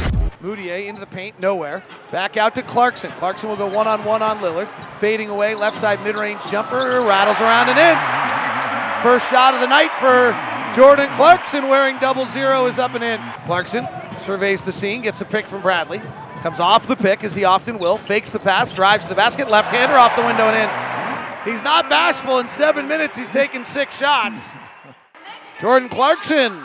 Mudiay 0.40 0.86
into 0.86 1.00
the 1.00 1.08
paint, 1.08 1.40
nowhere. 1.40 1.82
Back 2.12 2.36
out 2.36 2.54
to 2.54 2.62
Clarkson. 2.62 3.10
Clarkson 3.18 3.48
will 3.48 3.56
go 3.56 3.66
one 3.66 3.88
on 3.88 4.04
one 4.04 4.22
on 4.22 4.38
Lillard. 4.38 4.68
Fading 5.00 5.28
away, 5.28 5.56
left 5.56 5.76
side 5.80 6.00
mid 6.04 6.14
range 6.14 6.40
jumper, 6.52 7.00
rattles 7.00 7.40
around 7.40 7.68
and 7.68 7.80
in. 7.80 9.02
First 9.02 9.28
shot 9.28 9.54
of 9.54 9.60
the 9.60 9.66
night 9.66 9.90
for 9.98 10.30
Jordan 10.80 11.10
Clarkson 11.16 11.66
wearing 11.66 11.98
double 11.98 12.26
zero 12.26 12.66
is 12.66 12.78
up 12.78 12.94
and 12.94 13.02
in. 13.02 13.20
Clarkson 13.44 13.88
surveys 14.24 14.62
the 14.62 14.70
scene, 14.70 15.02
gets 15.02 15.20
a 15.20 15.24
pick 15.24 15.44
from 15.46 15.62
Bradley. 15.62 16.00
Comes 16.42 16.60
off 16.60 16.86
the 16.86 16.94
pick, 16.94 17.24
as 17.24 17.34
he 17.34 17.42
often 17.42 17.80
will. 17.80 17.98
Fakes 17.98 18.30
the 18.30 18.38
pass, 18.38 18.70
drives 18.70 19.02
to 19.02 19.08
the 19.08 19.16
basket, 19.16 19.50
left 19.50 19.72
hander 19.72 19.96
off 19.96 20.14
the 20.14 20.24
window 20.24 20.44
and 20.44 20.62
in. 20.62 21.52
He's 21.52 21.64
not 21.64 21.90
bashful. 21.90 22.38
In 22.38 22.46
seven 22.46 22.86
minutes, 22.86 23.16
he's 23.16 23.30
taken 23.30 23.64
six 23.64 23.98
shots. 23.98 24.50
Jordan 25.60 25.88
Clarkson, 25.88 26.62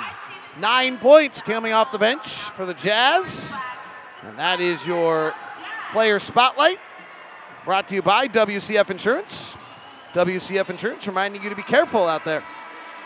nine 0.60 0.97
points 0.97 1.41
coming 1.41 1.74
off 1.74 1.91
the 1.91 1.97
bench 1.97 2.28
for 2.55 2.66
the 2.66 2.74
Jazz. 2.74 3.51
And 4.24 4.38
that 4.38 4.60
is 4.60 4.86
your 4.86 5.34
player 5.91 6.20
spotlight. 6.20 6.80
Brought 7.66 7.88
to 7.89 7.95
you 7.95 8.01
by 8.01 8.28
WCF 8.28 8.89
Insurance. 8.89 9.55
WCF 10.14 10.70
Insurance 10.70 11.08
reminding 11.08 11.43
you 11.43 11.49
to 11.49 11.55
be 11.55 11.64
careful 11.64 12.08
out 12.08 12.24
there. 12.26 12.43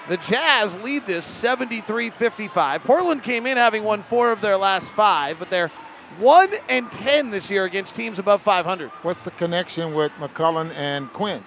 The 0.09 0.17
Jazz 0.17 0.77
lead 0.79 1.05
this 1.05 1.25
73 1.25 2.09
55. 2.09 2.83
Portland 2.83 3.23
came 3.23 3.45
in 3.45 3.57
having 3.57 3.83
won 3.83 4.03
four 4.03 4.31
of 4.31 4.41
their 4.41 4.57
last 4.57 4.91
five, 4.93 5.37
but 5.37 5.49
they're 5.49 5.71
1 6.19 6.49
and 6.69 6.91
10 6.91 7.29
this 7.29 7.49
year 7.49 7.65
against 7.65 7.95
teams 7.95 8.19
above 8.19 8.41
500. 8.41 8.89
What's 9.01 9.23
the 9.23 9.31
connection 9.31 9.93
with 9.93 10.11
McCollum 10.13 10.73
and 10.75 11.11
Quin? 11.13 11.43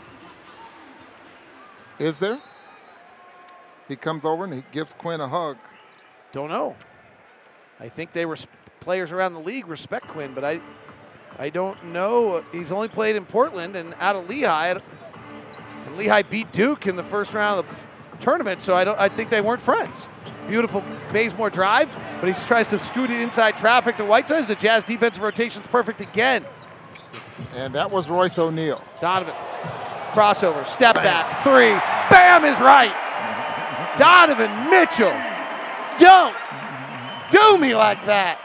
Is 1.99 2.19
there? 2.19 2.41
He 3.89 3.97
comes 3.97 4.25
over 4.25 4.45
and 4.45 4.55
he 4.55 4.65
gives 4.73 4.95
Quin 4.95 5.21
a 5.21 5.29
hug. 5.29 5.59
Don't 6.35 6.49
know. 6.49 6.75
I 7.79 7.89
think 7.89 8.13
they 8.13 8.27
were 8.27 8.37
players 8.81 9.13
around 9.13 9.35
the 9.35 9.41
league 9.41 9.69
respect 9.69 10.09
Quin, 10.09 10.35
but 10.35 10.45
I 10.45 10.61
I 11.39 11.49
don't 11.49 11.83
know. 11.87 12.45
He's 12.51 12.73
only 12.73 12.89
played 12.89 13.15
in 13.15 13.25
Portland 13.25 13.77
and 13.77 13.95
out 14.01 14.17
of 14.17 14.29
Lehigh. 14.29 14.77
And 15.87 15.97
Lehigh 15.97 16.23
beat 16.23 16.53
Duke 16.53 16.89
in 16.89 16.97
the 16.97 17.05
first 17.05 17.35
round 17.35 17.61
of 17.61 17.67
the 18.11 18.17
tournament, 18.19 18.63
so 18.63 18.75
I 18.75 18.83
don't. 18.83 18.99
I 18.99 19.09
think 19.09 19.31
they 19.31 19.41
weren't 19.41 19.63
friends. 19.63 20.09
Beautiful 20.49 20.83
Bazemore 21.13 21.51
drive, 21.51 21.89
but 22.21 22.27
he 22.27 22.35
tries 22.47 22.67
to 22.69 22.85
scoot 22.87 23.11
it 23.11 23.21
inside 23.21 23.57
traffic 23.59 23.97
to 23.99 24.05
Whiteside. 24.05 24.49
The 24.49 24.57
Jazz 24.57 24.83
defensive 24.83 25.23
rotation's 25.23 25.67
perfect 25.69 26.01
again. 26.01 26.45
And 27.55 27.73
that 27.77 27.91
was 27.91 28.09
Royce 28.09 28.39
O'Neal. 28.39 28.83
Donovan, 29.01 29.35
crossover, 30.13 30.67
step 30.67 30.97
Bam. 30.97 31.05
back, 31.05 31.45
three. 31.45 31.73
Bam 32.11 32.45
is 32.45 32.59
right. 32.61 32.93
Donovan 33.97 34.71
Mitchell, 34.71 35.15
don't 35.99 36.35
do 37.31 37.59
me 37.59 37.75
like 37.75 38.05
that. 38.07 38.41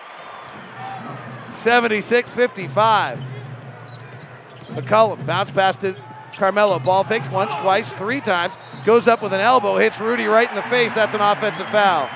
76 1.53 2.29
55. 2.29 3.19
McCollum 4.67 5.25
bounce 5.25 5.51
pass 5.51 5.75
to 5.77 5.95
Carmelo. 6.33 6.79
Ball 6.79 7.03
fakes 7.03 7.29
once, 7.29 7.51
twice, 7.61 7.91
three 7.93 8.21
times. 8.21 8.53
Goes 8.85 9.07
up 9.07 9.21
with 9.21 9.33
an 9.33 9.41
elbow, 9.41 9.77
hits 9.77 9.99
Rudy 9.99 10.25
right 10.25 10.49
in 10.49 10.55
the 10.55 10.63
face. 10.63 10.93
That's 10.93 11.13
an 11.13 11.21
offensive 11.21 11.67
foul. 11.67 12.09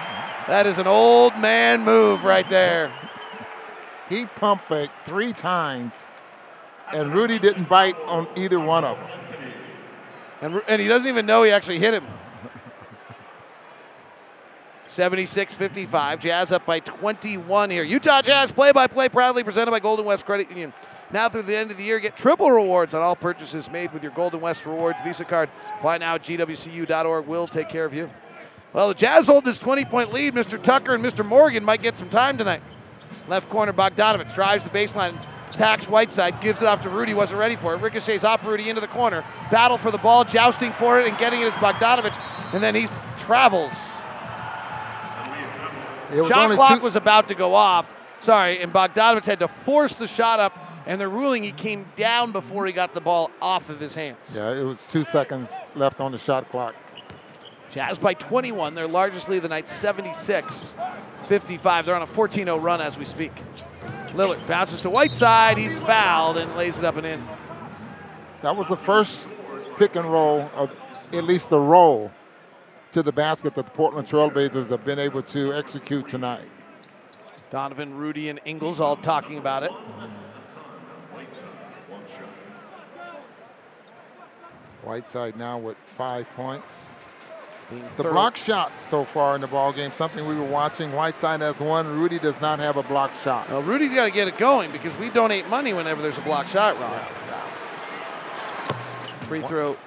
That 0.47 0.67
is 0.67 0.77
an 0.77 0.87
old 0.87 1.37
man 1.37 1.83
move 1.83 2.23
right 2.23 2.49
there. 2.49 2.93
He 4.09 4.25
pump 4.25 4.67
faked 4.67 4.93
three 5.05 5.33
times, 5.33 5.93
and 6.93 7.13
Rudy 7.13 7.39
didn't 7.39 7.69
bite 7.69 7.95
on 8.05 8.27
either 8.35 8.59
one 8.59 8.83
of 8.83 8.97
them. 8.97 9.09
And, 10.41 10.61
and 10.67 10.81
he 10.81 10.87
doesn't 10.87 11.07
even 11.07 11.25
know 11.25 11.43
he 11.43 11.51
actually 11.51 11.79
hit 11.79 11.93
him. 11.93 12.05
76 14.93 15.55
55. 15.55 16.19
Jazz 16.19 16.51
up 16.51 16.67
by 16.67 16.79
21 16.79 17.71
here. 17.71 17.83
Utah 17.83 18.21
Jazz 18.21 18.51
play 18.51 18.71
by 18.71 18.85
play 18.85 19.09
proudly 19.09 19.43
presented 19.43 19.71
by 19.71 19.79
Golden 19.79 20.05
West 20.05 20.23
Credit 20.23 20.47
Union. 20.49 20.71
Now 21.11 21.29
through 21.29 21.43
the 21.43 21.57
end 21.57 21.71
of 21.71 21.77
the 21.77 21.83
year, 21.83 21.99
get 21.99 22.15
triple 22.15 22.51
rewards 22.51 22.93
on 22.93 23.01
all 23.01 23.15
purchases 23.15 23.71
made 23.71 23.91
with 23.91 24.03
your 24.03 24.11
Golden 24.11 24.39
West 24.39 24.65
Rewards 24.65 25.01
Visa 25.03 25.25
card. 25.25 25.49
Apply 25.77 25.97
now 25.97 26.15
at 26.15 26.23
gwcu.org. 26.23 27.25
We'll 27.25 27.47
take 27.47 27.69
care 27.69 27.85
of 27.85 27.93
you. 27.93 28.07
Well, 28.71 28.87
the 28.87 28.93
Jazz 28.93 29.25
hold 29.25 29.45
this 29.45 29.57
20 29.57 29.85
point 29.85 30.13
lead. 30.13 30.35
Mr. 30.35 30.61
Tucker 30.61 30.93
and 30.93 31.03
Mr. 31.03 31.25
Morgan 31.25 31.63
might 31.63 31.81
get 31.81 31.97
some 31.97 32.09
time 32.09 32.37
tonight. 32.37 32.61
Left 33.27 33.49
corner, 33.49 33.73
Bogdanovic 33.73 34.35
drives 34.35 34.63
the 34.63 34.69
baseline, 34.69 35.17
attacks 35.49 35.87
Whiteside, 35.87 36.39
gives 36.39 36.61
it 36.61 36.67
off 36.67 36.83
to 36.83 36.89
Rudy, 36.89 37.15
wasn't 37.15 37.39
ready 37.39 37.55
for 37.55 37.73
it. 37.73 37.81
Ricochets 37.81 38.23
off 38.23 38.45
Rudy 38.45 38.69
into 38.69 38.81
the 38.81 38.87
corner. 38.87 39.25
Battle 39.49 39.79
for 39.79 39.89
the 39.89 39.97
ball, 39.97 40.23
jousting 40.23 40.71
for 40.73 40.99
it, 40.99 41.07
and 41.07 41.17
getting 41.17 41.41
it 41.41 41.47
is 41.47 41.53
Bogdanovic. 41.55 42.15
And 42.53 42.61
then 42.61 42.75
he 42.75 42.87
travels 43.17 43.73
shot 46.27 46.51
clock 46.51 46.79
two- 46.79 46.83
was 46.83 46.95
about 46.95 47.27
to 47.29 47.35
go 47.35 47.55
off. 47.55 47.89
Sorry, 48.19 48.61
and 48.61 48.71
Bogdanovic 48.71 49.25
had 49.25 49.39
to 49.39 49.47
force 49.47 49.93
the 49.93 50.07
shot 50.07 50.39
up, 50.39 50.57
and 50.85 50.99
they're 50.99 51.09
ruling 51.09 51.43
he 51.43 51.51
came 51.51 51.85
down 51.95 52.31
before 52.31 52.65
he 52.65 52.71
got 52.71 52.93
the 52.93 53.01
ball 53.01 53.31
off 53.41 53.69
of 53.69 53.79
his 53.79 53.93
hands. 53.93 54.17
Yeah, 54.33 54.51
it 54.51 54.63
was 54.63 54.85
two 54.85 55.03
seconds 55.03 55.51
left 55.75 55.99
on 55.99 56.13
the 56.13 56.17
shot 56.17 56.49
clock. 56.49 56.75
Jazz 57.69 57.97
by 57.97 58.13
21, 58.13 58.75
their 58.75 58.87
largest 58.87 59.27
lead 59.27 59.37
of 59.37 59.43
the 59.43 59.49
night, 59.49 59.67
76 59.67 60.73
55. 61.27 61.85
They're 61.85 61.95
on 61.95 62.01
a 62.01 62.07
14 62.07 62.45
0 62.45 62.57
run 62.57 62.81
as 62.81 62.97
we 62.97 63.05
speak. 63.05 63.31
Lillard 64.09 64.45
bounces 64.47 64.81
to 64.81 64.89
Whiteside. 64.89 65.57
He's 65.57 65.79
fouled 65.79 66.37
and 66.37 66.55
lays 66.55 66.77
it 66.77 66.85
up 66.85 66.97
and 66.97 67.05
in. 67.05 67.23
That 68.41 68.55
was 68.55 68.67
the 68.67 68.77
first 68.77 69.27
pick 69.77 69.95
and 69.95 70.09
roll, 70.11 70.49
of 70.55 70.69
at 71.13 71.23
least 71.23 71.49
the 71.49 71.59
roll 71.59 72.11
to 72.93 73.03
the 73.03 73.11
basket 73.11 73.55
that 73.55 73.65
the 73.65 73.71
Portland 73.71 74.07
Trailblazers 74.07 74.69
have 74.69 74.85
been 74.85 74.99
able 74.99 75.23
to 75.23 75.53
execute 75.53 76.07
tonight. 76.07 76.47
Donovan, 77.49 77.95
Rudy, 77.95 78.29
and 78.29 78.39
Ingles 78.45 78.79
all 78.79 78.95
talking 78.95 79.37
about 79.37 79.63
it. 79.63 79.71
Whiteside 84.83 85.37
now 85.37 85.57
with 85.57 85.77
five 85.85 86.27
points. 86.35 86.97
The 87.97 88.03
block 88.03 88.37
shots 88.37 88.81
so 88.81 89.05
far 89.05 89.33
in 89.35 89.41
the 89.41 89.47
ball 89.47 89.73
game, 89.73 89.91
something 89.95 90.27
we 90.27 90.35
were 90.35 90.45
watching. 90.45 90.91
Whiteside 90.91 91.41
has 91.41 91.59
one. 91.59 91.87
Rudy 91.99 92.19
does 92.19 92.39
not 92.41 92.59
have 92.59 92.77
a 92.77 92.83
block 92.83 93.11
shot. 93.23 93.49
Well, 93.49 93.63
Rudy's 93.63 93.93
got 93.93 94.05
to 94.05 94.11
get 94.11 94.27
it 94.27 94.37
going 94.37 94.71
because 94.71 94.95
we 94.97 95.09
donate 95.09 95.47
money 95.47 95.73
whenever 95.73 96.01
there's 96.01 96.17
a 96.17 96.21
block 96.21 96.47
shot, 96.47 96.79
Ron. 96.79 97.01
Free 99.27 99.41
throw 99.41 99.77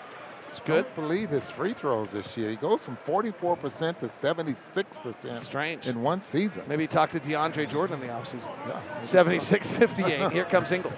good. 0.60 0.84
Don't 0.84 0.94
believe 0.94 1.30
his 1.30 1.50
free 1.50 1.72
throws 1.72 2.10
this 2.10 2.36
year. 2.36 2.50
He 2.50 2.56
goes 2.56 2.84
from 2.84 2.96
44% 3.06 3.98
to 4.00 4.06
76% 4.06 5.36
Strange. 5.42 5.86
in 5.86 6.02
one 6.02 6.20
season. 6.20 6.64
Maybe 6.68 6.86
talk 6.86 7.10
to 7.10 7.20
DeAndre 7.20 7.70
Jordan 7.70 8.00
in 8.00 8.06
the 8.06 8.12
offseason. 8.12 8.50
Yeah, 8.66 9.02
76 9.02 9.68
58. 9.68 10.30
Here 10.32 10.44
comes 10.44 10.72
Ingles. 10.72 10.96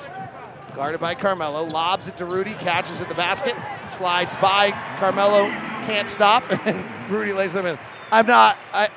Guarded 0.74 1.00
by 1.00 1.14
Carmelo. 1.14 1.64
Lobs 1.64 2.08
it 2.08 2.16
to 2.18 2.24
Rudy. 2.24 2.54
Catches 2.54 3.00
at 3.00 3.08
the 3.08 3.14
basket. 3.14 3.54
Slides 3.90 4.34
by 4.40 4.70
Carmelo. 4.98 5.48
Can't 5.86 6.08
stop. 6.08 6.44
And 6.66 6.84
Rudy 7.10 7.32
lays 7.32 7.52
them 7.52 7.66
in. 7.66 7.78
I'm 8.10 8.26
not. 8.26 8.58
I, 8.72 8.90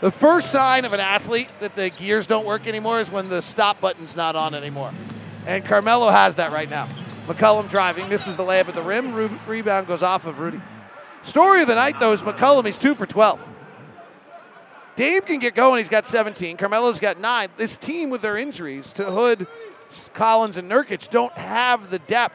the 0.00 0.10
first 0.10 0.50
sign 0.50 0.84
of 0.84 0.92
an 0.92 1.00
athlete 1.00 1.48
that 1.60 1.76
the 1.76 1.88
gears 1.88 2.26
don't 2.26 2.44
work 2.44 2.66
anymore 2.66 3.00
is 3.00 3.10
when 3.10 3.28
the 3.28 3.40
stop 3.40 3.80
button's 3.80 4.16
not 4.16 4.36
on 4.36 4.54
anymore. 4.54 4.92
And 5.46 5.64
Carmelo 5.64 6.10
has 6.10 6.36
that 6.36 6.52
right 6.52 6.68
now. 6.68 6.88
McCollum 7.32 7.70
driving, 7.70 8.08
misses 8.08 8.36
the 8.36 8.42
layup 8.42 8.68
at 8.68 8.74
the 8.74 8.82
rim. 8.82 9.14
Re- 9.14 9.38
rebound 9.46 9.86
goes 9.86 10.02
off 10.02 10.26
of 10.26 10.38
Rudy. 10.38 10.60
Story 11.22 11.62
of 11.62 11.68
the 11.68 11.74
night, 11.74 12.00
though, 12.00 12.12
is 12.12 12.22
McCollum. 12.22 12.66
He's 12.66 12.76
two 12.76 12.94
for 12.94 13.06
12. 13.06 13.40
Dame 14.96 15.22
can 15.22 15.38
get 15.38 15.54
going. 15.54 15.78
He's 15.78 15.88
got 15.88 16.06
17. 16.06 16.56
Carmelo's 16.56 17.00
got 17.00 17.18
nine. 17.18 17.48
This 17.56 17.76
team, 17.76 18.10
with 18.10 18.20
their 18.20 18.36
injuries 18.36 18.92
to 18.94 19.04
Hood, 19.04 19.46
Collins, 20.14 20.58
and 20.58 20.70
Nurkic, 20.70 21.10
don't 21.10 21.32
have 21.32 21.90
the 21.90 21.98
depth 22.00 22.34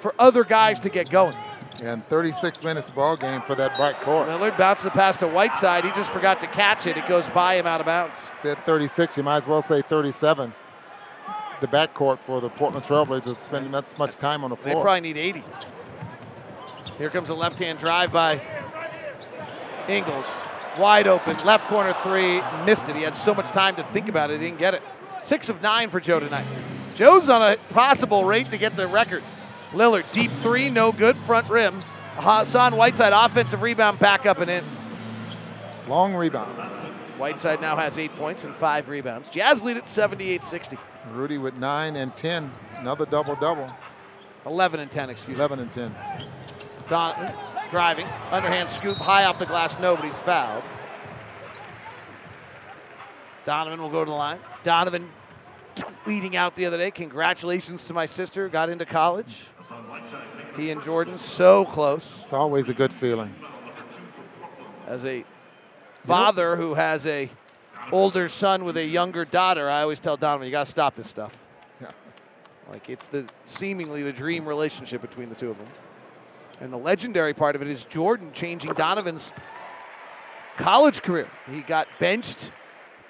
for 0.00 0.14
other 0.18 0.42
guys 0.42 0.80
to 0.80 0.88
get 0.88 1.10
going. 1.10 1.36
And 1.82 2.04
36 2.06 2.62
minutes 2.64 2.90
ball 2.90 3.16
game 3.16 3.40
for 3.42 3.54
that 3.54 3.76
bright 3.76 3.98
court. 4.00 4.28
Lillard 4.28 4.58
bounces 4.58 4.84
the 4.84 4.90
pass 4.90 5.16
to 5.18 5.28
Whiteside. 5.28 5.84
He 5.84 5.90
just 5.92 6.10
forgot 6.10 6.40
to 6.40 6.46
catch 6.48 6.86
it. 6.86 6.96
It 6.96 7.06
goes 7.08 7.26
by 7.28 7.54
him 7.54 7.66
out 7.66 7.80
of 7.80 7.86
bounds. 7.86 8.18
Said 8.40 8.62
36. 8.64 9.16
You 9.16 9.22
might 9.22 9.38
as 9.38 9.46
well 9.46 9.62
say 9.62 9.82
37 9.82 10.52
the 11.62 11.68
backcourt 11.68 12.18
for 12.26 12.40
the 12.40 12.50
Portland 12.50 12.84
Trailblazers 12.84 13.40
spending 13.40 13.72
that 13.72 13.96
much 13.98 14.16
time 14.16 14.44
on 14.44 14.50
the 14.50 14.56
floor. 14.56 14.74
They 14.74 14.80
probably 14.82 15.00
need 15.00 15.16
80. 15.16 15.44
Here 16.98 17.08
comes 17.08 17.30
a 17.30 17.34
left-hand 17.34 17.78
drive 17.78 18.12
by 18.12 18.42
Ingles. 19.88 20.26
Wide 20.78 21.06
open, 21.06 21.36
left 21.44 21.66
corner 21.68 21.94
three, 22.02 22.42
missed 22.64 22.88
it. 22.88 22.96
He 22.96 23.02
had 23.02 23.16
so 23.16 23.34
much 23.34 23.46
time 23.50 23.76
to 23.76 23.84
think 23.84 24.08
about 24.08 24.30
it, 24.30 24.40
he 24.40 24.46
didn't 24.46 24.58
get 24.58 24.74
it. 24.74 24.82
Six 25.22 25.48
of 25.48 25.62
nine 25.62 25.90
for 25.90 26.00
Joe 26.00 26.18
tonight. 26.18 26.46
Joe's 26.94 27.28
on 27.28 27.42
a 27.42 27.56
possible 27.72 28.24
rate 28.24 28.50
to 28.50 28.58
get 28.58 28.76
the 28.76 28.86
record. 28.86 29.22
Lillard, 29.72 30.10
deep 30.12 30.30
three, 30.42 30.68
no 30.68 30.90
good, 30.92 31.16
front 31.18 31.48
rim. 31.48 31.82
Hassan 32.16 32.76
Whiteside, 32.76 33.12
offensive 33.12 33.62
rebound, 33.62 33.98
back 33.98 34.26
up 34.26 34.38
and 34.38 34.50
in. 34.50 34.64
Long 35.88 36.14
rebound. 36.14 36.58
Whiteside 37.18 37.60
now 37.60 37.76
has 37.76 37.98
eight 37.98 38.14
points 38.16 38.44
and 38.44 38.54
five 38.56 38.88
rebounds. 38.88 39.28
Jazz 39.28 39.62
lead 39.62 39.76
at 39.76 39.86
78 39.86 40.44
60. 40.44 40.78
Rudy 41.10 41.38
with 41.38 41.54
nine 41.54 41.96
and 41.96 42.16
10. 42.16 42.50
Another 42.76 43.06
double 43.06 43.34
double. 43.36 43.70
11 44.46 44.80
and 44.80 44.90
10, 44.90 45.10
excuse 45.10 45.36
11 45.36 45.60
and 45.60 45.70
10. 45.70 45.94
Don 46.88 47.32
driving, 47.70 48.06
underhand 48.30 48.68
scoop, 48.70 48.96
high 48.96 49.24
off 49.24 49.38
the 49.38 49.46
glass, 49.46 49.78
nobody's 49.78 50.18
fouled. 50.18 50.64
Donovan 53.44 53.80
will 53.80 53.90
go 53.90 54.04
to 54.04 54.10
the 54.10 54.16
line. 54.16 54.38
Donovan 54.62 55.08
tweeting 56.04 56.34
out 56.34 56.54
the 56.54 56.66
other 56.66 56.76
day, 56.76 56.90
congratulations 56.90 57.84
to 57.84 57.94
my 57.94 58.06
sister, 58.06 58.48
got 58.48 58.68
into 58.68 58.84
college. 58.84 59.46
He 60.56 60.70
and 60.70 60.82
Jordan 60.82 61.18
so 61.18 61.64
close. 61.64 62.06
It's 62.20 62.32
always 62.32 62.68
a 62.68 62.74
good 62.74 62.92
feeling. 62.92 63.34
As 64.86 65.04
a 65.04 65.24
father 66.06 66.56
who 66.56 66.74
has 66.74 67.06
a 67.06 67.30
older 67.90 68.28
son 68.28 68.64
with 68.64 68.76
a 68.76 68.84
younger 68.84 69.24
daughter, 69.24 69.68
I 69.68 69.82
always 69.82 69.98
tell 69.98 70.16
Donovan, 70.16 70.46
you 70.46 70.52
got 70.52 70.66
to 70.66 70.70
stop 70.70 70.94
this 70.94 71.08
stuff. 71.08 71.32
Yeah. 71.80 71.90
Like 72.70 72.88
it's 72.88 73.06
the 73.06 73.26
seemingly 73.44 74.02
the 74.02 74.12
dream 74.12 74.46
relationship 74.46 75.00
between 75.00 75.28
the 75.28 75.34
two 75.34 75.50
of 75.50 75.58
them. 75.58 75.68
And 76.60 76.72
the 76.72 76.78
legendary 76.78 77.34
part 77.34 77.56
of 77.56 77.62
it 77.62 77.68
is 77.68 77.84
Jordan 77.84 78.30
changing 78.32 78.74
Donovan's 78.74 79.32
college 80.58 81.02
career. 81.02 81.28
He 81.50 81.60
got 81.62 81.88
benched 81.98 82.52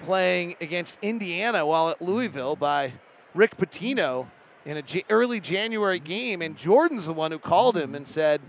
playing 0.03 0.55
against 0.59 0.97
Indiana 1.01 1.65
while 1.65 1.89
at 1.89 2.01
Louisville 2.01 2.55
by 2.55 2.93
Rick 3.33 3.57
Pitino 3.57 4.27
in 4.65 4.77
a 4.77 4.81
J- 4.81 5.05
early 5.09 5.39
January 5.39 5.99
game, 5.99 6.41
and 6.41 6.57
Jordan's 6.57 7.05
the 7.05 7.13
one 7.13 7.31
who 7.31 7.39
called 7.39 7.77
him 7.77 7.95
and 7.95 8.07
said, 8.07 8.41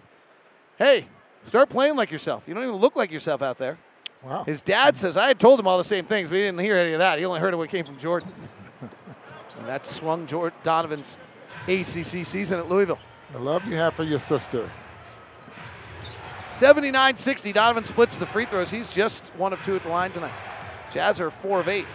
"Hey, 0.78 1.08
start 1.46 1.68
playing 1.68 1.96
like 1.96 2.10
yourself. 2.10 2.44
You 2.46 2.54
don't 2.54 2.62
even 2.62 2.76
look 2.76 2.96
like 2.96 3.10
yourself 3.10 3.42
out 3.42 3.58
there." 3.58 3.78
Wow. 4.24 4.44
His 4.44 4.62
dad 4.62 4.96
says, 4.96 5.16
"I 5.16 5.28
had 5.28 5.38
told 5.38 5.60
him 5.60 5.66
all 5.66 5.78
the 5.78 5.84
same 5.84 6.06
things, 6.06 6.28
but 6.28 6.36
he 6.36 6.42
didn't 6.42 6.60
hear 6.60 6.76
any 6.76 6.92
of 6.92 6.98
that. 6.98 7.18
He 7.18 7.24
only 7.24 7.40
heard 7.40 7.52
it 7.52 7.56
when 7.56 7.68
it 7.68 7.70
came 7.70 7.84
from 7.84 7.98
Jordan." 7.98 8.32
and 8.80 9.68
that 9.68 9.86
swung 9.86 10.26
Jordan 10.26 10.58
Donovan's 10.62 11.18
ACC 11.68 12.24
season 12.26 12.58
at 12.58 12.68
Louisville. 12.68 12.98
The 13.32 13.38
love 13.38 13.64
you 13.66 13.74
have 13.76 13.94
for 13.94 14.04
your 14.04 14.18
sister. 14.18 14.70
79 16.48 17.16
60. 17.16 17.52
Donovan 17.52 17.84
splits 17.84 18.16
the 18.16 18.26
free 18.26 18.46
throws. 18.46 18.70
He's 18.70 18.88
just 18.88 19.28
one 19.36 19.52
of 19.52 19.62
two 19.64 19.76
at 19.76 19.82
the 19.82 19.88
line 19.88 20.12
tonight. 20.12 20.32
Jazz 20.92 21.20
are 21.20 21.30
four 21.30 21.60
of 21.60 21.68
eight. 21.68 21.86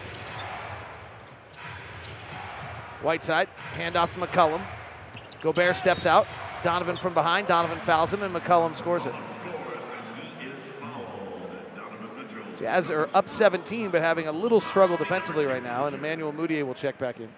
Whiteside, 3.01 3.47
handoff 3.73 4.13
to 4.13 4.19
McCollum. 4.19 4.61
Gobert 5.41 5.77
steps 5.77 6.05
out. 6.05 6.27
Donovan 6.63 6.97
from 6.97 7.13
behind. 7.13 7.47
Donovan 7.47 7.79
fouls 7.85 8.11
him, 8.11 8.23
and 8.23 8.35
McCollum 8.35 8.75
scores 8.75 9.05
it. 9.05 9.13
Jazz 12.59 12.91
are 12.91 13.09
up 13.13 13.29
17, 13.29 13.89
but 13.89 14.01
having 14.01 14.27
a 14.27 14.31
little 14.31 14.59
struggle 14.59 14.97
defensively 14.97 15.45
right 15.45 15.63
now, 15.63 15.85
and 15.85 15.95
Emmanuel 15.95 16.33
Mudiay 16.33 16.65
will 16.65 16.73
check 16.73 16.99
back 16.99 17.19
in. 17.19 17.29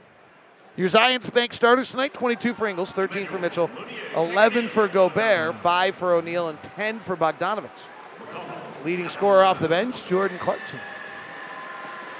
Your 0.75 0.89
Zions 0.89 1.31
Bank 1.31 1.53
starters 1.53 1.91
tonight 1.91 2.13
22 2.13 2.55
for 2.55 2.67
Ingles, 2.67 2.91
13 2.91 3.27
for 3.27 3.37
Mitchell, 3.37 3.69
11 4.15 4.69
for 4.69 4.87
Gobert, 4.87 5.55
5 5.57 5.95
for 5.95 6.13
O'Neal, 6.13 6.49
and 6.49 6.61
10 6.75 7.01
for 7.01 7.15
Bogdanovic. 7.15 7.69
Leading 8.83 9.09
scorer 9.09 9.43
off 9.43 9.59
the 9.59 9.67
bench, 9.67 10.07
Jordan 10.07 10.39
Clarkson. 10.39 10.79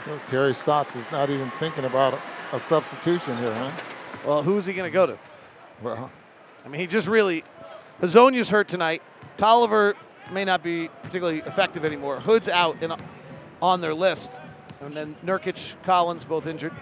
So 0.05 0.19
Terry 0.27 0.53
Stotts 0.53 0.95
is 0.95 1.09
not 1.11 1.31
even 1.31 1.49
thinking 1.59 1.85
about 1.85 2.13
a, 2.13 2.55
a 2.55 2.59
substitution 2.59 3.35
here, 3.37 3.53
huh? 3.53 3.71
Well, 4.25 4.43
who's 4.43 4.65
he 4.65 4.73
going 4.73 4.89
to 4.89 4.93
go 4.93 5.07
to? 5.07 5.17
Well, 5.81 6.11
I 6.63 6.67
mean, 6.67 6.81
he 6.81 6.87
just 6.87 7.07
really. 7.07 7.43
Hezonja's 7.99 8.49
hurt 8.49 8.67
tonight. 8.67 9.01
Tolliver 9.37 9.95
may 10.31 10.45
not 10.45 10.63
be 10.63 10.89
particularly 11.03 11.39
effective 11.45 11.85
anymore. 11.85 12.19
Hood's 12.19 12.47
out 12.47 12.77
and 12.81 12.93
on 13.61 13.81
their 13.81 13.93
list. 13.93 14.31
And 14.81 14.93
then 14.93 15.15
Nurkic, 15.25 15.73
Collins 15.83 16.23
both 16.23 16.47
injured. 16.47 16.73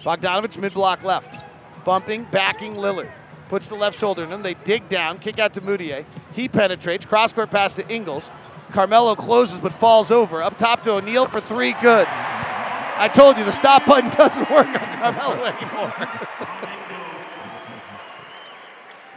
Bogdanovic 0.00 0.56
mid 0.58 0.74
block 0.74 1.02
left. 1.02 1.44
Bumping, 1.84 2.26
backing 2.30 2.74
Lillard. 2.74 3.10
Puts 3.48 3.68
the 3.68 3.76
left 3.76 3.98
shoulder 3.98 4.24
in 4.24 4.30
him. 4.30 4.42
They 4.42 4.54
dig 4.54 4.88
down, 4.88 5.18
kick 5.18 5.38
out 5.38 5.54
to 5.54 5.60
Mudiay. 5.60 6.04
He 6.32 6.48
penetrates. 6.48 7.04
Cross 7.04 7.32
court 7.32 7.50
pass 7.50 7.74
to 7.74 7.88
Ingles. 7.88 8.28
Carmelo 8.72 9.14
closes 9.14 9.58
but 9.60 9.72
falls 9.74 10.10
over. 10.10 10.42
Up 10.42 10.58
top 10.58 10.82
to 10.84 10.92
O'Neal 10.92 11.26
for 11.26 11.40
three. 11.40 11.72
Good. 11.74 12.08
I 12.08 13.08
told 13.08 13.36
you 13.36 13.44
the 13.44 13.52
stop 13.52 13.86
button 13.86 14.10
doesn't 14.16 14.50
work 14.50 14.66
on 14.66 14.74
Carmelo 14.74 15.44
anymore. 15.44 16.72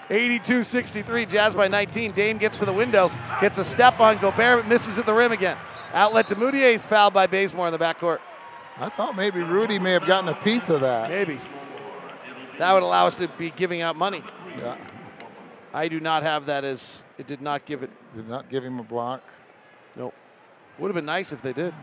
82 0.09 0.63
63, 0.63 1.25
Jazz 1.25 1.53
by 1.53 1.67
19. 1.67 2.11
Dame 2.13 2.37
gets 2.37 2.57
to 2.59 2.65
the 2.65 2.73
window, 2.73 3.11
gets 3.41 3.57
a 3.57 3.63
step 3.63 3.99
on 3.99 4.17
Gobert, 4.17 4.61
but 4.61 4.67
misses 4.67 4.97
at 4.97 5.05
the 5.05 5.13
rim 5.13 5.31
again. 5.31 5.57
Outlet 5.93 6.27
to 6.29 6.35
Mudiay, 6.35 6.73
he's 6.73 6.85
fouled 6.85 7.13
by 7.13 7.27
Bazemore 7.27 7.67
in 7.67 7.71
the 7.71 7.79
backcourt. 7.79 8.19
I 8.77 8.89
thought 8.89 9.15
maybe 9.15 9.41
Rudy 9.41 9.77
may 9.77 9.91
have 9.91 10.07
gotten 10.07 10.29
a 10.29 10.35
piece 10.35 10.69
of 10.69 10.81
that. 10.81 11.09
Maybe. 11.09 11.39
That 12.57 12.73
would 12.73 12.83
allow 12.83 13.07
us 13.07 13.15
to 13.15 13.27
be 13.27 13.51
giving 13.51 13.81
out 13.81 13.95
money. 13.95 14.23
Yeah. 14.57 14.77
I 15.73 15.87
do 15.87 15.99
not 15.99 16.23
have 16.23 16.45
that 16.47 16.63
as 16.63 17.03
it 17.17 17.27
did 17.27 17.41
not 17.41 17.65
give 17.65 17.83
it. 17.83 17.91
Did 18.15 18.27
not 18.27 18.49
give 18.49 18.63
him 18.63 18.79
a 18.79 18.83
block. 18.83 19.21
Nope. 19.95 20.13
Would 20.79 20.87
have 20.87 20.95
been 20.95 21.05
nice 21.05 21.31
if 21.31 21.41
they 21.41 21.53
did. 21.53 21.73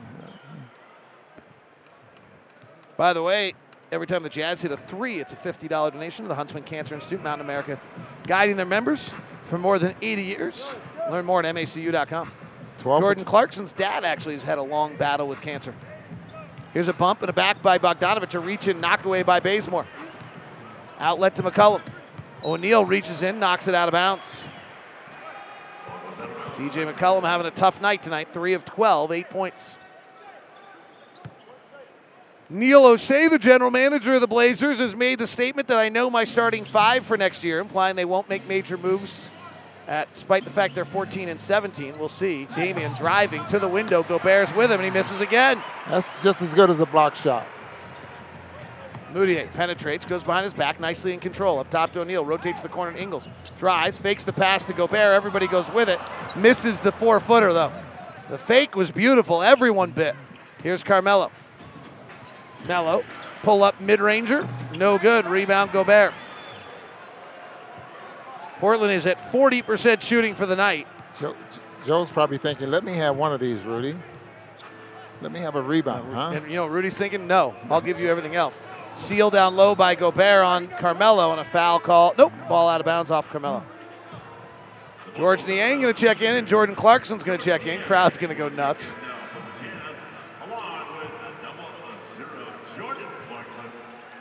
By 2.96 3.12
the 3.12 3.22
way, 3.22 3.54
every 3.92 4.06
time 4.06 4.22
the 4.22 4.28
Jazz 4.28 4.62
hit 4.62 4.72
a 4.72 4.76
three, 4.76 5.20
it's 5.20 5.32
a 5.32 5.36
$50 5.36 5.68
donation 5.68 6.24
to 6.24 6.28
the 6.28 6.34
Huntsman 6.34 6.62
Cancer 6.62 6.94
Institute, 6.94 7.22
Mountain 7.22 7.46
America, 7.46 7.80
guiding 8.26 8.56
their 8.56 8.66
members 8.66 9.10
for 9.46 9.58
more 9.58 9.78
than 9.78 9.94
80 10.02 10.22
years. 10.22 10.74
Learn 11.10 11.24
more 11.24 11.44
at 11.44 11.54
macu.com. 11.54 12.32
12 12.78 13.00
Jordan 13.00 13.24
Clarkson's 13.24 13.72
dad 13.72 14.04
actually 14.04 14.34
has 14.34 14.42
had 14.44 14.58
a 14.58 14.62
long 14.62 14.96
battle 14.96 15.28
with 15.28 15.40
cancer. 15.40 15.74
Here's 16.72 16.88
a 16.88 16.92
bump 16.92 17.22
and 17.22 17.30
a 17.30 17.32
back 17.32 17.62
by 17.62 17.78
Bogdanovic, 17.78 18.34
a 18.34 18.38
reach 18.38 18.68
in, 18.68 18.80
knock 18.80 19.04
away 19.04 19.22
by 19.22 19.40
Bazemore. 19.40 19.86
Outlet 20.98 21.34
to 21.36 21.42
McCollum. 21.42 21.82
O'Neal 22.44 22.84
reaches 22.84 23.22
in, 23.22 23.38
knocks 23.40 23.66
it 23.66 23.74
out 23.74 23.88
of 23.88 23.92
bounds. 23.92 24.44
CJ 26.52 26.92
McCollum 26.94 27.22
having 27.22 27.46
a 27.46 27.50
tough 27.50 27.80
night 27.80 28.02
tonight, 28.02 28.28
3 28.32 28.54
of 28.54 28.64
12, 28.64 29.12
8 29.12 29.30
points. 29.30 29.76
Neil 32.48 32.82
Olshey, 32.84 33.28
the 33.28 33.38
general 33.38 33.72
manager 33.72 34.14
of 34.14 34.20
the 34.20 34.28
Blazers, 34.28 34.78
has 34.78 34.94
made 34.94 35.18
the 35.18 35.26
statement 35.26 35.66
that 35.66 35.78
I 35.78 35.88
know 35.88 36.08
my 36.08 36.22
starting 36.22 36.64
five 36.64 37.04
for 37.04 37.16
next 37.16 37.42
year, 37.42 37.58
implying 37.58 37.96
they 37.96 38.04
won't 38.04 38.28
make 38.28 38.46
major 38.46 38.78
moves. 38.78 39.12
At, 39.88 40.12
despite 40.14 40.44
the 40.44 40.50
fact 40.50 40.74
they're 40.74 40.84
14 40.84 41.28
and 41.28 41.40
17, 41.40 41.98
we'll 41.98 42.08
see. 42.08 42.46
Damian 42.56 42.92
driving 42.94 43.44
to 43.46 43.58
the 43.58 43.68
window. 43.68 44.02
Gobert's 44.02 44.52
with 44.52 44.70
him, 44.70 44.80
and 44.80 44.84
he 44.84 44.90
misses 44.90 45.20
again. 45.20 45.62
That's 45.88 46.10
just 46.22 46.42
as 46.42 46.54
good 46.54 46.70
as 46.70 46.78
a 46.78 46.86
block 46.86 47.16
shot. 47.16 47.46
Mudiay 49.12 49.50
penetrates, 49.52 50.04
goes 50.04 50.22
behind 50.22 50.44
his 50.44 50.52
back, 50.52 50.78
nicely 50.78 51.14
in 51.14 51.20
control. 51.20 51.58
Up 51.58 51.70
top 51.70 51.92
to 51.92 52.00
O'Neal, 52.00 52.24
rotates 52.24 52.60
the 52.60 52.68
corner 52.68 52.92
to 52.92 53.00
Ingles. 53.00 53.26
Drives, 53.58 53.98
fakes 53.98 54.24
the 54.24 54.32
pass 54.32 54.64
to 54.64 54.72
Gobert. 54.72 55.14
Everybody 55.14 55.46
goes 55.48 55.68
with 55.70 55.88
it. 55.88 56.00
Misses 56.36 56.78
the 56.80 56.92
four 56.92 57.18
footer, 57.18 57.52
though. 57.52 57.72
The 58.28 58.38
fake 58.38 58.76
was 58.76 58.90
beautiful. 58.90 59.42
Everyone 59.42 59.90
bit. 59.92 60.14
Here's 60.62 60.82
Carmelo. 60.82 61.30
Mello, 62.66 63.04
pull 63.42 63.62
up 63.62 63.80
mid 63.80 64.00
ranger. 64.00 64.48
No 64.76 64.98
good. 64.98 65.26
Rebound 65.26 65.72
Gobert. 65.72 66.12
Portland 68.58 68.92
is 68.92 69.06
at 69.06 69.18
40% 69.32 70.00
shooting 70.00 70.34
for 70.34 70.46
the 70.46 70.56
night. 70.56 70.86
Joe, 71.18 71.36
Joe's 71.84 72.10
probably 72.10 72.38
thinking, 72.38 72.70
let 72.70 72.84
me 72.84 72.94
have 72.94 73.16
one 73.16 73.32
of 73.32 73.40
these, 73.40 73.60
Rudy. 73.62 73.94
Let 75.20 75.32
me 75.32 75.40
have 75.40 75.56
a 75.56 75.62
rebound, 75.62 76.12
huh? 76.14 76.32
And 76.34 76.50
you 76.50 76.56
know, 76.56 76.66
Rudy's 76.66 76.94
thinking, 76.94 77.26
no, 77.26 77.54
I'll 77.70 77.80
give 77.80 78.00
you 78.00 78.08
everything 78.08 78.34
else. 78.34 78.58
Seal 78.94 79.30
down 79.30 79.56
low 79.56 79.74
by 79.74 79.94
Gobert 79.94 80.44
on 80.44 80.68
Carmelo 80.68 81.32
and 81.32 81.40
a 81.40 81.44
foul 81.44 81.78
call. 81.78 82.14
Nope, 82.16 82.32
ball 82.48 82.68
out 82.68 82.80
of 82.80 82.86
bounds 82.86 83.10
off 83.10 83.28
Carmelo. 83.28 83.62
George 85.16 85.46
Niang 85.46 85.80
going 85.80 85.94
to 85.94 86.00
check 86.00 86.20
in, 86.20 86.34
and 86.34 86.46
Jordan 86.46 86.74
Clarkson's 86.74 87.24
going 87.24 87.38
to 87.38 87.44
check 87.44 87.66
in. 87.66 87.80
Crowd's 87.82 88.18
going 88.18 88.28
to 88.28 88.34
go 88.34 88.48
nuts. 88.48 88.84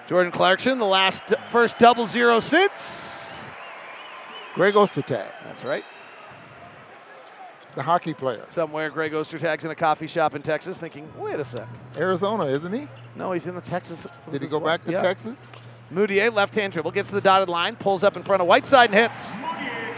Jordan 0.08 0.32
Clarkson, 0.32 0.78
the 0.80 0.86
last 0.86 1.24
first 1.52 1.78
double 1.80 2.06
zero 2.06 2.40
since. 2.40 3.34
Greg 4.54 4.76
Ostertag. 4.76 5.32
That's 5.44 5.64
right. 5.64 5.84
The 7.76 7.84
hockey 7.84 8.14
player. 8.14 8.44
Somewhere 8.48 8.90
Greg 8.90 9.12
Ostertag's 9.12 9.66
in 9.66 9.72
a 9.72 9.76
coffee 9.76 10.08
shop 10.08 10.34
in 10.34 10.42
Texas 10.42 10.78
thinking, 10.78 11.12
wait 11.18 11.40
a 11.40 11.44
sec. 11.44 11.68
Arizona, 11.98 12.46
isn't 12.46 12.72
he? 12.72 12.88
No, 13.16 13.34
he's 13.34 13.48
in 13.48 13.56
the 13.56 13.62
Texas. 13.62 14.08
Did 14.32 14.42
he 14.42 14.48
go 14.48 14.60
back 14.62 14.86
to 14.86 14.92
Yeah. 14.92 15.02
Texas? 15.02 15.64
Mudiay, 15.94 16.34
left 16.34 16.56
hand 16.56 16.72
dribble, 16.72 16.92
gets 16.92 17.10
to 17.10 17.16
the 17.16 17.22
dotted 17.22 17.50
line, 17.50 17.76
pulls 17.76 18.04
up 18.04 18.16
in 18.16 18.24
front 18.24 18.42
of 18.42 18.48
Whiteside 18.48 18.92
and 18.92 19.00
hits. 19.00 19.32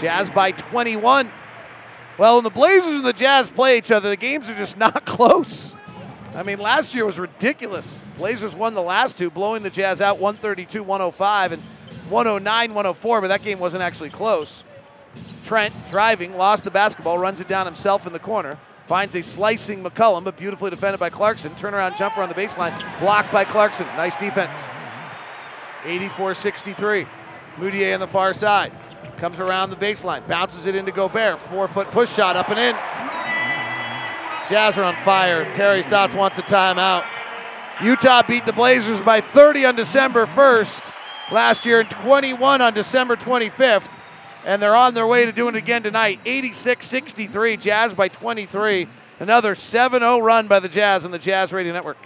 Jazz 0.01 0.29
by 0.29 0.51
21. 0.51 1.31
Well, 2.17 2.35
when 2.35 2.43
the 2.43 2.49
Blazers 2.49 2.95
and 2.95 3.05
the 3.05 3.13
Jazz 3.13 3.49
play 3.51 3.77
each 3.77 3.91
other, 3.91 4.09
the 4.09 4.17
games 4.17 4.49
are 4.49 4.55
just 4.55 4.75
not 4.77 5.05
close. 5.05 5.75
I 6.37 6.43
mean, 6.43 6.59
last 6.59 6.93
year 6.93 7.03
was 7.03 7.17
ridiculous. 7.17 7.99
Blazers 8.15 8.55
won 8.55 8.75
the 8.75 8.81
last 8.83 9.17
two, 9.17 9.31
blowing 9.31 9.63
the 9.63 9.71
Jazz 9.71 10.01
out 10.01 10.19
132 10.19 10.83
105 10.83 11.51
and 11.53 11.63
109 12.09 12.73
104, 12.75 13.21
but 13.21 13.27
that 13.29 13.41
game 13.41 13.57
wasn't 13.57 13.81
actually 13.81 14.11
close. 14.11 14.63
Trent 15.43 15.73
driving, 15.89 16.35
lost 16.35 16.63
the 16.63 16.69
basketball, 16.69 17.17
runs 17.17 17.41
it 17.41 17.47
down 17.47 17.65
himself 17.65 18.05
in 18.05 18.13
the 18.13 18.19
corner, 18.19 18.59
finds 18.87 19.15
a 19.15 19.23
slicing 19.23 19.83
McCollum, 19.83 20.25
but 20.25 20.37
beautifully 20.37 20.69
defended 20.69 20.99
by 20.99 21.09
Clarkson. 21.09 21.55
Turnaround 21.55 21.97
jumper 21.97 22.21
on 22.21 22.29
the 22.29 22.35
baseline, 22.35 22.77
blocked 22.99 23.31
by 23.33 23.43
Clarkson. 23.43 23.87
Nice 23.97 24.15
defense. 24.15 24.57
84 25.85 26.35
63. 26.35 27.07
Mudiay 27.55 27.95
on 27.95 27.99
the 27.99 28.07
far 28.07 28.31
side. 28.35 28.71
Comes 29.17 29.39
around 29.39 29.71
the 29.71 29.75
baseline, 29.75 30.27
bounces 30.27 30.67
it 30.67 30.75
into 30.75 30.91
Gobert. 30.91 31.39
Four 31.49 31.67
foot 31.67 31.89
push 31.89 32.13
shot 32.13 32.35
up 32.35 32.49
and 32.49 32.59
in. 32.59 33.26
Jazz 34.49 34.77
are 34.77 34.83
on 34.83 34.95
fire. 35.03 35.43
Terry 35.55 35.83
Stotts 35.83 36.15
wants 36.15 36.37
a 36.37 36.41
timeout. 36.41 37.05
Utah 37.83 38.23
beat 38.25 38.45
the 38.45 38.53
Blazers 38.53 39.01
by 39.01 39.21
30 39.21 39.65
on 39.65 39.75
December 39.75 40.25
1st 40.25 40.91
last 41.31 41.65
year 41.65 41.81
and 41.81 41.89
21 41.91 42.61
on 42.61 42.73
December 42.73 43.15
25th. 43.15 43.89
And 44.45 44.61
they're 44.61 44.75
on 44.75 44.93
their 44.93 45.05
way 45.05 45.25
to 45.25 45.33
doing 45.33 45.55
it 45.55 45.57
again 45.57 45.83
tonight. 45.83 46.21
86 46.25 46.85
63, 46.85 47.57
Jazz 47.57 47.93
by 47.93 48.07
23. 48.07 48.87
Another 49.19 49.53
7 49.53 49.99
0 49.99 50.19
run 50.19 50.47
by 50.47 50.59
the 50.59 50.69
Jazz 50.69 51.03
on 51.03 51.11
the 51.11 51.19
Jazz 51.19 51.51
Radio 51.51 51.73
Network. 51.73 51.97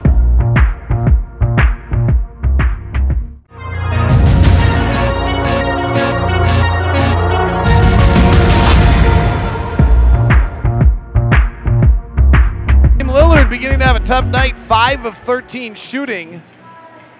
Beginning 13.52 13.80
to 13.80 13.86
have 13.86 14.02
a 14.02 14.06
tough 14.06 14.23
night, 14.23 14.57
5 14.60 15.03
of 15.03 15.18
13 15.18 15.76
shooting. 15.76 16.41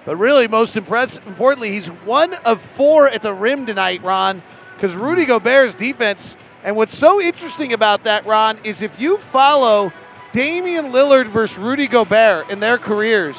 But 0.06 0.16
really, 0.16 0.48
most 0.48 0.78
impressive, 0.78 1.26
importantly, 1.26 1.72
he's 1.72 1.88
one 1.88 2.32
of 2.32 2.58
four 2.58 3.06
at 3.06 3.20
the 3.20 3.34
rim 3.34 3.66
tonight, 3.66 4.02
Ron, 4.02 4.42
because 4.74 4.94
Rudy 4.94 5.26
Gobert's 5.26 5.74
defense. 5.74 6.38
And 6.64 6.74
what's 6.74 6.96
so 6.96 7.20
interesting 7.20 7.74
about 7.74 8.04
that, 8.04 8.24
Ron, 8.24 8.58
is 8.64 8.80
if 8.80 8.98
you 8.98 9.18
follow 9.18 9.92
Damian 10.32 10.86
Lillard 10.86 11.30
versus 11.30 11.58
Rudy 11.58 11.86
Gobert 11.86 12.48
in 12.48 12.60
their 12.60 12.78
careers, 12.78 13.36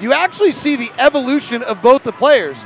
you 0.00 0.14
actually 0.14 0.52
see 0.52 0.76
the 0.76 0.90
evolution 0.96 1.62
of 1.62 1.82
both 1.82 2.04
the 2.04 2.12
players. 2.12 2.56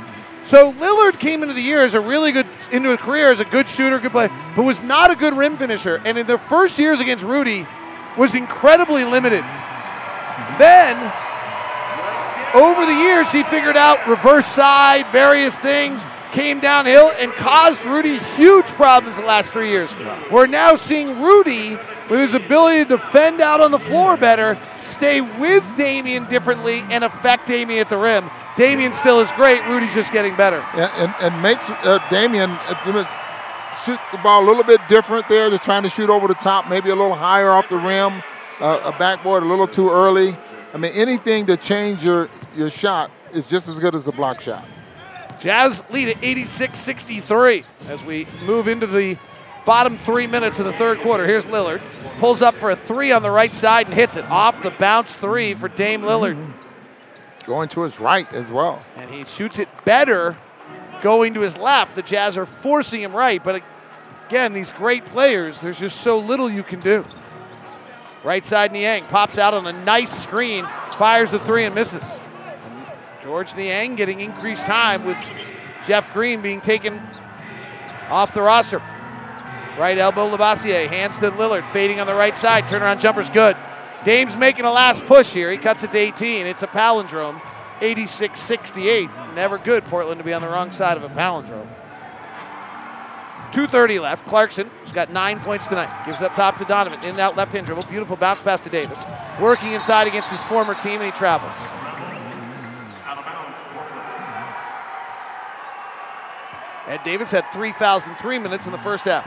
So 0.45 0.71
Lillard 0.71 1.19
came 1.19 1.43
into 1.43 1.53
the 1.53 1.61
year 1.61 1.83
as 1.83 1.95
a 1.95 1.99
really 1.99 2.31
good 2.31 2.47
into 2.71 2.93
a 2.93 2.97
career 2.97 3.29
as 3.29 3.41
a 3.41 3.45
good 3.45 3.67
shooter, 3.67 3.99
good 3.99 4.13
player, 4.13 4.31
but 4.55 4.63
was 4.63 4.81
not 4.81 5.11
a 5.11 5.17
good 5.17 5.33
rim 5.33 5.57
finisher. 5.57 6.01
And 6.05 6.17
in 6.17 6.27
the 6.27 6.37
first 6.37 6.79
years 6.79 7.01
against 7.01 7.25
Rudy, 7.25 7.67
was 8.17 8.35
incredibly 8.35 9.03
limited. 9.05 9.43
Then 10.57 11.11
over 12.53 12.85
the 12.85 12.93
years, 12.93 13.29
he 13.31 13.43
figured 13.43 13.75
out 13.75 14.07
reverse 14.07 14.45
side, 14.45 15.05
various 15.11 15.59
things, 15.59 16.05
came 16.31 16.59
downhill, 16.59 17.11
and 17.17 17.31
caused 17.33 17.83
Rudy 17.83 18.19
huge 18.35 18.65
problems 18.65 19.17
the 19.17 19.23
last 19.23 19.51
three 19.51 19.71
years. 19.71 19.93
We're 20.31 20.47
now 20.47 20.75
seeing 20.75 21.21
Rudy, 21.21 21.77
with 22.09 22.19
his 22.19 22.33
ability 22.33 22.85
to 22.85 22.97
defend 22.97 23.41
out 23.41 23.61
on 23.61 23.71
the 23.71 23.79
floor 23.79 24.15
better, 24.15 24.57
stay 24.81 25.21
with 25.21 25.63
Damian 25.75 26.25
differently 26.27 26.79
and 26.89 27.03
affect 27.03 27.47
Damian 27.47 27.79
at 27.79 27.89
the 27.89 27.97
rim. 27.97 28.29
Damian 28.57 28.93
still 28.93 29.19
is 29.19 29.31
great. 29.33 29.61
Rudy's 29.65 29.93
just 29.93 30.11
getting 30.11 30.35
better. 30.35 30.61
And, 30.73 30.91
and, 30.93 31.15
and 31.21 31.41
makes 31.41 31.69
uh, 31.69 31.99
Damian 32.09 32.51
uh, 32.51 32.81
shoot 33.85 33.99
the 34.11 34.17
ball 34.17 34.43
a 34.43 34.47
little 34.47 34.63
bit 34.63 34.81
different 34.89 35.29
there, 35.29 35.49
just 35.49 35.63
trying 35.63 35.83
to 35.83 35.89
shoot 35.89 36.09
over 36.09 36.27
the 36.27 36.33
top, 36.35 36.67
maybe 36.67 36.89
a 36.89 36.95
little 36.95 37.13
higher 37.13 37.51
off 37.51 37.69
the 37.69 37.77
rim, 37.77 38.23
uh, 38.59 38.81
a 38.83 38.91
backboard 38.97 39.43
a 39.43 39.45
little 39.45 39.67
too 39.67 39.89
early. 39.89 40.35
I 40.73 40.77
mean, 40.77 40.91
anything 40.93 41.45
to 41.45 41.55
change 41.55 42.03
your, 42.03 42.29
your 42.55 42.69
shot 42.69 43.11
is 43.31 43.45
just 43.45 43.67
as 43.67 43.79
good 43.79 43.95
as 43.95 44.05
the 44.05 44.11
block 44.11 44.41
shot. 44.41 44.65
Jazz 45.39 45.83
lead 45.91 46.09
at 46.09 46.23
86 46.23 46.79
63 46.79 47.65
as 47.87 48.03
we 48.03 48.25
move 48.45 48.67
into 48.67 48.87
the 48.87 49.17
bottom 49.65 49.97
three 49.99 50.27
minutes 50.27 50.59
of 50.59 50.65
the 50.65 50.73
third 50.73 50.99
quarter. 51.01 51.25
Here's 51.27 51.45
Lillard. 51.45 51.81
Pulls 52.19 52.41
up 52.41 52.55
for 52.55 52.71
a 52.71 52.75
three 52.75 53.11
on 53.11 53.21
the 53.21 53.31
right 53.31 53.53
side 53.53 53.87
and 53.87 53.93
hits 53.93 54.17
it. 54.17 54.25
Off 54.25 54.63
the 54.63 54.71
bounce 54.71 55.13
three 55.15 55.53
for 55.53 55.67
Dame 55.67 56.01
Lillard. 56.01 56.53
Going 57.45 57.69
to 57.69 57.81
his 57.81 57.99
right 57.99 58.31
as 58.33 58.51
well. 58.51 58.81
And 58.95 59.11
he 59.11 59.25
shoots 59.25 59.59
it 59.59 59.67
better 59.83 60.35
going 61.01 61.35
to 61.35 61.41
his 61.41 61.57
left. 61.57 61.95
The 61.95 62.01
Jazz 62.01 62.37
are 62.37 62.45
forcing 62.47 63.01
him 63.01 63.15
right, 63.15 63.43
but 63.43 63.61
again, 64.27 64.53
these 64.53 64.71
great 64.71 65.05
players, 65.05 65.59
there's 65.59 65.79
just 65.79 66.01
so 66.01 66.19
little 66.19 66.49
you 66.49 66.63
can 66.63 66.79
do. 66.79 67.05
Right 68.23 68.43
side 68.43 68.71
Niang 68.71 69.05
pops 69.05 69.37
out 69.37 69.53
on 69.53 69.67
a 69.67 69.73
nice 69.73 70.11
screen, 70.23 70.65
fires 70.97 71.31
the 71.31 71.39
three 71.39 71.65
and 71.65 71.75
misses. 71.75 72.11
George 73.21 73.55
Niang 73.55 73.95
getting 73.95 74.21
increased 74.21 74.65
time 74.65 75.05
with 75.05 75.17
Jeff 75.85 76.11
Green 76.13 76.41
being 76.41 76.61
taken 76.61 76.99
off 78.09 78.33
the 78.33 78.41
roster. 78.41 78.81
Right 79.77 79.97
elbow 79.97 80.29
Labissiere, 80.29 80.87
hands 80.87 81.17
to 81.17 81.31
Lillard, 81.31 81.69
fading 81.71 81.99
on 81.99 82.07
the 82.07 82.15
right 82.15 82.37
side. 82.37 82.65
Turnaround 82.65 82.99
jumper's 82.99 83.29
good. 83.29 83.57
Dame's 84.03 84.35
making 84.37 84.65
a 84.65 84.71
last 84.71 85.05
push 85.05 85.33
here. 85.33 85.51
He 85.51 85.57
cuts 85.57 85.83
it 85.83 85.91
to 85.91 85.97
18. 85.97 86.45
It's 86.45 86.63
a 86.63 86.67
palindrome. 86.67 87.41
86 87.81 88.39
68. 88.39 89.09
Never 89.33 89.57
good, 89.57 89.83
Portland, 89.85 90.19
to 90.19 90.23
be 90.23 90.33
on 90.33 90.41
the 90.41 90.47
wrong 90.47 90.71
side 90.71 90.95
of 90.95 91.03
a 91.03 91.09
palindrome. 91.09 91.67
2.30 93.55 94.01
left. 94.01 94.27
Clarkson 94.27 94.69
has 94.83 94.91
got 94.91 95.09
nine 95.13 95.39
points 95.39 95.65
tonight. 95.65 96.05
Gives 96.05 96.21
up 96.21 96.35
top 96.35 96.57
to 96.57 96.65
Donovan. 96.65 96.99
In 97.03 97.11
and 97.11 97.19
out 97.21 97.37
left 97.37 97.53
hand 97.53 97.65
dribble. 97.65 97.83
Beautiful 97.83 98.17
bounce 98.17 98.41
pass 98.41 98.59
to 98.59 98.69
Davis. 98.69 98.99
Working 99.39 99.71
inside 99.71 100.07
against 100.07 100.29
his 100.29 100.43
former 100.43 100.75
team, 100.75 100.99
and 100.99 101.05
he 101.05 101.11
travels. 101.11 101.53
Ed 106.87 106.99
Davis 107.05 107.31
had 107.31 107.45
three 107.53 107.73
in 107.79 108.15
three 108.21 108.39
minutes 108.39 108.65
in 108.65 108.73
the 108.73 108.77
first 108.77 109.05
half. 109.05 109.25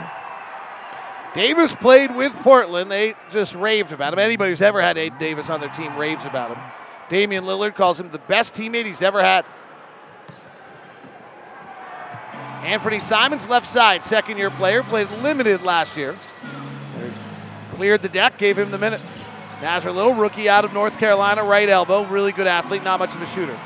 Davis 1.34 1.74
played 1.74 2.14
with 2.14 2.32
Portland. 2.42 2.90
They 2.90 3.14
just 3.30 3.54
raved 3.54 3.92
about 3.92 4.12
him. 4.12 4.18
Anybody 4.18 4.52
who's 4.52 4.62
ever 4.62 4.82
had 4.82 4.98
Ed 4.98 5.18
Davis 5.18 5.48
on 5.48 5.60
their 5.60 5.70
team 5.70 5.96
raves 5.96 6.26
about 6.26 6.54
him. 6.54 6.62
Damian 7.08 7.44
Lillard 7.44 7.74
calls 7.74 7.98
him 7.98 8.10
the 8.10 8.18
best 8.18 8.52
teammate 8.54 8.84
he's 8.84 9.00
ever 9.00 9.22
had. 9.22 9.46
Anfernee 12.62 13.00
Simons, 13.00 13.48
left 13.48 13.66
side, 13.66 14.04
second 14.04 14.38
year 14.38 14.50
player, 14.50 14.82
played 14.82 15.10
limited 15.22 15.62
last 15.62 15.96
year. 15.96 16.18
Cleared 17.74 18.02
the 18.02 18.08
deck, 18.08 18.38
gave 18.38 18.58
him 18.58 18.70
the 18.70 18.78
minutes. 18.78 19.24
Nassir 19.60 19.94
Little, 19.94 20.14
rookie 20.14 20.48
out 20.48 20.64
of 20.64 20.72
North 20.72 20.98
Carolina, 20.98 21.42
right 21.42 21.68
elbow, 21.68 22.04
really 22.04 22.32
good 22.32 22.46
athlete, 22.46 22.82
not 22.82 22.98
much 22.98 23.14
of 23.14 23.22
a 23.22 23.26
shooter. 23.26 23.58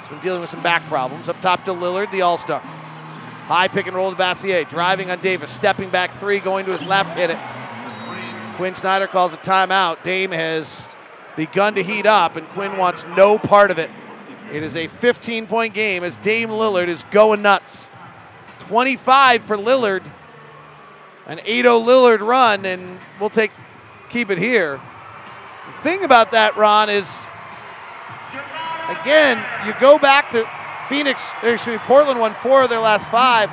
He's 0.00 0.08
been 0.08 0.20
dealing 0.20 0.40
with 0.40 0.50
some 0.50 0.62
back 0.62 0.82
problems. 0.88 1.28
Up 1.28 1.40
top 1.40 1.64
to 1.64 1.72
Lillard, 1.72 2.10
the 2.10 2.22
all 2.22 2.38
star. 2.38 2.60
High 2.60 3.68
pick 3.68 3.86
and 3.86 3.96
roll 3.96 4.10
to 4.10 4.16
Bassier, 4.16 4.68
driving 4.68 5.10
on 5.10 5.20
Davis, 5.20 5.50
stepping 5.50 5.90
back 5.90 6.18
three, 6.18 6.38
going 6.38 6.64
to 6.66 6.72
his 6.72 6.84
left, 6.84 7.16
hit 7.18 7.30
it. 7.30 7.38
Quin 8.56 8.74
Snyder 8.74 9.06
calls 9.06 9.34
a 9.34 9.36
timeout. 9.38 10.02
Dame 10.02 10.30
has 10.30 10.88
begun 11.36 11.74
to 11.74 11.82
heat 11.82 12.06
up, 12.06 12.36
and 12.36 12.46
Quin 12.48 12.76
wants 12.76 13.04
no 13.16 13.38
part 13.38 13.70
of 13.70 13.78
it. 13.78 13.90
It 14.52 14.62
is 14.62 14.76
a 14.76 14.86
15 14.86 15.46
point 15.46 15.74
game 15.74 16.04
as 16.04 16.16
Dame 16.16 16.50
Lillard 16.50 16.88
is 16.88 17.02
going 17.10 17.42
nuts. 17.42 17.88
25 18.68 19.44
for 19.44 19.56
Lillard. 19.56 20.02
An 21.26 21.38
8-0 21.38 21.84
Lillard 21.84 22.20
run, 22.20 22.66
and 22.66 22.98
we'll 23.18 23.30
take 23.30 23.50
keep 24.10 24.30
it 24.30 24.38
here. 24.38 24.80
The 25.66 25.82
thing 25.82 26.04
about 26.04 26.30
that, 26.32 26.56
Ron, 26.56 26.90
is 26.90 27.08
again, 28.88 29.44
you 29.66 29.74
go 29.80 29.98
back 29.98 30.30
to 30.32 30.48
Phoenix, 30.88 31.20
excuse 31.42 31.78
me, 31.78 31.78
Portland 31.78 32.20
won 32.20 32.34
four 32.34 32.62
of 32.62 32.70
their 32.70 32.80
last 32.80 33.08
five. 33.08 33.50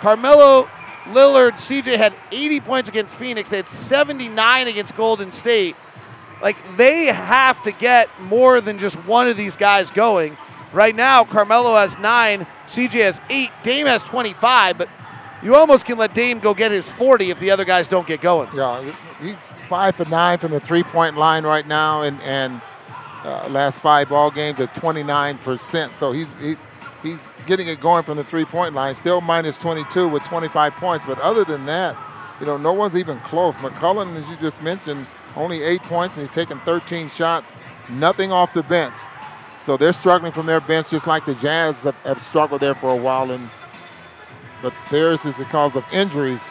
Carmelo, 0.00 0.68
Lillard, 1.06 1.52
CJ 1.52 1.96
had 1.96 2.14
80 2.30 2.60
points 2.60 2.88
against 2.88 3.14
Phoenix. 3.16 3.50
They 3.50 3.58
had 3.58 3.68
79 3.68 4.68
against 4.68 4.96
Golden 4.96 5.32
State. 5.32 5.76
Like 6.40 6.56
they 6.76 7.06
have 7.06 7.62
to 7.64 7.72
get 7.72 8.08
more 8.20 8.60
than 8.60 8.78
just 8.78 8.96
one 9.04 9.28
of 9.28 9.36
these 9.36 9.56
guys 9.56 9.90
going. 9.90 10.36
Right 10.72 10.94
now, 10.94 11.24
Carmelo 11.24 11.74
has 11.76 11.98
nine, 11.98 12.46
CJ 12.68 13.02
has 13.02 13.20
eight, 13.28 13.50
Dame 13.62 13.86
has 13.86 14.02
25, 14.02 14.78
but 14.78 14.88
you 15.42 15.54
almost 15.54 15.84
can 15.84 15.98
let 15.98 16.14
Dame 16.14 16.38
go 16.38 16.54
get 16.54 16.70
his 16.70 16.88
40 16.88 17.30
if 17.30 17.40
the 17.40 17.50
other 17.50 17.64
guys 17.64 17.88
don't 17.88 18.06
get 18.06 18.20
going. 18.20 18.48
Yeah, 18.54 18.94
he's 19.20 19.52
five 19.68 19.96
for 19.96 20.04
nine 20.04 20.38
from 20.38 20.52
the 20.52 20.60
three-point 20.60 21.16
line 21.16 21.44
right 21.44 21.66
now, 21.66 22.02
and 22.02 22.20
and 22.22 22.60
uh, 23.24 23.48
last 23.48 23.80
five 23.80 24.08
ball 24.08 24.30
games 24.30 24.60
at 24.60 24.74
29%. 24.74 25.96
So 25.96 26.12
he's 26.12 26.32
he, 26.40 26.56
he's 27.02 27.28
getting 27.46 27.68
it 27.68 27.80
going 27.80 28.04
from 28.04 28.16
the 28.16 28.24
three-point 28.24 28.74
line. 28.74 28.94
Still 28.94 29.20
minus 29.20 29.58
22 29.58 30.08
with 30.08 30.22
25 30.24 30.72
points, 30.74 31.06
but 31.06 31.18
other 31.20 31.44
than 31.44 31.66
that, 31.66 31.96
you 32.38 32.46
know, 32.46 32.56
no 32.56 32.72
one's 32.72 32.96
even 32.96 33.18
close. 33.20 33.56
McCollum, 33.56 34.16
as 34.16 34.28
you 34.28 34.36
just 34.36 34.62
mentioned, 34.62 35.06
only 35.36 35.62
eight 35.62 35.82
points, 35.82 36.16
and 36.16 36.26
he's 36.26 36.34
taken 36.34 36.60
13 36.60 37.10
shots, 37.10 37.54
nothing 37.88 38.30
off 38.32 38.52
the 38.54 38.62
bench. 38.62 38.94
So 39.62 39.76
they're 39.76 39.92
struggling 39.92 40.32
from 40.32 40.46
their 40.46 40.60
bench, 40.60 40.90
just 40.90 41.06
like 41.06 41.26
the 41.26 41.34
Jazz 41.34 41.84
have, 41.84 41.94
have 41.96 42.22
struggled 42.22 42.62
there 42.62 42.74
for 42.74 42.90
a 42.90 42.96
while. 42.96 43.30
And 43.30 43.50
but 44.62 44.74
theirs 44.90 45.24
is 45.24 45.34
because 45.34 45.76
of 45.76 45.84
injuries 45.92 46.42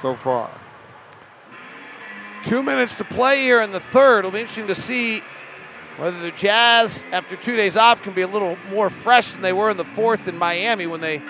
so 0.00 0.16
far. 0.16 0.50
Two 2.44 2.62
minutes 2.62 2.96
to 2.98 3.04
play 3.04 3.42
here 3.42 3.60
in 3.62 3.72
the 3.72 3.80
third. 3.80 4.20
It'll 4.20 4.30
be 4.30 4.40
interesting 4.40 4.66
to 4.66 4.74
see 4.74 5.22
whether 5.96 6.18
the 6.20 6.32
Jazz, 6.32 7.04
after 7.12 7.36
two 7.36 7.56
days 7.56 7.76
off, 7.76 8.02
can 8.02 8.14
be 8.14 8.22
a 8.22 8.28
little 8.28 8.56
more 8.68 8.90
fresh 8.90 9.32
than 9.32 9.42
they 9.42 9.52
were 9.52 9.70
in 9.70 9.76
the 9.76 9.84
fourth 9.84 10.28
in 10.28 10.36
Miami 10.36 10.86
when 10.86 11.00
they 11.00 11.22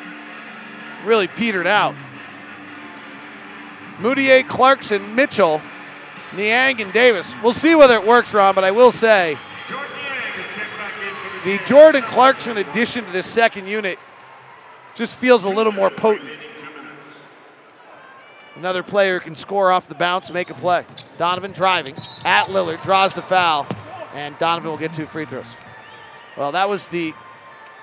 really 1.04 1.28
petered 1.28 1.66
out. 1.66 1.94
Mudiay, 3.98 4.46
Clarkson, 4.48 5.14
Mitchell, 5.14 5.60
Niang, 6.36 6.80
and 6.80 6.92
Davis. 6.92 7.32
We'll 7.42 7.52
see 7.52 7.74
whether 7.74 7.94
it 7.94 8.06
works, 8.06 8.32
Ron, 8.32 8.54
but 8.54 8.64
I 8.64 8.70
will 8.70 8.92
say 8.92 9.38
the 11.44 11.58
Jordan 11.66 12.02
Clarkson 12.02 12.56
addition 12.56 13.04
to 13.04 13.12
this 13.12 13.26
second 13.26 13.66
unit 13.66 13.98
just 14.94 15.14
feels 15.16 15.44
a 15.44 15.48
little 15.48 15.72
more 15.72 15.90
potent. 15.90 16.30
Another 18.56 18.82
player 18.82 19.18
can 19.18 19.34
score 19.34 19.70
off 19.72 19.88
the 19.88 19.94
bounce, 19.94 20.26
and 20.26 20.34
make 20.34 20.48
a 20.48 20.54
play. 20.54 20.84
Donovan 21.18 21.52
driving 21.52 21.96
at 22.24 22.46
Lillard, 22.46 22.82
draws 22.82 23.12
the 23.12 23.22
foul, 23.22 23.66
and 24.14 24.38
Donovan 24.38 24.70
will 24.70 24.78
get 24.78 24.94
two 24.94 25.06
free 25.06 25.26
throws. 25.26 25.46
Well, 26.36 26.52
that 26.52 26.68
was 26.68 26.86
the 26.88 27.14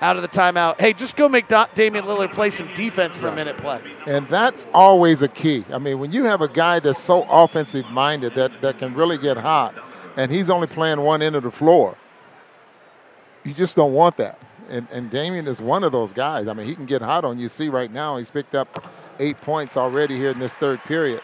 out 0.02 0.16
of 0.16 0.22
the 0.22 0.28
timeout. 0.28 0.80
Hey, 0.80 0.92
just 0.92 1.16
go 1.16 1.28
make 1.28 1.48
Da- 1.48 1.68
Damian 1.74 2.04
Lillard 2.04 2.32
play 2.32 2.50
some 2.50 2.72
defense 2.74 3.16
for 3.16 3.28
a 3.28 3.34
minute 3.34 3.56
play. 3.56 3.80
And 4.06 4.26
that's 4.28 4.66
always 4.74 5.22
a 5.22 5.28
key. 5.28 5.64
I 5.72 5.78
mean, 5.78 6.00
when 6.00 6.12
you 6.12 6.24
have 6.24 6.42
a 6.42 6.48
guy 6.48 6.80
that's 6.80 7.00
so 7.00 7.22
offensive 7.30 7.86
minded 7.86 8.34
that, 8.34 8.60
that 8.60 8.78
can 8.78 8.94
really 8.94 9.16
get 9.16 9.36
hot, 9.36 9.74
and 10.16 10.30
he's 10.30 10.50
only 10.50 10.66
playing 10.66 11.00
one 11.00 11.22
end 11.22 11.36
of 11.36 11.44
the 11.44 11.52
floor, 11.52 11.96
you 13.44 13.54
just 13.54 13.76
don't 13.76 13.94
want 13.94 14.16
that. 14.16 14.38
And, 14.68 14.88
and 14.90 15.10
Damian 15.10 15.46
is 15.46 15.62
one 15.62 15.84
of 15.84 15.92
those 15.92 16.12
guys. 16.12 16.48
I 16.48 16.52
mean, 16.52 16.66
he 16.66 16.74
can 16.74 16.86
get 16.86 17.00
hot 17.00 17.24
on 17.24 17.38
you. 17.38 17.48
See, 17.48 17.68
right 17.68 17.90
now, 17.90 18.16
he's 18.16 18.30
picked 18.30 18.54
up 18.54 18.84
eight 19.18 19.40
points 19.40 19.76
already 19.76 20.16
here 20.16 20.30
in 20.30 20.38
this 20.38 20.54
third 20.54 20.80
period. 20.84 21.22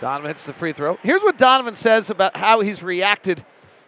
Donovan 0.00 0.28
hits 0.28 0.44
the 0.44 0.52
free 0.52 0.72
throw. 0.72 0.96
Here's 1.02 1.22
what 1.22 1.36
Donovan 1.36 1.76
says 1.76 2.10
about 2.10 2.36
how 2.36 2.60
he's 2.60 2.82
reacted 2.82 3.44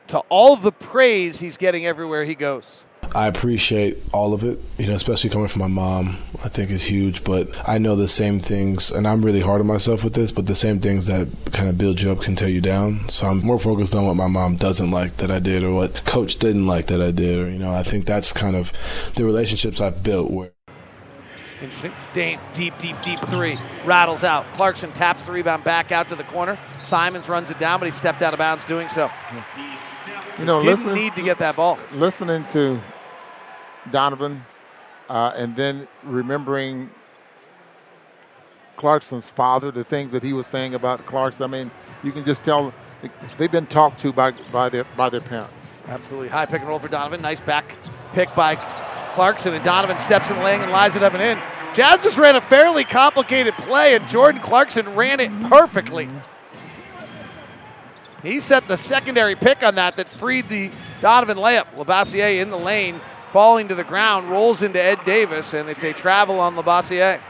to 0.08 0.18
all 0.28 0.56
the 0.56 0.72
praise 0.72 1.40
he's 1.40 1.56
getting 1.56 1.86
everywhere 1.86 2.24
he 2.24 2.34
goes. 2.34 2.83
I 3.14 3.26
appreciate 3.26 3.98
all 4.12 4.32
of 4.34 4.44
it, 4.44 4.60
you 4.78 4.86
know, 4.86 4.94
especially 4.94 5.30
coming 5.30 5.48
from 5.48 5.60
my 5.62 5.68
mom. 5.68 6.18
I 6.44 6.48
think 6.48 6.70
is 6.70 6.84
huge, 6.84 7.24
but 7.24 7.48
I 7.68 7.78
know 7.78 7.96
the 7.96 8.08
same 8.08 8.38
things, 8.38 8.90
and 8.90 9.06
I'm 9.08 9.24
really 9.24 9.40
hard 9.40 9.60
on 9.60 9.66
myself 9.66 10.04
with 10.04 10.14
this. 10.14 10.30
But 10.32 10.46
the 10.46 10.54
same 10.54 10.80
things 10.80 11.06
that 11.06 11.28
kind 11.52 11.68
of 11.68 11.78
build 11.78 12.00
you 12.00 12.10
up 12.12 12.20
can 12.22 12.36
tear 12.36 12.48
you 12.48 12.60
down. 12.60 13.08
So 13.08 13.26
I'm 13.28 13.44
more 13.44 13.58
focused 13.58 13.94
on 13.94 14.06
what 14.06 14.14
my 14.16 14.26
mom 14.28 14.56
doesn't 14.56 14.90
like 14.90 15.16
that 15.18 15.30
I 15.30 15.38
did, 15.38 15.62
or 15.64 15.72
what 15.72 16.04
coach 16.04 16.36
didn't 16.36 16.66
like 16.66 16.86
that 16.88 17.00
I 17.00 17.10
did, 17.10 17.38
or 17.38 17.50
you 17.50 17.58
know, 17.58 17.72
I 17.72 17.82
think 17.82 18.04
that's 18.04 18.32
kind 18.32 18.56
of 18.56 18.72
the 19.16 19.24
relationships 19.24 19.80
I've 19.80 20.02
built 20.02 20.30
where. 20.30 20.50
Interesting. 21.62 21.92
Deep, 22.12 22.40
deep, 22.52 22.78
deep, 22.78 23.00
deep 23.02 23.20
three. 23.28 23.58
Rattles 23.86 24.22
out. 24.24 24.46
Clarkson 24.54 24.92
taps 24.92 25.22
the 25.22 25.32
rebound 25.32 25.64
back 25.64 25.92
out 25.92 26.08
to 26.10 26.16
the 26.16 26.24
corner. 26.24 26.58
Simons 26.82 27.28
runs 27.28 27.48
it 27.48 27.58
down, 27.58 27.78
but 27.80 27.86
he 27.86 27.92
stepped 27.92 28.20
out 28.22 28.34
of 28.34 28.38
bounds 28.38 28.64
doing 28.66 28.88
so. 28.88 29.10
You 30.38 30.44
know, 30.44 30.58
Didn't 30.60 30.66
listen, 30.66 30.94
need 30.94 31.14
to 31.14 31.22
get 31.22 31.38
that 31.38 31.56
ball. 31.56 31.78
listening 31.92 32.44
to 32.48 32.82
Donovan, 33.90 34.44
uh, 35.08 35.32
and 35.36 35.54
then 35.56 35.86
remembering 36.02 36.90
Clarkson's 38.76 39.30
father, 39.30 39.70
the 39.70 39.84
things 39.84 40.12
that 40.12 40.22
he 40.22 40.32
was 40.32 40.46
saying 40.46 40.74
about 40.74 41.04
Clarkson. 41.06 41.44
I 41.44 41.46
mean, 41.46 41.70
you 42.02 42.12
can 42.12 42.24
just 42.24 42.44
tell 42.44 42.72
they've 43.38 43.52
been 43.52 43.66
talked 43.66 44.00
to 44.00 44.12
by 44.12 44.32
by 44.52 44.68
their 44.68 44.84
by 44.96 45.08
their 45.08 45.20
parents. 45.20 45.82
Absolutely. 45.86 46.28
High 46.28 46.46
pick 46.46 46.60
and 46.60 46.68
roll 46.68 46.78
for 46.78 46.88
Donovan. 46.88 47.20
Nice 47.22 47.40
back 47.40 47.76
pick 48.12 48.34
by 48.34 48.56
Clarkson, 49.14 49.54
and 49.54 49.64
Donovan 49.64 49.98
steps 49.98 50.30
in 50.30 50.36
the 50.36 50.42
lane 50.42 50.60
and 50.60 50.72
lies 50.72 50.96
it 50.96 51.02
up 51.02 51.14
and 51.14 51.22
in. 51.22 51.38
Jazz 51.74 52.00
just 52.02 52.18
ran 52.18 52.36
a 52.36 52.40
fairly 52.40 52.84
complicated 52.84 53.54
play, 53.54 53.94
and 53.94 54.08
Jordan 54.08 54.40
Clarkson 54.40 54.94
ran 54.94 55.20
it 55.20 55.30
perfectly. 55.48 56.08
He 58.22 58.40
set 58.40 58.68
the 58.68 58.76
secondary 58.76 59.36
pick 59.36 59.62
on 59.62 59.74
that 59.74 59.96
that 59.96 60.08
freed 60.08 60.48
the 60.48 60.70
Donovan 61.00 61.36
layup. 61.36 61.74
Labissiere 61.74 62.40
in 62.40 62.50
the 62.50 62.58
lane, 62.58 63.00
falling 63.34 63.66
to 63.66 63.74
the 63.74 63.82
ground, 63.82 64.30
rolls 64.30 64.62
into 64.62 64.80
Ed 64.80 65.00
Davis, 65.04 65.54
and 65.54 65.68
it's 65.68 65.82
a 65.82 65.92
travel 65.92 66.38
on 66.38 66.54
Labissiere. 66.54 67.20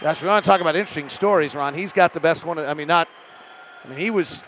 Gosh, 0.00 0.22
we 0.22 0.28
want 0.28 0.44
to 0.44 0.48
talk 0.48 0.60
about 0.60 0.76
interesting 0.76 1.08
stories, 1.08 1.56
Ron. 1.56 1.74
He's 1.74 1.92
got 1.92 2.12
the 2.12 2.20
best 2.20 2.44
one. 2.44 2.56
I 2.60 2.72
mean, 2.72 2.86
not. 2.86 3.08
I 3.84 3.88
mean, 3.88 3.98
he 3.98 4.10
was 4.10 4.42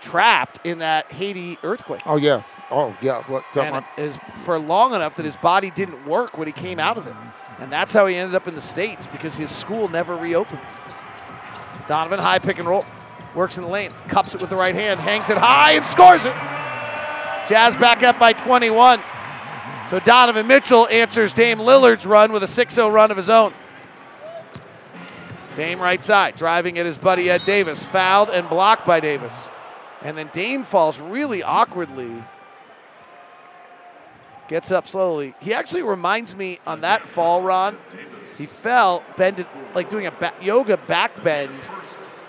trapped 0.00 0.66
in 0.66 0.78
that 0.78 1.12
Haiti 1.12 1.58
earthquake. 1.62 2.00
Oh 2.06 2.16
yes. 2.16 2.58
Oh 2.70 2.96
yeah. 3.02 3.22
What? 3.24 3.44
And 3.56 3.84
is 3.98 4.16
for 4.46 4.58
long 4.58 4.94
enough 4.94 5.16
that 5.16 5.26
his 5.26 5.36
body 5.36 5.70
didn't 5.70 6.06
work 6.06 6.38
when 6.38 6.46
he 6.48 6.52
came 6.52 6.78
out 6.78 6.96
of 6.96 7.06
it. 7.06 7.14
And 7.58 7.70
that's 7.70 7.92
how 7.92 8.06
he 8.06 8.16
ended 8.16 8.34
up 8.34 8.48
in 8.48 8.54
the 8.54 8.62
States 8.62 9.06
because 9.06 9.36
his 9.36 9.50
school 9.50 9.86
never 9.88 10.16
reopened. 10.16 10.62
Donovan, 11.86 12.20
high 12.20 12.38
pick 12.38 12.58
and 12.58 12.66
roll. 12.66 12.86
Works 13.34 13.58
in 13.58 13.64
the 13.64 13.68
lane, 13.68 13.92
cups 14.08 14.34
it 14.34 14.40
with 14.40 14.48
the 14.48 14.56
right 14.56 14.74
hand, 14.74 14.98
hangs 14.98 15.28
it 15.28 15.36
high, 15.36 15.72
and 15.72 15.84
scores 15.84 16.24
it. 16.24 16.32
Jazz 17.46 17.76
back 17.76 18.02
up 18.02 18.18
by 18.18 18.32
21. 18.32 19.02
So 19.90 19.98
Donovan 20.00 20.46
Mitchell 20.46 20.86
answers 20.88 21.32
Dame 21.32 21.58
Lillard's 21.58 22.04
run 22.04 22.30
with 22.30 22.42
a 22.42 22.46
6 22.46 22.74
0 22.74 22.90
run 22.90 23.10
of 23.10 23.16
his 23.16 23.30
own. 23.30 23.54
Dame 25.56 25.80
right 25.80 26.04
side, 26.04 26.36
driving 26.36 26.78
at 26.78 26.84
his 26.84 26.98
buddy 26.98 27.30
Ed 27.30 27.42
Davis. 27.46 27.82
Fouled 27.82 28.28
and 28.28 28.48
blocked 28.48 28.86
by 28.86 29.00
Davis. 29.00 29.32
And 30.02 30.16
then 30.16 30.30
Dame 30.32 30.64
falls 30.64 31.00
really 31.00 31.42
awkwardly. 31.42 32.22
Gets 34.48 34.70
up 34.70 34.86
slowly. 34.88 35.34
He 35.40 35.54
actually 35.54 35.82
reminds 35.82 36.36
me 36.36 36.58
on 36.66 36.82
that 36.82 37.06
fall, 37.06 37.42
Ron. 37.42 37.76
He 38.36 38.46
fell, 38.46 39.02
bended, 39.16 39.46
like 39.74 39.90
doing 39.90 40.06
a 40.06 40.32
yoga 40.40 40.76
back 40.76 41.22
bend, 41.24 41.52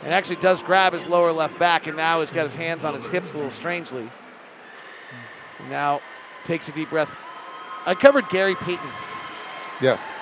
and 0.03 0.13
actually 0.13 0.37
does 0.37 0.63
grab 0.63 0.93
his 0.93 1.05
lower 1.05 1.31
left 1.31 1.59
back, 1.59 1.87
and 1.87 1.95
now 1.95 2.21
he's 2.21 2.31
got 2.31 2.45
his 2.45 2.55
hands 2.55 2.83
on 2.83 2.93
his 2.93 3.05
hips 3.05 3.33
a 3.33 3.35
little 3.35 3.51
strangely. 3.51 4.09
Now 5.69 6.01
takes 6.45 6.67
a 6.67 6.71
deep 6.71 6.89
breath. 6.89 7.09
I 7.89 7.95
covered 7.95 8.29
Gary 8.29 8.53
Payton. 8.53 8.91
Yes. 9.81 10.21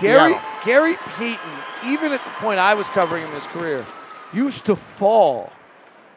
Gary 0.00 0.32
Seattle. 0.32 0.40
Gary 0.64 0.96
Payton, 0.96 1.50
even 1.84 2.10
at 2.10 2.24
the 2.24 2.30
point 2.40 2.58
I 2.58 2.72
was 2.72 2.88
covering 2.88 3.22
him 3.22 3.28
in 3.28 3.34
his 3.34 3.46
career, 3.48 3.86
used 4.32 4.64
to 4.64 4.76
fall 4.76 5.52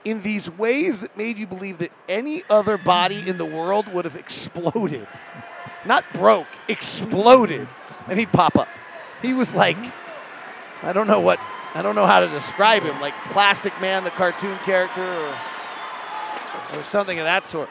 in 0.06 0.22
these 0.22 0.50
ways 0.50 1.02
that 1.02 1.18
made 1.18 1.38
you 1.38 1.48
believe 1.48 1.80
that 1.80 1.92
any 2.08 2.46
other 2.50 2.78
body 2.78 3.28
in 3.28 3.38
the 3.38 3.44
world 3.44 3.90
would 3.90 4.06
have 4.06 4.16
exploded. 4.16 5.06
Not 5.86 6.06
broke, 6.14 6.48
exploded. 6.70 7.68
And 8.08 8.18
he'd 8.18 8.32
pop 8.32 8.56
up. 8.56 8.70
He 9.22 9.34
was 9.34 9.54
like, 9.54 9.76
I 10.82 10.94
don't 10.94 11.08
know 11.08 11.20
what, 11.20 11.42
I 11.74 11.82
don't 11.82 11.96
know 11.96 12.06
how 12.06 12.22
to 12.22 12.30
describe 12.30 12.84
him, 12.84 13.02
like 13.02 13.14
Plastic 13.32 13.74
Man, 13.82 14.06
the 14.06 14.12
cartoon 14.12 14.58
character, 14.60 15.04
or, 15.04 15.38
or 16.80 16.84
something 16.84 17.20
of 17.20 17.26
that 17.26 17.46
sort. 17.46 17.68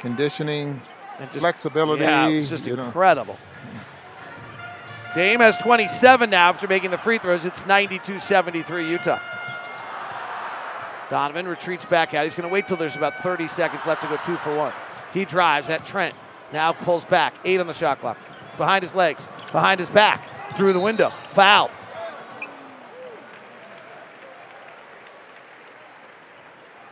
Conditioning, 0.00 0.82
And 1.20 1.30
just- 1.30 1.42
flexibility. 1.42 2.02
Yeah, 2.02 2.28
it 2.28 2.36
was 2.38 2.48
just 2.48 2.66
you 2.66 2.76
know. 2.76 2.86
incredible. 2.86 3.38
Dame 5.14 5.40
has 5.40 5.56
27 5.58 6.30
now 6.30 6.48
after 6.50 6.68
making 6.68 6.90
the 6.92 6.98
free 6.98 7.18
throws. 7.18 7.44
It's 7.44 7.66
92 7.66 8.20
73 8.20 8.88
Utah. 8.88 9.18
Donovan 11.10 11.48
retreats 11.48 11.84
back 11.84 12.14
out. 12.14 12.22
He's 12.24 12.34
going 12.36 12.48
to 12.48 12.52
wait 12.52 12.68
till 12.68 12.76
there's 12.76 12.94
about 12.94 13.20
30 13.22 13.48
seconds 13.48 13.84
left 13.86 14.02
to 14.02 14.08
go 14.08 14.16
two 14.24 14.36
for 14.38 14.54
one. 14.56 14.72
He 15.12 15.24
drives 15.24 15.68
at 15.68 15.84
Trent. 15.84 16.14
Now 16.52 16.72
pulls 16.72 17.04
back. 17.04 17.34
Eight 17.44 17.58
on 17.58 17.66
the 17.66 17.74
shot 17.74 18.00
clock. 18.00 18.16
Behind 18.56 18.82
his 18.84 18.94
legs. 18.94 19.26
Behind 19.50 19.80
his 19.80 19.88
back. 19.90 20.30
Through 20.56 20.72
the 20.72 20.80
window. 20.80 21.12
Fouled. 21.32 21.72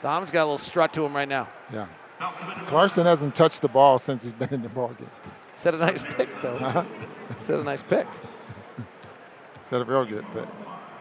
Donovan's 0.03 0.31
got 0.31 0.43
a 0.43 0.49
little 0.51 0.59
strut 0.59 0.93
to 0.95 1.05
him 1.05 1.15
right 1.15 1.29
now. 1.29 1.49
Yeah. 1.73 1.87
Clarkson 2.66 3.07
hasn't 3.07 3.35
touched 3.35 3.62
the 3.62 3.69
ball 3.69 3.99
since 3.99 4.23
he's 4.23 4.32
been 4.32 4.53
in 4.53 4.62
the 4.62 4.69
ball 4.69 4.89
game. 4.99 5.11
Set 5.57 5.74
a 5.74 5.78
nice 5.78 6.03
pick, 6.03 6.28
though. 6.43 6.57
Uh-huh. 6.61 6.85
Set 7.40 7.61
a 7.61 7.62
nice 7.62 7.82
pick. 7.82 8.07
Set 9.65 9.81
a 9.81 9.85
real 9.85 10.05
good 10.05 10.24
pick. 10.32 10.47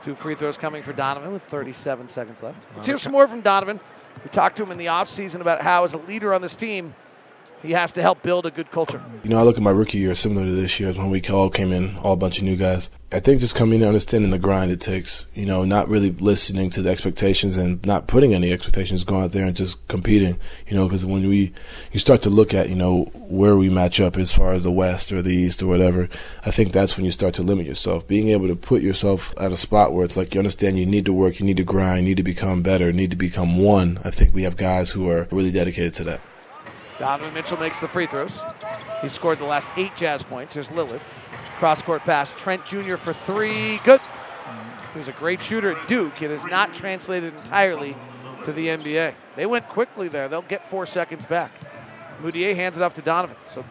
Two 0.02 0.14
free 0.16 0.36
throws 0.36 0.58
coming 0.58 0.84
for 0.84 0.94
Donovan 0.94 1.32
with 1.32 1.44
37 1.44 2.08
seconds 2.08 2.44
left. 2.44 2.58
Let's 2.76 2.86
hear 2.86 2.98
some 2.98 3.12
more 3.12 3.28
from 3.28 3.42
Donovan. 3.42 3.80
We 4.24 4.30
talked 4.30 4.58
to 4.58 4.64
him 4.64 4.72
in 4.72 4.78
the 4.78 4.88
offseason 4.88 5.42
about 5.42 5.62
how, 5.62 5.84
as 5.84 5.94
a 5.94 5.98
leader 6.00 6.34
on 6.34 6.42
this 6.42 6.56
team, 6.56 6.94
he 7.64 7.72
has 7.72 7.92
to 7.94 8.02
help 8.02 8.22
build 8.22 8.46
a 8.46 8.52
good 8.52 8.72
culture. 8.72 9.02
You 9.24 9.30
know, 9.30 9.40
I 9.40 9.44
look 9.44 9.58
at 9.58 9.64
my 9.64 9.72
rookie 9.72 9.98
year 9.98 10.16
similar 10.16 10.46
to 10.46 10.52
this 10.52 10.80
year 10.80 10.94
when 10.94 11.10
we 11.10 11.22
all 11.24 11.50
came 11.50 11.72
in, 11.72 11.98
all 11.98 12.14
a 12.14 12.18
bunch 12.18 12.38
of 12.38 12.44
new 12.44 12.56
guys. 12.56 12.90
I 13.10 13.22
think 13.22 13.40
just 13.40 13.56
coming 13.56 13.76
in, 13.76 13.84
and 13.84 13.88
understanding 13.88 14.32
the 14.32 14.38
grind 14.38 14.70
it 14.70 14.82
takes, 14.82 15.28
you 15.34 15.46
know, 15.46 15.64
not 15.64 15.88
really 15.88 16.12
listening 16.12 16.70
to 16.72 16.82
the 16.82 16.90
expectations 16.90 17.56
and 17.56 17.84
not 17.86 18.06
putting 18.06 18.34
any 18.34 18.52
expectations, 18.52 19.06
going 19.06 19.24
out 19.24 19.32
there 19.32 19.46
and 19.46 19.56
just 19.56 19.88
competing, 19.88 20.38
you 20.68 20.76
know, 20.76 20.88
because 20.88 21.06
when 21.06 21.26
we, 21.28 21.54
you 21.94 22.00
start 22.02 22.22
to 22.24 22.30
look 22.30 22.54
at, 22.54 22.70
you 22.70 22.76
know, 22.76 23.06
where 23.14 23.56
we 23.56 23.70
match 23.70 24.02
up 24.02 24.18
as 24.18 24.34
far 24.34 24.52
as 24.52 24.64
the 24.64 24.72
West 24.72 25.14
or 25.14 25.22
the 25.22 25.34
East 25.34 25.64
or 25.64 25.68
whatever, 25.68 26.10
I 26.46 26.52
think 26.52 26.74
that's 26.74 26.98
when 26.98 27.06
you 27.06 27.12
start 27.12 27.34
to 27.36 27.44
limit 27.44 27.66
yourself. 27.66 28.06
Being 28.08 28.28
able 28.28 28.48
to 28.48 28.58
put 28.58 28.82
yourself 28.82 29.34
at 29.40 29.54
a 29.54 29.58
spot 29.58 29.94
where 29.94 30.04
it's 30.04 30.18
like 30.18 30.34
you 30.34 30.40
understand 30.40 30.78
you 30.78 30.86
need 30.86 31.06
to 31.06 31.14
work, 31.14 31.40
you 31.40 31.46
need 31.46 31.58
to 31.58 31.64
grind, 31.64 32.04
you 32.04 32.12
need 32.12 32.18
to 32.18 32.24
become 32.24 32.62
better, 32.62 32.92
need 32.92 33.12
to 33.12 33.18
become 33.18 33.58
one. 33.58 34.00
I 34.04 34.12
think 34.12 34.34
we 34.34 34.44
have 34.44 34.58
guys 34.58 34.92
who 34.92 35.10
are 35.10 35.30
really 35.32 35.52
dedicated 35.52 35.94
to 35.96 36.04
that. 36.06 36.22
Donovan 37.00 37.34
Mitchell 37.34 37.58
makes 37.58 37.80
the 37.80 37.88
free 37.88 38.08
throws. 38.08 38.40
He 39.02 39.10
scored 39.10 39.40
the 39.40 39.46
last 39.46 39.70
eight 39.78 39.96
Jazz 39.96 40.24
points. 40.24 40.56
Here's 40.56 40.70
Lillard. 40.70 41.02
Cross 41.60 41.84
court 41.84 42.02
pass. 42.04 42.34
Trent 42.34 42.66
Jr. 42.66 42.96
for 42.96 43.14
three. 43.14 43.78
Good. 43.84 44.02
He's 44.96 45.08
a 45.08 45.14
great 45.14 45.42
shooter 45.42 45.76
at 45.76 45.88
Duke. 45.88 46.22
It 46.22 46.32
has 46.32 46.46
not 46.46 46.74
translated 46.74 47.36
entirely 47.36 47.96
to 48.46 48.54
the 48.54 48.68
NBA. 48.68 49.14
They 49.36 49.46
went 49.46 49.68
quickly 49.70 50.08
there. 50.08 50.28
They'll 50.28 50.42
get 50.42 50.68
four 50.70 50.86
seconds 50.86 51.26
back. 51.26 51.52
Mudiay 52.22 52.56
hands 52.56 52.78
it 52.78 52.84
off 52.84 52.96
to 52.96 53.02
Donovan. 53.02 53.36
So 53.54 53.64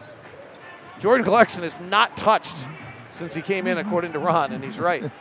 Jordan 0.99 1.25
Clarkson 1.25 1.63
has 1.63 1.77
not 1.79 2.15
touched 2.15 2.67
since 3.11 3.33
he 3.33 3.41
came 3.41 3.67
in, 3.67 3.77
according 3.77 4.13
to 4.13 4.19
Ron, 4.19 4.53
and 4.53 4.63
he's 4.63 4.79
right. 4.79 5.11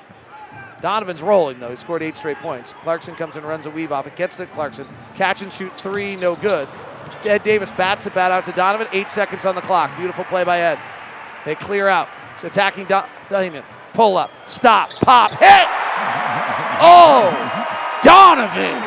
Donovan's 0.80 1.22
rolling, 1.22 1.58
though. 1.58 1.70
He 1.70 1.76
scored 1.76 2.02
eight 2.02 2.16
straight 2.16 2.38
points. 2.38 2.74
Clarkson 2.82 3.14
comes 3.14 3.34
and 3.36 3.44
runs 3.44 3.66
a 3.66 3.70
weave 3.70 3.92
off. 3.92 4.06
It 4.06 4.16
gets 4.16 4.36
to 4.36 4.46
Clarkson. 4.46 4.86
Catch 5.16 5.42
and 5.42 5.52
shoot 5.52 5.72
three, 5.80 6.16
no 6.16 6.36
good. 6.36 6.68
Ed 7.24 7.42
Davis 7.42 7.70
bats 7.76 8.06
a 8.06 8.10
bat 8.10 8.30
out 8.32 8.44
to 8.46 8.52
Donovan. 8.52 8.88
Eight 8.92 9.10
seconds 9.10 9.44
on 9.44 9.54
the 9.54 9.60
clock. 9.60 9.96
Beautiful 9.96 10.24
play 10.24 10.44
by 10.44 10.60
Ed. 10.60 10.78
They 11.44 11.54
clear 11.54 11.88
out. 11.88 12.08
It's 12.34 12.44
attacking 12.44 12.86
Do- 12.86 13.02
Damon. 13.30 13.62
Pull 13.94 14.16
up. 14.16 14.30
Stop. 14.46 14.90
Pop. 15.00 15.30
Hit. 15.32 15.66
Oh, 16.82 17.30
Donovan. 18.02 18.82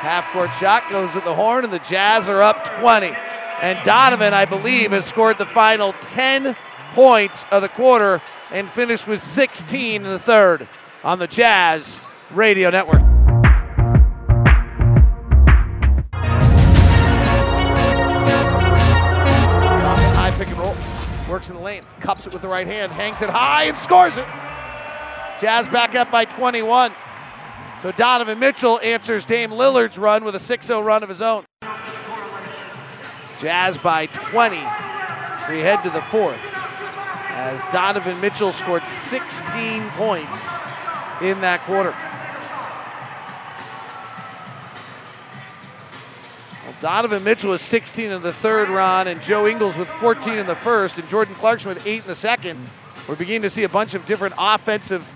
Half 0.00 0.32
court 0.32 0.50
shot 0.54 0.88
goes 0.90 1.14
at 1.16 1.24
the 1.24 1.34
horn, 1.34 1.64
and 1.64 1.72
the 1.72 1.78
Jazz 1.80 2.28
are 2.28 2.40
up 2.40 2.64
20. 2.80 3.12
And 3.60 3.84
Donovan, 3.84 4.32
I 4.32 4.46
believe, 4.46 4.92
has 4.92 5.04
scored 5.04 5.36
the 5.36 5.44
final 5.44 5.92
10 6.00 6.56
points 6.94 7.44
of 7.50 7.60
the 7.60 7.68
quarter 7.68 8.22
and 8.50 8.70
finished 8.70 9.06
with 9.06 9.22
16 9.22 9.96
in 9.96 10.02
the 10.02 10.18
third 10.18 10.66
on 11.04 11.18
the 11.18 11.26
Jazz 11.26 12.00
Radio 12.30 12.70
Network. 12.70 13.02
Works 21.40 21.48
in 21.48 21.56
the 21.56 21.62
lane, 21.62 21.84
cups 22.00 22.26
it 22.26 22.34
with 22.34 22.42
the 22.42 22.48
right 22.48 22.66
hand, 22.66 22.92
hangs 22.92 23.22
it 23.22 23.30
high, 23.30 23.62
and 23.62 23.78
scores 23.78 24.18
it. 24.18 24.26
Jazz 25.40 25.68
back 25.68 25.94
up 25.94 26.10
by 26.10 26.26
21. 26.26 26.92
So 27.80 27.92
Donovan 27.92 28.38
Mitchell 28.38 28.78
answers 28.80 29.24
Dame 29.24 29.50
Lillard's 29.50 29.96
run 29.96 30.22
with 30.22 30.34
a 30.34 30.38
6 30.38 30.66
0 30.66 30.82
run 30.82 31.02
of 31.02 31.08
his 31.08 31.22
own. 31.22 31.46
Jazz 33.38 33.78
by 33.78 34.04
20. 34.04 34.56
We 34.58 35.60
head 35.60 35.82
to 35.84 35.88
the 35.88 36.02
fourth 36.10 36.36
as 37.30 37.62
Donovan 37.72 38.20
Mitchell 38.20 38.52
scored 38.52 38.86
16 38.86 39.88
points 39.92 40.46
in 41.22 41.40
that 41.40 41.62
quarter. 41.64 41.96
Donovan 46.80 47.22
Mitchell 47.22 47.50
was 47.50 47.60
16 47.60 48.10
in 48.10 48.22
the 48.22 48.32
third 48.32 48.70
round, 48.70 49.08
and 49.08 49.20
Joe 49.20 49.46
Ingles 49.46 49.76
with 49.76 49.88
14 49.88 50.34
in 50.34 50.46
the 50.46 50.56
first, 50.56 50.96
and 50.96 51.06
Jordan 51.10 51.34
Clarkson 51.34 51.68
with 51.68 51.86
8 51.86 52.02
in 52.02 52.08
the 52.08 52.14
second. 52.14 52.68
We're 53.06 53.16
beginning 53.16 53.42
to 53.42 53.50
see 53.50 53.64
a 53.64 53.68
bunch 53.68 53.94
of 53.94 54.06
different 54.06 54.34
offensive 54.38 55.06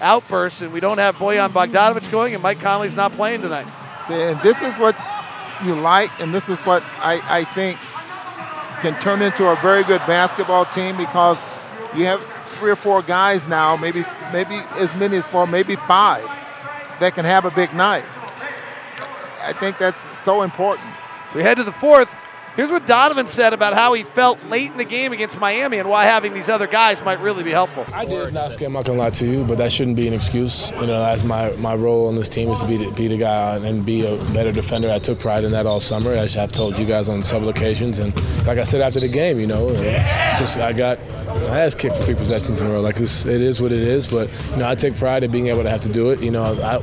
outbursts, 0.00 0.62
and 0.62 0.72
we 0.72 0.80
don't 0.80 0.96
have 0.96 1.16
Bojan 1.16 1.50
Bogdanovic 1.50 2.10
going, 2.10 2.32
and 2.32 2.42
Mike 2.42 2.60
Conley's 2.60 2.96
not 2.96 3.12
playing 3.12 3.42
tonight. 3.42 3.66
And 4.08 4.40
this 4.40 4.62
is 4.62 4.78
what 4.78 4.96
you 5.62 5.74
like, 5.74 6.10
and 6.20 6.34
this 6.34 6.48
is 6.48 6.58
what 6.62 6.82
I, 6.98 7.20
I 7.40 7.44
think 7.54 7.78
can 8.80 8.98
turn 8.98 9.20
into 9.20 9.46
a 9.46 9.56
very 9.56 9.84
good 9.84 10.00
basketball 10.06 10.64
team 10.64 10.96
because 10.96 11.36
you 11.94 12.06
have 12.06 12.24
three 12.54 12.70
or 12.70 12.76
four 12.76 13.02
guys 13.02 13.46
now, 13.46 13.76
maybe 13.76 14.06
maybe 14.32 14.54
as 14.78 14.94
many 14.94 15.18
as 15.18 15.28
four, 15.28 15.46
maybe 15.46 15.76
five, 15.76 16.24
that 16.98 17.14
can 17.14 17.26
have 17.26 17.44
a 17.44 17.50
big 17.50 17.74
night. 17.74 18.04
I 19.42 19.52
think 19.52 19.76
that's 19.76 20.00
so 20.18 20.42
important. 20.42 20.86
So 21.32 21.38
we 21.38 21.42
head 21.42 21.58
to 21.58 21.64
the 21.64 21.72
fourth. 21.72 22.12
Here's 22.56 22.70
what 22.70 22.84
Donovan 22.84 23.28
said 23.28 23.52
about 23.52 23.74
how 23.74 23.92
he 23.92 24.02
felt 24.02 24.42
late 24.46 24.72
in 24.72 24.76
the 24.76 24.84
game 24.84 25.12
against 25.12 25.38
Miami 25.38 25.78
and 25.78 25.88
why 25.88 26.04
having 26.04 26.34
these 26.34 26.48
other 26.48 26.66
guys 26.66 27.00
might 27.02 27.20
really 27.20 27.44
be 27.44 27.52
helpful. 27.52 27.86
I 27.92 28.04
did 28.04 28.34
not 28.34 28.50
scare. 28.50 28.66
I'm 28.66 28.72
not 28.72 28.84
gonna 28.84 28.98
lie 28.98 29.10
to 29.10 29.26
you, 29.26 29.44
but 29.44 29.56
that 29.58 29.70
shouldn't 29.70 29.96
be 29.96 30.08
an 30.08 30.12
excuse. 30.12 30.72
You 30.72 30.88
know, 30.88 31.04
as 31.04 31.22
my, 31.22 31.52
my 31.52 31.76
role 31.76 32.08
on 32.08 32.16
this 32.16 32.28
team 32.28 32.50
is 32.50 32.58
to 32.60 32.66
be 32.66 32.76
the, 32.76 32.90
be 32.90 33.06
the 33.06 33.16
guy 33.16 33.56
and 33.56 33.86
be 33.86 34.04
a 34.04 34.16
better 34.32 34.50
defender. 34.50 34.90
I 34.90 34.98
took 34.98 35.20
pride 35.20 35.44
in 35.44 35.52
that 35.52 35.64
all 35.64 35.80
summer, 35.80 36.10
as 36.10 36.36
I've 36.36 36.50
told 36.50 36.76
you 36.76 36.84
guys 36.84 37.08
on 37.08 37.22
several 37.22 37.50
occasions. 37.50 38.00
And 38.00 38.14
like 38.44 38.58
I 38.58 38.64
said 38.64 38.80
after 38.80 38.98
the 38.98 39.08
game, 39.08 39.38
you 39.38 39.46
know, 39.46 39.72
just 40.36 40.58
I 40.58 40.72
got 40.72 40.98
my 41.34 41.60
ass 41.60 41.74
kicked 41.74 41.96
for 41.96 42.04
three 42.04 42.14
possessions 42.14 42.60
in 42.60 42.66
a 42.66 42.70
row. 42.70 42.80
Like 42.80 42.96
this, 42.96 43.24
it 43.24 43.40
is 43.40 43.60
what 43.60 43.72
it 43.72 43.80
is. 43.80 44.06
But 44.06 44.30
you 44.50 44.56
know, 44.56 44.68
I 44.68 44.74
take 44.74 44.96
pride 44.96 45.22
in 45.22 45.30
being 45.30 45.48
able 45.48 45.62
to 45.62 45.70
have 45.70 45.80
to 45.82 45.88
do 45.88 46.10
it. 46.10 46.20
You 46.20 46.30
know, 46.30 46.42
I, 46.42 46.82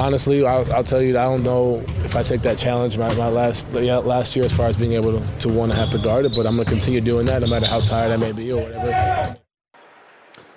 honestly, 0.00 0.44
I'll, 0.44 0.70
I'll, 0.72 0.84
tell 0.84 1.02
you, 1.02 1.18
I 1.18 1.24
don't 1.24 1.42
know 1.42 1.82
if 2.04 2.16
I 2.16 2.22
take 2.22 2.42
that 2.42 2.58
challenge 2.58 2.98
my, 2.98 3.14
my 3.14 3.28
last 3.28 3.68
yeah, 3.70 3.98
last 3.98 4.34
year 4.36 4.44
as 4.44 4.52
far 4.52 4.66
as 4.66 4.76
being 4.76 4.92
able 4.92 5.18
to, 5.18 5.38
to 5.40 5.48
want 5.48 5.72
to 5.72 5.78
have 5.78 5.90
to 5.90 5.98
guard 5.98 6.24
it, 6.24 6.34
but 6.36 6.46
I'm 6.46 6.54
going 6.54 6.64
to 6.64 6.70
continue 6.70 7.00
doing 7.00 7.26
that 7.26 7.42
no 7.42 7.48
matter 7.48 7.68
how 7.68 7.80
tired 7.80 8.12
I 8.12 8.16
may 8.16 8.32
be 8.32 8.52
or 8.52 8.62
whatever. 8.62 9.36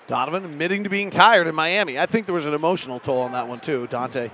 Donovan 0.07 0.45
admitting 0.45 0.83
to 0.83 0.89
being 0.89 1.09
tired 1.09 1.47
in 1.47 1.55
Miami. 1.55 1.97
I 1.97 2.05
think 2.05 2.27
there 2.27 2.35
was 2.35 2.45
an 2.45 2.53
emotional 2.53 2.99
toll 2.99 3.21
on 3.21 3.31
that 3.31 3.47
one 3.47 3.59
too. 3.59 3.87
Dante 3.87 4.29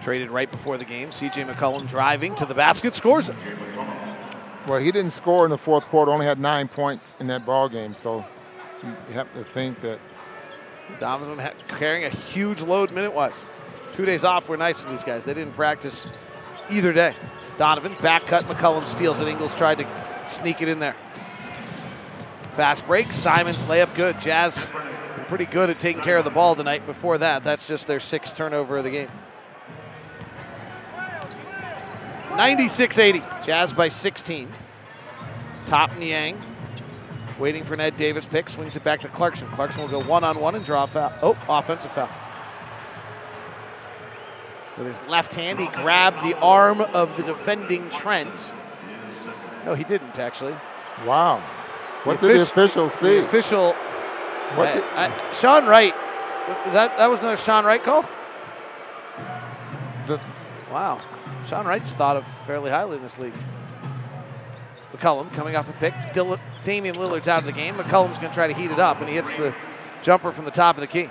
traded 0.00 0.30
right 0.30 0.50
before 0.50 0.78
the 0.78 0.84
game. 0.84 1.10
CJ 1.10 1.52
McCollum 1.52 1.86
driving 1.86 2.34
to 2.36 2.46
the 2.46 2.54
basket, 2.54 2.94
scores 2.94 3.28
it. 3.28 3.36
Well, 4.66 4.80
he 4.80 4.90
didn't 4.90 5.12
score 5.12 5.44
in 5.44 5.50
the 5.50 5.58
fourth 5.58 5.84
quarter. 5.84 6.10
Only 6.10 6.26
had 6.26 6.40
nine 6.40 6.66
points 6.66 7.14
in 7.20 7.28
that 7.28 7.46
ball 7.46 7.68
game. 7.68 7.94
So 7.94 8.24
you 8.82 9.14
have 9.14 9.32
to 9.34 9.44
think 9.44 9.80
that 9.82 10.00
Donovan 10.98 11.50
carrying 11.68 12.04
a 12.04 12.10
huge 12.10 12.62
load 12.62 12.90
minute-wise. 12.90 13.46
Two 13.92 14.04
days 14.04 14.24
off 14.24 14.48
were 14.48 14.56
nice 14.56 14.82
to 14.82 14.90
these 14.90 15.04
guys. 15.04 15.24
They 15.24 15.34
didn't 15.34 15.54
practice 15.54 16.06
either 16.68 16.92
day. 16.92 17.14
Donovan, 17.58 17.96
back 18.02 18.26
cut, 18.26 18.44
McCollum 18.44 18.86
steals 18.86 19.20
it. 19.20 19.28
Ingles 19.28 19.54
tried 19.54 19.78
to 19.78 19.86
sneak 20.28 20.60
it 20.60 20.68
in 20.68 20.78
there. 20.78 20.96
Fast 22.56 22.86
break, 22.86 23.12
Simons 23.12 23.64
layup 23.64 23.94
good. 23.94 24.20
Jazz 24.20 24.72
pretty 25.28 25.46
good 25.46 25.70
at 25.70 25.80
taking 25.80 26.02
care 26.02 26.18
of 26.18 26.24
the 26.24 26.30
ball 26.30 26.54
tonight. 26.54 26.86
Before 26.86 27.18
that, 27.18 27.42
that's 27.42 27.66
just 27.66 27.86
their 27.86 28.00
sixth 28.00 28.36
turnover 28.36 28.78
of 28.78 28.84
the 28.84 28.90
game. 28.90 29.10
96-80, 32.36 33.44
Jazz 33.44 33.72
by 33.72 33.88
16. 33.88 34.52
Top 35.64 35.96
Niang, 35.96 36.40
waiting 37.38 37.64
for 37.64 37.76
Ned 37.76 37.96
Davis 37.96 38.26
pick, 38.26 38.50
swings 38.50 38.76
it 38.76 38.84
back 38.84 39.00
to 39.00 39.08
Clarkson. 39.08 39.48
Clarkson 39.48 39.80
will 39.80 39.88
go 39.88 40.06
one-on-one 40.06 40.54
and 40.54 40.64
draw 40.64 40.84
a 40.84 40.86
foul. 40.86 41.12
Oh, 41.22 41.38
offensive 41.48 41.92
foul. 41.92 42.10
With 44.76 44.86
his 44.86 45.00
left 45.08 45.34
hand, 45.34 45.58
he 45.58 45.66
grabbed 45.68 46.22
the 46.22 46.36
arm 46.38 46.82
of 46.82 47.16
the 47.16 47.22
defending 47.22 47.88
Trent. 47.88 48.52
No, 49.64 49.74
he 49.74 49.84
didn't 49.84 50.18
actually. 50.18 50.54
Wow. 51.06 51.42
What 52.04 52.20
the 52.20 52.28
did 52.28 52.38
the 52.38 52.42
official 52.42 52.90
see? 52.90 53.06
The 53.06 53.24
official. 53.24 53.72
What 54.54 54.74
did, 54.74 55.34
Sean 55.34 55.66
Wright. 55.66 55.94
That 56.72 56.96
that 56.98 57.06
was 57.06 57.20
another 57.20 57.36
Sean 57.36 57.64
Wright 57.64 57.82
call. 57.82 58.04
The, 60.06 60.20
wow, 60.70 61.00
Sean 61.48 61.66
Wright's 61.66 61.92
thought 61.92 62.16
of 62.16 62.24
fairly 62.46 62.70
highly 62.70 62.96
in 62.96 63.02
this 63.02 63.18
league. 63.18 63.34
McCollum 64.92 65.32
coming 65.34 65.56
off 65.56 65.68
a 65.68 65.72
pick. 65.72 65.94
Dill- 66.12 66.38
Damian 66.64 66.96
Lillard's 66.96 67.28
out 67.28 67.40
of 67.40 67.46
the 67.46 67.52
game. 67.52 67.76
McCollum's 67.76 68.18
going 68.18 68.30
to 68.30 68.34
try 68.34 68.46
to 68.46 68.54
heat 68.54 68.70
it 68.70 68.80
up, 68.80 69.00
and 69.00 69.08
he 69.08 69.14
hits 69.16 69.36
the 69.36 69.54
jumper 70.02 70.32
from 70.32 70.44
the 70.44 70.50
top 70.50 70.76
of 70.76 70.80
the 70.80 70.86
key. 70.86 71.08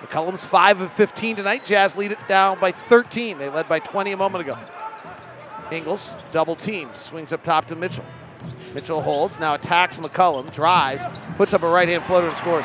McCollum's 0.00 0.44
5 0.44 0.82
of 0.82 0.92
15 0.92 1.36
tonight. 1.36 1.64
Jazz 1.64 1.96
lead 1.96 2.12
it 2.12 2.18
down 2.28 2.60
by 2.60 2.70
13. 2.70 3.38
They 3.38 3.48
led 3.48 3.68
by 3.68 3.78
20 3.80 4.12
a 4.12 4.16
moment 4.16 4.42
ago. 4.42 4.58
Ingles, 5.72 6.14
double 6.30 6.54
team, 6.54 6.90
swings 6.94 7.32
up 7.32 7.42
top 7.42 7.66
to 7.66 7.74
Mitchell. 7.74 8.04
Mitchell 8.74 9.02
holds, 9.02 9.40
now 9.40 9.54
attacks 9.54 9.96
McCollum, 9.96 10.52
drives, 10.52 11.02
puts 11.36 11.54
up 11.54 11.62
a 11.62 11.68
right 11.68 11.88
hand 11.88 12.04
floater 12.04 12.28
and 12.28 12.36
scores. 12.38 12.64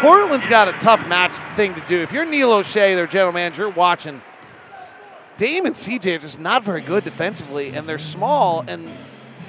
Portland's 0.00 0.46
got 0.46 0.66
a 0.66 0.72
tough 0.80 1.06
match 1.06 1.36
thing 1.54 1.74
to 1.74 1.80
do. 1.86 1.98
If 1.98 2.12
you're 2.12 2.24
Neil 2.24 2.50
Olshey, 2.50 2.96
their 2.96 3.06
general 3.06 3.32
manager, 3.32 3.68
watching, 3.68 4.22
Dame 5.40 5.64
and 5.64 5.74
CJ 5.74 6.16
are 6.16 6.18
just 6.18 6.38
not 6.38 6.64
very 6.64 6.82
good 6.82 7.02
defensively, 7.02 7.70
and 7.70 7.88
they're 7.88 7.96
small, 7.96 8.62
and 8.68 8.90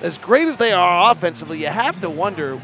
as 0.01 0.17
great 0.17 0.47
as 0.47 0.55
they 0.55 0.71
are 0.71 1.11
offensively, 1.11 1.59
you 1.59 1.67
have 1.67 1.99
to 1.99 2.09
wonder 2.09 2.61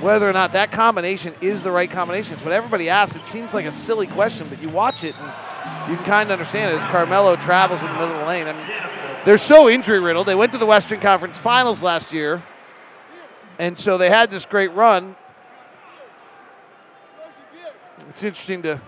whether 0.00 0.30
or 0.30 0.32
not 0.32 0.52
that 0.52 0.70
combination 0.70 1.34
is 1.40 1.64
the 1.64 1.72
right 1.72 1.90
combination. 1.90 2.34
It's 2.34 2.44
what 2.44 2.52
everybody 2.52 2.88
asks. 2.88 3.16
It 3.16 3.26
seems 3.26 3.52
like 3.52 3.66
a 3.66 3.72
silly 3.72 4.06
question, 4.06 4.48
but 4.48 4.62
you 4.62 4.68
watch 4.68 5.02
it 5.02 5.16
and 5.18 5.90
you 5.90 5.96
can 5.96 6.04
kind 6.04 6.30
of 6.30 6.38
understand 6.38 6.72
it 6.72 6.76
as 6.76 6.84
Carmelo 6.84 7.34
travels 7.34 7.80
in 7.80 7.88
the 7.88 7.94
middle 7.94 8.12
of 8.12 8.20
the 8.20 8.26
lane. 8.26 8.46
I 8.46 8.52
mean, 8.52 9.24
they're 9.24 9.36
so 9.36 9.68
injury 9.68 9.98
riddled. 9.98 10.28
They 10.28 10.36
went 10.36 10.52
to 10.52 10.58
the 10.58 10.66
Western 10.66 11.00
Conference 11.00 11.36
Finals 11.36 11.82
last 11.82 12.12
year, 12.12 12.44
and 13.58 13.76
so 13.76 13.98
they 13.98 14.08
had 14.08 14.30
this 14.30 14.46
great 14.46 14.70
run. 14.70 15.16
It's 18.08 18.22
interesting 18.22 18.62
to 18.62 18.80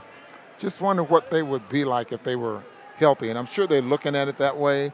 just 0.60 0.80
wonder 0.80 1.02
what 1.02 1.32
they 1.32 1.42
would 1.42 1.68
be 1.68 1.84
like 1.84 2.12
if 2.12 2.22
they 2.22 2.36
were 2.36 2.62
healthy, 2.96 3.30
and 3.30 3.38
I'm 3.38 3.46
sure 3.46 3.66
they're 3.66 3.82
looking 3.82 4.14
at 4.14 4.28
it 4.28 4.38
that 4.38 4.56
way, 4.56 4.92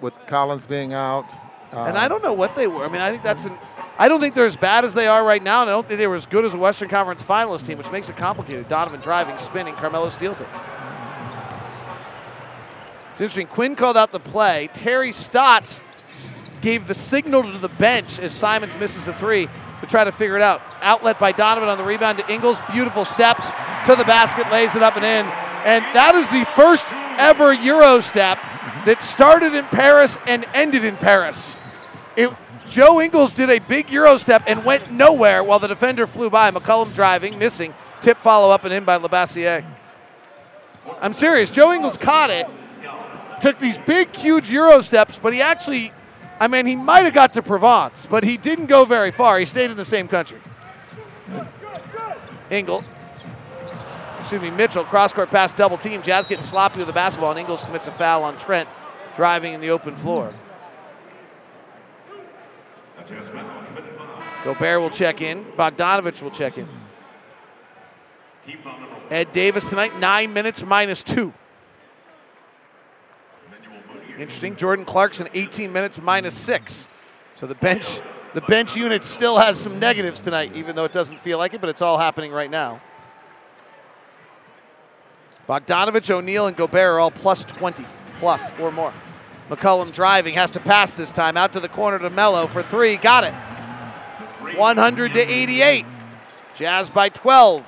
with 0.00 0.14
Collins 0.26 0.66
being 0.66 0.92
out. 0.92 1.24
And 1.72 1.80
um, 1.80 1.96
I 1.96 2.08
don't 2.08 2.22
know 2.22 2.32
what 2.32 2.54
they 2.54 2.66
were. 2.66 2.84
I 2.84 2.88
mean, 2.88 3.00
I 3.00 3.10
think 3.10 3.22
that's 3.22 3.44
an. 3.44 3.56
I 3.98 4.08
don't 4.08 4.20
think 4.20 4.34
they're 4.34 4.46
as 4.46 4.56
bad 4.56 4.84
as 4.84 4.92
they 4.92 5.06
are 5.06 5.24
right 5.24 5.42
now, 5.42 5.62
and 5.62 5.70
I 5.70 5.72
don't 5.72 5.88
think 5.88 5.98
they 5.98 6.06
were 6.06 6.16
as 6.16 6.26
good 6.26 6.44
as 6.44 6.52
a 6.52 6.58
Western 6.58 6.88
Conference 6.88 7.22
finalist 7.22 7.66
team, 7.66 7.78
which 7.78 7.90
makes 7.90 8.10
it 8.10 8.16
complicated. 8.16 8.68
Donovan 8.68 9.00
driving, 9.00 9.38
spinning, 9.38 9.74
Carmelo 9.74 10.10
steals 10.10 10.42
it. 10.42 10.48
It's 13.12 13.20
interesting. 13.22 13.46
Quin 13.46 13.74
called 13.74 13.96
out 13.96 14.12
the 14.12 14.20
play. 14.20 14.68
Terry 14.74 15.12
Stotts 15.12 15.80
gave 16.60 16.86
the 16.86 16.94
signal 16.94 17.42
to 17.42 17.58
the 17.58 17.68
bench 17.68 18.18
as 18.18 18.34
Simons 18.34 18.76
misses 18.76 19.08
a 19.08 19.14
three 19.14 19.48
to 19.80 19.86
try 19.86 20.04
to 20.04 20.12
figure 20.12 20.36
it 20.36 20.42
out. 20.42 20.60
Outlet 20.82 21.18
by 21.18 21.32
Donovan 21.32 21.70
on 21.70 21.78
the 21.78 21.84
rebound 21.84 22.18
to 22.18 22.30
Ingles. 22.30 22.58
Beautiful 22.72 23.06
steps 23.06 23.48
to 23.86 23.96
the 23.96 24.04
basket, 24.04 24.50
lays 24.50 24.74
it 24.74 24.82
up 24.82 24.96
and 24.96 25.04
in. 25.04 25.24
And 25.64 25.84
that 25.94 26.14
is 26.14 26.28
the 26.28 26.44
first 26.54 26.84
ever 27.18 27.52
Euro 27.52 28.00
step 28.00 28.38
that 28.86 29.02
started 29.02 29.54
in 29.54 29.64
Paris 29.66 30.16
and 30.26 30.46
ended 30.54 30.84
in 30.84 30.96
Paris. 30.96 31.56
It, 32.16 32.30
Joe 32.70 33.00
Ingles 33.00 33.32
did 33.32 33.50
a 33.50 33.58
big 33.58 33.90
Euro 33.90 34.16
step 34.16 34.42
and 34.46 34.64
went 34.64 34.90
nowhere 34.90 35.42
while 35.42 35.58
the 35.58 35.68
defender 35.68 36.06
flew 36.06 36.30
by. 36.30 36.50
McCollum 36.50 36.94
driving, 36.94 37.38
missing. 37.38 37.74
Tip 38.00 38.18
follow 38.18 38.50
up 38.50 38.64
and 38.64 38.72
in 38.72 38.84
by 38.84 38.98
Labissiere. 38.98 39.64
I'm 41.00 41.12
serious. 41.12 41.50
Joe 41.50 41.72
Ingles 41.72 41.96
caught 41.96 42.30
it, 42.30 42.46
took 43.40 43.58
these 43.58 43.78
big, 43.78 44.14
huge 44.14 44.50
Euro 44.50 44.80
steps, 44.80 45.18
but 45.20 45.32
he 45.32 45.40
actually, 45.40 45.92
I 46.38 46.48
mean, 46.48 46.66
he 46.66 46.76
might 46.76 47.04
have 47.04 47.14
got 47.14 47.32
to 47.34 47.42
Provence, 47.42 48.06
but 48.08 48.24
he 48.24 48.36
didn't 48.36 48.66
go 48.66 48.84
very 48.84 49.10
far. 49.10 49.38
He 49.38 49.46
stayed 49.46 49.70
in 49.70 49.76
the 49.76 49.84
same 49.84 50.08
country. 50.08 50.40
Ingle, 52.50 52.84
excuse 54.26 54.42
me, 54.42 54.50
Mitchell, 54.50 54.84
cross 54.84 55.12
court 55.12 55.30
pass, 55.30 55.52
double 55.52 55.78
team. 55.78 56.02
Jazz 56.02 56.26
getting 56.26 56.42
sloppy 56.42 56.78
with 56.78 56.88
the 56.88 56.92
basketball, 56.92 57.30
and 57.30 57.38
Ingles 57.38 57.62
commits 57.62 57.86
a 57.86 57.92
foul 57.92 58.24
on 58.24 58.36
Trent. 58.38 58.68
driving 59.14 59.52
in 59.52 59.60
the 59.60 59.70
open 59.70 59.96
floor. 59.96 60.34
Gobert 64.42 64.80
will 64.80 64.90
check 64.90 65.22
in. 65.22 65.44
Bogdanovic 65.56 66.20
will 66.20 66.32
check 66.32 66.58
in. 66.58 66.68
Ed 69.10 69.30
Davis 69.30 69.70
tonight, 69.70 69.96
nine 70.00 70.32
minutes 70.32 70.60
minus 70.64 71.04
two. 71.04 71.32
Interesting. 74.18 74.56
Jordan 74.56 74.84
Clarkson, 74.84 75.28
18 75.34 75.72
minutes 75.72 76.00
minus 76.00 76.34
six. 76.34 76.88
So 77.34 77.46
the 77.46 77.54
bench, 77.54 78.00
the 78.34 78.40
bench 78.40 78.74
unit 78.74 79.04
still 79.04 79.38
has 79.38 79.56
some 79.56 79.78
negatives 79.78 80.18
tonight, 80.18 80.56
even 80.56 80.74
though 80.74 80.84
it 80.84 80.92
doesn't 80.92 81.20
feel 81.20 81.38
like 81.38 81.54
it, 81.54 81.60
but 81.60 81.70
it's 81.70 81.82
all 81.82 81.96
happening 81.96 82.32
right 82.32 82.50
now. 82.50 82.80
Bogdanovic, 85.48 86.10
O'Neal, 86.10 86.48
and 86.48 86.56
Gobert 86.56 86.94
are 86.94 86.98
all 86.98 87.10
plus 87.10 87.44
20, 87.44 87.84
plus 88.18 88.50
or 88.60 88.72
more. 88.72 88.92
McCollum 89.48 89.92
driving, 89.92 90.34
has 90.34 90.50
to 90.52 90.60
pass 90.60 90.94
this 90.94 91.12
time 91.12 91.36
out 91.36 91.52
to 91.52 91.60
the 91.60 91.68
corner 91.68 91.98
to 92.00 92.10
Mello 92.10 92.48
for 92.48 92.64
three. 92.64 92.96
Got 92.96 93.24
it. 93.24 93.34
100 94.56 95.14
to 95.14 95.20
88. 95.20 95.86
Jazz 96.54 96.90
by 96.90 97.08
12. 97.08 97.64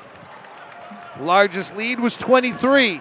Largest 1.21 1.77
lead 1.77 2.01
was 2.01 2.17
23. 2.17 3.01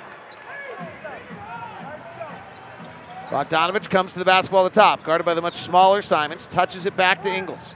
Bogdanovic 3.29 3.89
comes 3.89 4.13
to 4.13 4.19
the 4.19 4.25
basketball 4.25 4.65
at 4.65 4.73
the 4.73 4.79
top, 4.79 5.03
guarded 5.03 5.25
by 5.25 5.33
the 5.33 5.41
much 5.41 5.57
smaller 5.57 6.01
Simons, 6.01 6.47
touches 6.47 6.85
it 6.85 6.95
back 6.95 7.23
to 7.23 7.29
Ingles. 7.29 7.73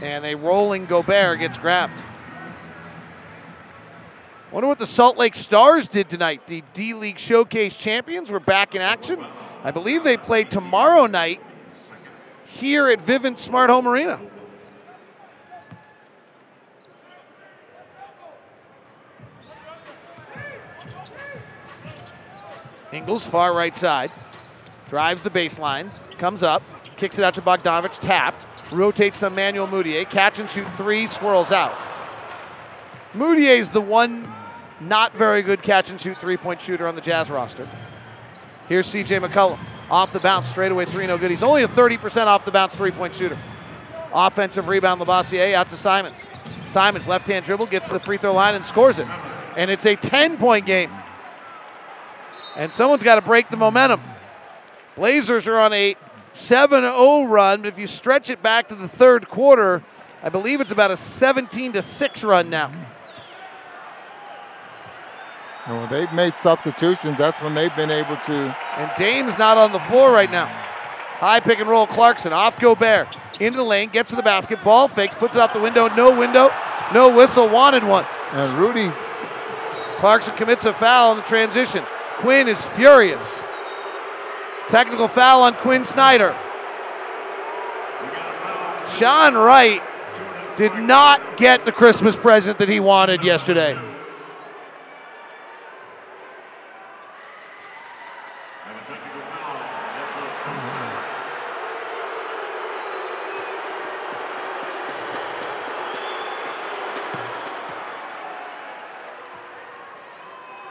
And 0.00 0.24
a 0.24 0.34
rolling 0.34 0.86
Gobert 0.86 1.40
gets 1.40 1.58
grabbed. 1.58 2.04
Wonder 4.54 4.68
what 4.68 4.78
the 4.78 4.86
Salt 4.86 5.18
Lake 5.18 5.34
Stars 5.34 5.88
did 5.88 6.08
tonight. 6.08 6.46
The 6.46 6.62
D 6.74 6.94
League 6.94 7.18
Showcase 7.18 7.76
champions 7.76 8.30
were 8.30 8.38
back 8.38 8.76
in 8.76 8.82
action. 8.82 9.20
I 9.64 9.72
believe 9.72 10.04
they 10.04 10.16
play 10.16 10.44
tomorrow 10.44 11.06
night 11.06 11.42
here 12.46 12.88
at 12.88 13.04
Vivint 13.04 13.40
Smart 13.40 13.68
Home 13.68 13.88
Arena. 13.88 14.20
Ingles, 22.92 23.26
far 23.26 23.56
right 23.56 23.76
side, 23.76 24.12
drives 24.88 25.20
the 25.22 25.30
baseline, 25.30 25.92
comes 26.16 26.44
up, 26.44 26.62
kicks 26.96 27.18
it 27.18 27.24
out 27.24 27.34
to 27.34 27.42
Bogdanovic, 27.42 27.98
tapped, 27.98 28.46
rotates 28.72 29.18
to 29.18 29.26
Emmanuel 29.26 29.66
Mudiay, 29.66 30.08
catch 30.08 30.38
and 30.38 30.48
shoot 30.48 30.68
three, 30.76 31.08
swirls 31.08 31.50
out. 31.50 31.76
Mudiay's 33.14 33.70
the 33.70 33.80
one 33.80 34.32
not 34.80 35.14
very 35.14 35.42
good 35.42 35.62
catch 35.62 35.90
and 35.90 36.00
shoot 36.00 36.18
three 36.18 36.36
point 36.36 36.60
shooter 36.60 36.86
on 36.86 36.94
the 36.94 37.00
Jazz 37.00 37.30
roster. 37.30 37.68
Here's 38.68 38.86
CJ 38.86 39.26
McCollum. 39.26 39.58
Off 39.90 40.12
the 40.12 40.20
bounce, 40.20 40.48
straightaway 40.48 40.86
three, 40.86 41.06
no 41.06 41.18
good. 41.18 41.30
He's 41.30 41.42
only 41.42 41.62
a 41.62 41.68
30% 41.68 42.26
off 42.26 42.44
the 42.44 42.50
bounce 42.50 42.74
three 42.74 42.90
point 42.90 43.14
shooter. 43.14 43.38
Offensive 44.12 44.68
rebound, 44.68 45.00
Labissiere 45.00 45.54
out 45.54 45.70
to 45.70 45.76
Simons. 45.76 46.26
Simons, 46.68 47.06
left 47.06 47.26
hand 47.26 47.44
dribble, 47.44 47.66
gets 47.66 47.88
to 47.88 47.92
the 47.92 48.00
free 48.00 48.16
throw 48.16 48.32
line 48.32 48.54
and 48.54 48.64
scores 48.64 48.98
it. 48.98 49.06
And 49.56 49.70
it's 49.70 49.86
a 49.86 49.96
10 49.96 50.38
point 50.38 50.66
game. 50.66 50.90
And 52.56 52.72
someone's 52.72 53.02
got 53.02 53.16
to 53.16 53.22
break 53.22 53.50
the 53.50 53.56
momentum. 53.56 54.00
Blazers 54.96 55.46
are 55.46 55.58
on 55.58 55.72
a 55.72 55.96
7 56.32 56.82
0 56.82 57.24
run, 57.24 57.62
but 57.62 57.68
if 57.68 57.78
you 57.78 57.86
stretch 57.86 58.30
it 58.30 58.42
back 58.42 58.68
to 58.68 58.74
the 58.74 58.88
third 58.88 59.28
quarter, 59.28 59.84
I 60.22 60.28
believe 60.28 60.60
it's 60.60 60.72
about 60.72 60.90
a 60.90 60.96
17 60.96 61.80
6 61.80 62.24
run 62.24 62.50
now. 62.50 62.72
And 65.66 65.80
when 65.80 65.90
they've 65.90 66.12
made 66.12 66.34
substitutions, 66.34 67.16
that's 67.16 67.40
when 67.40 67.54
they've 67.54 67.74
been 67.74 67.90
able 67.90 68.16
to. 68.16 68.56
And 68.76 68.90
Dame's 68.98 69.38
not 69.38 69.56
on 69.56 69.72
the 69.72 69.80
floor 69.80 70.12
right 70.12 70.30
now. 70.30 70.46
High 71.18 71.40
pick 71.40 71.58
and 71.58 71.68
roll 71.68 71.86
Clarkson 71.86 72.32
off 72.32 72.58
Gobert. 72.58 73.16
Into 73.40 73.56
the 73.56 73.64
lane, 73.64 73.88
gets 73.88 74.10
to 74.10 74.16
the 74.16 74.22
basket, 74.22 74.62
ball 74.62 74.88
fakes, 74.88 75.14
puts 75.14 75.36
it 75.36 75.40
off 75.40 75.54
the 75.54 75.60
window. 75.60 75.88
No 75.88 76.16
window, 76.16 76.50
no 76.92 77.08
whistle, 77.14 77.48
wanted 77.48 77.82
one. 77.82 78.04
And 78.32 78.52
Rudy. 78.58 78.92
Clarkson 79.98 80.36
commits 80.36 80.66
a 80.66 80.74
foul 80.74 81.12
in 81.12 81.18
the 81.18 81.24
transition. 81.24 81.84
Quin 82.18 82.46
is 82.46 82.62
furious. 82.62 83.22
Technical 84.68 85.08
foul 85.08 85.44
on 85.44 85.54
Quin 85.54 85.84
Snyder. 85.84 86.36
Sean 88.98 89.34
Wright 89.34 89.82
did 90.56 90.74
not 90.74 91.38
get 91.38 91.64
the 91.64 91.72
Christmas 91.72 92.14
present 92.14 92.58
that 92.58 92.68
he 92.68 92.80
wanted 92.80 93.24
yesterday. 93.24 93.78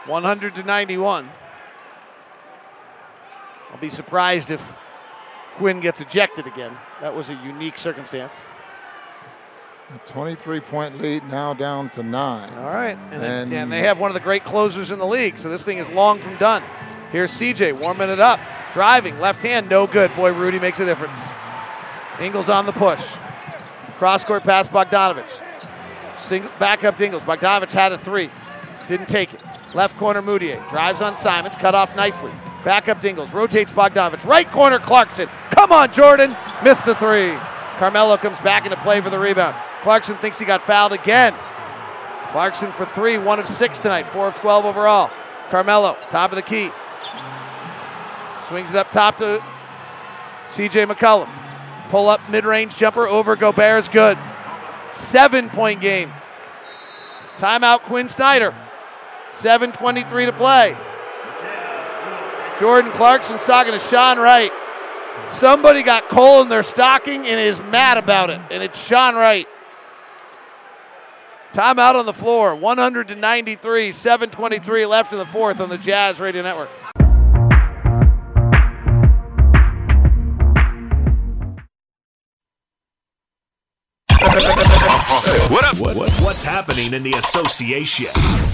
One 0.06 0.24
hundred 0.24 0.56
to 0.56 0.64
ninety-one. 0.64 1.30
I'll 3.72 3.80
be 3.80 3.90
surprised 3.90 4.52
if 4.52 4.62
Quin 5.58 5.80
gets 5.80 6.02
ejected 6.02 6.48
again. 6.48 6.78
That 7.02 7.16
was 7.16 7.30
a 7.30 7.34
unique 7.36 7.78
circumstance. 7.78 8.36
A 9.94 10.10
23 10.10 10.60
point 10.62 11.02
lead 11.02 11.24
now 11.26 11.54
down 11.54 11.90
to 11.92 12.04
nine. 12.04 12.54
All 12.54 12.74
right. 12.74 12.98
And, 13.12 13.24
and, 13.24 13.54
and, 13.54 13.72
they 13.72 13.82
have 13.82 14.00
one 14.00 14.10
of 14.10 14.16
the 14.16 14.20
great 14.20 14.44
closers 14.44 14.92
in 14.92 14.98
the 14.98 15.06
league, 15.06 15.38
so 15.38 15.50
this 15.50 15.64
thing 15.64 15.78
is 15.78 15.88
long 15.90 16.20
from 16.20 16.38
done. 16.38 16.64
Here's 17.12 17.32
CJ 17.32 17.80
warming 17.80 18.10
it 18.10 18.20
up. 18.20 18.40
Driving, 18.74 19.20
left 19.20 19.42
hand, 19.42 19.70
no 19.70 19.86
good. 19.86 20.16
Boy, 20.16 20.34
Rudy 20.34 20.58
makes 20.58 20.80
a 20.80 20.86
difference. 20.86 21.20
Ingles 22.20 22.50
on 22.50 22.66
the 22.66 22.72
push. 22.72 23.04
Cross 23.98 24.24
court 24.24 24.44
pass, 24.44 24.68
Bogdanovic. 24.68 25.30
Single, 26.18 26.52
back 26.58 26.84
up 26.84 26.98
to 26.98 27.06
Ingles. 27.06 27.22
Bogdanovic 27.24 27.72
had 27.72 27.92
a 27.92 27.98
three. 27.98 28.32
Didn't 28.88 29.08
take 29.08 29.34
it. 29.34 29.42
Left 29.74 29.98
corner, 29.98 30.22
Mudiay. 30.22 30.68
Drives 30.70 31.02
on 31.02 31.16
Simons, 31.16 31.56
cut 31.56 31.74
off 31.74 31.96
nicely. 31.96 32.32
Back 32.64 32.88
up 32.88 33.02
Dingles, 33.02 33.34
rotates 33.34 33.72
Bogdanovic. 33.72 34.24
Right 34.24 34.50
corner, 34.50 34.80
Clarkson. 34.80 35.28
Come 35.52 35.72
on, 35.72 35.92
Jordan. 35.94 36.36
Missed 36.64 36.86
the 36.86 36.96
three. 36.96 37.34
Carmelo 37.78 38.18
comes 38.18 38.40
back 38.40 38.66
into 38.66 38.78
play 38.78 39.02
for 39.02 39.10
the 39.10 39.20
rebound. 39.20 39.56
Clarkson 39.82 40.18
thinks 40.18 40.40
he 40.40 40.46
got 40.46 40.62
fouled 40.62 40.94
again. 40.94 41.36
Clarkson 42.32 42.72
for 42.72 42.86
three, 42.86 43.18
one 43.18 43.40
of 43.40 43.48
six 43.48 43.78
tonight, 43.80 44.08
four 44.12 44.28
of 44.28 44.36
12 44.36 44.66
overall. 44.66 45.12
Carmelo, 45.50 45.98
top 46.10 46.32
of 46.32 46.36
the 46.36 46.42
key. 46.42 46.72
Swings 48.48 48.70
it 48.70 48.76
up 48.76 48.92
top 48.92 49.18
to 49.18 49.44
CJ 50.52 50.92
McCollum. 50.92 51.30
Pull 51.90 52.10
up 52.10 52.22
mid 52.30 52.46
range 52.46 52.76
jumper 52.78 53.08
over 53.08 53.36
Gobert's 53.36 53.90
good. 53.90 54.18
Seven 54.92 55.50
point 55.50 55.82
game. 55.82 56.12
Timeout, 57.38 57.82
Quin 57.82 58.08
Snyder. 58.08 58.56
7.23 59.34 60.26
to 60.26 60.32
play. 60.34 60.78
Jordan 62.60 62.92
Clarkson's 62.92 63.44
talking 63.44 63.74
to 63.74 63.80
Sean 63.80 64.18
Wright. 64.20 64.52
Somebody 65.30 65.84
got 65.84 66.10
coal 66.10 66.42
in 66.42 66.50
their 66.50 66.64
stocking 66.64 67.26
and 67.28 67.40
is 67.40 67.60
mad 67.60 67.98
about 67.98 68.30
it, 68.30 68.40
and 68.52 68.64
it's 68.64 68.80
Sean 68.80 69.16
Wright. 69.16 69.48
Timeout 71.54 71.96
on 71.96 72.06
the 72.06 72.14
floor, 72.14 72.56
100 72.56 73.10
to 73.10 73.16
93, 73.16 73.92
7:23 73.92 74.86
left 74.88 75.12
in 75.12 75.20
the 75.20 75.26
fourth 75.26 75.60
on 75.60 75.70
the 75.70 75.78
Jazz 75.78 76.20
Radio 76.20 76.42
Network. 76.42 76.70
What 84.24 85.66
up? 85.66 85.78
What, 85.80 85.98
what, 85.98 86.10
what's 86.22 86.46
happening 86.46 86.94
in 86.94 87.04
the 87.04 87.12
association? 87.18 88.08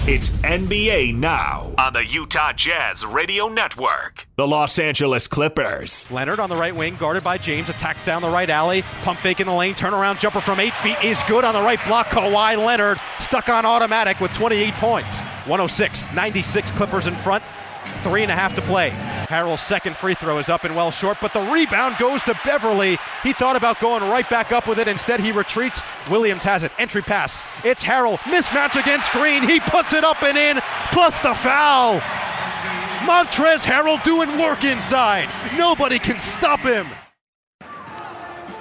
It's 0.08 0.30
NBA 0.42 1.14
Now 1.14 1.72
on 1.78 1.92
the 1.92 2.04
Utah 2.04 2.52
Jazz 2.52 3.06
Radio 3.06 3.46
Network. 3.46 4.26
The 4.34 4.48
Los 4.48 4.80
Angeles 4.80 5.28
Clippers. 5.28 6.10
Leonard 6.10 6.40
on 6.40 6.50
the 6.50 6.56
right 6.56 6.74
wing, 6.74 6.96
guarded 6.96 7.22
by 7.22 7.38
James, 7.38 7.68
attacks 7.68 8.04
down 8.04 8.20
the 8.20 8.28
right 8.28 8.50
alley, 8.50 8.82
pump 9.02 9.20
fake 9.20 9.38
in 9.38 9.46
the 9.46 9.54
lane, 9.54 9.74
turnaround 9.74 10.18
jumper 10.18 10.40
from 10.40 10.58
eight 10.58 10.74
feet 10.74 10.96
is 11.04 11.20
good 11.28 11.44
on 11.44 11.54
the 11.54 11.62
right 11.62 11.82
block. 11.86 12.08
Kawhi 12.08 12.56
Leonard 12.56 12.98
stuck 13.20 13.48
on 13.48 13.64
automatic 13.64 14.18
with 14.18 14.32
28 14.32 14.74
points. 14.74 15.20
106, 15.46 16.06
96 16.16 16.70
Clippers 16.72 17.06
in 17.06 17.14
front. 17.14 17.44
Three 18.02 18.22
and 18.22 18.32
a 18.32 18.34
half 18.34 18.56
to 18.56 18.62
play. 18.62 18.90
Harrell's 19.30 19.62
second 19.62 19.96
free 19.96 20.14
throw 20.14 20.38
is 20.38 20.48
up 20.48 20.64
and 20.64 20.74
well 20.74 20.90
short, 20.90 21.18
but 21.20 21.32
the 21.32 21.40
rebound 21.40 21.96
goes 21.98 22.20
to 22.24 22.38
Beverley. 22.44 22.98
He 23.22 23.32
thought 23.32 23.56
about 23.56 23.78
going 23.80 24.02
right 24.02 24.28
back 24.28 24.50
up 24.50 24.66
with 24.66 24.78
it. 24.78 24.88
Instead, 24.88 25.20
he 25.20 25.30
retreats. 25.30 25.80
Williams 26.10 26.42
has 26.42 26.64
it. 26.64 26.72
Entry 26.78 27.02
pass. 27.02 27.42
It's 27.64 27.84
Harrell. 27.84 28.18
Mismatch 28.18 28.80
against 28.80 29.10
Green. 29.12 29.48
He 29.48 29.60
puts 29.60 29.92
it 29.92 30.02
up 30.02 30.22
and 30.22 30.36
in, 30.36 30.60
plus 30.92 31.16
the 31.20 31.34
foul. 31.34 32.00
Montrez 33.06 33.60
Harrell 33.60 34.02
doing 34.02 34.36
work 34.38 34.64
inside. 34.64 35.30
Nobody 35.56 35.98
can 35.98 36.18
stop 36.18 36.60
him. 36.60 36.86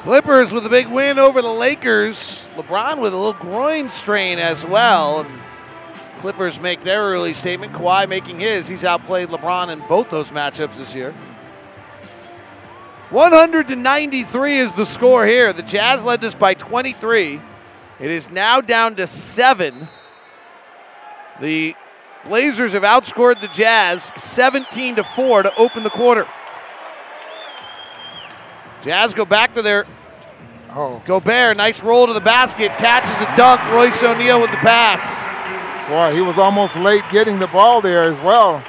Clippers 0.04 0.52
with 0.52 0.66
a 0.66 0.70
big 0.70 0.88
win 0.88 1.20
over 1.20 1.42
the 1.42 1.50
Lakers. 1.50 2.42
LeBron 2.56 3.00
with 3.00 3.14
a 3.14 3.18
little 3.18 3.34
groin 3.34 3.90
strain 3.90 4.40
as 4.40 4.66
well. 4.66 5.26
Clippers 6.20 6.60
make 6.60 6.84
their 6.84 7.02
early 7.02 7.34
statement. 7.34 7.74
Kawhi 7.74 8.08
making 8.08 8.40
his. 8.40 8.68
He's 8.68 8.84
outplayed 8.84 9.30
LeBron 9.30 9.70
in 9.70 9.80
both 9.88 10.10
those 10.10 10.30
matchups 10.30 10.78
this 10.78 10.94
year. 10.94 11.14
100 13.10 13.70
to 13.70 13.76
93 13.76 14.60
is 14.60 14.74
the 14.74 14.86
score 14.86 15.26
here. 15.26 15.52
The 15.54 15.64
Jazz 15.64 16.04
led 16.04 16.22
this 16.22 16.36
by 16.36 16.54
23. 16.54 17.42
It 18.00 18.12
is 18.12 18.30
now 18.30 18.62
down 18.62 18.96
to 18.98 19.08
seven. 19.08 19.88
The 21.42 21.76
Blazers 22.26 22.74
have 22.74 22.84
outscored 22.84 23.42
the 23.42 23.48
Jazz 23.48 24.12
17 24.18 24.98
to 24.98 25.04
4 25.04 25.44
to 25.44 25.56
open 25.56 25.84
the 25.84 25.90
quarter. 25.90 26.28
Jazz 28.84 29.14
go 29.14 29.26
back 29.26 29.54
to 29.56 29.62
their 29.62 29.86
Oh. 30.72 31.02
Gobert, 31.06 31.58
nice 31.58 31.82
roll 31.82 32.06
to 32.06 32.14
the 32.14 32.22
basket, 32.22 32.70
catches 32.78 33.20
a 33.22 33.36
dunk. 33.36 33.60
Royce 33.74 34.04
O'Neal 34.04 34.40
with 34.40 34.52
the 34.52 34.58
pass. 34.58 35.29
Boy, 35.90 36.14
he 36.14 36.22
was 36.22 36.38
almost 36.38 36.76
late 36.76 37.04
getting 37.12 37.40
the 37.40 37.48
ball 37.48 37.82
there 37.82 38.04
as 38.04 38.18
well. 38.20 38.64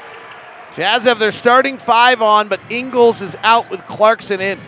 Jazz 0.75 1.05
have 1.05 1.19
their 1.19 1.33
starting 1.33 1.77
five 1.77 2.23
on, 2.23 2.49
but 2.49 2.61
Ingles 2.71 3.21
is 3.21 3.37
out 3.43 3.71
with 3.71 3.85
Clarkson 3.87 4.41
in. 4.41 4.59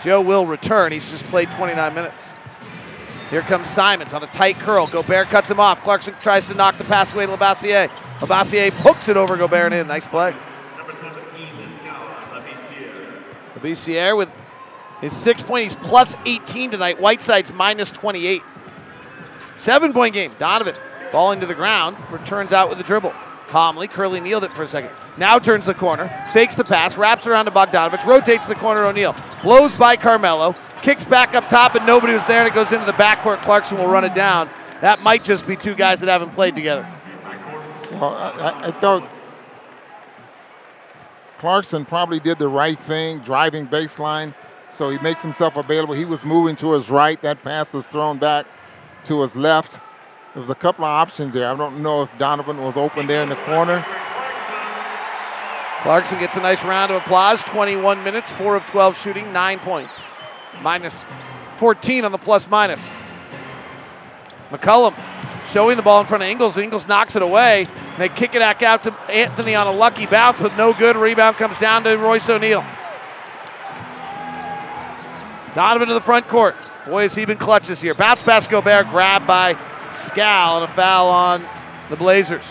Joe 0.00 0.20
will 0.20 0.46
return. 0.46 0.92
He's 0.92 1.10
just 1.10 1.24
played 1.24 1.50
29 1.52 1.92
minutes. 1.92 2.32
Here 3.28 3.42
comes 3.42 3.68
Simons 3.68 4.14
on 4.14 4.22
a 4.22 4.28
tight 4.28 4.56
curl. 4.60 4.86
Gobert 4.86 5.30
cuts 5.30 5.50
him 5.50 5.58
off. 5.58 5.82
Clarkson 5.82 6.14
tries 6.20 6.46
to 6.46 6.54
knock 6.54 6.78
the 6.78 6.84
pass 6.84 7.12
away 7.12 7.26
to 7.26 7.36
Labissiere. 7.36 7.88
Labissiere 8.20 8.70
hooks 8.70 9.08
it 9.08 9.16
over 9.16 9.36
Gobert 9.36 9.72
and 9.72 9.74
in. 9.74 9.88
Nice 9.88 10.06
play. 10.06 10.32
Labissiere 13.56 14.16
with 14.16 14.28
his 15.00 15.12
six 15.12 15.42
point. 15.42 15.64
He's 15.64 15.74
plus 15.74 16.14
18 16.24 16.70
tonight. 16.70 17.00
Whiteside's 17.00 17.52
minus 17.52 17.90
28. 17.90 18.42
Seven 19.56 19.92
point 19.92 20.14
game. 20.14 20.32
Donovan 20.38 20.76
falling 21.14 21.38
to 21.38 21.46
the 21.46 21.54
ground. 21.54 21.96
Returns 22.10 22.52
out 22.52 22.68
with 22.68 22.76
the 22.76 22.82
dribble. 22.82 23.14
Calmly, 23.48 23.86
Curly 23.86 24.18
kneeled 24.18 24.42
it 24.42 24.52
for 24.52 24.64
a 24.64 24.66
second. 24.66 24.90
Now 25.16 25.38
turns 25.38 25.64
the 25.64 25.74
corner, 25.74 26.10
fakes 26.32 26.56
the 26.56 26.64
pass, 26.64 26.96
wraps 26.96 27.24
around 27.24 27.44
to 27.44 27.52
Bogdanovic, 27.52 28.04
rotates 28.04 28.48
the 28.48 28.56
corner 28.56 28.84
O'Neal, 28.84 29.14
blows 29.44 29.72
by 29.74 29.94
Carmelo, 29.94 30.56
kicks 30.82 31.04
back 31.04 31.36
up 31.36 31.48
top, 31.48 31.76
and 31.76 31.86
nobody 31.86 32.14
was 32.14 32.24
there, 32.24 32.40
and 32.40 32.48
it 32.48 32.54
goes 32.54 32.72
into 32.72 32.84
the 32.84 32.92
backcourt. 32.94 33.42
Clarkson 33.42 33.78
will 33.78 33.86
run 33.86 34.02
it 34.02 34.12
down. 34.12 34.50
That 34.80 35.02
might 35.02 35.22
just 35.22 35.46
be 35.46 35.54
two 35.54 35.76
guys 35.76 36.00
that 36.00 36.08
haven't 36.08 36.30
played 36.34 36.56
together. 36.56 36.84
Well, 37.92 38.16
I- 38.16 38.62
I 38.64 38.70
thought 38.72 39.08
Clarkson 41.38 41.84
probably 41.84 42.18
did 42.18 42.40
the 42.40 42.48
right 42.48 42.78
thing, 42.80 43.20
driving 43.20 43.68
baseline, 43.68 44.34
so 44.68 44.90
he 44.90 44.98
makes 44.98 45.22
himself 45.22 45.56
available. 45.56 45.94
He 45.94 46.06
was 46.06 46.24
moving 46.24 46.56
to 46.56 46.72
his 46.72 46.90
right. 46.90 47.22
That 47.22 47.44
pass 47.44 47.72
was 47.72 47.86
thrown 47.86 48.18
back 48.18 48.46
to 49.04 49.22
his 49.22 49.36
left. 49.36 49.78
There 50.34 50.40
was 50.40 50.50
a 50.50 50.54
couple 50.56 50.84
of 50.84 50.90
options 50.90 51.32
there. 51.32 51.48
I 51.48 51.56
don't 51.56 51.80
know 51.80 52.02
if 52.02 52.10
Donovan 52.18 52.60
was 52.60 52.76
open 52.76 53.06
there 53.06 53.22
in 53.22 53.28
the 53.28 53.36
corner. 53.36 53.86
Clarkson 55.82 56.18
gets 56.18 56.36
a 56.36 56.40
nice 56.40 56.64
round 56.64 56.90
of 56.90 57.00
applause. 57.00 57.40
21 57.42 58.02
minutes, 58.02 58.32
4 58.32 58.56
of 58.56 58.66
12 58.66 58.98
shooting, 58.98 59.32
9 59.32 59.60
points. 59.60 60.02
Minus 60.60 61.04
14 61.58 62.04
on 62.04 62.10
the 62.10 62.18
plus 62.18 62.48
minus. 62.48 62.84
McCollum 64.50 65.00
showing 65.52 65.76
the 65.76 65.82
ball 65.82 66.00
in 66.00 66.06
front 66.06 66.24
of 66.24 66.28
Ingles. 66.28 66.56
Ingles 66.56 66.88
knocks 66.88 67.14
it 67.14 67.22
away. 67.22 67.68
They 67.96 68.08
kick 68.08 68.34
it 68.34 68.40
back 68.40 68.60
out 68.60 68.82
to 68.84 68.92
Anthony 69.08 69.54
on 69.54 69.68
a 69.68 69.72
lucky 69.72 70.06
bounce 70.06 70.40
with 70.40 70.54
no 70.54 70.74
good. 70.74 70.96
Rebound 70.96 71.36
comes 71.36 71.60
down 71.60 71.84
to 71.84 71.94
Royce 71.94 72.28
O'Neal. 72.28 72.64
Donovan 75.54 75.86
to 75.86 75.94
the 75.94 76.00
front 76.00 76.26
court. 76.26 76.56
Boy, 76.86 77.02
has 77.02 77.14
he 77.14 77.24
been 77.24 77.38
clutch 77.38 77.68
this 77.68 77.84
year. 77.84 77.94
Bounce 77.94 78.22
pass 78.22 78.48
Gobert, 78.48 78.90
grabbed 78.90 79.28
by 79.28 79.56
Skal, 79.94 80.56
and 80.56 80.64
a 80.64 80.68
foul 80.68 81.08
on 81.08 81.46
the 81.90 81.96
Blazers. 81.96 82.44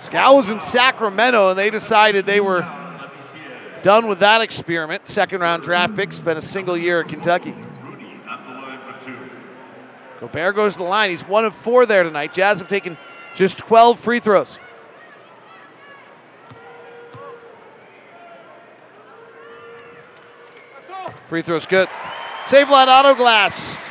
Skal 0.00 0.36
was 0.36 0.48
in 0.48 0.60
Sacramento, 0.60 1.50
and 1.50 1.58
they 1.58 1.70
decided 1.70 2.26
they 2.26 2.40
were 2.40 2.60
done 3.82 4.06
with 4.06 4.20
that 4.20 4.40
experiment. 4.40 5.08
Second 5.08 5.40
round 5.40 5.62
draft 5.62 5.94
pick, 5.96 6.12
spent 6.12 6.38
a 6.38 6.42
single 6.42 6.76
year 6.76 7.00
at 7.00 7.08
Kentucky. 7.08 7.54
Gobert 10.20 10.56
goes 10.56 10.72
to 10.72 10.78
the 10.78 10.84
line. 10.84 11.10
He's 11.10 11.22
one 11.22 11.44
of 11.44 11.54
four 11.54 11.86
there 11.86 12.02
tonight. 12.02 12.32
Jazz 12.32 12.58
have 12.58 12.68
taken 12.68 12.98
just 13.34 13.58
12 13.58 14.00
free 14.00 14.20
throws. 14.20 14.58
Free 21.28 21.42
throw's 21.42 21.66
good. 21.66 21.88
Save 22.46 22.68
Safelite 22.68 22.88
Auto 22.88 23.14
Glass. 23.14 23.87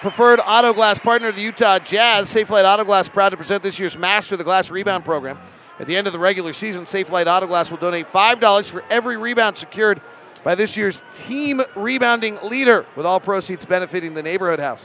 Preferred 0.00 0.40
auto 0.44 0.74
glass 0.74 0.98
partner 0.98 1.28
of 1.28 1.36
the 1.36 1.42
Utah 1.42 1.78
Jazz. 1.78 2.28
Safelite 2.28 2.70
Auto 2.70 2.84
Glass 2.84 3.08
proud 3.08 3.30
to 3.30 3.36
present 3.36 3.62
this 3.62 3.78
year's 3.78 3.96
Master 3.96 4.34
of 4.34 4.38
the 4.38 4.44
Glass 4.44 4.70
Rebound 4.70 5.04
program. 5.04 5.38
At 5.80 5.86
the 5.86 5.96
end 5.96 6.06
of 6.06 6.12
the 6.12 6.18
regular 6.18 6.52
season, 6.52 6.84
Safelite 6.84 7.26
Auto 7.26 7.46
Glass 7.46 7.70
will 7.70 7.78
donate 7.78 8.06
$5 8.12 8.64
for 8.70 8.84
every 8.90 9.16
rebound 9.16 9.56
secured 9.56 10.02
by 10.44 10.54
this 10.54 10.76
year's 10.76 11.02
team 11.14 11.62
rebounding 11.74 12.38
leader, 12.42 12.84
with 12.94 13.06
all 13.06 13.18
proceeds 13.18 13.64
benefiting 13.64 14.12
the 14.12 14.22
neighborhood 14.22 14.60
house. 14.60 14.82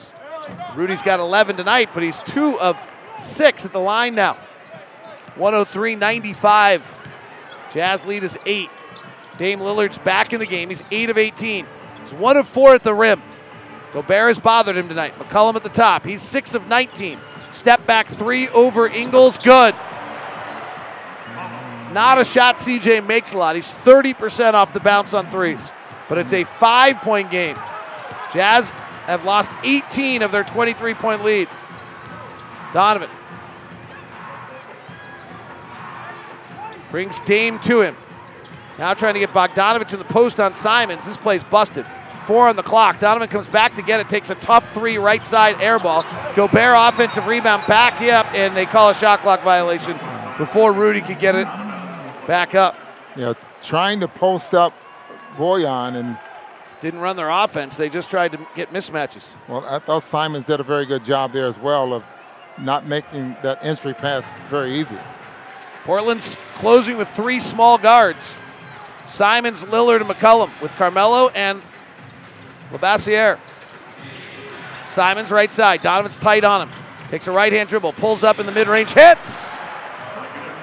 Rudy's 0.76 1.04
got 1.04 1.20
11 1.20 1.58
tonight, 1.58 1.90
but 1.94 2.04
he's 2.04 2.20
two 2.22 2.58
of 2.60 2.78
six 3.20 3.66
at 3.66 3.74
the 3.74 3.80
line 3.80 4.16
now. 4.16 4.40
103 5.36 5.96
95. 5.96 6.84
Jazz 7.72 8.06
lead 8.06 8.24
is 8.24 8.38
eight. 8.46 8.70
Dame 9.38 9.60
Lillard's 9.60 9.98
back 10.00 10.34
in 10.34 10.40
the 10.40 10.46
game. 10.46 10.70
He's 10.70 10.84
eight 10.90 11.10
of 11.10 11.18
18. 11.18 11.68
He's 12.02 12.14
one 12.14 12.38
of 12.38 12.48
four 12.48 12.74
at 12.74 12.84
the 12.84 12.94
rim. 12.94 13.22
Gobert 13.94 14.30
has 14.30 14.40
bothered 14.40 14.78
him 14.78 14.88
tonight. 14.88 15.18
McCollum 15.20 15.56
at 15.56 15.64
the 15.64 15.70
top. 15.70 16.06
He's 16.06 16.22
six 16.22 16.56
of 16.56 16.68
19. 16.68 17.20
Step 17.52 17.86
back 17.86 18.08
three 18.08 18.48
over 18.50 18.88
Ingles. 18.88 19.38
Good. 19.38 19.76
It's 21.76 21.94
not 21.94 22.20
a 22.20 22.24
shot 22.24 22.58
CJ 22.58 23.06
makes 23.06 23.34
a 23.34 23.38
lot. 23.38 23.56
He's 23.56 23.70
30% 23.70 24.54
off 24.54 24.72
the 24.72 24.80
bounce 24.80 25.14
on 25.14 25.30
threes. 25.30 25.72
But 26.08 26.18
it's 26.18 26.34
a 26.34 26.46
five 26.46 26.98
point 26.98 27.32
game. 27.32 27.56
Jazz 28.34 28.72
have 29.08 29.26
lost 29.26 29.52
18 29.64 30.22
of 30.22 30.32
their 30.32 30.44
23 30.44 30.94
point 30.94 31.24
lead. 31.24 31.50
Donovan 32.74 33.10
brings 36.90 37.20
Dame 37.22 37.60
to 37.60 37.82
him. 37.82 37.98
Now 38.78 38.94
trying 38.94 39.14
to 39.16 39.20
get 39.20 39.32
Bogdanovic 39.32 39.92
in 39.92 40.00
the 40.00 40.06
post 40.06 40.40
on 40.40 40.56
Simons. 40.56 41.06
This 41.06 41.18
play's 41.18 41.44
busted. 41.44 41.86
Four 42.28 42.48
on 42.48 42.56
the 42.56 42.64
clock. 42.64 43.00
Donovan 43.00 43.28
comes 43.30 43.48
back 43.48 43.76
to 43.76 43.82
get 43.82 44.00
it, 44.00 44.08
takes 44.08 44.30
a 44.30 44.36
tough 44.36 44.72
three 44.74 44.98
right 44.98 45.26
side 45.26 45.60
air 45.60 45.80
ball. 45.80 46.04
Gobert 46.36 46.76
offensive 46.78 47.26
rebound 47.26 47.64
back 47.68 48.02
up, 48.02 48.28
and 48.34 48.56
they 48.56 48.66
call 48.66 48.90
a 48.90 48.94
shot 48.94 49.22
clock 49.22 49.44
violation 49.44 49.98
before 50.38 50.72
Rudy 50.72 51.02
could 51.02 51.20
get 51.20 51.36
it 51.36 51.48
back 52.28 52.56
up. 52.56 52.76
You 53.16 53.22
know, 53.24 53.36
trying 53.62 54.00
to 54.02 54.08
post 54.08 54.54
up 54.54 54.74
Bojan 55.36 55.96
and 55.96 56.18
Didn't 56.80 57.00
run 57.00 57.16
their 57.16 57.30
offense. 57.30 57.76
They 57.76 57.90
just 57.90 58.10
tried 58.10 58.32
to 58.34 58.48
get 58.56 58.72
mismatches. 58.72 59.36
well, 59.48 59.66
I 59.68 59.80
thought 59.80 60.04
Simons 60.04 60.46
did 60.46 60.60
a 60.60 60.64
very 60.64 60.86
good 60.86 61.04
job 61.04 61.34
there 61.34 61.48
as 61.48 61.60
well 61.60 61.94
of 61.94 62.04
not 62.60 62.88
making 62.88 63.36
that 63.44 63.64
entry 63.64 63.94
pass 63.94 64.32
very 64.50 64.80
easy. 64.80 64.98
Portland's 65.84 66.38
closing 66.56 66.98
with 66.98 67.10
three 67.10 67.40
small 67.40 67.78
guards. 67.78 68.38
Simons, 69.08 69.64
Lillard, 69.66 70.02
and 70.02 70.10
McCollum 70.10 70.50
with 70.62 70.72
Carmelo 70.72 71.30
and 71.30 71.62
Labissiere. 72.72 73.40
Simons 74.90 75.32
right 75.32 75.54
side. 75.54 75.82
Donovan's 75.82 76.18
tight 76.18 76.44
on 76.44 76.68
him. 76.68 76.76
Takes 77.10 77.28
a 77.28 77.32
right 77.32 77.52
hand 77.52 77.70
dribble, 77.70 77.94
pulls 77.94 78.24
up 78.24 78.40
in 78.40 78.46
the 78.46 78.52
mid 78.52 78.68
range, 78.68 78.92
hits. 78.94 79.50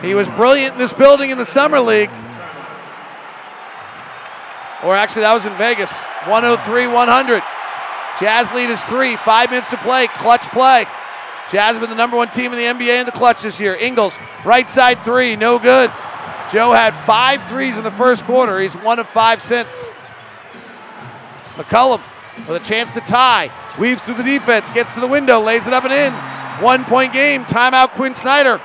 He 0.03 0.15
was 0.15 0.29
brilliant 0.29 0.75
in 0.75 0.79
this 0.79 0.93
building 0.93 1.31
in 1.31 1.39
the 1.39 1.45
Summer 1.45 1.81
League. 1.81 2.11
Or 4.85 4.95
actually, 4.95 5.23
that 5.23 5.35
was 5.35 5.45
in 5.45 5.57
Vegas. 5.57 5.93
103 6.27 6.87
100. 6.87 7.43
Jazz 8.21 8.51
lead 8.53 8.71
is 8.71 8.81
three. 8.85 9.17
Five 9.17 9.51
minutes 9.51 9.71
to 9.71 9.77
play. 9.79 10.07
Clutch 10.09 10.43
play. 10.49 10.87
Jazz 11.51 11.73
have 11.73 11.81
been 11.81 11.91
the 11.91 11.97
number 11.97 12.17
one 12.17 12.31
team 12.31 12.53
in 12.53 12.59
the 12.59 12.65
NBA 12.65 13.01
in 13.01 13.07
the 13.07 13.13
clutch 13.13 13.43
this 13.43 13.59
year. 13.59 13.75
Ingles, 13.75 14.17
right 14.45 14.69
side 14.69 15.03
three, 15.03 15.35
no 15.35 15.59
good. 15.59 15.91
Joe 16.53 16.73
had 16.73 16.95
five 17.07 17.47
threes 17.49 17.79
in 17.79 17.85
the 17.85 17.91
first 17.91 18.25
quarter. 18.25 18.61
He's 18.61 18.75
one 18.75 18.99
of 18.99 19.09
five 19.09 19.43
since. 19.43 19.69
McCollum 21.59 22.03
with 22.47 22.63
a 22.63 22.65
chance 22.65 22.91
to 22.93 23.01
tie. 23.01 23.51
Weaves 23.79 24.01
through 24.03 24.15
the 24.15 24.23
defense, 24.23 24.71
gets 24.71 24.93
to 24.95 25.01
the 25.01 25.07
window, 25.07 25.41
lays 25.41 25.67
it 25.67 25.73
up 25.73 25.85
and 25.85 25.93
in. 25.93 26.65
One 26.65 26.85
point 26.85 27.13
game. 27.13 27.45
Timeout, 27.45 27.91
Quin 27.91 28.15
Snyder. 28.15 28.61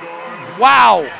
Wow. 0.58 1.10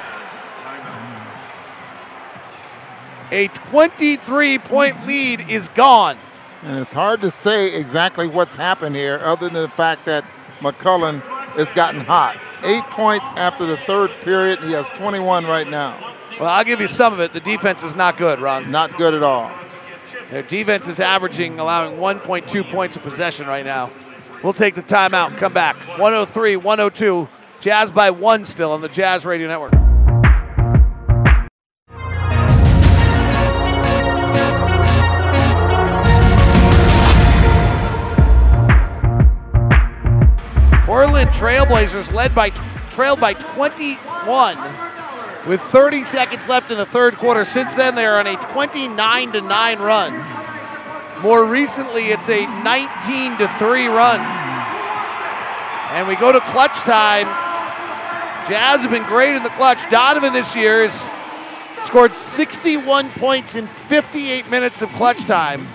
A 3.30 3.48
23 3.48 4.58
point 4.58 5.06
lead 5.06 5.48
is 5.48 5.68
gone. 5.68 6.18
And 6.62 6.78
it's 6.78 6.92
hard 6.92 7.20
to 7.22 7.30
say 7.30 7.74
exactly 7.74 8.26
what's 8.26 8.54
happened 8.54 8.96
here, 8.96 9.20
other 9.22 9.48
than 9.48 9.62
the 9.62 9.68
fact 9.70 10.06
that 10.06 10.24
McCollum 10.60 11.20
has 11.56 11.72
gotten 11.72 12.00
hot. 12.00 12.40
Eight 12.62 12.84
points 12.84 13.26
after 13.36 13.66
the 13.66 13.76
third 13.78 14.10
period. 14.22 14.60
He 14.60 14.72
has 14.72 14.88
21 14.90 15.44
right 15.46 15.68
now. 15.68 16.14
Well, 16.40 16.48
I'll 16.48 16.64
give 16.64 16.80
you 16.80 16.88
some 16.88 17.12
of 17.12 17.20
it. 17.20 17.32
The 17.32 17.40
defense 17.40 17.84
is 17.84 17.94
not 17.94 18.16
good, 18.16 18.40
Ron. 18.40 18.70
Not 18.70 18.96
good 18.96 19.14
at 19.14 19.22
all. 19.22 19.52
Their 20.34 20.42
defense 20.42 20.88
is 20.88 20.98
averaging, 20.98 21.60
allowing 21.60 21.96
1.2 21.96 22.68
points 22.68 22.96
of 22.96 23.04
possession 23.04 23.46
right 23.46 23.64
now. 23.64 23.92
We'll 24.42 24.52
take 24.52 24.74
the 24.74 24.82
timeout 24.82 25.28
and 25.28 25.36
come 25.36 25.52
back. 25.52 25.76
103, 25.96 26.56
102. 26.56 27.28
Jazz 27.60 27.92
by 27.92 28.10
one 28.10 28.44
still 28.44 28.72
on 28.72 28.80
the 28.80 28.88
Jazz 28.88 29.24
Radio 29.24 29.46
Network. 29.46 29.70
Portland 40.84 41.30
Trailblazers 41.30 42.12
led 42.12 42.34
by 42.34 42.50
trailed 42.90 43.20
by 43.20 43.34
21 43.34 44.56
with 45.46 45.60
30 45.60 46.04
seconds 46.04 46.48
left 46.48 46.70
in 46.70 46.78
the 46.78 46.86
third 46.86 47.16
quarter. 47.16 47.44
Since 47.44 47.74
then, 47.74 47.94
they 47.94 48.06
are 48.06 48.18
on 48.18 48.26
a 48.26 48.36
29 48.52 49.32
to 49.32 49.40
9 49.40 49.78
run. 49.78 51.22
More 51.22 51.44
recently, 51.44 52.08
it's 52.08 52.28
a 52.28 52.46
19 52.62 53.38
to 53.38 53.48
3 53.58 53.86
run. 53.88 54.20
And 55.90 56.08
we 56.08 56.16
go 56.16 56.32
to 56.32 56.40
clutch 56.40 56.76
time. 56.78 57.26
Jazz 58.48 58.82
have 58.82 58.90
been 58.90 59.04
great 59.04 59.36
in 59.36 59.42
the 59.42 59.50
clutch. 59.50 59.88
Donovan 59.90 60.32
this 60.32 60.54
year 60.56 60.86
has 60.86 61.08
scored 61.86 62.14
61 62.14 63.10
points 63.10 63.54
in 63.54 63.66
58 63.66 64.50
minutes 64.50 64.82
of 64.82 64.90
clutch 64.92 65.24
time. 65.24 65.66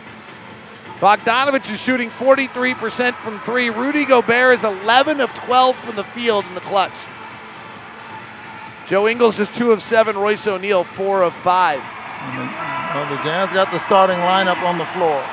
Bogdanovich 1.00 1.72
is 1.72 1.80
shooting 1.80 2.10
43% 2.10 3.16
from 3.16 3.40
three. 3.42 3.70
Rudy 3.70 4.06
Gobert 4.06 4.56
is 4.56 4.64
11 4.66 5.22
of 5.22 5.34
12 5.34 5.76
from 5.78 5.96
the 5.96 6.04
field 6.04 6.46
in 6.46 6.56
the 6.56 6.62
clutch. 6.62 6.92
Joe 8.90 9.08
Ingles 9.08 9.40
is 9.40 9.50
two 9.50 9.72
of 9.72 9.84
seven. 9.84 10.18
Royce 10.18 10.48
O'Neal 10.48 10.84
four 10.84 11.22
of 11.22 11.36
five. 11.36 11.78
Well, 11.80 13.08
the 13.16 13.22
Jazz 13.24 13.52
got 13.54 13.72
the 13.72 13.78
starting 13.78 14.18
lineup 14.18 14.64
on 14.64 14.80
the 14.80 14.86
floor. 14.88 15.24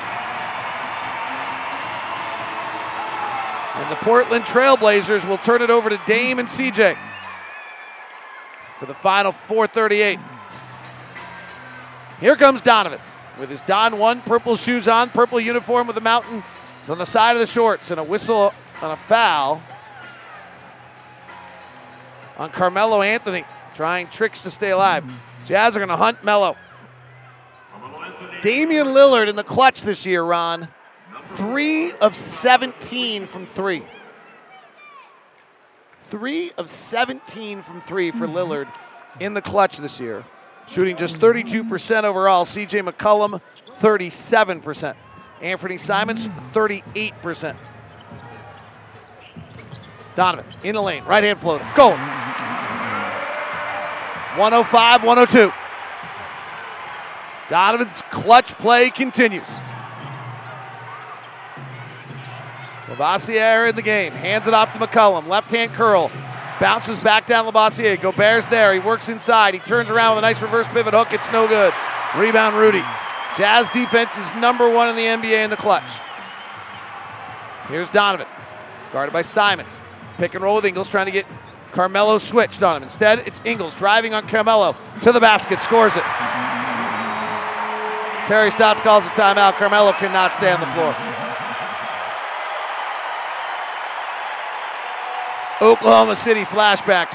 And 3.77 3.91
the 3.91 3.97
Portland 3.97 4.45
Trailblazers 4.45 5.27
will 5.27 5.39
turn 5.39 5.63
it 5.63 5.71
over 5.71 5.89
to 5.89 5.99
Dame 6.07 6.39
and 6.39 6.47
CJ 6.47 6.99
for 8.79 8.85
the 8.85 8.93
final 8.93 9.33
438. 9.33 10.19
Here 12.21 12.37
comes 12.37 12.61
Donovan 12.61 13.01
with 13.41 13.49
his 13.49 13.63
Don 13.63 13.97
1 13.97 14.21
purple 14.21 14.57
shoes 14.57 14.87
on, 14.87 15.09
purple 15.09 15.41
uniform 15.41 15.87
with 15.87 15.95
the 15.95 16.03
mountain. 16.03 16.45
He's 16.83 16.91
on 16.91 16.99
the 16.99 17.07
side 17.07 17.33
of 17.33 17.41
the 17.41 17.47
shorts 17.47 17.91
and 17.91 17.99
a 17.99 18.05
whistle 18.05 18.53
on 18.83 18.91
a 18.91 18.97
foul 18.97 19.63
on 22.39 22.51
Carmelo 22.51 23.03
Anthony, 23.03 23.45
trying 23.75 24.09
tricks 24.09 24.43
to 24.43 24.51
stay 24.51 24.71
alive. 24.71 25.05
Jazz 25.45 25.77
are 25.77 25.79
going 25.79 25.89
to 25.89 25.97
hunt 25.97 26.25
Melo. 26.25 26.57
Damian 28.43 28.89
Lillard 28.89 29.29
in 29.29 29.37
the 29.37 29.45
clutch 29.45 29.83
this 29.83 30.05
year, 30.05 30.23
Ron. 30.23 30.69
Three 31.35 31.93
of 31.93 32.15
17 32.15 33.27
from 33.27 33.47
three. 33.47 33.85
Three 36.11 36.53
of 36.53 36.71
17 36.71 37.63
from 37.63 37.81
three 37.83 38.11
for 38.11 38.27
Lillard 38.27 38.69
in 39.19 39.35
the 39.35 39.43
clutch 39.43 39.79
this 39.79 39.99
year. 39.99 40.25
Shooting 40.69 40.97
just 40.97 41.17
32% 41.17 42.05
overall. 42.05 42.45
CJ 42.45 42.89
McCollum, 42.89 43.41
37%. 43.81 44.95
Anthony 45.41 45.79
Simons, 45.79 46.29
38%. 46.53 47.57
Donovan 50.17 50.47
in 50.65 50.75
the 50.75 50.83
lane, 50.83 51.05
right 51.05 51.23
hand 51.23 51.39
floater. 51.39 51.65
Go. 51.77 51.91
105 54.37 55.05
102. 55.05 55.53
Donovan's 57.49 58.03
clutch 58.11 58.53
play 58.55 58.91
continues. 58.91 59.47
Labissiere 62.87 63.69
in 63.71 63.77
the 63.77 63.83
game. 63.83 64.13
Hands 64.13 64.47
it 64.47 64.55
off 64.55 64.73
to 64.73 64.79
McCollum. 64.79 65.29
Left 65.29 65.51
hand 65.51 65.73
curl. 65.75 66.11
Bounces 66.61 66.99
back 66.99 67.27
down 67.27 67.47
Labissiere. 67.47 68.01
Gobert's 68.01 68.47
there. 68.47 68.73
He 68.73 68.79
works 68.79 69.09
inside. 69.09 69.55
He 69.55 69.61
turns 69.61 69.91
around 69.91 70.17
with 70.17 70.25
a 70.25 70.27
nice 70.27 70.41
reverse 70.41 70.67
pivot 70.69 70.95
hook. 70.95 71.13
It's 71.13 71.31
no 71.31 71.47
good. 71.47 71.73
Rebound 72.17 72.57
Rudy. 72.57 72.83
Jazz 73.37 73.69
defense 73.71 74.17
is 74.17 74.33
number 74.35 74.71
one 74.71 74.89
in 74.89 74.97
the 74.97 75.03
NBA 75.03 75.45
in 75.45 75.51
the 75.51 75.57
clutch. 75.57 75.91
Here's 77.69 77.91
Donovan. 77.91 78.27
Guarded 78.93 79.13
by 79.13 79.23
Simons. 79.23 79.81
Pick 80.19 80.35
and 80.35 80.43
roll 80.43 80.57
with 80.57 80.65
Ingles 80.65 80.89
trying 80.89 81.07
to 81.07 81.13
get 81.13 81.27
Carmelo 81.73 82.19
switched 82.19 82.63
on 82.63 82.79
him. 82.79 82.83
Instead, 82.83 83.21
it's 83.21 83.41
Ingles 83.45 83.75
driving 83.75 84.15
on 84.15 84.27
Carmelo 84.29 84.77
to 85.03 85.13
the 85.13 85.21
basket, 85.21 85.61
scores 85.61 85.95
it. 85.95 86.05
Terry 88.27 88.51
Stotts 88.51 88.81
calls 88.81 89.07
a 89.07 89.11
timeout. 89.11 89.55
Carmelo 89.55 89.93
cannot 89.93 90.35
stay 90.35 90.51
on 90.51 90.61
the 90.61 90.67
floor. 90.69 90.95
Oklahoma 95.61 96.17
City 96.17 96.45
flashbacks 96.45 97.15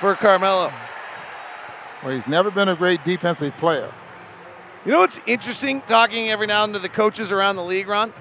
for 0.00 0.14
Carmelo. 0.14 0.72
Well, 2.02 2.14
he's 2.14 2.26
never 2.26 2.50
been 2.50 2.68
a 2.68 2.76
great 2.76 3.04
defensive 3.04 3.54
player. 3.58 3.92
You 4.86 4.92
know 4.92 5.00
what's 5.00 5.20
interesting 5.26 5.82
talking 5.82 6.30
every 6.30 6.46
now 6.46 6.64
and 6.64 6.74
then 6.74 6.80
to 6.80 6.82
the 6.82 6.88
coaches 6.88 7.30
around 7.30 7.56
the 7.56 7.64
league, 7.64 7.86
Ron? 7.86 8.12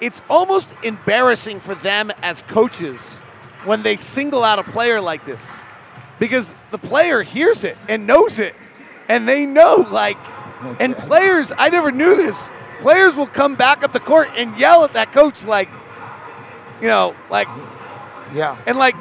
It's 0.00 0.20
almost 0.28 0.68
embarrassing 0.82 1.60
for 1.60 1.74
them 1.74 2.10
as 2.22 2.42
coaches 2.42 3.00
when 3.64 3.82
they 3.82 3.96
single 3.96 4.44
out 4.44 4.58
a 4.58 4.64
player 4.64 5.00
like 5.00 5.24
this. 5.24 5.46
Because 6.18 6.52
the 6.70 6.78
player 6.78 7.22
hears 7.22 7.64
it 7.64 7.76
and 7.88 8.06
knows 8.06 8.38
it. 8.38 8.54
And 9.08 9.28
they 9.28 9.46
know 9.46 9.86
like 9.90 10.18
and 10.80 10.96
players 10.96 11.52
I 11.56 11.68
never 11.68 11.90
knew 11.90 12.16
this. 12.16 12.50
Players 12.80 13.14
will 13.14 13.26
come 13.26 13.56
back 13.56 13.82
up 13.82 13.92
the 13.92 14.00
court 14.00 14.30
and 14.36 14.58
yell 14.58 14.84
at 14.84 14.94
that 14.94 15.12
coach 15.12 15.44
like 15.44 15.68
you 16.80 16.88
know 16.88 17.14
like 17.30 17.48
yeah. 18.34 18.58
and 18.66 18.76
like 18.76 18.94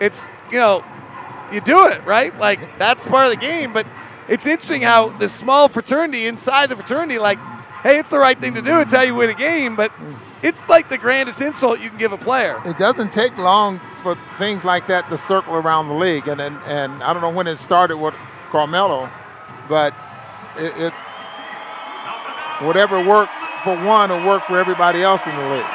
it's 0.00 0.26
you 0.50 0.58
know 0.58 0.84
you 1.52 1.60
do 1.60 1.86
it 1.88 2.04
right? 2.04 2.36
Like 2.38 2.78
that's 2.78 3.04
part 3.06 3.26
of 3.26 3.32
the 3.32 3.44
game. 3.44 3.72
But 3.72 3.86
it's 4.28 4.46
interesting 4.46 4.82
how 4.82 5.08
this 5.18 5.34
small 5.34 5.68
fraternity 5.68 6.26
inside 6.26 6.68
the 6.68 6.76
fraternity 6.76 7.18
like 7.18 7.38
hey 7.82 7.98
it's 7.98 8.10
the 8.10 8.18
right 8.18 8.40
thing 8.40 8.54
to 8.54 8.62
do 8.62 8.80
it's 8.80 8.92
how 8.92 9.02
you 9.02 9.14
win 9.14 9.30
a 9.30 9.34
game 9.34 9.76
but 9.76 9.92
it's 10.42 10.60
like 10.68 10.88
the 10.88 10.98
grandest 10.98 11.40
insult 11.40 11.80
you 11.80 11.88
can 11.88 11.98
give 11.98 12.12
a 12.12 12.18
player 12.18 12.60
It 12.64 12.78
doesn't 12.78 13.12
take 13.12 13.36
long 13.36 13.80
for 14.02 14.16
things 14.38 14.64
like 14.64 14.86
that 14.88 15.08
to 15.10 15.16
circle 15.16 15.54
around 15.54 15.88
the 15.88 15.94
league, 15.94 16.28
and 16.28 16.40
and, 16.40 16.56
and 16.64 17.02
I 17.02 17.12
don't 17.12 17.22
know 17.22 17.30
when 17.30 17.46
it 17.46 17.58
started 17.58 17.96
with 17.96 18.14
Carmelo, 18.50 19.10
but 19.68 19.94
it, 20.56 20.72
it's 20.76 21.02
whatever 22.62 23.02
works 23.04 23.36
for 23.64 23.76
one 23.84 24.10
will 24.10 24.26
work 24.26 24.44
for 24.46 24.58
everybody 24.58 25.02
else 25.02 25.26
in 25.26 25.36
the 25.36 25.48
league. 25.48 25.66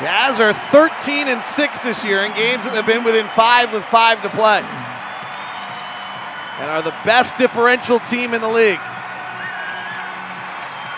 Jazz 0.00 0.40
are 0.40 0.52
13 0.72 1.28
and 1.28 1.42
6 1.42 1.80
this 1.82 2.04
year 2.04 2.24
in 2.24 2.32
games 2.34 2.64
that 2.64 2.74
have 2.74 2.86
been 2.86 3.04
within 3.04 3.28
5 3.28 3.72
with 3.72 3.84
5 3.84 4.22
to 4.22 4.30
play. 4.30 4.58
And 6.58 6.70
are 6.70 6.82
the 6.82 6.94
best 7.04 7.36
differential 7.38 8.00
team 8.10 8.34
in 8.34 8.40
the 8.40 8.48
league. 8.48 8.80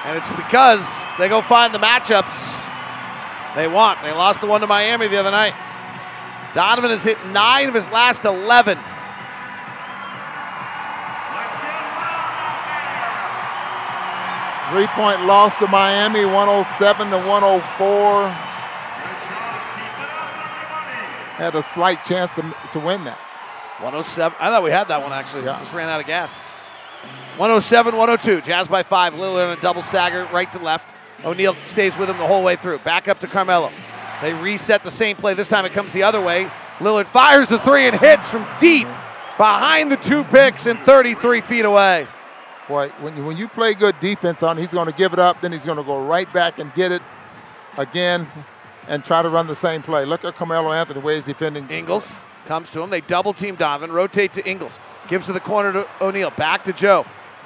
And 0.04 0.18
it's 0.18 0.30
because 0.30 0.86
they 1.18 1.28
go 1.28 1.40
find 1.40 1.74
the 1.74 1.78
matchups 1.78 2.62
they 3.56 3.66
want. 3.66 4.02
They 4.02 4.12
lost 4.12 4.40
the 4.40 4.46
one 4.46 4.60
to 4.60 4.66
Miami 4.66 5.08
the 5.08 5.16
other 5.16 5.30
night. 5.30 5.54
Donovan 6.54 6.90
has 6.90 7.02
hit 7.02 7.24
9 7.26 7.68
of 7.68 7.74
his 7.74 7.88
last 7.88 8.24
11. 8.24 8.78
Three 14.70 14.86
point 14.88 15.24
loss 15.24 15.58
to 15.58 15.68
Miami, 15.68 16.24
107 16.24 17.10
to 17.10 17.18
104. 17.18 18.28
Had 21.36 21.54
a 21.54 21.62
slight 21.62 22.04
chance 22.04 22.34
to, 22.34 22.54
to 22.72 22.80
win 22.80 23.04
that. 23.04 23.18
107. 23.80 24.36
I 24.40 24.50
thought 24.50 24.62
we 24.62 24.70
had 24.70 24.88
that 24.88 25.02
one 25.02 25.12
actually. 25.12 25.44
Just 25.44 25.72
ran 25.72 25.88
out 25.88 26.00
of 26.00 26.06
gas. 26.06 26.32
107 27.36 27.96
102. 27.96 28.42
Jazz 28.42 28.68
by 28.68 28.82
five. 28.84 29.12
Lillard 29.14 29.50
on 29.50 29.58
a 29.58 29.60
double 29.60 29.82
stagger 29.82 30.28
right 30.32 30.50
to 30.52 30.58
left. 30.60 30.86
O'Neal 31.24 31.56
stays 31.64 31.96
with 31.96 32.08
him 32.08 32.18
the 32.18 32.26
whole 32.26 32.44
way 32.44 32.54
through. 32.54 32.78
Back 32.80 33.08
up 33.08 33.20
to 33.20 33.26
Carmelo. 33.26 33.72
They 34.22 34.32
reset 34.32 34.84
the 34.84 34.90
same 34.90 35.16
play. 35.16 35.34
This 35.34 35.48
time 35.48 35.64
it 35.64 35.72
comes 35.72 35.92
the 35.92 36.04
other 36.04 36.20
way. 36.20 36.50
Lillard 36.78 37.06
fires 37.06 37.48
the 37.48 37.58
three 37.58 37.88
and 37.88 37.98
hits 37.98 38.30
from 38.30 38.46
deep 38.60 38.86
behind 39.36 39.90
the 39.90 39.96
two 39.96 40.22
picks 40.24 40.66
and 40.66 40.78
33 40.80 41.40
feet 41.40 41.64
away. 41.64 42.06
Boy, 42.68 42.88
when 43.00 43.16
you, 43.16 43.24
when 43.24 43.36
you 43.36 43.48
play 43.48 43.74
good 43.74 43.98
defense 44.00 44.42
on, 44.42 44.56
he's 44.56 44.72
going 44.72 44.86
to 44.86 44.92
give 44.92 45.12
it 45.12 45.18
up, 45.18 45.40
then 45.42 45.52
he's 45.52 45.64
going 45.64 45.76
to 45.76 45.84
go 45.84 46.04
right 46.06 46.32
back 46.32 46.58
and 46.58 46.72
get 46.74 46.92
it 46.92 47.02
again 47.76 48.28
and 48.86 49.04
try 49.04 49.22
to 49.22 49.28
run 49.28 49.46
the 49.46 49.54
same 49.54 49.82
play. 49.82 50.04
Look 50.04 50.24
at 50.24 50.36
Carmelo 50.36 50.72
Anthony, 50.72 51.00
where 51.00 51.16
he's 51.16 51.24
defending. 51.24 51.68
Ingles 51.68 52.14
comes 52.46 52.70
to 52.70 52.80
him. 52.80 52.90
They 52.90 53.00
double 53.00 53.34
team 53.34 53.56
Donovan, 53.56 53.92
rotate 53.92 54.32
to 54.34 54.48
Ingles. 54.48 54.78
Gives 55.08 55.26
to 55.26 55.32
the 55.32 55.40
corner 55.40 55.72
to 55.72 55.88
O'Neal. 56.00 56.30
Back 56.30 56.64
to 56.64 56.72
Joe. 56.72 57.04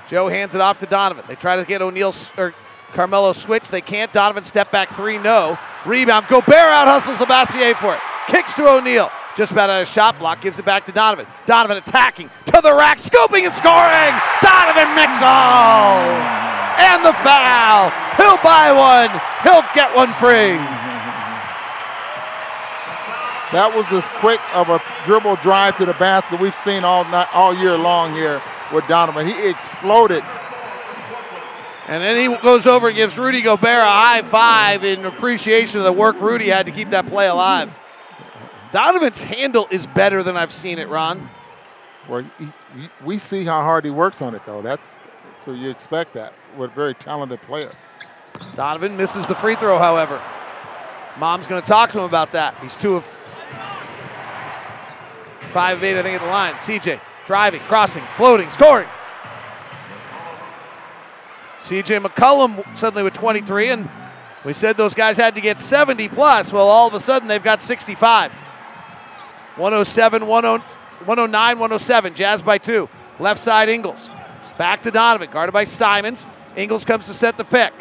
Joe 0.08 0.28
hands 0.28 0.54
it 0.54 0.60
off 0.62 0.78
to 0.78 0.86
Donovan. 0.86 1.24
They 1.28 1.34
try 1.34 1.56
to 1.56 1.66
get 1.66 1.82
O'Neal 1.82 2.14
or 2.38 2.54
Carmelo 2.94 3.32
switch. 3.32 3.68
They 3.68 3.82
can't. 3.82 4.10
Donovan 4.10 4.42
step 4.42 4.72
back 4.72 4.96
three. 4.96 5.18
No. 5.18 5.58
Rebound. 5.84 6.26
Gobert 6.28 6.54
out 6.54 6.88
hustles 6.88 7.18
Labissiere 7.18 7.78
for 7.78 7.94
it. 7.94 8.00
Kicks 8.26 8.54
to 8.54 8.66
O'Neal. 8.66 9.10
Just 9.36 9.52
about 9.52 9.68
out 9.68 9.82
of 9.82 9.88
shot 9.88 10.18
block. 10.18 10.40
Gives 10.40 10.58
it 10.58 10.64
back 10.64 10.86
to 10.86 10.92
Donovan. 10.92 11.26
Donovan 11.44 11.76
attacking 11.76 12.30
to 12.46 12.60
the 12.62 12.74
rack, 12.74 12.98
scooping 12.98 13.44
and 13.44 13.52
scoring. 13.52 14.14
Donovan 14.40 14.96
Mitchell. 14.96 15.28
And 16.80 17.04
the 17.04 17.12
foul. 17.20 17.92
He'll 18.16 18.40
buy 18.42 18.72
one. 18.72 19.10
He'll 19.44 19.64
get 19.74 19.94
one 19.94 20.14
free. 20.14 20.56
That 23.52 23.72
was 23.74 23.84
as 23.92 24.08
quick 24.20 24.40
of 24.54 24.70
a 24.70 24.80
dribble 25.04 25.36
drive 25.36 25.76
to 25.78 25.86
the 25.86 25.94
basket 25.94 26.40
we've 26.40 26.56
seen 26.56 26.84
all 26.84 27.04
night, 27.04 27.28
all 27.32 27.54
year 27.54 27.76
long 27.76 28.14
here 28.14 28.42
with 28.72 28.86
Donovan. 28.88 29.26
He 29.26 29.48
exploded 29.48 30.22
And 31.86 32.02
then 32.02 32.18
he 32.18 32.36
goes 32.42 32.66
over 32.66 32.88
and 32.88 32.96
gives 32.96 33.16
Rudy 33.16 33.40
Gobert 33.40 33.82
a 33.82 33.86
high 33.86 34.22
five 34.22 34.84
in 34.84 35.04
appreciation 35.04 35.78
of 35.78 35.84
the 35.84 35.92
work 35.92 36.20
Rudy 36.20 36.48
had 36.48 36.66
to 36.66 36.72
keep 36.72 36.90
that 36.90 37.06
play 37.06 37.28
alive. 37.28 37.72
Donovan's 38.72 39.22
handle 39.22 39.66
is 39.70 39.86
better 39.86 40.22
than 40.22 40.36
I've 40.36 40.52
seen 40.52 40.78
it, 40.78 40.88
Ron. 40.88 41.30
Well, 42.06 42.30
he, 42.38 42.44
he, 42.78 42.88
we 43.04 43.16
see 43.16 43.44
how 43.44 43.62
hard 43.62 43.84
he 43.84 43.90
works 43.90 44.20
on 44.20 44.34
it, 44.34 44.42
though. 44.44 44.60
That's 44.60 44.98
so 45.36 45.52
you 45.52 45.70
expect 45.70 46.12
that 46.14 46.34
with 46.56 46.70
a 46.70 46.74
very 46.74 46.94
talented 46.94 47.40
player. 47.42 47.72
Donovan 48.54 48.96
misses 48.96 49.26
the 49.26 49.34
free 49.34 49.56
throw, 49.56 49.78
however. 49.78 50.20
Mom's 51.18 51.46
going 51.46 51.62
to 51.62 51.68
talk 51.68 51.92
to 51.92 51.98
him 51.98 52.04
about 52.04 52.32
that. 52.32 52.58
He's 52.60 52.76
two 52.76 52.96
of 52.96 53.04
five 55.52 55.78
of 55.78 55.84
eight, 55.84 55.98
I 55.98 56.02
think, 56.02 56.20
at 56.20 56.24
the 56.24 56.30
line. 56.30 56.54
CJ 56.54 57.00
driving, 57.28 57.60
crossing, 57.60 58.02
floating, 58.16 58.48
scoring. 58.48 58.88
CJ 61.60 62.02
McCollum 62.02 62.64
suddenly 62.74 63.02
with 63.02 63.12
23, 63.12 63.68
and 63.68 63.90
we 64.46 64.54
said 64.54 64.78
those 64.78 64.94
guys 64.94 65.18
had 65.18 65.34
to 65.34 65.42
get 65.42 65.60
70 65.60 66.08
plus. 66.08 66.50
Well, 66.50 66.66
all 66.66 66.88
of 66.88 66.94
a 66.94 67.00
sudden 67.00 67.28
they've 67.28 67.44
got 67.44 67.60
65. 67.60 68.32
107, 68.32 70.26
109, 70.26 71.58
107. 71.58 72.14
Jazz 72.14 72.40
by 72.40 72.56
two. 72.56 72.88
Left 73.20 73.44
side 73.44 73.68
Ingles. 73.68 74.08
Back 74.56 74.82
to 74.84 74.90
Donovan, 74.90 75.28
guarded 75.30 75.52
by 75.52 75.64
Simons. 75.64 76.26
Ingles 76.56 76.86
comes 76.86 77.04
to 77.06 77.12
set 77.12 77.36
the 77.36 77.44
pick. 77.44 77.74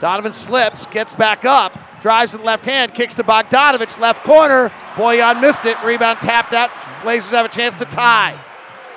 Donovan 0.00 0.32
slips, 0.32 0.86
gets 0.86 1.14
back 1.14 1.44
up, 1.44 1.78
drives 2.06 2.34
in 2.34 2.44
left 2.44 2.64
hand, 2.64 2.94
kicks 2.94 3.14
to 3.14 3.24
Bogdanovic, 3.24 3.98
left 3.98 4.22
corner. 4.22 4.70
Bojan 4.94 5.40
missed 5.40 5.64
it. 5.64 5.76
Rebound 5.82 6.20
tapped 6.20 6.52
out. 6.52 6.70
Blazers 7.02 7.32
have 7.32 7.44
a 7.44 7.48
chance 7.48 7.74
to 7.74 7.84
tie. 7.84 8.40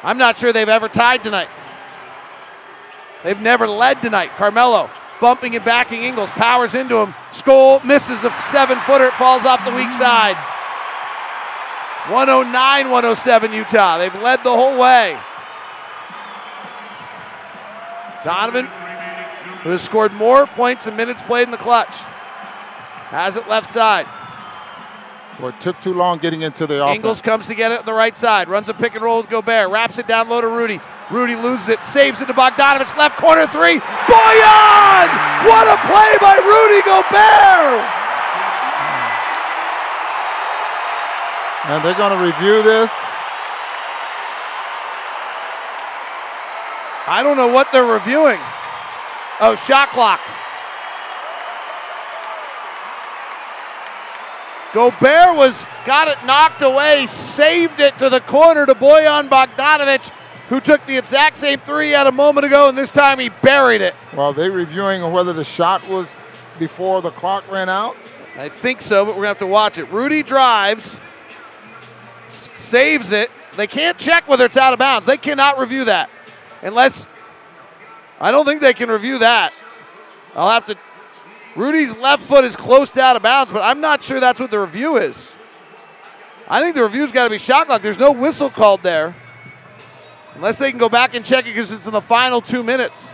I'm 0.03 0.19
not 0.19 0.37
sure 0.37 0.53
they've 0.53 0.69
ever 0.69 0.87
tied 0.87 1.23
tonight. 1.23 1.49
They've 3.23 3.39
never 3.39 3.67
led 3.67 4.03
tonight. 4.03 4.29
Carmelo 4.37 4.91
bumping 5.19 5.55
and 5.55 5.65
backing 5.65 6.03
Ingles, 6.03 6.29
powers 6.29 6.75
into 6.75 6.97
him. 6.97 7.15
Skal 7.31 7.79
misses 7.79 8.19
the 8.21 8.31
seven 8.51 8.79
footer, 8.81 9.05
it 9.05 9.13
falls 9.15 9.43
off 9.43 9.65
the 9.65 9.73
weak 9.73 9.91
side. 9.91 10.37
109 12.13 12.91
107 12.91 13.53
Utah. 13.53 13.97
They've 13.97 14.13
led 14.21 14.43
the 14.43 14.51
whole 14.51 14.77
way. 14.77 15.19
Donovan, 18.23 18.67
who 19.63 19.71
has 19.71 19.81
scored 19.81 20.13
more 20.13 20.45
points 20.45 20.85
than 20.85 20.95
minutes 20.95 21.21
played 21.23 21.47
in 21.47 21.51
the 21.51 21.57
clutch, 21.57 21.95
has 23.09 23.35
it 23.35 23.47
left 23.47 23.71
side. 23.71 24.07
Well, 25.39 25.49
it 25.49 25.61
took 25.61 25.79
too 25.79 25.93
long 25.93 26.17
getting 26.17 26.41
into 26.41 26.67
the 26.67 26.83
offense. 26.83 26.95
Ingles 26.97 27.21
comes 27.21 27.45
to 27.47 27.55
get 27.55 27.71
it 27.71 27.79
on 27.79 27.85
the 27.85 27.93
right 27.93 28.15
side, 28.15 28.49
runs 28.49 28.67
a 28.67 28.73
pick 28.73 28.93
and 28.93 29.01
roll 29.01 29.21
with 29.21 29.29
Gobert, 29.29 29.69
wraps 29.69 29.97
it 29.97 30.07
down 30.07 30.27
low 30.27 30.41
to 30.41 30.47
Rudy. 30.47 30.81
Rudy 31.09 31.35
loses 31.35 31.69
it, 31.69 31.83
saves 31.85 32.19
it 32.19 32.25
to 32.25 32.33
Bogdanovic, 32.33 32.95
left 32.97 33.17
corner 33.17 33.47
three. 33.47 33.79
Bojan! 33.79 35.07
What 35.47 35.65
a 35.67 35.77
play 35.87 36.17
by 36.19 36.37
Rudy 36.43 36.81
Gobert! 36.83 37.87
And 41.69 41.85
they're 41.85 41.95
going 41.95 42.17
to 42.17 42.23
review 42.23 42.63
this. 42.63 42.91
I 47.07 47.21
don't 47.23 47.37
know 47.37 47.47
what 47.47 47.71
they're 47.71 47.85
reviewing. 47.85 48.39
Oh, 49.39 49.55
shot 49.55 49.91
clock. 49.91 50.19
Gobert 54.73 55.35
was 55.35 55.53
got 55.85 56.07
it 56.07 56.23
knocked 56.25 56.61
away, 56.61 57.05
saved 57.07 57.79
it 57.79 57.97
to 57.99 58.09
the 58.09 58.21
corner 58.21 58.65
to 58.65 58.75
Bojan 58.75 59.29
Bogdanovic, 59.29 60.11
who 60.49 60.59
took 60.61 60.85
the 60.85 60.97
exact 60.97 61.37
same 61.37 61.59
three 61.61 61.95
out 61.95 62.07
a 62.07 62.11
moment 62.11 62.45
ago, 62.45 62.69
and 62.69 62.77
this 62.77 62.91
time 62.91 63.19
he 63.19 63.29
buried 63.29 63.81
it. 63.81 63.95
Well, 64.15 64.33
they 64.33 64.49
reviewing 64.49 65.11
whether 65.11 65.33
the 65.33 65.43
shot 65.43 65.87
was 65.87 66.21
before 66.59 67.01
the 67.01 67.11
clock 67.11 67.49
ran 67.51 67.69
out. 67.69 67.95
I 68.37 68.49
think 68.49 68.81
so, 68.81 69.05
but 69.05 69.15
we're 69.15 69.23
gonna 69.23 69.27
have 69.29 69.39
to 69.39 69.47
watch 69.47 69.77
it. 69.77 69.91
Rudy 69.91 70.23
drives, 70.23 70.95
saves 72.55 73.11
it. 73.11 73.31
They 73.57 73.67
can't 73.67 73.97
check 73.97 74.27
whether 74.27 74.45
it's 74.45 74.57
out 74.57 74.73
of 74.73 74.79
bounds. 74.79 75.05
They 75.05 75.17
cannot 75.17 75.57
review 75.57 75.85
that 75.85 76.09
unless 76.61 77.07
I 78.19 78.31
don't 78.31 78.45
think 78.45 78.61
they 78.61 78.73
can 78.73 78.89
review 78.89 79.19
that. 79.19 79.53
I'll 80.35 80.49
have 80.49 80.65
to. 80.67 80.75
Rudy's 81.59 81.93
left 81.93 82.23
foot 82.23 82.45
is 82.45 82.55
close 82.55 82.89
to 82.91 83.01
out 83.01 83.17
of 83.17 83.21
bounds, 83.21 83.51
but 83.51 83.61
I'm 83.61 83.81
not 83.81 84.01
sure 84.01 84.21
that's 84.21 84.39
what 84.39 84.49
the 84.49 84.59
review 84.59 84.95
is. 84.95 85.35
I 86.47 86.61
think 86.61 86.73
the 86.73 86.83
review's 86.83 87.11
got 87.11 87.25
to 87.25 87.29
be 87.29 87.37
shot 87.37 87.67
clock. 87.67 87.81
There's 87.81 87.99
no 87.99 88.13
whistle 88.13 88.49
called 88.49 88.81
there. 88.81 89.13
Unless 90.35 90.57
they 90.57 90.69
can 90.69 90.79
go 90.79 90.87
back 90.87 91.15
and 91.15 91.25
check 91.25 91.45
it 91.45 91.49
because 91.49 91.69
it's 91.73 91.85
in 91.85 91.91
the 91.91 91.99
final 91.99 92.39
two 92.39 92.63
minutes. 92.63 93.09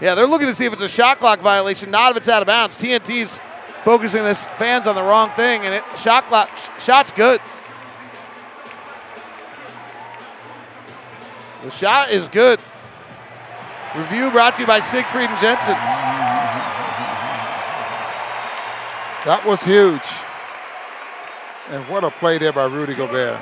Yeah, 0.00 0.14
they're 0.14 0.28
looking 0.28 0.46
to 0.46 0.54
see 0.54 0.64
if 0.64 0.72
it's 0.72 0.82
a 0.82 0.88
shot 0.88 1.18
clock 1.18 1.40
violation, 1.40 1.90
not 1.90 2.12
if 2.12 2.18
it's 2.18 2.28
out 2.28 2.40
of 2.40 2.46
bounds. 2.46 2.78
TNT's 2.78 3.40
focusing 3.82 4.22
this 4.22 4.44
fans 4.58 4.86
on 4.86 4.94
the 4.94 5.02
wrong 5.02 5.30
thing, 5.34 5.64
and 5.64 5.74
it 5.74 5.82
shot 5.98 6.28
clock 6.28 6.48
shot's 6.78 7.10
good. 7.10 7.40
The 11.64 11.70
shot 11.70 12.12
is 12.12 12.28
good. 12.28 12.60
Review 13.94 14.30
brought 14.30 14.56
to 14.56 14.62
you 14.62 14.66
by 14.66 14.80
Siegfried 14.80 15.28
and 15.28 15.38
Jensen. 15.38 15.76
That 19.24 19.44
was 19.46 19.62
huge. 19.62 20.08
And 21.68 21.86
what 21.88 22.02
a 22.02 22.10
play 22.10 22.38
there 22.38 22.52
by 22.52 22.64
Rudy 22.64 22.94
Gobert. 22.94 23.38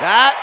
That 0.00 0.36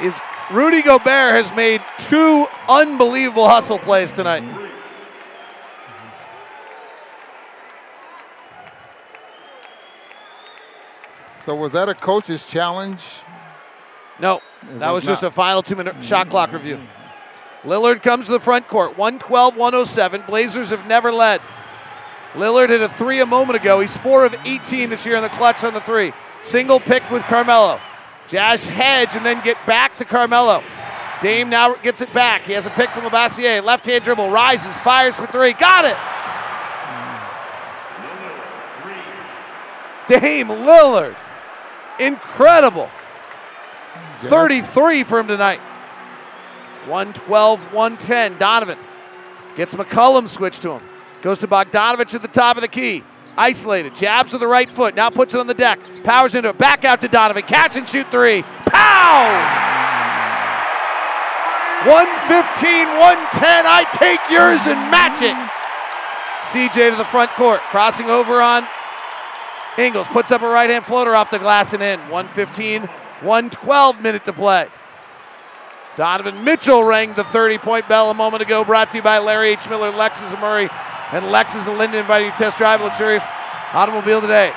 is 0.00 0.14
Rudy 0.50 0.82
Gobert 0.82 1.34
has 1.34 1.52
made 1.56 1.82
two 1.98 2.46
unbelievable 2.68 3.48
hustle 3.48 3.78
plays 3.78 4.12
tonight. 4.12 4.63
So 11.44 11.54
was 11.54 11.72
that 11.72 11.90
a 11.90 11.94
coach's 11.94 12.46
challenge? 12.46 13.04
No, 14.18 14.40
It 14.62 14.78
that 14.78 14.90
was, 14.90 15.04
was 15.04 15.12
just 15.12 15.22
a 15.22 15.30
final 15.30 15.62
two 15.62 15.76
minute 15.76 16.02
shot 16.02 16.30
clock 16.30 16.52
review. 16.52 16.80
Lillard 17.64 18.02
comes 18.02 18.26
to 18.26 18.32
the 18.32 18.40
front 18.40 18.66
court, 18.66 18.96
112 18.96 19.56
107. 19.56 20.22
Blazers 20.26 20.70
have 20.70 20.86
never 20.86 21.12
led. 21.12 21.42
Lillard 22.32 22.70
hit 22.70 22.80
a 22.80 22.88
three 22.88 23.20
a 23.20 23.26
moment 23.26 23.56
ago. 23.56 23.80
He's 23.80 23.94
four 23.96 24.24
of 24.24 24.34
18 24.44 24.88
this 24.88 25.04
year 25.04 25.16
in 25.16 25.22
the 25.22 25.28
clutch 25.30 25.64
on 25.64 25.74
the 25.74 25.80
three. 25.82 26.12
Single 26.42 26.80
pick 26.80 27.08
with 27.10 27.22
Carmelo. 27.24 27.78
Jazz 28.26 28.64
hedge 28.64 29.10
and 29.12 29.24
then 29.24 29.42
get 29.44 29.58
back 29.66 29.98
to 29.98 30.04
Carmelo. 30.06 30.62
Dame 31.20 31.50
now 31.50 31.74
gets 31.74 32.00
it 32.00 32.12
back. 32.14 32.42
He 32.42 32.52
has 32.52 32.64
a 32.64 32.70
pick 32.70 32.90
from 32.90 33.04
Labissiere. 33.04 33.62
Left 33.62 33.84
hand 33.84 34.02
dribble, 34.02 34.30
rises, 34.30 34.74
fires 34.80 35.14
for 35.14 35.26
three. 35.26 35.52
Got 35.52 35.84
it! 35.84 35.96
Dame 40.08 40.48
Lillard. 40.48 41.16
Incredible. 41.98 42.90
33 44.22 45.04
for 45.04 45.18
him 45.18 45.28
tonight. 45.28 45.60
112, 46.86 47.60
110. 47.72 48.38
Donovan 48.38 48.78
gets 49.56 49.74
McCollum 49.74 50.28
switched 50.28 50.62
to 50.62 50.72
him. 50.72 50.82
Goes 51.22 51.38
to 51.38 51.48
Bogdanovic 51.48 52.14
at 52.14 52.22
the 52.22 52.28
top 52.28 52.56
of 52.56 52.60
the 52.60 52.68
key. 52.68 53.02
Isolated. 53.36 53.96
Jabs 53.96 54.32
with 54.32 54.40
the 54.40 54.46
right 54.46 54.70
foot. 54.70 54.94
Now 54.94 55.10
puts 55.10 55.34
it 55.34 55.40
on 55.40 55.46
the 55.46 55.54
deck. 55.54 55.80
Powers 56.04 56.34
into 56.34 56.50
it. 56.50 56.58
Back 56.58 56.84
out 56.84 57.00
to 57.00 57.08
Donovan. 57.08 57.42
Catch 57.42 57.76
and 57.76 57.88
shoot 57.88 58.10
three. 58.10 58.42
Pow! 58.66 59.62
115, 61.86 62.86
110. 62.96 63.66
I 63.66 63.84
take 63.92 64.20
yours 64.30 64.60
and 64.66 64.90
match 64.90 65.20
it. 65.22 65.36
CJ 66.52 66.90
to 66.92 66.96
the 66.96 67.04
front 67.06 67.30
court. 67.32 67.60
Crossing 67.70 68.08
over 68.08 68.40
on 68.40 68.66
Ingles. 69.78 70.06
Puts 70.08 70.30
up 70.30 70.42
a 70.42 70.48
right 70.48 70.70
hand 70.70 70.84
floater 70.84 71.14
off 71.14 71.30
the 71.30 71.38
glass 71.38 71.72
and 71.72 71.82
in. 71.82 72.00
115, 72.10 72.82
112 72.82 74.00
minute 74.00 74.24
to 74.24 74.32
play. 74.32 74.68
Donovan 75.96 76.42
Mitchell 76.42 76.82
rang 76.82 77.14
the 77.14 77.24
30 77.24 77.58
point 77.58 77.88
bell 77.88 78.10
a 78.10 78.14
moment 78.14 78.42
ago, 78.42 78.64
brought 78.64 78.90
to 78.90 78.98
you 78.98 79.02
by 79.02 79.18
Larry 79.18 79.50
H. 79.50 79.68
Miller, 79.68 79.92
Lexus 79.92 80.38
Murray, 80.40 80.68
and 81.12 81.26
Lexus 81.26 81.66
and 81.68 81.78
Linden 81.78 82.00
inviting 82.00 82.26
you 82.26 82.32
to 82.32 82.38
test 82.38 82.58
drive 82.58 82.80
luxurious 82.80 83.24
automobile 83.72 84.20
today. 84.20 84.52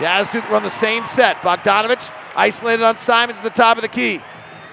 Jazz 0.00 0.28
do 0.28 0.40
run 0.50 0.62
the 0.62 0.70
same 0.70 1.04
set. 1.06 1.36
Bogdanovic 1.38 2.12
isolated 2.34 2.84
on 2.84 2.98
Simons 2.98 3.38
at 3.38 3.44
the 3.44 3.50
top 3.50 3.78
of 3.78 3.82
the 3.82 3.88
key. 3.88 4.20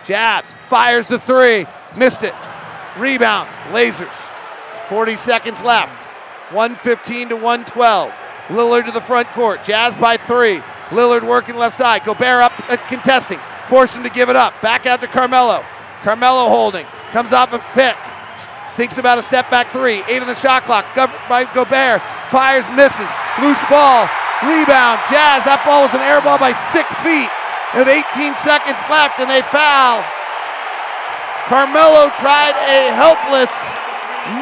Jabs, 0.04 0.52
fires 0.68 1.08
the 1.08 1.20
three, 1.20 1.66
missed 1.96 2.24
it. 2.24 2.34
Rebound, 2.98 3.50
lasers. 3.72 4.14
40 4.90 5.16
seconds 5.16 5.62
left. 5.62 6.04
115 6.54 7.30
to 7.30 7.36
112. 7.36 8.14
Lillard 8.48 8.86
to 8.86 8.92
the 8.92 9.02
front 9.02 9.28
court. 9.30 9.64
Jazz 9.64 9.96
by 9.96 10.18
three. 10.18 10.62
Lillard 10.90 11.26
working 11.26 11.56
left 11.56 11.78
side. 11.78 12.04
Gobert 12.06 12.42
up 12.42 12.54
uh, 12.70 12.78
contesting. 12.88 13.40
Force 13.70 13.96
him 13.96 14.04
to 14.04 14.10
give 14.10 14.30
it 14.30 14.36
up. 14.36 14.62
Back 14.62 14.86
out 14.86 15.02
to 15.02 15.08
Carmelo. 15.08 15.66
Carmelo 16.04 16.50
holding. 16.50 16.86
Comes 17.12 17.34
off 17.34 17.54
a 17.54 17.60
pick. 17.74 17.96
Thinks 18.76 18.98
about 18.98 19.18
a 19.18 19.24
step 19.24 19.50
back 19.50 19.72
three. 19.72 20.04
Eight 20.08 20.22
on 20.22 20.28
the 20.28 20.36
shot 20.36 20.66
clock. 20.66 20.86
Covered 20.94 21.20
by 21.28 21.46
Gobert. 21.54 22.02
Fires, 22.30 22.66
misses. 22.76 23.10
Loose 23.42 23.58
ball. 23.70 24.06
Rebound. 24.44 25.02
Jazz. 25.10 25.42
That 25.48 25.64
ball 25.66 25.84
was 25.84 25.94
an 25.96 26.02
air 26.02 26.22
ball 26.22 26.38
by 26.38 26.52
six 26.72 26.92
feet. 27.02 27.32
With 27.74 27.90
18 27.90 28.36
seconds 28.40 28.80
left, 28.88 29.20
and 29.20 29.30
they 29.30 29.42
foul. 29.42 30.06
Carmelo 31.46 32.10
tried 32.18 32.58
a 32.58 32.90
helpless, 32.98 33.54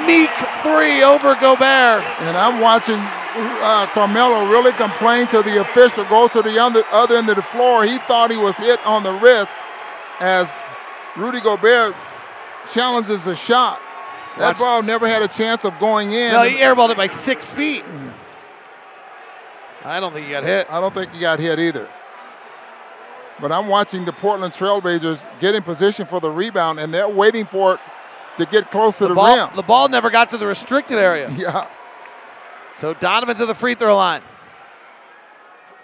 meek 0.05 0.29
three 0.61 1.03
over 1.03 1.35
Gobert. 1.35 2.03
And 2.21 2.37
I'm 2.37 2.59
watching 2.59 2.99
uh, 2.99 3.87
Carmelo 3.87 4.49
really 4.49 4.71
complain 4.73 5.27
to 5.27 5.41
the 5.41 5.61
official, 5.61 6.03
go 6.05 6.27
to 6.27 6.41
the 6.41 6.59
other, 6.59 6.83
other 6.91 7.17
end 7.17 7.29
of 7.29 7.35
the 7.35 7.43
floor. 7.43 7.83
He 7.83 7.97
thought 7.99 8.31
he 8.31 8.37
was 8.37 8.55
hit 8.57 8.83
on 8.85 9.03
the 9.03 9.13
wrist 9.13 9.53
as 10.19 10.51
Rudy 11.17 11.41
Gobert 11.41 11.95
challenges 12.71 13.25
a 13.27 13.35
shot. 13.35 13.81
That 14.37 14.49
Watch. 14.49 14.57
ball 14.59 14.83
never 14.83 15.07
had 15.07 15.21
a 15.21 15.27
chance 15.27 15.63
of 15.63 15.77
going 15.79 16.11
in. 16.11 16.31
No, 16.31 16.43
he 16.43 16.57
airballed 16.57 16.89
it 16.89 16.97
by 16.97 17.07
six 17.07 17.49
feet. 17.49 17.83
I 19.83 19.99
don't 19.99 20.13
think 20.13 20.25
he 20.25 20.31
got 20.31 20.43
hit. 20.43 20.67
I 20.71 20.79
don't 20.79 20.93
think 20.93 21.11
he 21.11 21.19
got 21.19 21.39
hit 21.39 21.59
either. 21.59 21.87
But 23.39 23.51
I'm 23.51 23.67
watching 23.67 24.05
the 24.05 24.13
Portland 24.13 24.53
Trailblazers 24.53 25.27
get 25.39 25.55
in 25.55 25.61
position 25.61 26.05
for 26.07 26.19
the 26.19 26.31
rebound, 26.31 26.79
and 26.79 26.93
they're 26.93 27.09
waiting 27.09 27.45
for 27.45 27.75
it 27.75 27.79
to 28.37 28.45
get 28.45 28.71
close 28.71 28.97
to 28.97 29.03
the, 29.05 29.09
The 29.09 29.15
ball, 29.15 29.35
rim. 29.47 29.55
the 29.55 29.61
ball 29.63 29.87
never 29.89 30.09
got 30.09 30.29
to 30.31 30.37
the 30.37 30.47
restricted 30.47 30.97
area. 30.97 31.29
Yeah. 31.37 31.67
So 32.79 32.93
Donovan 32.93 33.37
to 33.37 33.45
the 33.45 33.53
free 33.55 33.75
throw 33.75 33.95
line. 33.95 34.21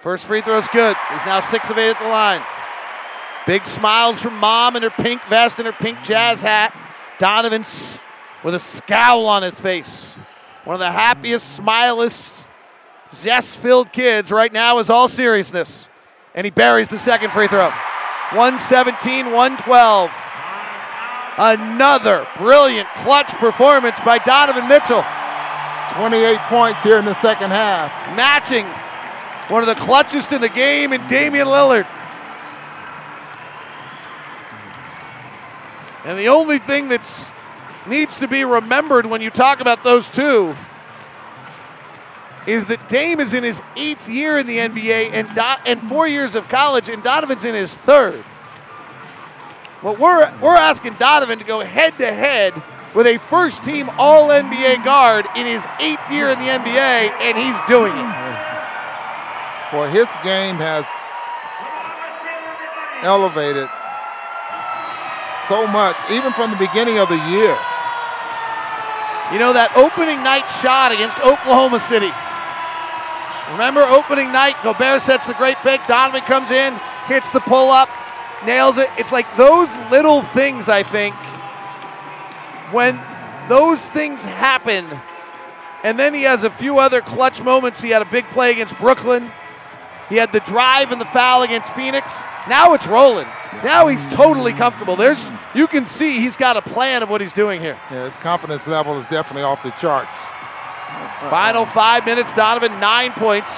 First 0.01 0.25
free 0.25 0.41
throw 0.41 0.57
is 0.57 0.67
good. 0.73 0.95
He's 1.11 1.25
now 1.25 1.39
six 1.39 1.69
of 1.69 1.77
eight 1.77 1.91
at 1.91 1.99
the 1.99 2.07
line. 2.09 2.41
Big 3.45 3.65
smiles 3.65 4.21
from 4.21 4.35
mom 4.35 4.75
in 4.75 4.83
her 4.83 4.89
pink 4.89 5.21
vest 5.29 5.59
and 5.59 5.65
her 5.65 5.71
pink 5.73 6.01
jazz 6.03 6.41
hat. 6.41 6.75
Donovan 7.19 7.65
with 8.43 8.55
a 8.55 8.59
scowl 8.59 9.25
on 9.27 9.43
his 9.43 9.59
face. 9.59 10.15
One 10.65 10.73
of 10.75 10.79
the 10.79 10.91
happiest, 10.91 11.55
smilest, 11.55 12.45
zest 13.13 13.55
filled 13.57 13.91
kids 13.91 14.31
right 14.31 14.51
now 14.51 14.79
is 14.79 14.89
all 14.89 15.07
seriousness. 15.07 15.87
And 16.35 16.45
he 16.45 16.51
buries 16.51 16.87
the 16.87 16.99
second 16.99 17.31
free 17.31 17.47
throw. 17.47 17.69
117 18.33 19.27
112. 19.31 20.11
Another 21.39 22.27
brilliant 22.37 22.89
clutch 22.95 23.29
performance 23.35 23.97
by 24.05 24.17
Donovan 24.17 24.67
Mitchell. 24.67 25.05
28 25.93 26.37
points 26.41 26.83
here 26.83 26.97
in 26.97 27.05
the 27.05 27.13
second 27.13 27.51
half. 27.51 27.89
Matching 28.15 28.65
one 29.47 29.63
of 29.63 29.67
the 29.67 29.81
clutchest 29.81 30.33
in 30.33 30.41
the 30.41 30.49
game 30.49 30.91
in 30.91 31.07
Damian 31.07 31.47
Lillard. 31.47 31.87
And 36.03 36.19
the 36.19 36.27
only 36.27 36.59
thing 36.59 36.89
that's 36.89 37.27
needs 37.87 38.19
to 38.19 38.27
be 38.27 38.43
remembered 38.43 39.05
when 39.05 39.21
you 39.21 39.29
talk 39.29 39.61
about 39.61 39.83
those 39.83 40.09
two 40.09 40.55
is 42.45 42.65
that 42.65 42.89
Dame 42.89 43.19
is 43.19 43.33
in 43.33 43.43
his 43.43 43.61
eighth 43.75 44.09
year 44.09 44.37
in 44.39 44.45
the 44.45 44.57
NBA 44.57 45.11
and 45.13 45.27
Do- 45.33 45.63
and 45.65 45.81
four 45.87 46.07
years 46.07 46.35
of 46.35 46.49
college, 46.49 46.89
and 46.89 47.01
Donovan's 47.01 47.45
in 47.45 47.55
his 47.55 47.73
third. 47.73 48.23
But 49.81 49.97
we're 49.97 50.29
we're 50.41 50.57
asking 50.57 50.95
Donovan 50.95 51.39
to 51.39 51.45
go 51.45 51.61
head 51.61 51.95
to 51.97 52.11
head 52.11 52.53
with 52.93 53.07
a 53.07 53.17
first 53.29 53.63
team 53.63 53.89
All 53.97 54.27
NBA 54.27 54.83
guard 54.83 55.25
in 55.37 55.45
his 55.45 55.65
eighth 55.79 56.11
year 56.11 56.29
in 56.31 56.39
the 56.39 56.45
NBA, 56.45 57.11
and 57.21 57.37
he's 57.37 57.55
doing 57.67 57.93
it. 57.95 58.39
Boy, 59.71 59.87
his 59.87 60.09
game 60.23 60.57
has 60.57 60.83
elevated 63.03 63.69
so 65.47 65.65
much, 65.67 65.95
even 66.11 66.33
from 66.33 66.51
the 66.51 66.57
beginning 66.57 66.99
of 66.99 67.07
the 67.07 67.21
year. 67.31 67.55
You 69.31 69.39
know 69.39 69.53
that 69.53 69.71
opening 69.77 70.21
night 70.23 70.49
shot 70.59 70.91
against 70.91 71.21
Oklahoma 71.21 71.79
City. 71.79 72.11
Remember 73.53 73.81
opening 73.81 74.31
night, 74.31 74.57
Gobert 74.61 75.01
sets 75.01 75.25
the 75.25 75.33
great 75.33 75.57
pick, 75.57 75.81
Donovan 75.87 76.21
comes 76.21 76.51
in, 76.51 76.73
hits 77.07 77.29
the 77.31 77.39
pull 77.39 77.69
up, 77.69 77.89
nails 78.45 78.77
it. 78.77 78.89
It's 78.97 79.11
like 79.11 79.25
those 79.37 79.69
little 79.91 80.21
things, 80.21 80.69
I 80.69 80.83
think, 80.83 81.15
when 82.71 82.99
those 83.47 83.83
things 83.87 84.23
happen, 84.23 84.85
and 85.83 85.97
then 85.97 86.13
he 86.13 86.23
has 86.23 86.43
a 86.43 86.51
few 86.51 86.79
other 86.79 87.01
clutch 87.01 87.41
moments. 87.41 87.81
He 87.81 87.89
had 87.89 88.01
a 88.01 88.05
big 88.05 88.25
play 88.27 88.51
against 88.51 88.77
Brooklyn. 88.77 89.31
He 90.09 90.15
had 90.15 90.31
the 90.31 90.39
drive 90.41 90.91
and 90.91 90.99
the 90.99 91.05
foul 91.05 91.43
against 91.43 91.71
Phoenix. 91.73 92.13
Now 92.47 92.73
it's 92.73 92.87
rolling. 92.87 93.27
Now 93.63 93.87
he's 93.87 94.05
totally 94.07 94.53
comfortable. 94.53 94.95
There's 94.95 95.31
you 95.53 95.67
can 95.67 95.85
see 95.85 96.19
he's 96.19 96.37
got 96.37 96.57
a 96.57 96.61
plan 96.61 97.03
of 97.03 97.09
what 97.09 97.21
he's 97.21 97.33
doing 97.33 97.61
here. 97.61 97.79
Yeah, 97.91 98.05
his 98.05 98.17
confidence 98.17 98.67
level 98.67 98.99
is 98.99 99.07
definitely 99.07 99.43
off 99.43 99.61
the 99.63 99.71
charts. 99.71 100.17
Final 101.29 101.65
five 101.65 102.05
minutes, 102.05 102.33
Donovan, 102.33 102.79
nine 102.79 103.11
points. 103.13 103.53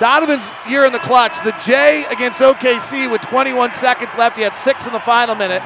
Donovan's 0.00 0.42
year 0.66 0.86
in 0.86 0.92
the 0.92 0.98
clutch. 0.98 1.36
The 1.44 1.52
J 1.64 2.06
against 2.10 2.38
OKC 2.40 3.10
with 3.10 3.20
21 3.22 3.74
seconds 3.74 4.14
left. 4.16 4.36
He 4.36 4.42
had 4.42 4.56
six 4.56 4.86
in 4.86 4.92
the 4.92 5.00
final 5.00 5.34
minute. 5.34 5.62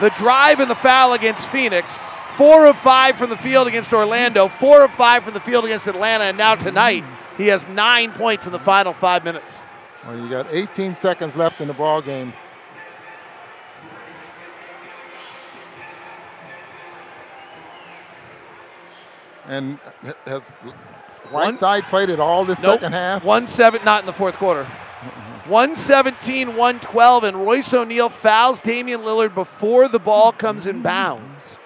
The 0.00 0.10
drive 0.10 0.60
and 0.60 0.70
the 0.70 0.76
foul 0.76 1.14
against 1.14 1.48
Phoenix. 1.48 1.98
Four 2.36 2.66
of 2.66 2.78
five 2.78 3.16
from 3.16 3.30
the 3.30 3.36
field 3.36 3.66
against 3.66 3.92
Orlando. 3.92 4.46
Four 4.46 4.84
of 4.84 4.92
five 4.92 5.24
from 5.24 5.34
the 5.34 5.40
field 5.40 5.64
against 5.64 5.86
Atlanta. 5.88 6.24
And 6.24 6.36
now 6.36 6.54
tonight, 6.54 7.02
he 7.38 7.46
has 7.46 7.66
nine 7.66 8.12
points 8.12 8.46
in 8.46 8.52
the 8.52 8.58
final 8.58 8.92
five 8.92 9.24
minutes. 9.24 9.62
Well, 10.06 10.16
you 10.16 10.28
got 10.28 10.46
18 10.50 10.94
seconds 10.94 11.34
left 11.34 11.60
in 11.60 11.66
the 11.66 11.74
ball 11.74 12.02
game. 12.02 12.32
And 19.46 19.78
has 20.26 20.52
Whiteside 21.32 21.84
played 21.84 22.10
it 22.10 22.20
all 22.20 22.44
the 22.44 22.54
Nope. 22.62 22.80
second 22.80 22.92
half? 22.92 23.24
One 23.24 23.46
seven, 23.46 23.84
not 23.84 24.00
in 24.02 24.06
the 24.06 24.12
fourth 24.12 24.36
quarter. 24.36 24.64
117, 25.46 26.48
112, 26.56 27.24
and 27.24 27.36
Royce 27.38 27.72
O'Neal 27.72 28.10
fouls 28.10 28.60
Damian 28.60 29.00
Lillard 29.00 29.34
before 29.34 29.88
the 29.88 29.98
ball 29.98 30.30
comes 30.30 30.66
in 30.66 30.82
bounds. 30.82 31.56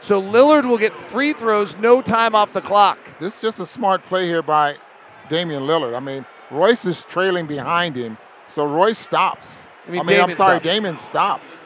So 0.00 0.20
Lillard 0.22 0.68
will 0.68 0.78
get 0.78 0.96
free 0.98 1.32
throws, 1.32 1.76
no 1.78 2.02
time 2.02 2.34
off 2.36 2.52
the 2.52 2.60
clock. 2.60 2.98
This 3.18 3.36
is 3.36 3.40
just 3.40 3.60
a 3.60 3.66
smart 3.66 4.04
play 4.06 4.26
here 4.26 4.42
by 4.42 4.76
Damian 5.28 5.64
Lillard. 5.64 5.96
I 5.96 6.00
mean, 6.00 6.24
Royce 6.50 6.84
is 6.84 7.04
trailing 7.04 7.46
behind 7.46 7.96
him, 7.96 8.16
so 8.48 8.64
Royce 8.64 8.98
stops. 8.98 9.68
I 9.88 9.90
mean, 9.90 10.00
I 10.00 10.04
mean 10.04 10.16
Damian 10.18 10.36
sorry, 10.36 10.56
stops. 10.56 10.64
Damian 10.64 10.96
stops. 10.96 11.61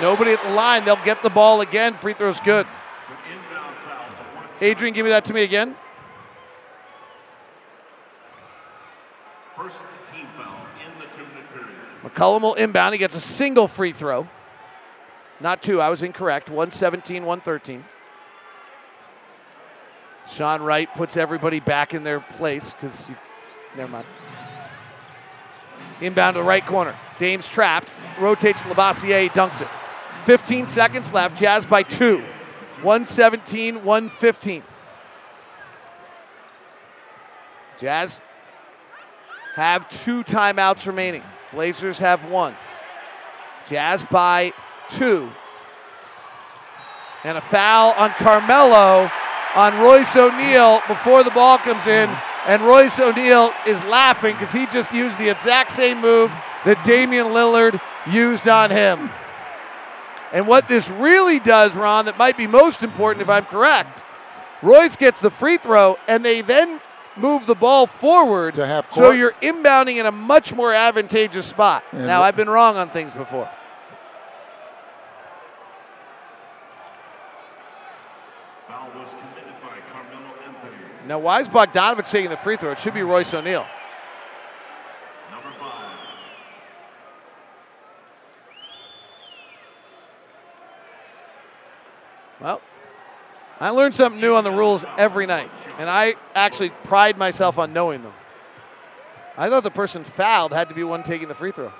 Nobody 0.00 0.32
at 0.32 0.42
the 0.42 0.50
line. 0.50 0.84
They'll 0.84 1.04
get 1.04 1.22
the 1.22 1.30
ball 1.30 1.60
again. 1.60 1.94
Free 1.94 2.14
throw's 2.14 2.40
good. 2.40 2.66
Adrian, 4.60 4.94
give 4.94 5.04
me 5.04 5.10
that 5.10 5.24
to 5.26 5.32
me 5.32 5.42
again. 5.42 5.76
First 9.56 9.76
team 10.12 10.26
foul 10.36 10.66
in 10.84 10.98
the 10.98 11.06
two-minute 11.16 11.52
period. 11.52 11.76
McCollum 12.02 12.42
will 12.42 12.54
inbound. 12.54 12.94
He 12.94 12.98
gets 12.98 13.14
a 13.14 13.20
single 13.20 13.68
free 13.68 13.92
throw. 13.92 14.28
Not 15.40 15.62
two. 15.62 15.80
I 15.80 15.88
was 15.88 16.02
incorrect. 16.02 16.48
117, 16.48 17.24
113. 17.24 17.84
Sean 20.30 20.60
Wright 20.60 20.92
puts 20.94 21.16
everybody 21.16 21.60
back 21.60 21.94
in 21.94 22.02
their 22.02 22.20
place 22.20 22.72
because 22.72 23.10
never 23.76 23.90
mind. 23.90 24.06
Inbound 26.00 26.34
to 26.34 26.40
the 26.40 26.44
right 26.44 26.64
corner. 26.66 26.96
Dame's 27.18 27.46
trapped. 27.48 27.88
Rotates 28.18 28.62
to 28.62 28.68
Labissiere. 28.68 29.30
Dunks 29.30 29.60
it. 29.60 29.68
15 30.28 30.66
seconds 30.68 31.10
left. 31.10 31.38
Jazz 31.38 31.64
by 31.64 31.82
two. 31.82 32.18
117, 32.82 33.82
115. 33.82 34.62
Jazz 37.80 38.20
have 39.54 39.88
two 39.88 40.22
timeouts 40.24 40.86
remaining. 40.86 41.22
Blazers 41.50 41.98
have 42.00 42.26
one. 42.26 42.54
Jazz 43.70 44.04
by 44.04 44.52
two. 44.90 45.30
And 47.24 47.38
a 47.38 47.40
foul 47.40 47.92
on 47.92 48.10
Carmelo 48.10 49.10
on 49.54 49.80
Royce 49.80 50.14
O'Neal 50.14 50.82
before 50.88 51.24
the 51.24 51.30
ball 51.30 51.56
comes 51.56 51.86
in. 51.86 52.10
And 52.46 52.60
Royce 52.60 53.00
O'Neal 53.00 53.54
is 53.66 53.82
laughing 53.84 54.34
because 54.34 54.52
he 54.52 54.66
just 54.66 54.92
used 54.92 55.16
the 55.16 55.30
exact 55.30 55.70
same 55.70 56.02
move 56.02 56.30
that 56.66 56.84
Damian 56.84 57.28
Lillard 57.28 57.80
used 58.06 58.46
on 58.46 58.70
him. 58.70 59.08
And 60.32 60.46
what 60.46 60.68
this 60.68 60.88
really 60.90 61.40
does, 61.40 61.74
Ron, 61.74 62.04
that 62.04 62.18
might 62.18 62.36
be 62.36 62.46
most 62.46 62.82
important 62.82 63.22
if 63.22 63.28
I'm 63.28 63.44
correct, 63.46 64.02
Royce 64.62 64.96
gets 64.96 65.20
the 65.20 65.30
free 65.30 65.56
throw 65.56 65.96
and 66.06 66.24
they 66.24 66.42
then 66.42 66.80
move 67.16 67.46
the 67.46 67.54
ball 67.54 67.86
forward. 67.86 68.54
To 68.54 68.66
half 68.66 68.92
so 68.92 69.10
you're 69.10 69.32
inbounding 69.42 69.96
in 69.96 70.06
a 70.06 70.12
much 70.12 70.52
more 70.52 70.72
advantageous 70.72 71.46
spot. 71.46 71.84
And 71.92 72.06
now, 72.06 72.22
I've 72.22 72.36
been 72.36 72.48
wrong 72.50 72.76
on 72.76 72.90
things 72.90 73.12
before. 73.12 73.50
Foul 78.68 78.90
was 78.94 79.08
committed 79.10 79.54
by 79.62 79.78
Carmelo 79.92 80.34
Anthony. 80.46 80.76
Now, 81.06 81.18
why 81.18 81.40
is 81.40 81.48
Bogdanovic 81.48 82.10
taking 82.10 82.30
the 82.30 82.36
free 82.36 82.56
throw? 82.56 82.72
It 82.72 82.78
should 82.78 82.94
be 82.94 83.02
Royce 83.02 83.32
O'Neal. 83.34 83.66
I 93.60 93.70
learn 93.70 93.92
something 93.92 94.20
new 94.20 94.36
on 94.36 94.44
the 94.44 94.52
rules 94.52 94.84
every 94.96 95.26
night, 95.26 95.50
and 95.78 95.90
I 95.90 96.14
actually 96.34 96.70
pride 96.84 97.18
myself 97.18 97.58
on 97.58 97.72
knowing 97.72 98.02
them. 98.02 98.12
I 99.36 99.48
thought 99.48 99.62
the 99.62 99.70
person 99.70 100.04
fouled 100.04 100.52
had 100.52 100.68
to 100.68 100.74
be 100.74 100.84
one 100.84 101.02
taking 101.02 101.28
the 101.28 101.34
free 101.34 101.52
throw. 101.52 101.72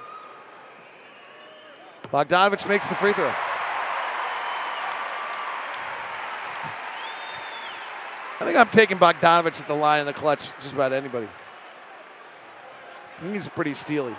Bogdanovic 2.13 2.69
makes 2.69 2.89
the 2.89 2.95
free 2.95 3.13
throw. 3.13 3.33
I 8.41 8.45
think 8.45 8.57
I'm 8.57 8.69
taking 8.71 8.99
Bogdanovic 8.99 9.61
at 9.61 9.69
the 9.69 9.75
line 9.75 10.01
in 10.01 10.07
the 10.07 10.13
clutch, 10.13 10.41
just 10.61 10.73
about 10.73 10.93
anybody. 10.93 11.29
He's 13.21 13.49
pretty 13.49 13.75
steely. 13.75 14.15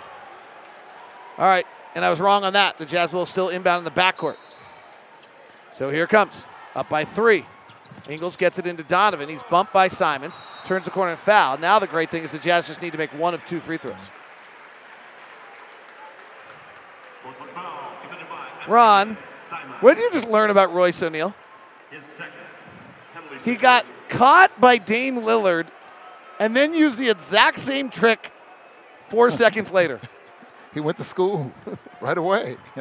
All 1.38 1.45
right, 1.45 1.65
and 1.95 2.03
I 2.03 2.10
was 2.10 2.19
wrong 2.19 2.44
on 2.44 2.53
that. 2.53 2.77
The 2.77 2.86
Jazz 2.86 3.14
will 3.14 3.26
still 3.26 3.48
inbound 3.49 3.80
in 3.80 3.86
the 3.86 3.99
backcourt. 3.99 4.36
So 5.72 5.90
here 5.90 6.06
comes, 6.06 6.45
up 6.76 6.90
by 6.90 7.06
three. 7.06 7.46
Ingles 8.08 8.38
gets 8.38 8.60
it 8.60 8.66
into 8.66 8.84
Donovan. 8.84 9.30
He's 9.30 9.44
bumped 9.50 9.74
by 9.74 9.88
Simons, 9.88 10.36
turns 10.66 10.86
the 10.86 10.91
corner 10.91 11.12
and 11.12 11.20
foul. 11.20 11.58
Now 11.58 11.80
the 11.80 11.88
great 11.88 12.10
thing 12.10 12.24
is 12.24 12.32
the 12.32 12.40
Jazz 12.40 12.68
just 12.68 12.82
need 12.82 12.91
to 12.91 12.98
make 12.98 13.14
one 13.14 13.34
of 13.34 13.46
two 13.46 13.60
free 13.60 13.78
throws. 13.78 13.96
Ron, 18.68 19.18
what 19.82 19.96
did 19.96 20.04
you 20.04 20.12
just 20.12 20.28
learn 20.28 20.50
about 20.50 20.74
Royce 20.74 21.02
O'Neal? 21.02 21.34
He 23.44 23.56
got 23.56 23.86
caught 24.10 24.60
by 24.60 24.78
Dame 24.78 25.18
Lillard 25.18 25.68
and 26.40 26.56
then 26.56 26.74
used 26.74 26.98
the 26.98 27.10
exact 27.10 27.60
same 27.60 27.90
trick 27.90 28.32
four 29.10 29.32
seconds 29.32 29.72
later. 29.72 30.00
He 30.74 30.80
went 30.80 30.98
to 30.98 31.04
school 31.04 31.52
right 32.02 32.18
away. 32.18 32.58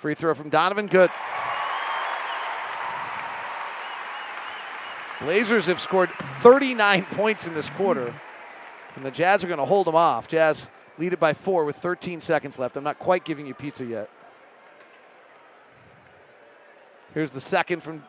Free 0.00 0.14
throw 0.14 0.34
from 0.34 0.50
Donovan, 0.50 0.86
good. 0.88 1.10
Blazers 5.20 5.66
have 5.66 5.80
scored 5.80 6.10
39 6.40 7.06
points 7.12 7.46
in 7.46 7.54
this 7.54 7.70
quarter, 7.70 8.14
and 8.94 9.04
the 9.04 9.10
Jazz 9.10 9.42
are 9.42 9.46
going 9.46 9.58
to 9.58 9.64
hold 9.64 9.86
them 9.86 9.94
off. 9.94 10.28
Jazz 10.28 10.68
lead 10.98 11.14
it 11.14 11.20
by 11.20 11.32
four 11.32 11.64
with 11.64 11.76
13 11.76 12.20
seconds 12.20 12.58
left. 12.58 12.76
I'm 12.76 12.84
not 12.84 12.98
quite 12.98 13.24
giving 13.24 13.46
you 13.46 13.54
pizza 13.54 13.84
yet. 13.84 14.10
Here's 17.14 17.30
the 17.30 17.40
second 17.40 17.82
from 17.82 18.04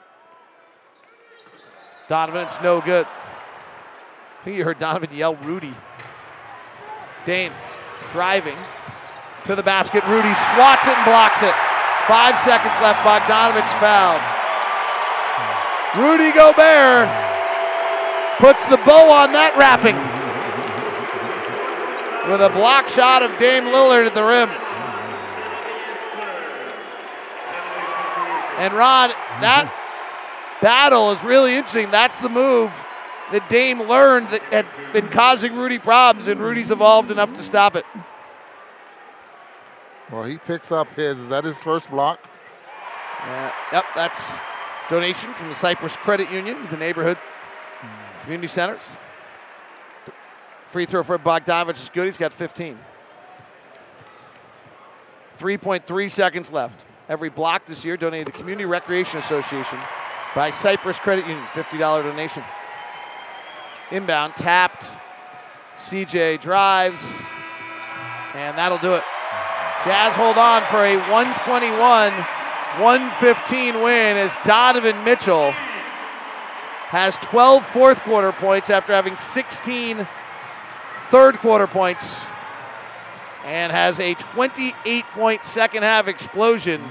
Donovan. 2.09 2.45
It's 2.47 2.61
no 2.61 2.81
good. 2.81 3.05
I 3.05 4.43
think 4.43 4.57
you 4.57 4.65
heard 4.65 4.80
Donovan 4.80 5.09
yell 5.14 5.35
Rudy. 5.38 5.73
Dame 7.26 7.53
driving 8.11 8.57
to 9.45 9.55
the 9.55 9.64
basket. 9.64 10.03
Rudy 10.05 10.34
swats 10.34 10.88
it 10.88 10.97
and 10.97 11.05
blocks 11.05 11.41
it. 11.41 11.53
Five 12.07 12.39
seconds 12.39 12.75
left. 12.81 13.03
Bogdanovic 13.03 13.67
fouled. 13.79 14.23
Rudy 15.97 16.31
Gobert 16.31 17.09
puts 18.39 18.63
the 18.65 18.77
bow 18.85 19.11
on 19.11 19.34
that 19.34 19.55
wrapping 19.57 19.97
with 22.31 22.41
a 22.41 22.49
block 22.49 22.88
shot 22.88 23.23
of 23.23 23.38
Dame 23.39 23.65
Lillard 23.65 24.05
at 24.05 24.13
the 24.13 24.23
rim. 24.23 24.49
And 28.57 28.73
Ron, 28.73 29.09
that 29.41 29.71
battle 30.61 31.11
is 31.11 31.23
really 31.23 31.55
interesting. 31.55 31.91
That's 31.91 32.19
the 32.19 32.29
move 32.29 32.71
that 33.31 33.47
Dame 33.49 33.81
learned 33.84 34.29
that 34.29 34.41
had 34.53 34.93
been 34.93 35.09
causing 35.09 35.55
Rudy 35.55 35.79
problems, 35.79 36.27
and 36.27 36.39
Rudy's 36.39 36.71
evolved 36.71 37.11
enough 37.11 37.34
to 37.35 37.43
stop 37.43 37.75
it. 37.75 37.85
Well, 40.11 40.23
he 40.23 40.38
picks 40.38 40.71
up 40.71 40.88
his. 40.95 41.19
Is 41.19 41.29
that 41.29 41.43
his 41.43 41.61
first 41.61 41.89
block? 41.89 42.19
Uh, 43.21 43.51
yep, 43.71 43.85
that's 43.95 44.21
donation 44.89 45.34
from 45.34 45.49
the 45.49 45.55
Cypress 45.55 45.95
Credit 45.97 46.31
Union, 46.31 46.67
the 46.71 46.77
neighborhood 46.77 47.17
community 48.21 48.47
centers. 48.47 48.84
Free 50.71 50.85
throw 50.85 51.03
for 51.03 51.17
Bogdanovic 51.17 51.81
is 51.81 51.89
good. 51.93 52.05
He's 52.05 52.17
got 52.17 52.34
15. 52.34 52.77
3.3 55.39 56.11
seconds 56.11 56.51
left. 56.51 56.85
Every 57.09 57.29
block 57.29 57.65
this 57.65 57.85
year 57.85 57.95
donated 57.95 58.27
to 58.27 58.31
the 58.34 58.38
Community 58.38 58.65
Recreation 58.65 59.19
Association 59.19 59.79
by 60.35 60.49
Cypress 60.49 60.99
Credit 60.99 61.25
Union. 61.25 61.45
$50 61.53 61.79
donation. 61.79 62.43
Inbound, 63.91 64.35
tapped. 64.35 64.85
CJ 65.85 66.41
drives, 66.41 66.99
and 68.34 68.57
that'll 68.57 68.79
do 68.79 68.93
it. 68.93 69.03
Jazz 69.88 70.15
hold 70.15 70.38
on 70.38 70.64
for 70.64 70.84
a 70.84 70.97
121 70.97 72.11
115 72.11 73.81
win 73.81 74.18
as 74.18 74.34
Donovan 74.43 75.01
Mitchell 75.05 75.51
has 75.51 77.15
12 77.15 77.65
fourth 77.68 78.01
quarter 78.01 78.34
points 78.34 78.69
after 78.69 78.91
having 78.91 79.15
16 79.15 80.05
third 81.09 81.38
quarter 81.38 81.68
points 81.68 82.26
and 83.45 83.72
has 83.72 84.01
a 84.01 84.14
28 84.15 85.05
point 85.14 85.45
second 85.45 85.84
half 85.84 86.09
explosion, 86.09 86.84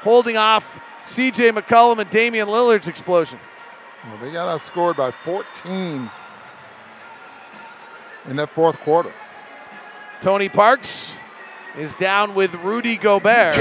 holding 0.00 0.36
off 0.36 0.68
CJ 1.06 1.56
McCollum 1.56 2.00
and 2.00 2.10
Damian 2.10 2.48
Lillard's 2.48 2.88
explosion. 2.88 3.38
Well, 4.04 4.18
they 4.18 4.32
got 4.32 4.48
outscored 4.48 4.96
by 4.96 5.12
14 5.12 6.10
in 8.28 8.34
that 8.34 8.50
fourth 8.50 8.80
quarter. 8.80 9.12
Tony 10.22 10.48
Parks 10.48 11.15
is 11.76 11.94
down 11.94 12.34
with 12.34 12.54
Rudy 12.54 12.96
Gobert. 12.96 13.54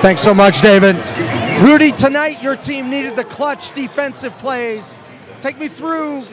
Thanks 0.00 0.22
so 0.22 0.32
much, 0.32 0.60
David. 0.60 0.96
Rudy, 1.60 1.90
tonight 1.90 2.42
your 2.42 2.56
team 2.56 2.88
needed 2.88 3.16
the 3.16 3.24
clutch 3.24 3.72
defensive 3.72 4.32
plays. 4.38 4.96
Take 5.40 5.58
me 5.58 5.68
through 5.68 6.24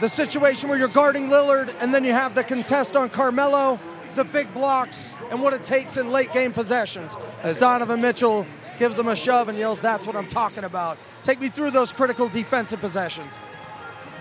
the 0.00 0.08
situation 0.08 0.68
where 0.68 0.78
you're 0.78 0.88
guarding 0.88 1.28
Lillard 1.28 1.74
and 1.80 1.92
then 1.92 2.04
you 2.04 2.12
have 2.12 2.34
the 2.34 2.44
contest 2.44 2.96
on 2.96 3.10
Carmelo, 3.10 3.80
the 4.14 4.24
big 4.24 4.52
blocks, 4.54 5.14
and 5.30 5.42
what 5.42 5.52
it 5.52 5.64
takes 5.64 5.96
in 5.96 6.10
late 6.10 6.32
game 6.32 6.52
possessions. 6.52 7.16
As 7.42 7.58
Donovan 7.58 8.00
Mitchell 8.00 8.46
gives 8.78 8.98
him 8.98 9.08
a 9.08 9.16
shove 9.16 9.48
and 9.48 9.58
yells, 9.58 9.80
That's 9.80 10.06
what 10.06 10.14
I'm 10.16 10.28
talking 10.28 10.64
about. 10.64 10.98
Take 11.22 11.40
me 11.40 11.48
through 11.48 11.72
those 11.72 11.92
critical 11.92 12.28
defensive 12.28 12.80
possessions. 12.80 13.32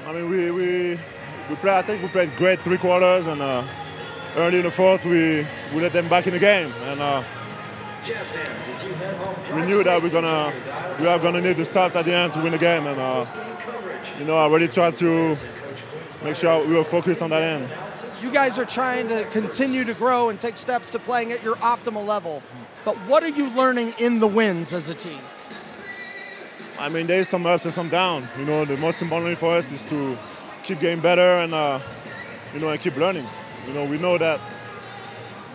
I 0.05 0.13
mean, 0.13 0.29
we, 0.29 0.49
we, 0.51 0.99
we 1.49 1.55
play, 1.57 1.77
I 1.77 1.81
think 1.83 2.01
we 2.01 2.09
played 2.09 2.35
great 2.37 2.59
three 2.61 2.77
quarters, 2.77 3.27
and 3.27 3.41
uh, 3.41 3.63
early 4.35 4.59
in 4.59 4.63
the 4.63 4.71
fourth, 4.71 5.03
we, 5.05 5.45
we 5.73 5.81
let 5.81 5.93
them 5.93 6.07
back 6.07 6.27
in 6.27 6.33
the 6.33 6.39
game. 6.39 6.71
And 6.83 6.99
uh, 6.99 7.23
we 9.53 9.65
knew 9.65 9.83
that 9.83 10.01
we're 10.01 10.09
gonna 10.09 10.51
we 10.99 11.05
are 11.05 11.19
gonna 11.19 11.39
need 11.39 11.57
the 11.57 11.65
stops 11.65 11.95
at 11.95 12.05
the 12.05 12.13
end 12.13 12.33
to 12.33 12.41
win 12.41 12.51
the 12.51 12.57
game, 12.57 12.87
and 12.87 12.99
uh, 12.99 13.25
you 14.17 14.25
know, 14.25 14.37
I 14.37 14.47
really 14.47 14.67
tried 14.67 14.97
to 14.97 15.37
make 16.23 16.35
sure 16.35 16.65
we 16.65 16.73
were 16.73 16.83
focused 16.83 17.21
on 17.21 17.29
that 17.29 17.43
end. 17.43 17.69
You 18.21 18.31
guys 18.31 18.57
are 18.57 18.65
trying 18.65 19.07
to 19.09 19.25
continue 19.25 19.83
to 19.83 19.93
grow 19.93 20.29
and 20.29 20.39
take 20.39 20.57
steps 20.57 20.89
to 20.91 20.99
playing 20.99 21.31
at 21.31 21.43
your 21.43 21.55
optimal 21.57 22.05
level. 22.05 22.41
But 22.85 22.95
what 23.07 23.23
are 23.23 23.29
you 23.29 23.49
learning 23.51 23.93
in 23.99 24.19
the 24.19 24.27
wins 24.27 24.73
as 24.73 24.89
a 24.89 24.95
team? 24.95 25.19
I 26.79 26.89
mean, 26.89 27.05
there's 27.05 27.29
some 27.29 27.45
ups 27.45 27.65
and 27.65 27.73
some 27.73 27.89
downs. 27.89 28.27
You 28.39 28.45
know, 28.45 28.65
the 28.65 28.77
most 28.77 29.01
important 29.01 29.29
thing 29.29 29.35
for 29.35 29.55
us 29.55 29.71
is 29.71 29.85
to 29.85 30.17
keep 30.63 30.79
getting 30.79 30.99
better 30.99 31.37
and 31.37 31.53
uh, 31.53 31.79
you 32.53 32.59
know 32.59 32.69
and 32.69 32.81
keep 32.81 32.95
learning. 32.95 33.27
You 33.67 33.73
know, 33.73 33.85
we 33.85 33.97
know 33.97 34.17
that 34.17 34.39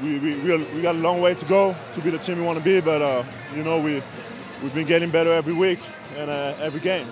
we 0.02 0.18
we, 0.18 0.34
we, 0.36 0.56
we 0.74 0.82
got 0.82 0.94
a 0.94 0.98
long 0.98 1.20
way 1.20 1.34
to 1.34 1.44
go 1.46 1.74
to 1.94 2.00
be 2.00 2.10
the 2.10 2.18
team 2.18 2.38
we 2.38 2.44
want 2.44 2.58
to 2.58 2.64
be, 2.64 2.80
but 2.80 3.02
uh, 3.02 3.24
you 3.54 3.62
know 3.62 3.80
we 3.80 4.02
we've 4.62 4.74
been 4.74 4.86
getting 4.86 5.10
better 5.10 5.32
every 5.32 5.52
week 5.52 5.78
and 6.16 6.30
uh, 6.30 6.54
every 6.60 6.80
game. 6.80 7.06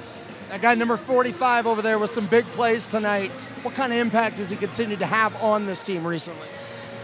That 0.50 0.60
guy 0.60 0.74
number 0.74 0.96
45 0.96 1.66
over 1.66 1.82
there 1.82 1.98
with 1.98 2.10
some 2.10 2.26
big 2.26 2.44
plays 2.46 2.86
tonight. 2.86 3.30
What 3.62 3.74
kind 3.74 3.92
of 3.92 3.98
impact 3.98 4.38
has 4.38 4.50
he 4.50 4.56
continued 4.56 4.98
to 4.98 5.06
have 5.06 5.34
on 5.42 5.66
this 5.66 5.82
team 5.82 6.06
recently? 6.06 6.46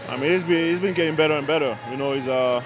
I 0.07 0.17
mean, 0.17 0.31
he's 0.31 0.43
been 0.43 0.69
he's 0.69 0.79
been 0.79 0.93
getting 0.93 1.15
better 1.15 1.33
and 1.33 1.47
better. 1.47 1.77
You 1.89 1.97
know, 1.97 2.13
his 2.13 2.27
uh, 2.27 2.61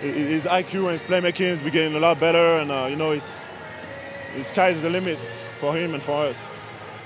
his 0.00 0.44
IQ 0.44 0.90
and 0.90 0.92
his 0.92 1.02
playmaking 1.02 1.48
has 1.48 1.60
been 1.60 1.72
getting 1.72 1.96
a 1.96 2.00
lot 2.00 2.20
better, 2.20 2.56
and 2.56 2.70
uh, 2.70 2.86
you 2.90 2.96
know, 2.96 3.12
his 3.12 3.24
the 4.36 4.44
sky's 4.44 4.80
the 4.82 4.90
limit 4.90 5.18
for 5.58 5.74
him 5.74 5.94
and 5.94 6.02
for 6.02 6.26
us. 6.26 6.36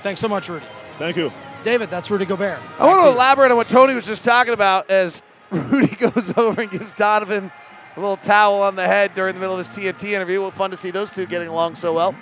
Thanks 0.03 0.21
so 0.21 0.27
much, 0.27 0.49
Rudy. 0.49 0.65
Thank 0.99 1.17
you. 1.17 1.31
David, 1.65 1.89
that's 1.89 2.11
Rudy 2.11 2.25
Gobert. 2.25 2.59
I 2.77 2.85
want 2.85 3.01
to 3.01 3.09
elaborate 3.09 3.49
on 3.49 3.57
what 3.57 3.67
Tony 3.67 3.95
was 3.95 4.05
just 4.05 4.23
talking 4.23 4.53
about 4.53 4.91
as 4.91 5.23
Rudy 5.49 5.95
goes 5.95 6.31
over 6.37 6.61
and 6.61 6.69
gives 6.69 6.93
Donovan 6.93 7.51
a 7.95 7.99
little 7.99 8.17
towel 8.17 8.61
on 8.61 8.75
the 8.75 8.85
head 8.85 9.15
during 9.15 9.33
the 9.33 9.39
middle 9.39 9.57
of 9.57 9.67
his 9.67 9.75
TNT 9.75 10.11
interview. 10.11 10.41
Well, 10.41 10.51
fun 10.51 10.69
to 10.69 10.77
see 10.77 10.91
those 10.91 11.09
two 11.09 11.25
getting 11.25 11.47
along 11.47 11.77
so 11.77 11.91
well. 11.91 12.13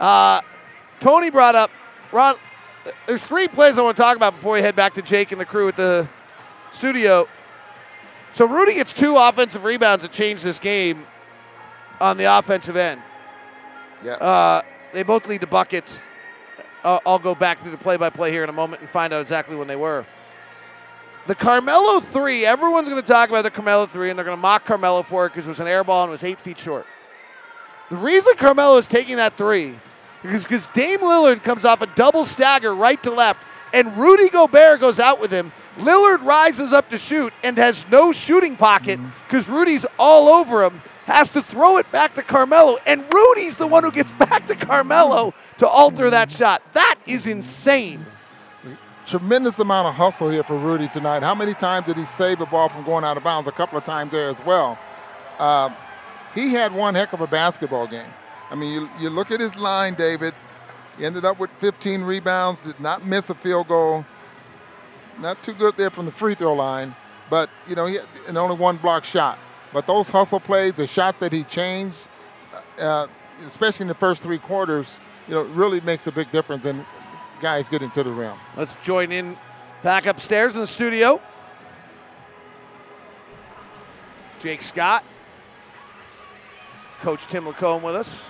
Uh, 0.00 0.40
Tony 1.00 1.28
brought 1.28 1.54
up, 1.54 1.70
Ron, 2.12 2.36
there's 3.06 3.20
three 3.20 3.46
plays 3.46 3.76
I 3.76 3.82
want 3.82 3.94
to 3.94 4.02
talk 4.02 4.16
about 4.16 4.36
before 4.36 4.54
we 4.54 4.62
head 4.62 4.74
back 4.74 4.94
to 4.94 5.02
Jake 5.02 5.32
and 5.32 5.40
the 5.40 5.44
crew 5.44 5.68
at 5.68 5.76
the 5.76 6.08
studio. 6.72 7.28
So 8.32 8.46
Rudy 8.46 8.72
gets 8.72 8.94
two 8.94 9.18
offensive 9.18 9.64
rebounds 9.64 10.02
that 10.02 10.12
change 10.12 10.42
this 10.42 10.58
game 10.58 11.06
on 12.00 12.16
the 12.16 12.24
offensive 12.38 12.78
end. 12.78 13.02
Yeah. 14.02 14.12
Uh, 14.12 14.62
they 14.94 15.02
both 15.02 15.26
lead 15.26 15.42
to 15.42 15.46
buckets. 15.46 16.02
Uh, 16.84 16.98
I'll 17.04 17.18
go 17.18 17.34
back 17.34 17.60
through 17.60 17.72
the 17.72 17.78
play-by-play 17.78 18.30
here 18.30 18.44
in 18.44 18.48
a 18.48 18.52
moment 18.52 18.82
and 18.82 18.90
find 18.90 19.12
out 19.12 19.20
exactly 19.20 19.56
when 19.56 19.66
they 19.68 19.76
were. 19.76 20.06
the 21.28 21.34
Carmelo 21.34 22.00
three, 22.00 22.46
everyone's 22.46 22.88
going 22.88 23.00
to 23.00 23.06
talk 23.06 23.28
about 23.28 23.42
the 23.42 23.50
Carmelo 23.50 23.86
three, 23.86 24.08
and 24.08 24.18
they're 24.18 24.24
going 24.24 24.36
to 24.36 24.40
mock 24.40 24.64
Carmelo 24.64 25.02
for 25.02 25.26
it 25.26 25.30
because 25.30 25.44
it 25.44 25.50
was 25.50 25.60
an 25.60 25.68
air 25.68 25.84
ball 25.84 26.02
and 26.02 26.10
was 26.10 26.24
eight 26.24 26.40
feet 26.40 26.58
short. 26.58 26.86
The 27.90 27.96
reason 27.96 28.34
Carmelo 28.36 28.78
is 28.78 28.86
taking 28.86 29.16
that 29.16 29.36
three 29.36 29.78
is 30.24 30.42
because 30.42 30.68
Dame 30.68 31.00
Lillard 31.00 31.42
comes 31.42 31.64
off 31.64 31.82
a 31.82 31.86
double 31.86 32.24
stagger 32.24 32.74
right 32.74 33.00
to 33.02 33.10
left, 33.10 33.40
and 33.74 33.96
Rudy 33.96 34.30
Gobert 34.30 34.80
goes 34.80 34.98
out 34.98 35.20
with 35.20 35.30
him. 35.30 35.52
Lillard 35.78 36.24
rises 36.24 36.72
up 36.72 36.90
to 36.90 36.98
shoot 36.98 37.32
and 37.44 37.56
has 37.56 37.86
no 37.90 38.10
shooting 38.10 38.56
pocket 38.56 38.98
because 39.26 39.48
Rudy's 39.48 39.86
all 39.98 40.28
over 40.28 40.64
him, 40.64 40.82
has 41.04 41.30
to 41.32 41.42
throw 41.42 41.78
it 41.78 41.90
back 41.92 42.14
to 42.16 42.22
Carmelo, 42.22 42.78
and 42.86 43.04
Rudy's 43.12 43.56
the 43.56 43.66
one 43.66 43.84
who 43.84 43.92
gets 43.92 44.12
back 44.18 44.46
to 44.48 44.56
Carmelo 44.56 45.34
to 45.58 45.66
alter 45.66 46.10
that 46.10 46.30
shot. 46.30 46.62
That 46.72 46.96
is 47.06 47.26
insane. 47.26 48.04
Tremendous 49.06 49.58
amount 49.58 49.88
of 49.88 49.94
hustle 49.94 50.28
here 50.28 50.42
for 50.42 50.58
Rudy 50.58 50.88
tonight. 50.88 51.22
How 51.22 51.34
many 51.34 51.54
times 51.54 51.86
did 51.86 51.96
he 51.96 52.04
save 52.04 52.40
the 52.40 52.46
ball 52.46 52.68
from 52.68 52.84
going 52.84 53.04
out 53.04 53.16
of 53.16 53.24
bounds? 53.24 53.48
A 53.48 53.52
couple 53.52 53.78
of 53.78 53.84
times 53.84 54.12
there 54.12 54.28
as 54.28 54.44
well. 54.44 54.78
Um, 55.38 55.74
he 56.34 56.52
had 56.52 56.74
one 56.74 56.94
heck 56.94 57.12
of 57.12 57.20
a 57.20 57.26
basketball 57.26 57.86
game. 57.86 58.10
I 58.50 58.54
mean, 58.54 58.72
you, 58.72 58.90
you 58.98 59.10
look 59.10 59.30
at 59.30 59.40
his 59.40 59.56
line, 59.56 59.94
David. 59.94 60.34
He 60.98 61.06
ended 61.06 61.24
up 61.24 61.38
with 61.38 61.50
15 61.60 62.02
rebounds, 62.02 62.62
did 62.62 62.80
not 62.80 63.06
miss 63.06 63.30
a 63.30 63.34
field 63.34 63.68
goal. 63.68 64.04
Not 65.20 65.42
too 65.42 65.52
good 65.52 65.76
there 65.76 65.90
from 65.90 66.06
the 66.06 66.12
free 66.12 66.34
throw 66.34 66.54
line, 66.54 66.94
but 67.28 67.50
you 67.68 67.74
know, 67.74 67.86
he 67.86 67.98
and 68.26 68.38
only 68.38 68.56
one 68.56 68.76
block 68.76 69.04
shot. 69.04 69.38
But 69.72 69.86
those 69.86 70.08
hustle 70.08 70.40
plays, 70.40 70.76
the 70.76 70.86
shots 70.86 71.20
that 71.20 71.32
he 71.32 71.44
changed, 71.44 72.08
uh, 72.78 73.06
especially 73.44 73.84
in 73.84 73.88
the 73.88 73.94
first 73.94 74.22
three 74.22 74.38
quarters, 74.38 75.00
you 75.26 75.34
know, 75.34 75.42
really 75.42 75.80
makes 75.80 76.06
a 76.06 76.12
big 76.12 76.30
difference 76.30 76.64
in 76.66 76.84
guys 77.40 77.68
getting 77.68 77.90
to 77.92 78.02
the 78.02 78.10
rim. 78.10 78.36
Let's 78.56 78.72
join 78.82 79.12
in 79.12 79.36
back 79.82 80.06
upstairs 80.06 80.54
in 80.54 80.60
the 80.60 80.66
studio. 80.66 81.20
Jake 84.40 84.62
Scott, 84.62 85.04
Coach 87.00 87.26
Tim 87.26 87.46
Lacombe 87.46 87.82
with 87.82 87.96
us. 87.96 88.20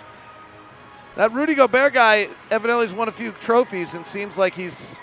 That 1.17 1.33
Rudy 1.33 1.55
Gobert 1.55 1.93
guy 1.93 2.29
evidently 2.51 2.87
has 2.87 2.95
won 2.95 3.09
a 3.09 3.13
few 3.13 3.33
trophies 3.33 3.95
and 3.95 4.07
seems 4.07 4.37
like 4.37 4.55
he's 4.55 4.97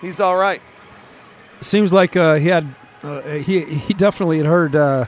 he's 0.00 0.20
all 0.20 0.36
right. 0.36 0.62
Seems 1.60 1.92
like 1.92 2.16
uh, 2.16 2.34
he 2.34 2.48
had 2.48 2.74
uh, 3.02 3.22
he 3.22 3.64
he 3.64 3.94
definitely 3.94 4.38
had 4.38 4.46
heard 4.46 4.76
uh, 4.76 5.06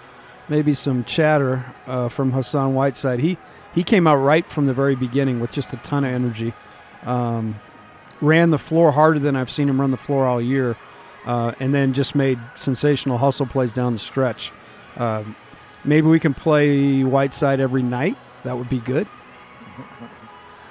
maybe 0.49 0.75
some 0.75 1.05
chatter 1.05 1.65
uh, 1.87 2.09
from 2.09 2.33
Hassan 2.33 2.75
Whiteside. 2.75 3.21
He 3.21 3.37
he 3.75 3.85
came 3.85 4.07
out 4.07 4.17
right 4.17 4.49
from 4.51 4.67
the 4.67 4.75
very 4.75 4.95
beginning 4.95 5.41
with 5.41 5.53
just 5.53 5.73
a 5.73 5.77
ton 5.79 6.05
of 6.05 6.13
energy. 6.13 6.55
Um, 7.05 7.57
ran 8.21 8.51
the 8.51 8.59
floor 8.59 8.93
harder 8.93 9.19
than 9.19 9.37
I've 9.37 9.51
seen 9.51 9.69
him 9.69 9.81
run 9.81 9.91
the 9.91 9.97
floor 9.97 10.27
all 10.27 10.41
year, 10.41 10.77
uh, 11.27 11.53
and 11.61 11.75
then 11.75 11.93
just 11.93 12.15
made 12.15 12.39
sensational 12.57 13.19
hustle 13.19 13.47
plays 13.47 13.73
down 13.73 13.93
the 13.93 13.99
stretch. 13.99 14.53
Uh, 14.97 15.25
maybe 15.85 16.09
we 16.09 16.19
can 16.19 16.35
play 16.35 17.05
Whiteside 17.05 17.61
every 17.61 17.83
night. 17.83 18.17
That 18.45 18.57
would 18.57 18.69
be 18.69 18.81
good. 18.81 19.07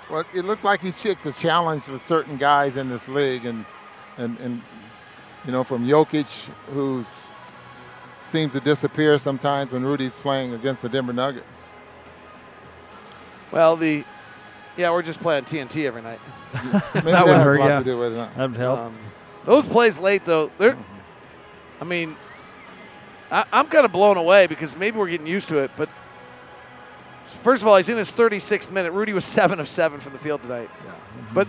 Well, 0.10 0.24
it 0.34 0.46
looks 0.46 0.64
like 0.64 0.82
he 0.82 0.92
checks 0.92 1.26
a 1.26 1.32
challenge 1.32 1.88
with 1.88 2.02
certain 2.02 2.38
guys 2.38 2.78
in 2.78 2.90
this 2.90 3.08
league, 3.08 3.46
and 3.46 3.66
and 4.18 4.38
and 4.40 4.62
you 5.48 5.54
know, 5.54 5.64
from 5.64 5.88
Jokic, 5.88 6.50
who 6.74 7.04
seems 8.22 8.52
to 8.52 8.60
disappear 8.60 9.18
sometimes 9.18 9.72
when 9.72 9.84
Rudy's 9.84 10.18
playing 10.18 10.54
against 10.54 10.82
the 10.82 10.90
Denver 10.90 11.14
Nuggets. 11.14 11.74
Well, 13.52 13.78
the 13.78 14.04
yeah, 14.76 14.92
we're 14.92 15.02
just 15.02 15.22
playing 15.22 15.46
TNT 15.46 15.86
every 15.86 16.02
night. 16.02 16.20
Maybe 16.54 17.12
that, 17.12 17.26
has 17.26 17.48
a 17.48 17.60
lot 17.60 17.80
to 17.80 17.84
do 17.84 17.98
with 17.98 18.12
it. 18.12 18.30
That 18.36 18.50
would 18.50 18.58
help. 18.58 18.80
Um, 18.80 18.98
those 19.46 19.66
plays 19.66 19.98
late 19.98 20.26
though, 20.26 20.52
they're. 20.58 20.78
I 21.80 21.86
mean, 21.86 22.18
I, 23.32 23.46
I'm 23.54 23.68
kind 23.68 23.86
of 23.86 23.92
blown 23.92 24.18
away 24.18 24.48
because 24.48 24.76
maybe 24.76 24.98
we're 24.98 25.10
getting 25.10 25.28
used 25.28 25.48
to 25.50 25.60
it, 25.60 25.72
but 25.78 25.90
first 27.42 27.62
of 27.62 27.68
all, 27.68 27.78
he's 27.78 27.88
in 27.88 27.98
his 27.98 28.12
36th 28.12 28.70
minute. 28.70 28.92
Rudy 28.92 29.14
was 29.14 29.24
seven 29.24 29.60
of 29.60 29.70
seven 29.70 30.02
from 30.02 30.14
the 30.14 30.20
field 30.20 30.42
tonight. 30.42 30.70
Yeah. 30.86 30.96
But 31.34 31.48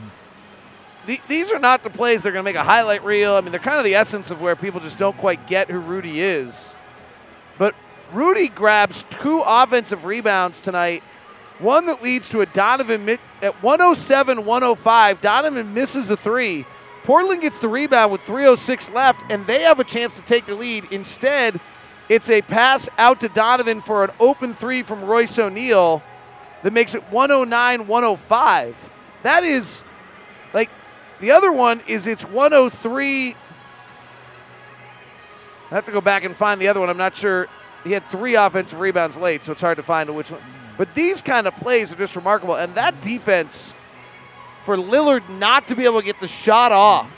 the, 1.09 1.19
these 1.27 1.51
are 1.51 1.59
not 1.59 1.83
the 1.83 1.89
plays 1.89 2.23
they're 2.23 2.33
going 2.33 2.45
to 2.45 2.49
make 2.49 2.55
a 2.55 2.63
highlight 2.63 3.03
reel. 3.03 3.33
I 3.33 3.41
mean, 3.41 3.51
they're 3.51 3.59
kind 3.59 3.79
of 3.79 3.85
the 3.85 3.95
essence 3.95 4.31
of 4.31 4.43
where 4.43 4.55
people 4.55 4.79
just 4.79 4.99
don't 4.99 5.17
quite 5.17 5.49
get 5.49 5.71
who 5.71 5.79
Rudy 5.79 6.21
is. 6.21 6.75
But 7.57 7.75
Rudy 8.13 8.49
grabs 8.49 9.07
two 9.09 9.41
offensive 9.41 10.05
rebounds 10.05 10.61
tonight. 10.61 11.03
One 11.61 11.87
that 11.87 12.03
leads 12.03 12.29
to 12.29 12.43
a 12.43 12.47
Donovan 12.47 13.19
at 13.41 13.63
107 13.63 14.45
105. 14.45 15.21
Donovan 15.23 15.73
misses 15.73 16.11
a 16.11 16.17
three. 16.19 16.67
Portland 17.05 17.41
gets 17.41 17.59
the 17.59 17.69
rebound 17.69 18.13
with 18.13 18.21
306 18.23 18.91
left, 18.91 19.23
and 19.31 19.47
they 19.47 19.63
have 19.63 19.81
a 19.81 19.85
chance 19.85 20.13
to 20.13 20.21
take 20.21 20.45
the 20.45 20.55
lead. 20.55 20.89
Instead, 20.91 21.59
it's 22.11 22.29
a 22.29 22.43
pass 22.43 22.87
out 22.99 23.21
to 23.21 23.31
Donovan 23.31 23.81
for 23.81 24.05
an 24.05 24.11
open 24.21 24.53
three 24.53 24.83
from 24.83 25.03
Royce 25.03 25.39
O'Neal 25.39 26.03
that 26.63 26.75
makes 26.75 26.95
it 26.95 27.03
109 27.11 27.87
105. 27.87 28.77
That 29.23 29.43
is 29.43 29.83
like 30.53 30.69
the 31.21 31.31
other 31.31 31.53
one 31.53 31.81
is 31.87 32.07
it's 32.07 32.25
103. 32.25 33.37
I 35.71 35.75
have 35.75 35.87
to 35.87 35.93
go 35.93 36.01
back 36.01 36.25
and 36.25 36.35
find 36.35 36.61
the 36.61 36.69
other 36.69 36.81
one. 36.81 36.89
I'm 36.89 36.97
not 36.97 37.15
sure. 37.15 37.49
He 37.85 37.93
had 37.93 38.09
three 38.11 38.35
offensive 38.35 38.81
rebounds 38.81 39.17
late, 39.17 39.45
so 39.45 39.53
it's 39.53 39.61
hard 39.61 39.77
to 39.77 39.83
find 39.83 40.15
which 40.15 40.31
one. 40.31 40.41
But 40.77 40.95
these 40.95 41.23
kind 41.23 41.47
of 41.47 41.55
plays 41.57 41.93
are 41.93 41.97
just 41.97 42.17
remarkable. 42.17 42.55
And 42.55 42.75
that 42.75 43.01
defense 43.03 43.75
for 44.65 44.77
Lillard 44.77 45.29
not 45.29 45.67
to 45.69 45.75
be 45.75 45.85
able 45.85 46.01
to 46.01 46.05
get 46.05 46.21
the 46.21 46.29
shot 46.29 46.73
off 46.73 47.11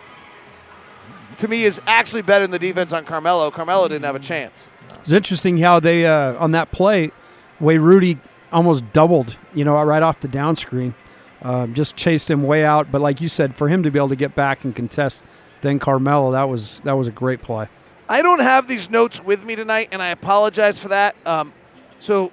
to 1.39 1.48
me 1.48 1.64
is 1.64 1.81
actually 1.86 2.22
better 2.22 2.44
than 2.44 2.51
the 2.51 2.59
defense 2.59 2.93
on 2.93 3.05
Carmelo. 3.05 3.51
Carmelo 3.51 3.89
didn't 3.89 4.05
have 4.05 4.14
a 4.14 4.20
chance. 4.20 4.70
It's 5.01 5.12
interesting 5.12 5.59
how 5.59 5.81
they 5.81 6.06
uh, 6.06 6.35
on 6.35 6.52
that 6.52 6.70
play, 6.70 7.10
way 7.59 7.78
Rudy 7.78 8.18
almost 8.52 8.93
doubled, 8.93 9.36
you 9.55 9.64
know, 9.64 9.81
right 9.82 10.02
off 10.02 10.20
the 10.20 10.28
down 10.28 10.56
screen, 10.56 10.94
um, 11.42 11.74
just 11.74 11.96
chased 11.96 12.30
him 12.30 12.42
way 12.42 12.64
out. 12.64 12.90
But 12.90 13.00
like 13.00 13.20
you 13.20 13.28
said, 13.28 13.56
for 13.56 13.68
him 13.68 13.82
to 13.82 13.90
be 13.90 13.98
able 13.98 14.08
to 14.10 14.16
get 14.16 14.34
back 14.34 14.64
and 14.64 14.74
contest, 14.74 15.24
then 15.60 15.78
Carmelo, 15.78 16.32
that 16.32 16.48
was 16.48 16.80
that 16.82 16.96
was 16.96 17.08
a 17.08 17.12
great 17.12 17.42
play. 17.42 17.68
I 18.08 18.22
don't 18.22 18.40
have 18.40 18.66
these 18.66 18.90
notes 18.90 19.22
with 19.22 19.44
me 19.44 19.54
tonight, 19.54 19.90
and 19.92 20.02
I 20.02 20.08
apologize 20.08 20.80
for 20.80 20.88
that. 20.88 21.14
Um, 21.24 21.52
so 22.00 22.32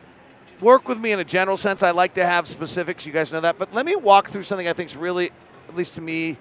work 0.59 0.87
with 0.87 0.97
me 0.97 1.11
in 1.11 1.19
a 1.19 1.23
general 1.23 1.57
sense. 1.57 1.83
I 1.83 1.91
like 1.91 2.15
to 2.15 2.25
have 2.25 2.47
specifics. 2.47 3.05
You 3.05 3.13
guys 3.13 3.31
know 3.31 3.41
that. 3.41 3.59
But 3.59 3.73
let 3.73 3.85
me 3.85 3.95
walk 3.95 4.31
through 4.31 4.43
something 4.43 4.67
I 4.67 4.73
think 4.73 4.89
is 4.89 4.95
really, 4.95 5.31
at 5.69 5.75
least 5.75 5.95
to 5.95 6.01
me, 6.01 6.37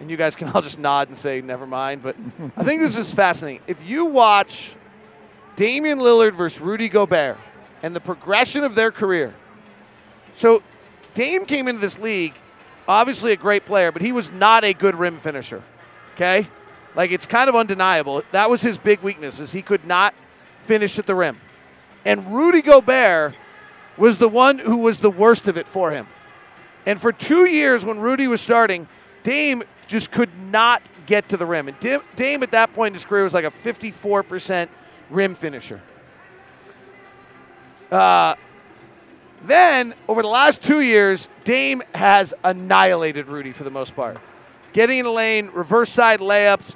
and 0.00 0.10
you 0.10 0.16
guys 0.16 0.36
can 0.36 0.48
all 0.54 0.62
just 0.62 0.78
nod 0.78 1.08
and 1.08 1.16
say, 1.16 1.40
never 1.40 1.66
mind. 1.66 2.02
But 2.02 2.16
I 2.56 2.62
think 2.62 2.80
this 2.80 2.96
is 2.96 3.12
fascinating. 3.12 3.62
If 3.66 3.82
you 3.84 4.04
watch 4.04 4.76
Damian 5.56 5.98
Lillard 5.98 6.34
versus 6.34 6.60
Rudy 6.60 6.88
Gobert 6.88 7.38
and 7.82 7.96
the 7.96 8.00
progression 8.00 8.62
of 8.62 8.74
their 8.74 8.92
career. 8.92 9.34
So 10.34 10.62
Dame 11.16 11.46
came 11.46 11.66
into 11.66 11.80
this 11.80 11.98
league, 11.98 12.34
obviously 12.86 13.32
a 13.32 13.36
great 13.36 13.64
player, 13.64 13.90
but 13.90 14.02
he 14.02 14.12
was 14.12 14.30
not 14.30 14.64
a 14.64 14.74
good 14.74 14.94
rim 14.94 15.18
finisher. 15.18 15.62
Okay? 16.14 16.46
Like 16.94 17.10
it's 17.10 17.24
kind 17.24 17.48
of 17.48 17.56
undeniable. 17.56 18.22
That 18.32 18.50
was 18.50 18.60
his 18.60 18.76
big 18.76 19.00
weakness 19.00 19.40
is 19.40 19.50
he 19.50 19.62
could 19.62 19.86
not 19.86 20.14
finish 20.64 20.98
at 20.98 21.06
the 21.06 21.14
rim. 21.14 21.40
And 22.04 22.36
Rudy 22.36 22.60
Gobert 22.60 23.34
was 23.96 24.18
the 24.18 24.28
one 24.28 24.58
who 24.58 24.76
was 24.76 24.98
the 24.98 25.10
worst 25.10 25.48
of 25.48 25.56
it 25.56 25.66
for 25.66 25.90
him. 25.90 26.06
And 26.84 27.00
for 27.00 27.12
2 27.12 27.46
years 27.46 27.82
when 27.82 27.98
Rudy 27.98 28.28
was 28.28 28.42
starting, 28.42 28.86
Dame 29.22 29.62
just 29.88 30.10
could 30.10 30.30
not 30.38 30.82
get 31.06 31.30
to 31.30 31.38
the 31.38 31.46
rim. 31.46 31.68
And 31.68 32.02
Dame, 32.14 32.42
at 32.42 32.50
that 32.50 32.74
point 32.74 32.88
in 32.88 32.94
his 32.94 33.06
career 33.06 33.24
was 33.24 33.32
like 33.32 33.44
a 33.46 33.50
54% 33.50 34.68
rim 35.08 35.34
finisher. 35.34 35.80
Uh, 37.90 38.34
then, 39.44 39.94
over 40.08 40.22
the 40.22 40.28
last 40.28 40.62
two 40.62 40.80
years, 40.80 41.28
Dame 41.44 41.82
has 41.94 42.34
annihilated 42.42 43.28
Rudy 43.28 43.52
for 43.52 43.64
the 43.64 43.70
most 43.70 43.94
part. 43.94 44.18
Getting 44.72 44.98
in 44.98 45.04
the 45.04 45.12
lane, 45.12 45.50
reverse 45.52 45.90
side 45.90 46.20
layups, 46.20 46.74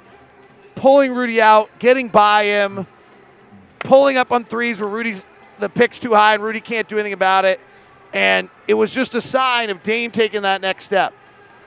pulling 0.75 1.13
Rudy 1.13 1.41
out, 1.41 1.69
getting 1.79 2.07
by 2.07 2.45
him, 2.45 2.87
pulling 3.79 4.17
up 4.17 4.31
on 4.31 4.45
threes 4.45 4.79
where 4.79 4.89
Rudy's 4.89 5.25
the 5.59 5.69
pick's 5.69 5.99
too 5.99 6.13
high 6.13 6.33
and 6.33 6.43
Rudy 6.43 6.59
can't 6.59 6.87
do 6.87 6.97
anything 6.97 7.13
about 7.13 7.45
it. 7.45 7.59
And 8.13 8.49
it 8.67 8.73
was 8.73 8.91
just 8.91 9.15
a 9.15 9.21
sign 9.21 9.69
of 9.69 9.83
Dame 9.83 10.11
taking 10.11 10.41
that 10.41 10.59
next 10.59 10.85
step. 10.85 11.13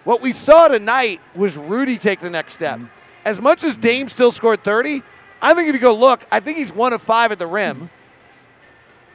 What 0.05 0.21
we 0.21 0.33
saw 0.33 0.69
tonight 0.69 1.21
was 1.35 1.57
Rudy 1.57 1.97
take 1.97 2.21
the 2.21 2.29
next 2.29 2.55
step. 2.55 2.79
Mm-hmm. 2.79 2.87
As 3.25 3.41
much 3.41 3.65
as 3.65 3.77
Dame 3.77 4.09
still 4.11 4.33
scored 4.33 4.63
30, 4.63 5.03
I 5.41 5.55
think 5.55 5.69
if 5.69 5.75
you 5.75 5.81
go 5.81 5.95
look, 5.95 6.27
I 6.31 6.41
think 6.41 6.59
he's 6.59 6.73
one 6.73 6.93
of 6.93 7.01
five 7.01 7.33
at 7.33 7.39
the 7.39 7.47
rim. 7.47 7.89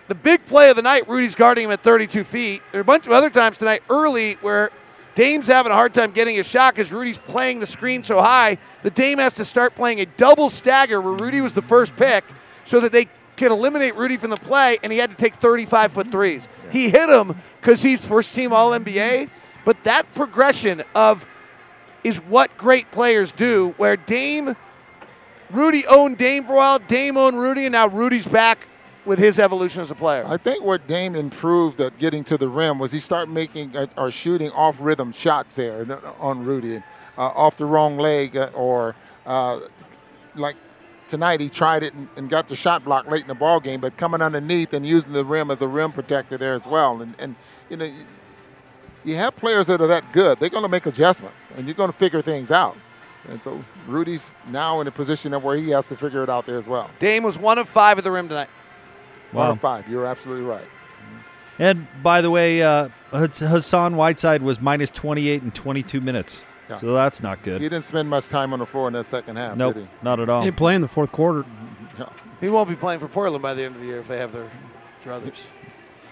The 0.09 0.15
big 0.15 0.43
play 0.47 0.71
of 0.71 0.75
the 0.75 0.81
night, 0.81 1.07
Rudy's 1.07 1.35
guarding 1.35 1.65
him 1.65 1.71
at 1.71 1.83
32 1.83 2.23
feet. 2.23 2.63
There 2.71 2.79
are 2.79 2.81
a 2.81 2.85
bunch 2.85 3.05
of 3.05 3.11
other 3.11 3.29
times 3.29 3.59
tonight 3.59 3.83
early 3.91 4.33
where 4.41 4.71
Dame's 5.13 5.45
having 5.45 5.71
a 5.71 5.75
hard 5.75 5.93
time 5.93 6.09
getting 6.09 6.39
a 6.39 6.43
shot 6.43 6.73
because 6.73 6.91
Rudy's 6.91 7.19
playing 7.19 7.59
the 7.59 7.67
screen 7.67 8.03
so 8.03 8.19
high. 8.19 8.57
The 8.81 8.89
Dame 8.89 9.19
has 9.19 9.35
to 9.35 9.45
start 9.45 9.75
playing 9.75 10.01
a 10.01 10.07
double 10.07 10.49
stagger 10.49 10.99
where 10.99 11.13
Rudy 11.13 11.41
was 11.41 11.53
the 11.53 11.61
first 11.61 11.95
pick 11.95 12.23
so 12.65 12.79
that 12.79 12.91
they 12.91 13.07
could 13.37 13.51
eliminate 13.51 13.95
Rudy 13.95 14.17
from 14.17 14.31
the 14.31 14.37
play, 14.37 14.79
and 14.81 14.91
he 14.91 14.97
had 14.97 15.11
to 15.11 15.15
take 15.15 15.35
35 15.35 15.93
foot 15.93 16.11
threes. 16.11 16.47
He 16.71 16.89
hit 16.89 17.07
him 17.07 17.35
because 17.61 17.83
he's 17.83 18.03
first 18.03 18.33
team 18.33 18.51
All 18.51 18.71
NBA, 18.71 19.29
but 19.63 19.83
that 19.83 20.11
progression 20.15 20.81
of 20.95 21.23
is 22.03 22.17
what 22.17 22.57
great 22.57 22.89
players 22.89 23.31
do, 23.31 23.75
where 23.77 23.95
Dame 23.95 24.55
Rudy 25.51 25.85
owned 25.85 26.17
Dame 26.17 26.45
for 26.45 26.53
a 26.53 26.55
while. 26.55 26.79
Dame 26.79 27.15
owned 27.15 27.39
Rudy, 27.39 27.65
and 27.65 27.73
now 27.73 27.87
Rudy's 27.87 28.25
back 28.25 28.57
with 29.09 29.17
his 29.17 29.39
evolution 29.39 29.81
as 29.81 29.89
a 29.89 29.95
player. 29.95 30.23
I 30.27 30.37
think 30.37 30.63
what 30.63 30.85
Dame 30.85 31.15
improved 31.15 31.81
at 31.81 31.97
getting 31.97 32.23
to 32.25 32.37
the 32.37 32.47
rim 32.47 32.77
was 32.77 32.91
he 32.91 32.99
started 32.99 33.31
making 33.31 33.75
uh, 33.75 33.87
or 33.97 34.11
shooting 34.11 34.51
off 34.51 34.75
rhythm 34.79 35.11
shots 35.11 35.55
there 35.55 35.99
on 36.19 36.45
Rudy, 36.45 36.77
uh, 36.77 36.81
off 37.17 37.57
the 37.57 37.65
wrong 37.65 37.97
leg, 37.97 38.37
uh, 38.37 38.51
or 38.53 38.95
uh, 39.25 39.61
like 40.35 40.55
tonight 41.07 41.41
he 41.41 41.49
tried 41.49 41.81
it 41.81 41.95
and, 41.95 42.07
and, 42.17 42.29
got 42.29 42.47
the 42.47 42.55
shot 42.55 42.85
block 42.85 43.07
late 43.07 43.23
in 43.23 43.27
the 43.27 43.33
ball 43.33 43.59
game, 43.59 43.81
but 43.81 43.97
coming 43.97 44.21
underneath 44.21 44.73
and 44.73 44.85
using 44.85 45.11
the 45.11 45.25
rim 45.25 45.49
as 45.49 45.59
a 45.63 45.67
rim 45.67 45.91
protector 45.91 46.37
there 46.37 46.53
as 46.53 46.67
well. 46.67 47.01
And, 47.01 47.15
and 47.17 47.35
you 47.67 47.77
know, 47.77 47.91
you 49.03 49.15
have 49.15 49.35
players 49.35 49.65
that 49.67 49.81
are 49.81 49.87
that 49.87 50.13
good. 50.13 50.39
They're 50.39 50.49
going 50.49 50.61
to 50.61 50.69
make 50.69 50.85
adjustments, 50.85 51.49
and 51.57 51.65
you're 51.65 51.73
going 51.73 51.91
to 51.91 51.97
figure 51.97 52.21
things 52.21 52.51
out. 52.51 52.77
And 53.27 53.41
so 53.41 53.65
Rudy's 53.87 54.35
now 54.49 54.81
in 54.81 54.87
a 54.87 54.91
position 54.91 55.33
of 55.33 55.43
where 55.43 55.57
he 55.57 55.71
has 55.71 55.87
to 55.87 55.97
figure 55.97 56.21
it 56.21 56.29
out 56.29 56.45
there 56.45 56.59
as 56.59 56.67
well. 56.67 56.91
Dame 56.99 57.23
was 57.23 57.39
one 57.39 57.57
of 57.57 57.67
five 57.67 57.97
at 57.97 58.03
the 58.03 58.11
rim 58.11 58.29
tonight. 58.29 58.49
Wow. 59.33 59.41
One 59.41 59.51
of 59.51 59.61
five. 59.61 59.87
You're 59.87 60.05
absolutely 60.05 60.45
right. 60.45 60.65
And 61.59 61.87
by 62.01 62.21
the 62.21 62.29
way, 62.31 62.63
uh, 62.63 62.89
Hassan 63.11 63.97
Whiteside 63.97 64.41
was 64.41 64.61
minus 64.61 64.91
28 64.91 65.43
in 65.43 65.51
22 65.51 65.99
minutes. 65.99 66.43
Yeah. 66.69 66.77
So 66.77 66.93
that's 66.93 67.21
not 67.21 67.43
good. 67.43 67.61
He 67.61 67.67
didn't 67.67 67.83
spend 67.85 68.09
much 68.09 68.29
time 68.29 68.53
on 68.53 68.59
the 68.59 68.65
floor 68.65 68.87
in 68.87 68.93
that 68.93 69.05
second 69.05 69.35
half, 69.35 69.57
nope, 69.57 69.73
did 69.73 69.83
he? 69.83 69.89
Not 70.03 70.19
at 70.19 70.29
all. 70.29 70.41
He 70.41 70.47
didn't 70.47 70.57
play 70.57 70.75
in 70.75 70.81
the 70.81 70.87
fourth 70.87 71.11
quarter. 71.11 71.45
He 72.39 72.47
won't 72.47 72.69
be 72.69 72.75
playing 72.75 72.99
for 73.01 73.07
Portland 73.07 73.41
by 73.41 73.53
the 73.53 73.63
end 73.63 73.75
of 73.75 73.81
the 73.81 73.87
year 73.87 73.99
if 73.99 74.07
they 74.07 74.17
have 74.17 74.31
their 74.31 74.49
druthers. 75.03 75.35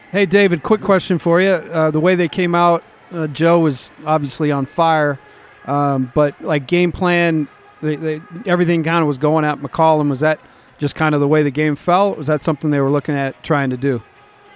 Hey, 0.09 0.25
David, 0.25 0.63
quick 0.63 0.79
question 0.79 1.19
for 1.19 1.41
you. 1.41 1.49
Uh, 1.49 1.91
the 1.91 1.99
way 1.99 2.15
they 2.15 2.29
came 2.29 2.55
out, 2.55 2.81
uh, 3.11 3.27
Joe 3.27 3.59
was 3.59 3.91
obviously 4.05 4.53
on 4.53 4.65
fire, 4.65 5.19
um, 5.65 6.13
but 6.15 6.41
like 6.41 6.65
game 6.65 6.93
plan, 6.93 7.49
they, 7.81 7.97
they, 7.97 8.21
everything 8.45 8.85
kind 8.85 9.01
of 9.01 9.07
was 9.07 9.17
going 9.17 9.43
at 9.43 9.59
McCollum. 9.59 10.09
Was 10.09 10.21
that 10.21 10.39
just 10.77 10.95
kind 10.95 11.15
of 11.15 11.21
the 11.21 11.27
way 11.27 11.43
the 11.43 11.51
game 11.51 11.75
fell? 11.75 12.15
Was 12.15 12.27
that 12.27 12.41
something 12.41 12.71
they 12.71 12.79
were 12.79 12.91
looking 12.91 13.15
at 13.15 13.43
trying 13.43 13.69
to 13.69 13.77
do? 13.77 14.01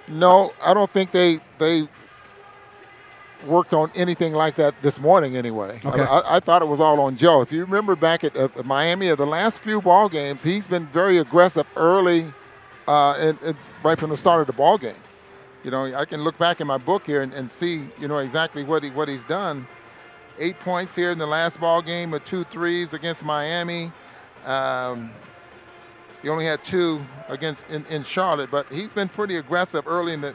No, 0.08 0.52
I 0.62 0.74
don't 0.74 0.90
think 0.90 1.10
they 1.10 1.40
they 1.58 1.88
worked 3.46 3.74
on 3.74 3.90
anything 3.94 4.32
like 4.32 4.56
that 4.56 4.74
this 4.82 5.00
morning 5.00 5.36
anyway. 5.36 5.80
Okay. 5.84 6.02
I, 6.02 6.36
I, 6.36 6.40
thought 6.40 6.62
it 6.62 6.68
was 6.68 6.80
all 6.80 7.00
on 7.00 7.16
Joe. 7.16 7.40
If 7.40 7.50
you 7.50 7.64
remember 7.64 7.96
back 7.96 8.24
at, 8.24 8.36
at 8.36 8.64
Miami, 8.64 9.08
of 9.08 9.18
the 9.18 9.26
last 9.26 9.60
few 9.60 9.80
ball 9.80 10.08
games, 10.08 10.44
he's 10.44 10.66
been 10.66 10.86
very 10.86 11.18
aggressive 11.18 11.66
early, 11.76 12.32
uh, 12.86 13.12
and, 13.18 13.38
and, 13.42 13.56
right 13.82 13.98
from 13.98 14.10
the 14.10 14.16
start 14.16 14.40
of 14.40 14.46
the 14.46 14.52
ball 14.52 14.78
game. 14.78 14.94
You 15.64 15.70
know, 15.70 15.94
I 15.94 16.04
can 16.04 16.22
look 16.22 16.38
back 16.38 16.60
in 16.60 16.66
my 16.66 16.78
book 16.78 17.04
here 17.04 17.20
and, 17.20 17.32
and 17.34 17.50
see, 17.50 17.88
you 17.98 18.08
know, 18.08 18.18
exactly 18.18 18.64
what 18.64 18.82
he 18.82 18.90
what 18.90 19.08
he's 19.08 19.24
done. 19.24 19.66
Eight 20.38 20.58
points 20.60 20.94
here 20.94 21.10
in 21.10 21.18
the 21.18 21.26
last 21.26 21.60
ball 21.60 21.82
game 21.82 22.10
with 22.10 22.24
two 22.24 22.44
threes 22.44 22.94
against 22.94 23.24
Miami. 23.24 23.92
Um, 24.44 25.12
he 26.22 26.28
only 26.28 26.44
had 26.44 26.64
two 26.64 27.04
against 27.28 27.62
in, 27.68 27.84
in 27.86 28.04
Charlotte, 28.04 28.50
but 28.50 28.66
he's 28.72 28.92
been 28.92 29.08
pretty 29.08 29.36
aggressive 29.36 29.86
early 29.86 30.12
in 30.12 30.20
the 30.20 30.34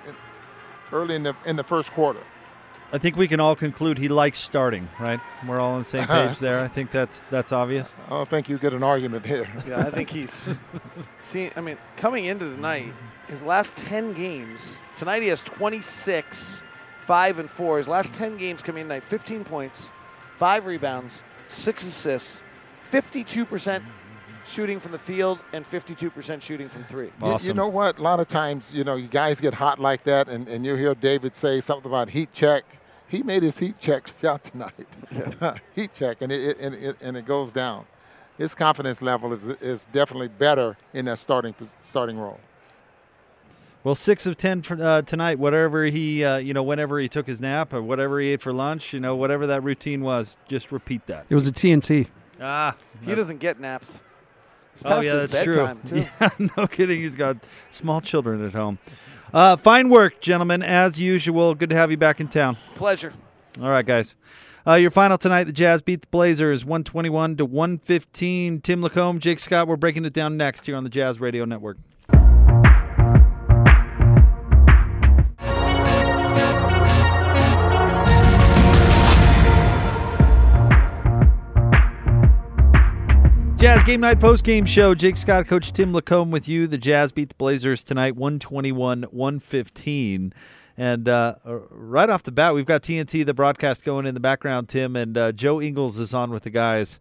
early 0.92 1.16
in 1.16 1.24
the 1.24 1.36
in 1.46 1.56
the 1.56 1.64
first 1.64 1.92
quarter. 1.92 2.22
I 2.92 2.98
think 2.98 3.18
we 3.18 3.28
can 3.28 3.42
all 3.42 3.56
conclude 3.56 3.98
he 3.98 4.08
likes 4.08 4.38
starting, 4.38 4.88
right? 4.98 5.20
We're 5.46 5.60
all 5.60 5.74
on 5.74 5.80
the 5.80 5.86
same 5.86 6.04
uh-huh. 6.04 6.28
page 6.28 6.40
there. 6.40 6.60
I 6.60 6.70
think 6.70 6.92
that's 6.92 7.24
that's 7.30 7.52
obvious. 7.52 7.94
I 8.06 8.12
don't 8.12 8.30
think 8.30 8.48
you 8.48 8.58
get 8.58 8.74
an 8.74 8.84
argument 8.84 9.26
here. 9.26 9.48
Yeah, 9.68 9.80
I 9.80 9.92
think 9.92 10.10
he's 10.10 10.50
see. 11.22 11.52
I 11.56 11.62
mean, 11.62 11.78
coming 11.98 12.26
into 12.26 12.46
the 12.46 12.58
night, 12.58 12.94
his 13.28 13.42
last 13.42 13.76
ten 13.76 14.14
games. 14.14 14.62
Tonight 14.96 15.22
he 15.22 15.28
has 15.30 15.42
26, 15.42 16.62
five 17.06 17.40
and 17.40 17.50
four. 17.50 17.78
His 17.78 17.88
last 17.88 18.14
ten 18.14 18.38
games 18.38 18.62
coming 18.62 18.82
in 18.82 18.88
tonight, 18.88 19.04
15 19.10 19.44
points, 19.44 19.90
five 20.40 20.66
rebounds, 20.66 21.22
six 21.50 21.86
assists, 21.86 22.42
52 22.90 23.46
percent 23.46 23.84
shooting 24.48 24.80
from 24.80 24.92
the 24.92 25.00
field 25.00 25.40
and 25.54 25.70
52% 25.70 26.42
shooting 26.42 26.70
from 26.70 26.84
three. 26.86 27.12
Awesome. 27.22 27.48
You, 27.48 27.54
you, 27.54 27.58
know 27.58 27.68
what? 27.68 28.00
A 28.00 28.02
lot 28.02 28.20
of 28.20 28.28
times, 28.28 28.74
you 28.74 28.84
know, 28.84 28.96
you 28.96 29.08
guys 29.08 29.42
get 29.42 29.54
hot 29.54 29.80
like 29.80 30.04
that, 30.06 30.30
and, 30.30 30.48
and 30.48 30.66
you 30.66 30.76
hear 30.76 30.96
David 30.96 31.36
say 31.36 31.60
something 31.60 31.90
about 31.90 32.10
heat 32.10 32.32
check 32.34 32.64
he 33.08 33.24
made 33.24 33.44
his 33.44 33.58
heat 33.58 33.80
check 33.80 34.12
shot 34.22 34.44
tonight. 34.44 34.88
Yeah. 35.12 35.58
heat 35.76 35.94
check, 35.94 36.22
and 36.22 36.32
it, 36.32 36.42
it, 36.42 36.58
and 36.60 36.76
it 36.76 36.98
and 37.02 37.18
it 37.18 37.26
goes 37.26 37.52
down. 37.52 37.86
His 38.38 38.54
confidence 38.54 39.02
level 39.02 39.34
is 39.34 39.48
is 39.48 39.88
definitely 39.92 40.28
better 40.28 40.78
in 40.94 41.06
that 41.06 41.20
starting 41.20 41.56
starting 41.82 42.18
role. 42.18 42.40
Well, 43.84 43.96
six 43.96 44.26
of 44.26 44.36
ten 44.36 44.62
for, 44.62 44.82
uh, 44.82 45.02
tonight. 45.04 45.40
Whatever 45.40 45.86
he, 45.86 46.24
uh, 46.24 46.38
you 46.38 46.54
know, 46.54 46.64
whenever 46.64 47.00
he 47.00 47.08
took 47.08 47.26
his 47.26 47.40
nap 47.40 47.74
or 47.74 47.82
whatever 47.82 48.20
he 48.20 48.30
ate 48.30 48.42
for 48.42 48.52
lunch, 48.52 48.94
you 48.94 49.00
know, 49.00 49.16
whatever 49.16 49.48
that 49.48 49.64
routine 49.64 50.02
was, 50.02 50.38
just 50.48 50.72
repeat 50.72 51.06
that. 51.08 51.26
It 51.30 51.36
was 51.36 51.48
a 51.48 51.52
TNT. 51.52 52.08
Ah, 52.40 52.76
he 53.02 53.16
doesn't 53.16 53.38
get 53.38 53.60
naps. 53.60 53.88
Oh 54.86 55.02
yeah, 55.02 55.26
that's 55.26 55.44
true. 55.44 55.78
Yeah, 55.92 56.30
no 56.58 56.68
kidding. 56.68 57.00
He's 57.00 57.16
got 57.16 57.38
small 57.70 58.02
children 58.02 58.46
at 58.46 58.54
home. 58.54 58.80
Uh, 59.34 59.56
fine 59.56 59.90
work, 59.90 60.22
gentlemen, 60.22 60.64
as 60.64 61.00
usual. 61.00 61.54
Good 61.56 61.70
to 61.72 61.76
have 61.76 61.92
you 61.92 61.98
back 61.98 62.20
in 62.20 62.28
town. 62.28 62.58
Pleasure. 62.76 63.14
All 63.62 63.70
right, 63.70 63.86
guys. 63.86 64.16
Uh, 64.66 64.76
your 64.76 64.92
final 64.92 65.18
tonight: 65.18 65.46
the 65.46 65.54
Jazz 65.54 65.82
beat 65.82 66.02
the 66.02 66.08
Blazers, 66.08 66.66
one 66.66 66.84
twenty-one 66.84 67.36
to 67.38 67.46
one 67.46 67.78
fifteen. 67.78 68.62
Tim 68.62 68.82
Lacombe, 68.82 69.20
Jake 69.20 69.40
Scott. 69.40 69.68
We're 69.68 69.78
breaking 69.78 70.06
it 70.06 70.14
down 70.14 70.38
next 70.38 70.66
here 70.66 70.76
on 70.76 70.84
the 70.84 70.90
Jazz 70.90 71.20
Radio 71.20 71.46
Network. 71.46 71.78
Jazz 83.58 83.82
Game 83.82 84.02
Night 84.02 84.20
post 84.20 84.44
game 84.44 84.66
show. 84.66 84.94
Jake 84.94 85.18
Scott, 85.18 85.48
Coach 85.48 85.74
Tim 85.74 85.92
Lacombe 85.92 86.30
with 86.30 86.48
you. 86.48 86.68
The 86.68 86.78
Jazz 86.78 87.12
beat 87.12 87.30
the 87.30 87.36
Blazers 87.36 87.84
tonight, 87.84 88.16
121 88.16 89.04
115. 89.04 90.34
And 90.78 91.10
uh, 91.10 91.36
right 91.44 92.08
off 92.08 92.22
the 92.22 92.32
bat, 92.32 92.54
we've 92.54 92.68
got 92.68 92.84
TNT, 92.84 93.26
the 93.26 93.34
broadcast 93.34 93.84
going 93.84 94.06
in 94.06 94.14
the 94.14 94.20
background, 94.20 94.70
Tim, 94.70 94.96
and 94.96 95.18
uh, 95.18 95.32
Joe 95.32 95.60
Ingles 95.60 95.98
is 95.98 96.14
on 96.14 96.30
with 96.30 96.44
the 96.44 96.52
guys. 96.52 97.00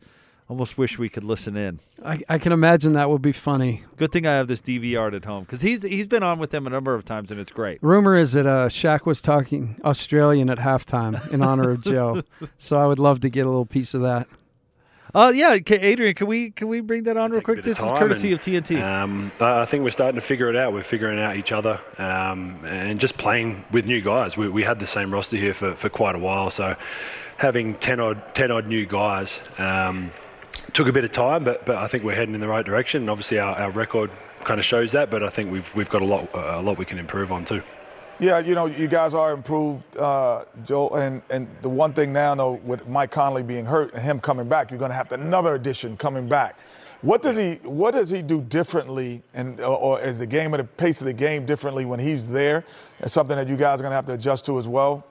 Almost 0.49 0.79
wish 0.79 0.99
we 0.99 1.11
could 1.11 1.25
listen 1.25 1.59
in. 1.59 1.81
I, 2.03 2.23
I 2.27 2.39
can 2.39 2.53
imagine 2.53 2.95
that 2.95 3.11
would 3.11 3.21
be 3.21 3.33
funny. 3.33 3.85
Good 3.99 4.11
thing 4.13 4.27
I 4.27 4.33
have 4.33 4.49
this 4.49 4.63
DVR 4.63 5.15
at 5.15 5.27
home 5.27 5.45
because 5.45 5.61
he's 5.61 5.83
he's 5.83 6.07
been 6.07 6.23
on 6.23 6.39
with 6.39 6.53
them 6.53 6.67
a 6.67 6.71
number 6.71 6.95
of 6.95 7.05
times 7.05 7.31
and 7.31 7.39
it's 7.39 7.53
great. 7.53 7.83
Rumor 7.83 8.17
is 8.17 8.33
that 8.33 8.47
uh, 8.47 8.71
Shaq 8.71 9.05
was 9.05 9.21
talking 9.21 9.79
Australian 9.85 10.49
at 10.49 10.59
halftime 10.59 11.31
in 11.33 11.43
honor 11.43 11.71
of 11.73 11.83
Joe, 11.83 12.23
so 12.57 12.79
I 12.79 12.87
would 12.87 12.99
love 12.99 13.21
to 13.21 13.29
get 13.29 13.45
a 13.45 13.51
little 13.51 13.67
piece 13.67 13.93
of 13.93 14.01
that. 14.01 14.27
Uh, 15.15 15.33
yeah, 15.35 15.57
Adrian, 15.71 16.15
can 16.15 16.27
we 16.27 16.51
can 16.51 16.69
we 16.69 16.81
bring 16.81 17.05
that 17.05 17.17
on 17.17 17.31
real 17.31 17.41
quick? 17.41 17.63
This 17.63 17.79
is 17.79 17.91
courtesy 17.93 18.33
and, 18.33 18.41
of 18.41 18.45
TNT. 18.45 18.83
Um, 18.83 19.33
I 19.41 19.65
think 19.65 19.85
we're 19.85 19.91
starting 19.91 20.17
to 20.17 20.27
figure 20.27 20.49
it 20.51 20.57
out. 20.57 20.73
We're 20.73 20.83
figuring 20.83 21.19
out 21.19 21.37
each 21.37 21.53
other 21.53 21.81
um, 21.99 22.65
and 22.65 22.99
just 22.99 23.17
playing 23.17 23.65
with 23.71 23.87
new 23.87 24.01
guys. 24.01 24.37
We, 24.37 24.49
we 24.49 24.63
had 24.63 24.79
the 24.79 24.87
same 24.87 25.13
roster 25.13 25.37
here 25.37 25.55
for, 25.55 25.75
for 25.75 25.89
quite 25.89 26.15
a 26.15 26.19
while, 26.19 26.51
so 26.51 26.77
having 27.37 27.75
ten 27.75 28.01
odd 28.01 28.35
ten 28.35 28.51
odd 28.51 28.67
new 28.67 28.85
guys 28.85 29.41
um, 29.59 30.11
took 30.73 30.89
a 30.89 30.93
bit 30.93 31.05
of 31.05 31.13
time, 31.13 31.45
but 31.45 31.65
but 31.65 31.77
I 31.77 31.87
think 31.87 32.05
we're 32.05 32.17
heading 32.17 32.35
in 32.35 32.41
the 32.41 32.49
right 32.49 32.65
direction. 32.65 33.03
And 33.03 33.11
obviously, 33.11 33.39
our, 33.39 33.55
our 33.57 33.71
record 33.71 34.11
kind 34.45 34.61
of 34.61 34.67
shows 34.67 34.93
that, 34.93 35.11
but 35.11 35.23
I 35.23 35.31
think 35.31 35.51
we've 35.51 35.75
we've 35.75 35.91
got 35.91 36.03
a 36.03 36.07
lot 36.07 36.29
a 36.35 36.61
lot 36.61 36.79
we 36.79 36.85
can 36.85 36.99
improve 36.99 37.33
on 37.33 37.45
too. 37.45 37.63
Yeah, 38.19 38.39
you 38.39 38.55
know, 38.55 38.65
you 38.65 38.89
guys 38.89 39.13
are 39.13 39.33
improved, 39.33 39.97
uh, 39.99 40.47
Joe. 40.65 40.89
And, 40.91 41.21
and 41.29 41.49
the 41.61 41.69
one 41.69 41.93
thing 41.93 42.15
now, 42.15 42.35
though, 42.35 42.53
with 42.65 42.89
Mike 42.89 43.11
Conley 43.11 43.43
being 43.43 43.67
hurt 43.67 43.93
and 43.93 44.03
him 44.03 44.21
coming 44.21 44.49
back, 44.49 44.71
you're 44.71 44.79
going 44.79 44.91
to 44.91 44.97
have 44.97 45.13
another 45.13 45.55
addition 45.55 45.99
coming 45.99 46.27
back. 46.27 46.59
What 47.03 47.21
does 47.21 47.37
he 47.37 47.57
What 47.63 47.93
does 47.93 48.09
he 48.09 48.23
do 48.23 48.41
differently, 48.41 49.23
and 49.35 49.61
or, 49.61 49.77
or 49.77 50.01
is 50.01 50.19
the 50.19 50.27
game 50.27 50.55
at 50.55 50.57
the 50.57 50.65
pace 50.65 51.03
of 51.03 51.07
the 51.07 51.13
game 51.13 51.45
differently 51.45 51.85
when 51.85 52.01
he's 52.01 52.27
there? 52.27 52.65
It's 53.01 53.13
something 53.13 53.37
that 53.37 53.49
you 53.49 53.57
guys 53.59 53.81
are 53.81 53.83
going 53.83 53.91
to 53.91 53.97
have 53.97 54.07
to 54.07 54.15
adjust 54.15 54.47
to 54.47 54.59
as 54.59 54.67
well. 54.67 55.05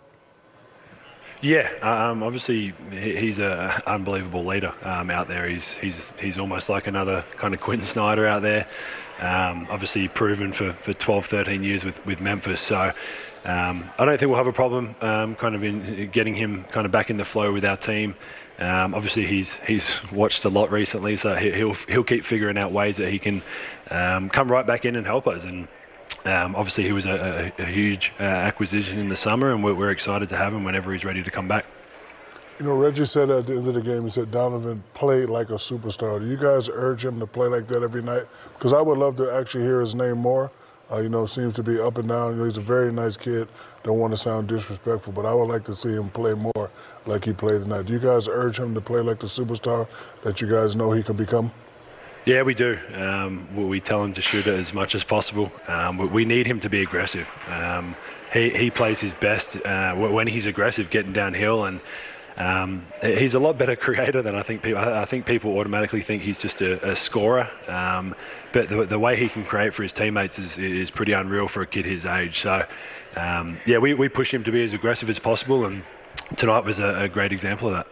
Yeah, 1.46 1.70
um, 1.84 2.24
obviously 2.24 2.74
he's 2.90 3.38
an 3.38 3.70
unbelievable 3.86 4.44
leader 4.44 4.74
um, 4.82 5.12
out 5.12 5.28
there. 5.28 5.48
He's 5.48 5.74
he's 5.74 6.12
he's 6.20 6.40
almost 6.40 6.70
like 6.70 6.88
another 6.88 7.24
kind 7.36 7.54
of 7.54 7.62
Quentin 7.62 7.86
Snyder 7.86 8.26
out 8.26 8.42
there. 8.42 8.66
Um, 9.20 9.68
obviously 9.70 10.08
proven 10.08 10.52
for, 10.52 10.74
for 10.74 10.92
12, 10.92 11.28
13 11.28 11.64
years 11.64 11.86
with, 11.86 12.04
with 12.04 12.20
Memphis. 12.20 12.60
So 12.62 12.92
um, 13.46 13.88
I 14.00 14.06
don't 14.06 14.18
think 14.18 14.30
we'll 14.30 14.40
have 14.40 14.48
a 14.48 14.54
problem 14.54 14.96
um, 15.02 15.36
kind 15.36 15.54
of 15.54 15.64
in 15.64 16.10
getting 16.10 16.34
him 16.34 16.64
kind 16.64 16.84
of 16.88 16.92
back 16.92 17.12
in 17.12 17.18
the 17.18 17.26
flow 17.26 17.54
with 17.54 17.64
our 17.64 17.78
team. 17.78 18.16
Um, 18.58 18.96
obviously, 18.96 19.28
he's 19.28 19.58
he's 19.58 20.02
watched 20.12 20.46
a 20.46 20.50
lot 20.50 20.72
recently, 20.72 21.16
so 21.16 21.36
he, 21.36 21.64
will 21.64 21.76
he'll 21.88 22.04
keep 22.04 22.26
figuring 22.26 22.58
out 22.58 22.72
ways 22.72 22.98
that 22.98 23.12
he 23.12 23.20
can 23.20 23.44
um, 23.92 24.30
come 24.30 24.48
right 24.48 24.66
back 24.66 24.84
in 24.84 24.96
and 24.96 25.06
help 25.06 25.28
us. 25.28 25.44
And 25.44 25.68
um, 26.26 26.56
obviously, 26.56 26.84
he 26.84 26.92
was 26.92 27.06
a, 27.06 27.54
a, 27.58 27.62
a 27.62 27.66
huge 27.66 28.12
uh, 28.20 28.24
acquisition 28.24 28.98
in 28.98 29.08
the 29.08 29.16
summer, 29.16 29.52
and 29.52 29.64
we're, 29.64 29.76
we're 29.76 29.92
excited 29.92 30.28
to 30.30 30.36
have 30.36 30.54
him 30.54 30.64
whenever 30.64 30.92
he's 30.92 31.06
ready 31.06 31.22
to 31.22 31.30
come 31.30 31.48
back. 31.48 31.66
You 32.60 32.66
know, 32.66 32.74
Reggie 32.74 33.04
said 33.06 33.30
at 33.30 33.48
the 33.48 33.58
end 33.58 33.68
of 33.68 33.74
the 33.74 33.82
game, 33.82 34.04
he 34.04 34.10
said 34.10 34.32
Donovan 34.32 34.82
played 34.94 35.30
like 35.30 35.50
a 35.50 35.56
superstar. 35.56 36.20
Do 36.20 36.26
you 36.26 36.38
guys 36.38 36.70
urge 36.70 37.04
him 37.04 37.20
to 37.20 37.28
play 37.28 37.48
like 37.48 37.68
that 37.68 37.84
every 37.84 38.02
night? 38.02 38.24
Because 38.54 38.72
I 38.72 38.82
would 38.82 38.98
love 38.98 39.18
to 39.18 39.30
actually 39.30 39.66
hear 39.66 39.82
his 39.82 39.94
name 39.94 40.18
more. 40.18 40.52
Uh, 40.90 41.00
you 41.00 41.10
know, 41.10 41.26
seems 41.26 41.54
to 41.56 41.64
be 41.64 41.80
up 41.80 41.98
and 41.98 42.08
down. 42.08 42.34
You 42.34 42.38
know, 42.38 42.46
he's 42.46 42.58
a 42.58 42.62
very 42.62 42.94
nice 42.94 43.18
kid. 43.18 43.50
Don't 43.84 44.00
want 44.00 44.14
to 44.14 44.18
sound 44.18 44.48
disrespectful, 44.48 45.12
but 45.14 45.26
I 45.26 45.34
would 45.34 45.50
like 45.50 45.66
to 45.66 45.76
see 45.76 45.94
him 45.94 46.10
play 46.10 46.34
more 46.34 46.72
like 47.06 47.26
he 47.26 47.34
played 47.34 47.62
tonight. 47.64 47.88
Do 47.88 47.94
you 47.94 48.00
guys 48.00 48.28
urge 48.28 48.60
him 48.60 48.74
to 48.76 48.82
play 48.82 49.02
like 49.02 49.20
the 49.20 49.28
superstar 49.28 49.88
that 50.22 50.40
you 50.42 50.48
guys 50.48 50.76
know 50.76 50.92
he 50.92 51.04
can 51.04 51.18
become? 51.18 51.52
Yeah, 52.26 52.42
we 52.42 52.56
do. 52.56 52.80
Um, 52.94 53.48
we- 53.56 53.80
tell 53.80 54.04
him 54.04 54.14
to 54.14 54.22
shoot 54.22 54.48
it 54.48 54.60
as 54.60 54.74
much 54.74 54.96
as 54.96 55.04
possible. 55.04 55.52
Um, 55.68 55.98
we- 56.12 56.26
need 56.26 56.48
him 56.48 56.60
to 56.62 56.70
be 56.70 56.82
aggressive. 56.82 57.30
Um, 57.50 57.96
he, 58.34 58.50
he 58.50 58.70
plays 58.72 59.00
his 59.00 59.14
best 59.14 59.64
uh, 59.66 59.94
when 59.94 60.26
he's 60.28 60.48
aggressive, 60.48 60.90
getting 60.90 61.14
downhill, 61.14 61.66
and 61.66 61.80
um, 62.38 62.86
he's 63.02 63.36
a 63.36 63.40
lot 63.40 63.58
better 63.58 63.76
creator 63.88 64.24
than 64.24 64.36
I 64.36 64.42
think 64.42 64.64
people. 64.64 64.82
I 64.82 65.06
think 65.06 65.26
people 65.28 65.58
automatically 65.58 66.02
think 66.02 66.24
he's 66.24 66.40
just 66.40 66.62
a, 66.62 66.92
a 66.92 66.96
scorer, 66.96 67.48
um, 67.68 68.16
but 68.52 68.70
the, 68.70 68.86
the 68.86 69.00
way 69.00 69.16
he 69.16 69.30
can 69.30 69.46
create 69.46 69.74
for 69.74 69.84
his 69.84 69.94
teammates 69.94 70.40
is, 70.40 70.58
is 70.58 70.90
pretty 70.90 71.14
unreal 71.14 71.48
for 71.48 71.62
a 71.62 71.68
kid 71.68 71.86
his 71.86 72.06
age. 72.06 72.42
So, 72.42 72.66
um, 73.16 73.60
yeah, 73.66 73.78
we, 73.78 73.94
we 73.94 74.10
push 74.10 74.34
him 74.34 74.44
to 74.44 74.52
be 74.52 74.64
as 74.66 74.74
aggressive 74.74 75.10
as 75.10 75.20
possible, 75.20 75.66
and 75.66 75.84
tonight 76.36 76.66
was 76.66 76.80
a, 76.80 77.04
a 77.04 77.08
great 77.08 77.32
example 77.32 77.70
of 77.70 77.76
that. 77.76 77.88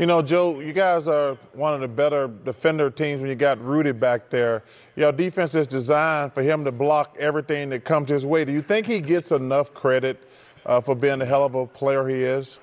You 0.00 0.06
know, 0.06 0.22
Joe, 0.22 0.60
you 0.60 0.72
guys 0.72 1.08
are 1.08 1.36
one 1.52 1.74
of 1.74 1.80
the 1.82 1.88
better 1.88 2.28
defender 2.46 2.88
teams 2.88 3.20
when 3.20 3.28
you 3.28 3.36
got 3.36 3.62
Rudy 3.62 3.92
back 3.92 4.30
there. 4.30 4.64
Your 4.96 5.12
defense 5.12 5.54
is 5.54 5.66
designed 5.66 6.32
for 6.32 6.42
him 6.42 6.64
to 6.64 6.72
block 6.72 7.14
everything 7.18 7.68
that 7.68 7.84
comes 7.84 8.08
his 8.08 8.24
way. 8.24 8.46
Do 8.46 8.52
you 8.52 8.62
think 8.62 8.86
he 8.86 9.02
gets 9.02 9.30
enough 9.30 9.74
credit 9.74 10.26
uh, 10.64 10.80
for 10.80 10.94
being 10.94 11.18
the 11.18 11.26
hell 11.26 11.44
of 11.44 11.54
a 11.54 11.66
player 11.66 12.08
he 12.08 12.14
is? 12.14 12.60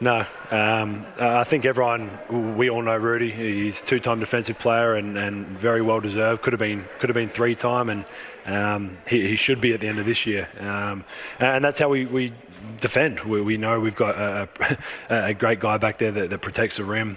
No, 0.00 0.26
um, 0.50 1.06
I 1.20 1.44
think 1.44 1.64
everyone, 1.64 2.10
we 2.56 2.68
all 2.70 2.82
know 2.82 2.96
Rudy. 2.96 3.30
He's 3.30 3.80
two-time 3.80 4.18
defensive 4.18 4.58
player 4.58 4.96
and, 4.96 5.16
and 5.16 5.46
very 5.46 5.80
well 5.80 6.00
deserved. 6.00 6.42
Could 6.42 6.54
have 6.54 6.60
been 6.60 6.84
could 6.98 7.08
have 7.08 7.14
been 7.14 7.28
three-time, 7.28 7.88
and 7.88 8.04
um, 8.46 8.98
he, 9.08 9.28
he 9.28 9.36
should 9.36 9.60
be 9.60 9.72
at 9.72 9.80
the 9.80 9.88
end 9.88 9.98
of 9.98 10.06
this 10.06 10.26
year. 10.26 10.48
Um, 10.58 11.04
and 11.38 11.64
that's 11.64 11.78
how 11.78 11.88
we, 11.88 12.06
we 12.06 12.32
defend. 12.80 13.20
We, 13.20 13.40
we 13.40 13.56
know 13.56 13.80
we've 13.80 13.96
got 13.96 14.16
a, 14.16 14.48
a, 15.08 15.34
great 15.34 15.60
guy 15.60 15.78
back 15.78 15.98
there 15.98 16.10
that, 16.10 16.30
that 16.30 16.38
protects 16.40 16.76
the 16.76 16.84
rim. 16.84 17.16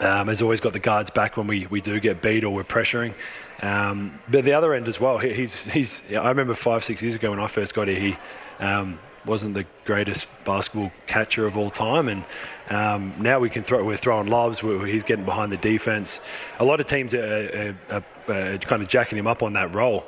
Um, 0.00 0.26
has 0.26 0.42
always 0.42 0.60
got 0.60 0.72
the 0.72 0.80
guards 0.80 1.10
back 1.10 1.36
when 1.36 1.46
we, 1.46 1.66
we 1.66 1.80
do 1.80 2.00
get 2.00 2.20
beat 2.20 2.44
or 2.44 2.50
we're 2.52 2.64
pressuring. 2.64 3.14
Um, 3.62 4.18
but 4.28 4.44
the 4.44 4.52
other 4.52 4.74
end 4.74 4.88
as 4.88 4.98
well, 4.98 5.18
he, 5.18 5.32
he's, 5.32 5.64
he's, 5.64 6.02
I 6.10 6.28
remember 6.28 6.54
five, 6.54 6.84
six 6.84 7.00
years 7.00 7.14
ago 7.14 7.30
when 7.30 7.40
I 7.40 7.46
first 7.46 7.74
got 7.74 7.86
here, 7.86 8.00
he 8.00 8.16
um, 8.58 8.98
wasn't 9.26 9.54
the 9.54 9.64
greatest 9.84 10.26
basketball 10.44 10.92
catcher 11.06 11.46
of 11.46 11.56
all 11.56 11.70
time. 11.70 12.08
And 12.08 12.24
um, 12.70 13.14
now 13.18 13.38
we 13.38 13.50
can 13.50 13.62
throw, 13.62 13.84
we're 13.84 13.96
throwing 13.96 14.28
lobs, 14.28 14.62
we're, 14.62 14.86
he's 14.86 15.02
getting 15.02 15.24
behind 15.24 15.52
the 15.52 15.56
defense. 15.56 16.20
A 16.60 16.64
lot 16.64 16.80
of 16.80 16.86
teams 16.86 17.14
are, 17.14 17.74
are, 17.90 18.02
are, 18.28 18.34
are 18.34 18.58
kind 18.58 18.82
of 18.82 18.88
jacking 18.88 19.18
him 19.18 19.26
up 19.26 19.42
on 19.42 19.52
that 19.54 19.74
role 19.74 20.00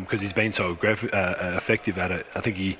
because 0.00 0.20
he's 0.20 0.32
been 0.32 0.52
so 0.52 0.76
uh, 0.82 1.54
effective 1.56 1.98
at 1.98 2.10
it. 2.10 2.26
I 2.34 2.40
think 2.40 2.56
he, 2.56 2.76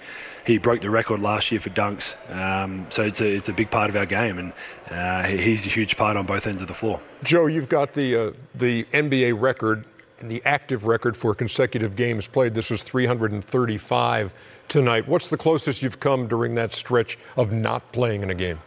he 0.46 0.58
broke 0.58 0.80
the 0.80 0.90
record 0.90 1.20
last 1.20 1.50
year 1.52 1.60
for 1.60 1.70
dunks. 1.70 2.14
Um, 2.34 2.86
so 2.90 3.02
it's 3.02 3.20
a, 3.20 3.26
it's 3.26 3.48
a 3.48 3.52
big 3.52 3.70
part 3.70 3.90
of 3.90 3.96
our 3.96 4.06
game, 4.06 4.38
and 4.38 4.52
uh, 4.90 5.24
he's 5.24 5.66
a 5.66 5.68
huge 5.68 5.96
part 5.96 6.16
on 6.16 6.26
both 6.26 6.46
ends 6.46 6.62
of 6.62 6.68
the 6.68 6.74
floor. 6.74 7.00
Joe, 7.22 7.46
you've 7.46 7.68
got 7.68 7.92
the 7.92 8.28
uh, 8.28 8.32
the 8.54 8.84
NBA 8.84 9.38
record, 9.38 9.84
the 10.22 10.42
active 10.46 10.86
record 10.86 11.16
for 11.16 11.34
consecutive 11.34 11.96
games 11.96 12.26
played. 12.26 12.54
This 12.54 12.70
was 12.70 12.82
335 12.82 14.32
tonight. 14.68 15.08
What's 15.08 15.28
the 15.28 15.36
closest 15.36 15.82
you've 15.82 16.00
come 16.00 16.28
during 16.28 16.54
that 16.56 16.74
stretch 16.74 17.18
of 17.36 17.52
not 17.52 17.92
playing 17.92 18.22
in 18.22 18.30
a 18.30 18.34
game? 18.34 18.60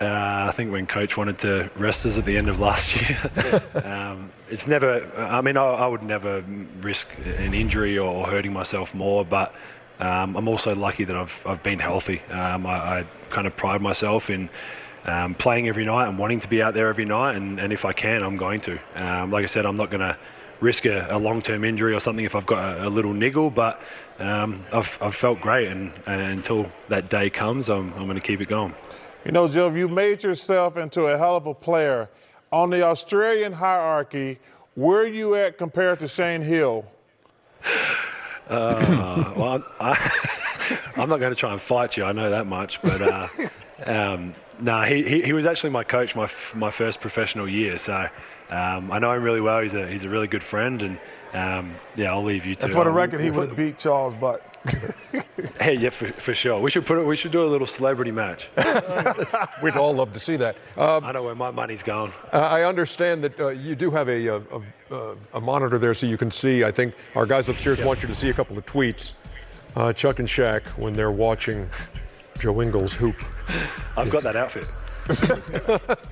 Uh, 0.00 0.46
I 0.48 0.52
think 0.52 0.70
when 0.70 0.86
coach 0.86 1.16
wanted 1.16 1.38
to 1.40 1.70
rest 1.76 2.06
us 2.06 2.16
at 2.16 2.24
the 2.24 2.36
end 2.36 2.48
of 2.48 2.60
last 2.60 2.94
year, 3.00 3.62
um, 3.84 4.30
it's 4.48 4.68
never. 4.68 5.04
I 5.16 5.40
mean, 5.40 5.56
I, 5.56 5.64
I 5.64 5.86
would 5.88 6.04
never 6.04 6.44
risk 6.80 7.08
an 7.38 7.52
injury 7.52 7.98
or 7.98 8.26
hurting 8.26 8.52
myself 8.52 8.94
more, 8.94 9.24
but 9.24 9.54
um, 9.98 10.36
I'm 10.36 10.46
also 10.46 10.74
lucky 10.74 11.04
that 11.04 11.16
I've 11.16 11.42
I've 11.44 11.62
been 11.64 11.80
healthy. 11.80 12.22
Um, 12.30 12.64
I, 12.64 13.00
I 13.00 13.06
kind 13.28 13.46
of 13.46 13.56
pride 13.56 13.80
myself 13.80 14.30
in. 14.30 14.48
Um, 15.04 15.34
playing 15.34 15.68
every 15.68 15.86
night 15.86 16.06
and 16.06 16.18
wanting 16.18 16.40
to 16.40 16.48
be 16.48 16.60
out 16.60 16.74
there 16.74 16.88
every 16.88 17.06
night, 17.06 17.34
and, 17.34 17.58
and 17.58 17.72
if 17.72 17.86
I 17.86 17.94
can, 17.94 18.22
I'm 18.22 18.36
going 18.36 18.60
to. 18.62 18.78
Um, 18.96 19.30
like 19.30 19.42
I 19.42 19.46
said, 19.46 19.64
I'm 19.64 19.76
not 19.76 19.90
going 19.90 20.00
to 20.00 20.18
risk 20.60 20.84
a, 20.84 21.06
a 21.10 21.18
long-term 21.18 21.64
injury 21.64 21.94
or 21.94 22.00
something 22.00 22.24
if 22.24 22.34
I've 22.34 22.44
got 22.44 22.78
a, 22.78 22.88
a 22.88 22.90
little 22.90 23.14
niggle, 23.14 23.48
but 23.48 23.80
um, 24.18 24.62
I've, 24.72 24.98
I've 25.00 25.14
felt 25.14 25.40
great, 25.40 25.68
and, 25.68 25.92
and 26.06 26.20
until 26.20 26.70
that 26.88 27.08
day 27.08 27.30
comes, 27.30 27.68
I'm, 27.68 27.92
I'm 27.94 28.04
going 28.04 28.14
to 28.14 28.20
keep 28.20 28.40
it 28.40 28.48
going. 28.48 28.74
You 29.24 29.32
know, 29.32 29.48
Joe, 29.48 29.72
you 29.74 29.88
made 29.88 30.22
yourself 30.22 30.76
into 30.76 31.04
a 31.04 31.18
hell 31.18 31.36
of 31.36 31.46
a 31.46 31.54
player. 31.54 32.08
On 32.50 32.70
the 32.70 32.82
Australian 32.82 33.52
hierarchy, 33.52 34.38
where 34.74 35.00
are 35.00 35.06
you 35.06 35.34
at 35.34 35.58
compared 35.58 35.98
to 36.00 36.08
Shane 36.08 36.42
Heal? 36.42 36.90
Uh, 38.48 39.34
well, 39.36 39.52
I'm, 39.52 39.64
I, 39.78 40.78
I'm 40.96 41.08
not 41.10 41.20
going 41.20 41.32
to 41.32 41.36
try 41.38 41.52
and 41.52 41.60
fight 41.60 41.98
you. 41.98 42.04
I 42.04 42.12
know 42.12 42.30
that 42.30 42.46
much. 42.46 42.80
But 42.80 43.02
uh, 43.02 43.28
um, 43.84 44.32
no, 44.58 44.82
he, 44.82 45.02
he, 45.02 45.20
he 45.20 45.32
was 45.34 45.44
actually 45.44 45.70
my 45.70 45.84
coach 45.84 46.16
my 46.16 46.24
f- 46.24 46.54
my 46.54 46.70
first 46.70 46.98
professional 46.98 47.46
year. 47.46 47.76
So 47.76 48.08
um, 48.50 48.90
I 48.90 48.98
know 48.98 49.12
him 49.12 49.22
really 49.22 49.42
well. 49.42 49.60
He's 49.60 49.74
a 49.74 49.86
he's 49.86 50.04
a 50.04 50.08
really 50.08 50.28
good 50.28 50.42
friend, 50.42 50.80
and 50.80 50.98
um, 51.34 51.74
yeah, 51.96 52.12
I'll 52.12 52.24
leave 52.24 52.46
you 52.46 52.54
to. 52.56 52.64
And 52.64 52.72
for 52.72 52.84
the 52.84 52.90
record, 52.90 53.20
he 53.20 53.30
would 53.30 53.48
have 53.48 53.56
beat 53.56 53.78
Charles 53.78 54.14
Butt. 54.14 54.42
Hey, 55.60 55.74
yeah, 55.74 55.90
for, 55.90 56.12
for 56.12 56.34
sure. 56.34 56.60
We 56.60 56.70
should 56.70 56.86
put 56.86 56.98
it. 56.98 57.04
We 57.04 57.16
should 57.16 57.30
do 57.32 57.44
a 57.44 57.46
little 57.46 57.66
celebrity 57.66 58.10
match. 58.10 58.48
We'd 59.62 59.76
all 59.76 59.92
love 59.92 60.12
to 60.12 60.20
see 60.20 60.36
that. 60.36 60.56
Um, 60.76 61.04
I 61.04 61.12
know 61.12 61.22
where 61.22 61.34
my 61.34 61.50
money's 61.50 61.82
going. 61.82 62.12
Uh, 62.32 62.38
I 62.38 62.64
understand 62.64 63.22
that 63.24 63.38
uh, 63.40 63.48
you 63.48 63.74
do 63.74 63.90
have 63.90 64.08
a, 64.08 64.26
a, 64.26 64.40
a, 64.90 65.16
a 65.34 65.40
monitor 65.40 65.78
there 65.78 65.94
so 65.94 66.06
you 66.06 66.16
can 66.16 66.30
see. 66.30 66.64
I 66.64 66.72
think 66.72 66.94
our 67.14 67.26
guys 67.26 67.48
upstairs 67.48 67.82
want 67.82 68.02
you 68.02 68.08
to 68.08 68.14
see 68.14 68.30
a 68.30 68.34
couple 68.34 68.56
of 68.56 68.66
tweets. 68.66 69.14
Uh, 69.76 69.92
Chuck 69.92 70.18
and 70.18 70.28
Shaq 70.28 70.66
when 70.78 70.92
they're 70.92 71.12
watching 71.12 71.68
Joe 72.38 72.60
Ingles 72.62 72.92
hoop. 72.92 73.16
I've 73.96 74.10
got 74.10 74.22
that 74.22 74.36
outfit. 74.36 74.70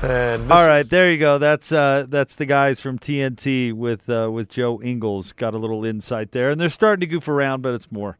And 0.00 0.52
All 0.52 0.66
right, 0.66 0.88
there 0.88 1.10
you 1.10 1.18
go. 1.18 1.38
That's 1.38 1.72
uh, 1.72 2.06
that's 2.08 2.36
the 2.36 2.46
guys 2.46 2.78
from 2.78 2.98
TNT 3.00 3.72
with 3.72 4.08
uh, 4.08 4.30
with 4.30 4.48
Joe 4.48 4.80
Ingles. 4.80 5.32
Got 5.32 5.54
a 5.54 5.58
little 5.58 5.84
insight 5.84 6.30
there, 6.30 6.50
and 6.50 6.60
they're 6.60 6.68
starting 6.68 7.00
to 7.00 7.06
goof 7.08 7.26
around, 7.26 7.62
but 7.62 7.74
it's 7.74 7.90
more 7.90 8.16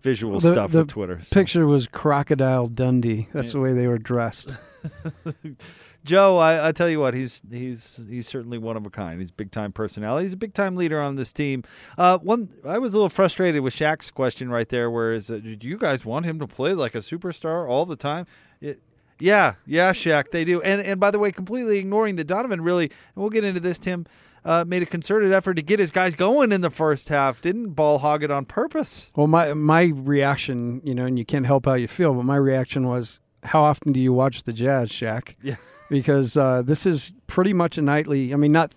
visual 0.00 0.40
The- 0.40 0.48
stuff 0.52 0.72
the 0.72 0.82
for 0.84 0.88
Twitter. 0.88 1.20
so. 1.22 1.34
Picture 1.34 1.66
was 1.66 1.86
Crocodile 1.86 2.68
Dundee. 2.68 3.28
That's 3.34 3.52
the 3.52 3.60
way 3.60 3.74
they 3.74 3.86
were 3.86 3.98
dressed. 3.98 4.56
Joe, 6.04 6.38
I, 6.38 6.68
I 6.68 6.72
tell 6.72 6.88
you 6.88 7.00
what, 7.00 7.12
he's 7.12 7.42
he's 7.50 8.00
he's 8.08 8.26
certainly 8.26 8.56
one 8.56 8.78
of 8.78 8.86
a 8.86 8.90
kind. 8.90 9.18
He's 9.20 9.28
a 9.28 9.34
big 9.34 9.50
time 9.50 9.72
personality. 9.72 10.24
He's 10.24 10.32
a 10.32 10.36
big 10.38 10.54
time 10.54 10.76
leader 10.76 10.98
on 10.98 11.16
this 11.16 11.34
team. 11.34 11.62
Uh, 11.98 12.16
one, 12.18 12.48
I 12.64 12.78
was 12.78 12.94
a 12.94 12.96
little 12.96 13.10
frustrated 13.10 13.60
with 13.62 13.74
Shaq's 13.74 14.10
question 14.10 14.48
right 14.48 14.68
there. 14.70 14.90
Where 14.90 15.12
is 15.12 15.28
it? 15.28 15.58
Do 15.58 15.68
you 15.68 15.76
guys 15.76 16.06
want 16.06 16.24
him 16.24 16.38
to 16.38 16.46
play 16.46 16.72
like 16.72 16.94
a 16.94 16.98
superstar 16.98 17.68
all 17.68 17.84
the 17.84 17.96
time? 17.96 18.26
It, 18.62 18.80
yeah, 19.18 19.54
yeah, 19.66 19.92
Shaq, 19.92 20.30
they 20.30 20.44
do. 20.44 20.60
And 20.62 20.80
and 20.80 21.00
by 21.00 21.10
the 21.10 21.18
way, 21.18 21.32
completely 21.32 21.78
ignoring 21.78 22.16
that 22.16 22.24
Donovan 22.24 22.60
really, 22.60 22.86
and 22.86 23.16
we'll 23.16 23.30
get 23.30 23.44
into 23.44 23.60
this. 23.60 23.78
Tim 23.78 24.06
uh, 24.44 24.64
made 24.66 24.82
a 24.82 24.86
concerted 24.86 25.32
effort 25.32 25.54
to 25.54 25.62
get 25.62 25.78
his 25.78 25.90
guys 25.90 26.14
going 26.14 26.52
in 26.52 26.60
the 26.60 26.70
first 26.70 27.08
half. 27.08 27.40
Didn't 27.40 27.70
ball 27.70 27.98
hog 27.98 28.22
it 28.22 28.30
on 28.30 28.44
purpose. 28.44 29.10
Well, 29.14 29.26
my 29.26 29.54
my 29.54 29.92
reaction, 29.94 30.80
you 30.84 30.94
know, 30.94 31.04
and 31.04 31.18
you 31.18 31.24
can't 31.24 31.46
help 31.46 31.66
how 31.66 31.74
you 31.74 31.88
feel, 31.88 32.14
but 32.14 32.24
my 32.24 32.36
reaction 32.36 32.86
was, 32.86 33.20
how 33.44 33.62
often 33.62 33.92
do 33.92 34.00
you 34.00 34.12
watch 34.12 34.44
the 34.44 34.52
Jazz, 34.52 34.90
Shaq? 34.90 35.34
Yeah. 35.42 35.56
Because 35.90 36.36
uh, 36.36 36.60
this 36.60 36.84
is 36.84 37.12
pretty 37.26 37.54
much 37.54 37.78
a 37.78 37.80
nightly. 37.80 38.34
I 38.34 38.36
mean, 38.36 38.52
not 38.52 38.74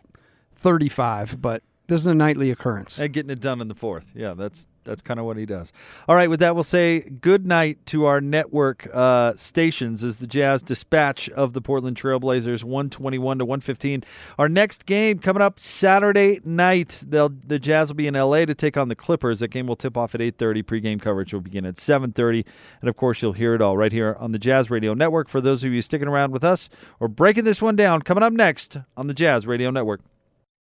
thirty-five, 0.55 1.41
but 1.41 1.61
this 1.88 1.99
is 1.99 2.07
a 2.07 2.13
nightly 2.13 2.51
occurrence. 2.51 2.97
And 2.97 3.11
getting 3.11 3.30
it 3.30 3.41
done 3.41 3.59
in 3.59 3.68
the 3.68 3.76
fourth. 3.76 4.13
Yeah, 4.15 4.34
that's 4.34 4.65
that's 4.83 5.01
kind 5.01 5.19
of 5.19 5.25
what 5.25 5.37
he 5.37 5.45
does. 5.45 5.71
All 6.07 6.15
right, 6.15 6.29
with 6.29 6.39
that, 6.39 6.55
we'll 6.55 6.63
say 6.63 7.01
good 7.01 7.45
night 7.45 7.85
to 7.87 8.05
our 8.05 8.21
network 8.21 8.87
uh, 8.93 9.33
stations 9.35 10.03
as 10.03 10.17
the 10.17 10.27
Jazz 10.27 10.61
dispatch 10.61 11.29
of 11.29 11.53
the 11.53 11.61
Portland 11.61 11.97
Trailblazers, 11.97 12.63
one 12.63 12.89
twenty 12.89 13.17
one 13.17 13.37
to 13.39 13.45
one 13.45 13.61
fifteen. 13.61 14.03
Our 14.37 14.49
next 14.49 14.85
game 14.85 15.19
coming 15.19 15.41
up 15.41 15.59
Saturday 15.59 16.39
night. 16.43 17.03
They'll 17.05 17.29
the 17.29 17.59
Jazz 17.59 17.89
will 17.89 17.95
be 17.95 18.07
in 18.07 18.15
L.A. 18.15 18.45
to 18.45 18.55
take 18.55 18.77
on 18.77 18.87
the 18.87 18.95
Clippers. 18.95 19.39
That 19.39 19.49
game 19.49 19.67
will 19.67 19.75
tip 19.75 19.97
off 19.97 20.15
at 20.15 20.21
eight 20.21 20.37
thirty. 20.37 20.63
Pregame 20.63 21.01
coverage 21.01 21.33
will 21.33 21.41
begin 21.41 21.65
at 21.65 21.79
seven 21.79 22.11
thirty, 22.11 22.45
and 22.81 22.89
of 22.89 22.95
course 22.95 23.21
you'll 23.21 23.33
hear 23.33 23.55
it 23.55 23.61
all 23.61 23.77
right 23.77 23.91
here 23.91 24.15
on 24.19 24.31
the 24.31 24.39
Jazz 24.39 24.69
Radio 24.69 24.93
Network. 24.93 25.29
For 25.29 25.41
those 25.41 25.63
of 25.63 25.71
you 25.71 25.81
sticking 25.81 26.07
around 26.07 26.31
with 26.31 26.43
us 26.43 26.69
or 26.99 27.07
breaking 27.07 27.43
this 27.43 27.61
one 27.61 27.75
down, 27.75 28.01
coming 28.01 28.23
up 28.23 28.33
next 28.33 28.77
on 28.97 29.07
the 29.07 29.13
Jazz 29.13 29.45
Radio 29.45 29.71
Network. 29.71 30.01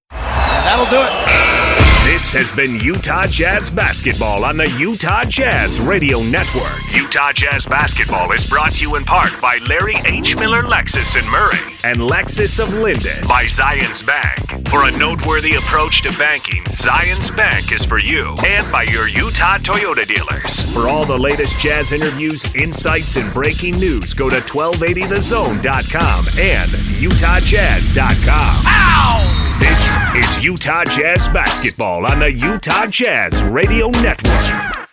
That'll 0.10 0.86
do 0.86 0.98
it. 1.02 1.89
This 2.10 2.34
has 2.34 2.52
been 2.52 2.80
Utah 2.80 3.28
Jazz 3.28 3.70
Basketball 3.70 4.44
on 4.44 4.58
the 4.58 4.68
Utah 4.80 5.24
Jazz 5.26 5.80
Radio 5.80 6.24
Network. 6.24 6.82
Utah 6.92 7.32
Jazz 7.32 7.68
Basketball 7.68 8.32
is 8.32 8.44
brought 8.48 8.74
to 8.74 8.82
you 8.82 8.96
in 8.96 9.06
part 9.06 9.30
by 9.40 9.60
Larry 9.70 9.94
H. 10.06 10.36
Miller 10.36 10.64
Lexus 10.64 11.16
in 11.16 11.30
Murray 11.30 11.78
and 11.84 12.00
Lexus 12.10 12.60
of 12.60 12.74
Lindon 12.74 13.28
by 13.28 13.44
Zions 13.44 14.04
Bank. 14.04 14.68
For 14.70 14.88
a 14.88 14.98
noteworthy 14.98 15.54
approach 15.54 16.02
to 16.02 16.10
banking, 16.18 16.64
Zions 16.64 17.30
Bank 17.38 17.72
is 17.72 17.86
for 17.86 18.00
you 18.00 18.36
and 18.44 18.70
by 18.72 18.84
your 18.84 19.08
Utah 19.08 19.60
Toyota 19.60 20.08
dealers. 20.08 20.66
For 20.74 20.90
all 20.90 21.06
the 21.06 21.16
latest 21.16 21.60
Jazz 21.60 21.94
interviews, 21.94 22.56
insights, 22.56 23.18
and 23.18 23.32
breaking 23.36 23.76
news, 23.76 24.16
go 24.16 24.32
to 24.32 24.38
1280thezone.com 24.38 26.26
and 26.40 26.72
utahjazz.com. 26.72 28.66
Ow! 28.66 29.50
This 29.60 29.98
is 30.16 30.44
Utah 30.44 30.86
Jazz 30.86 31.28
Basketball 31.28 31.99
on 32.06 32.20
the 32.20 32.32
Utah 32.32 32.88
Jazz 32.88 33.42
Radio 33.44 33.90
Network. 33.90 34.89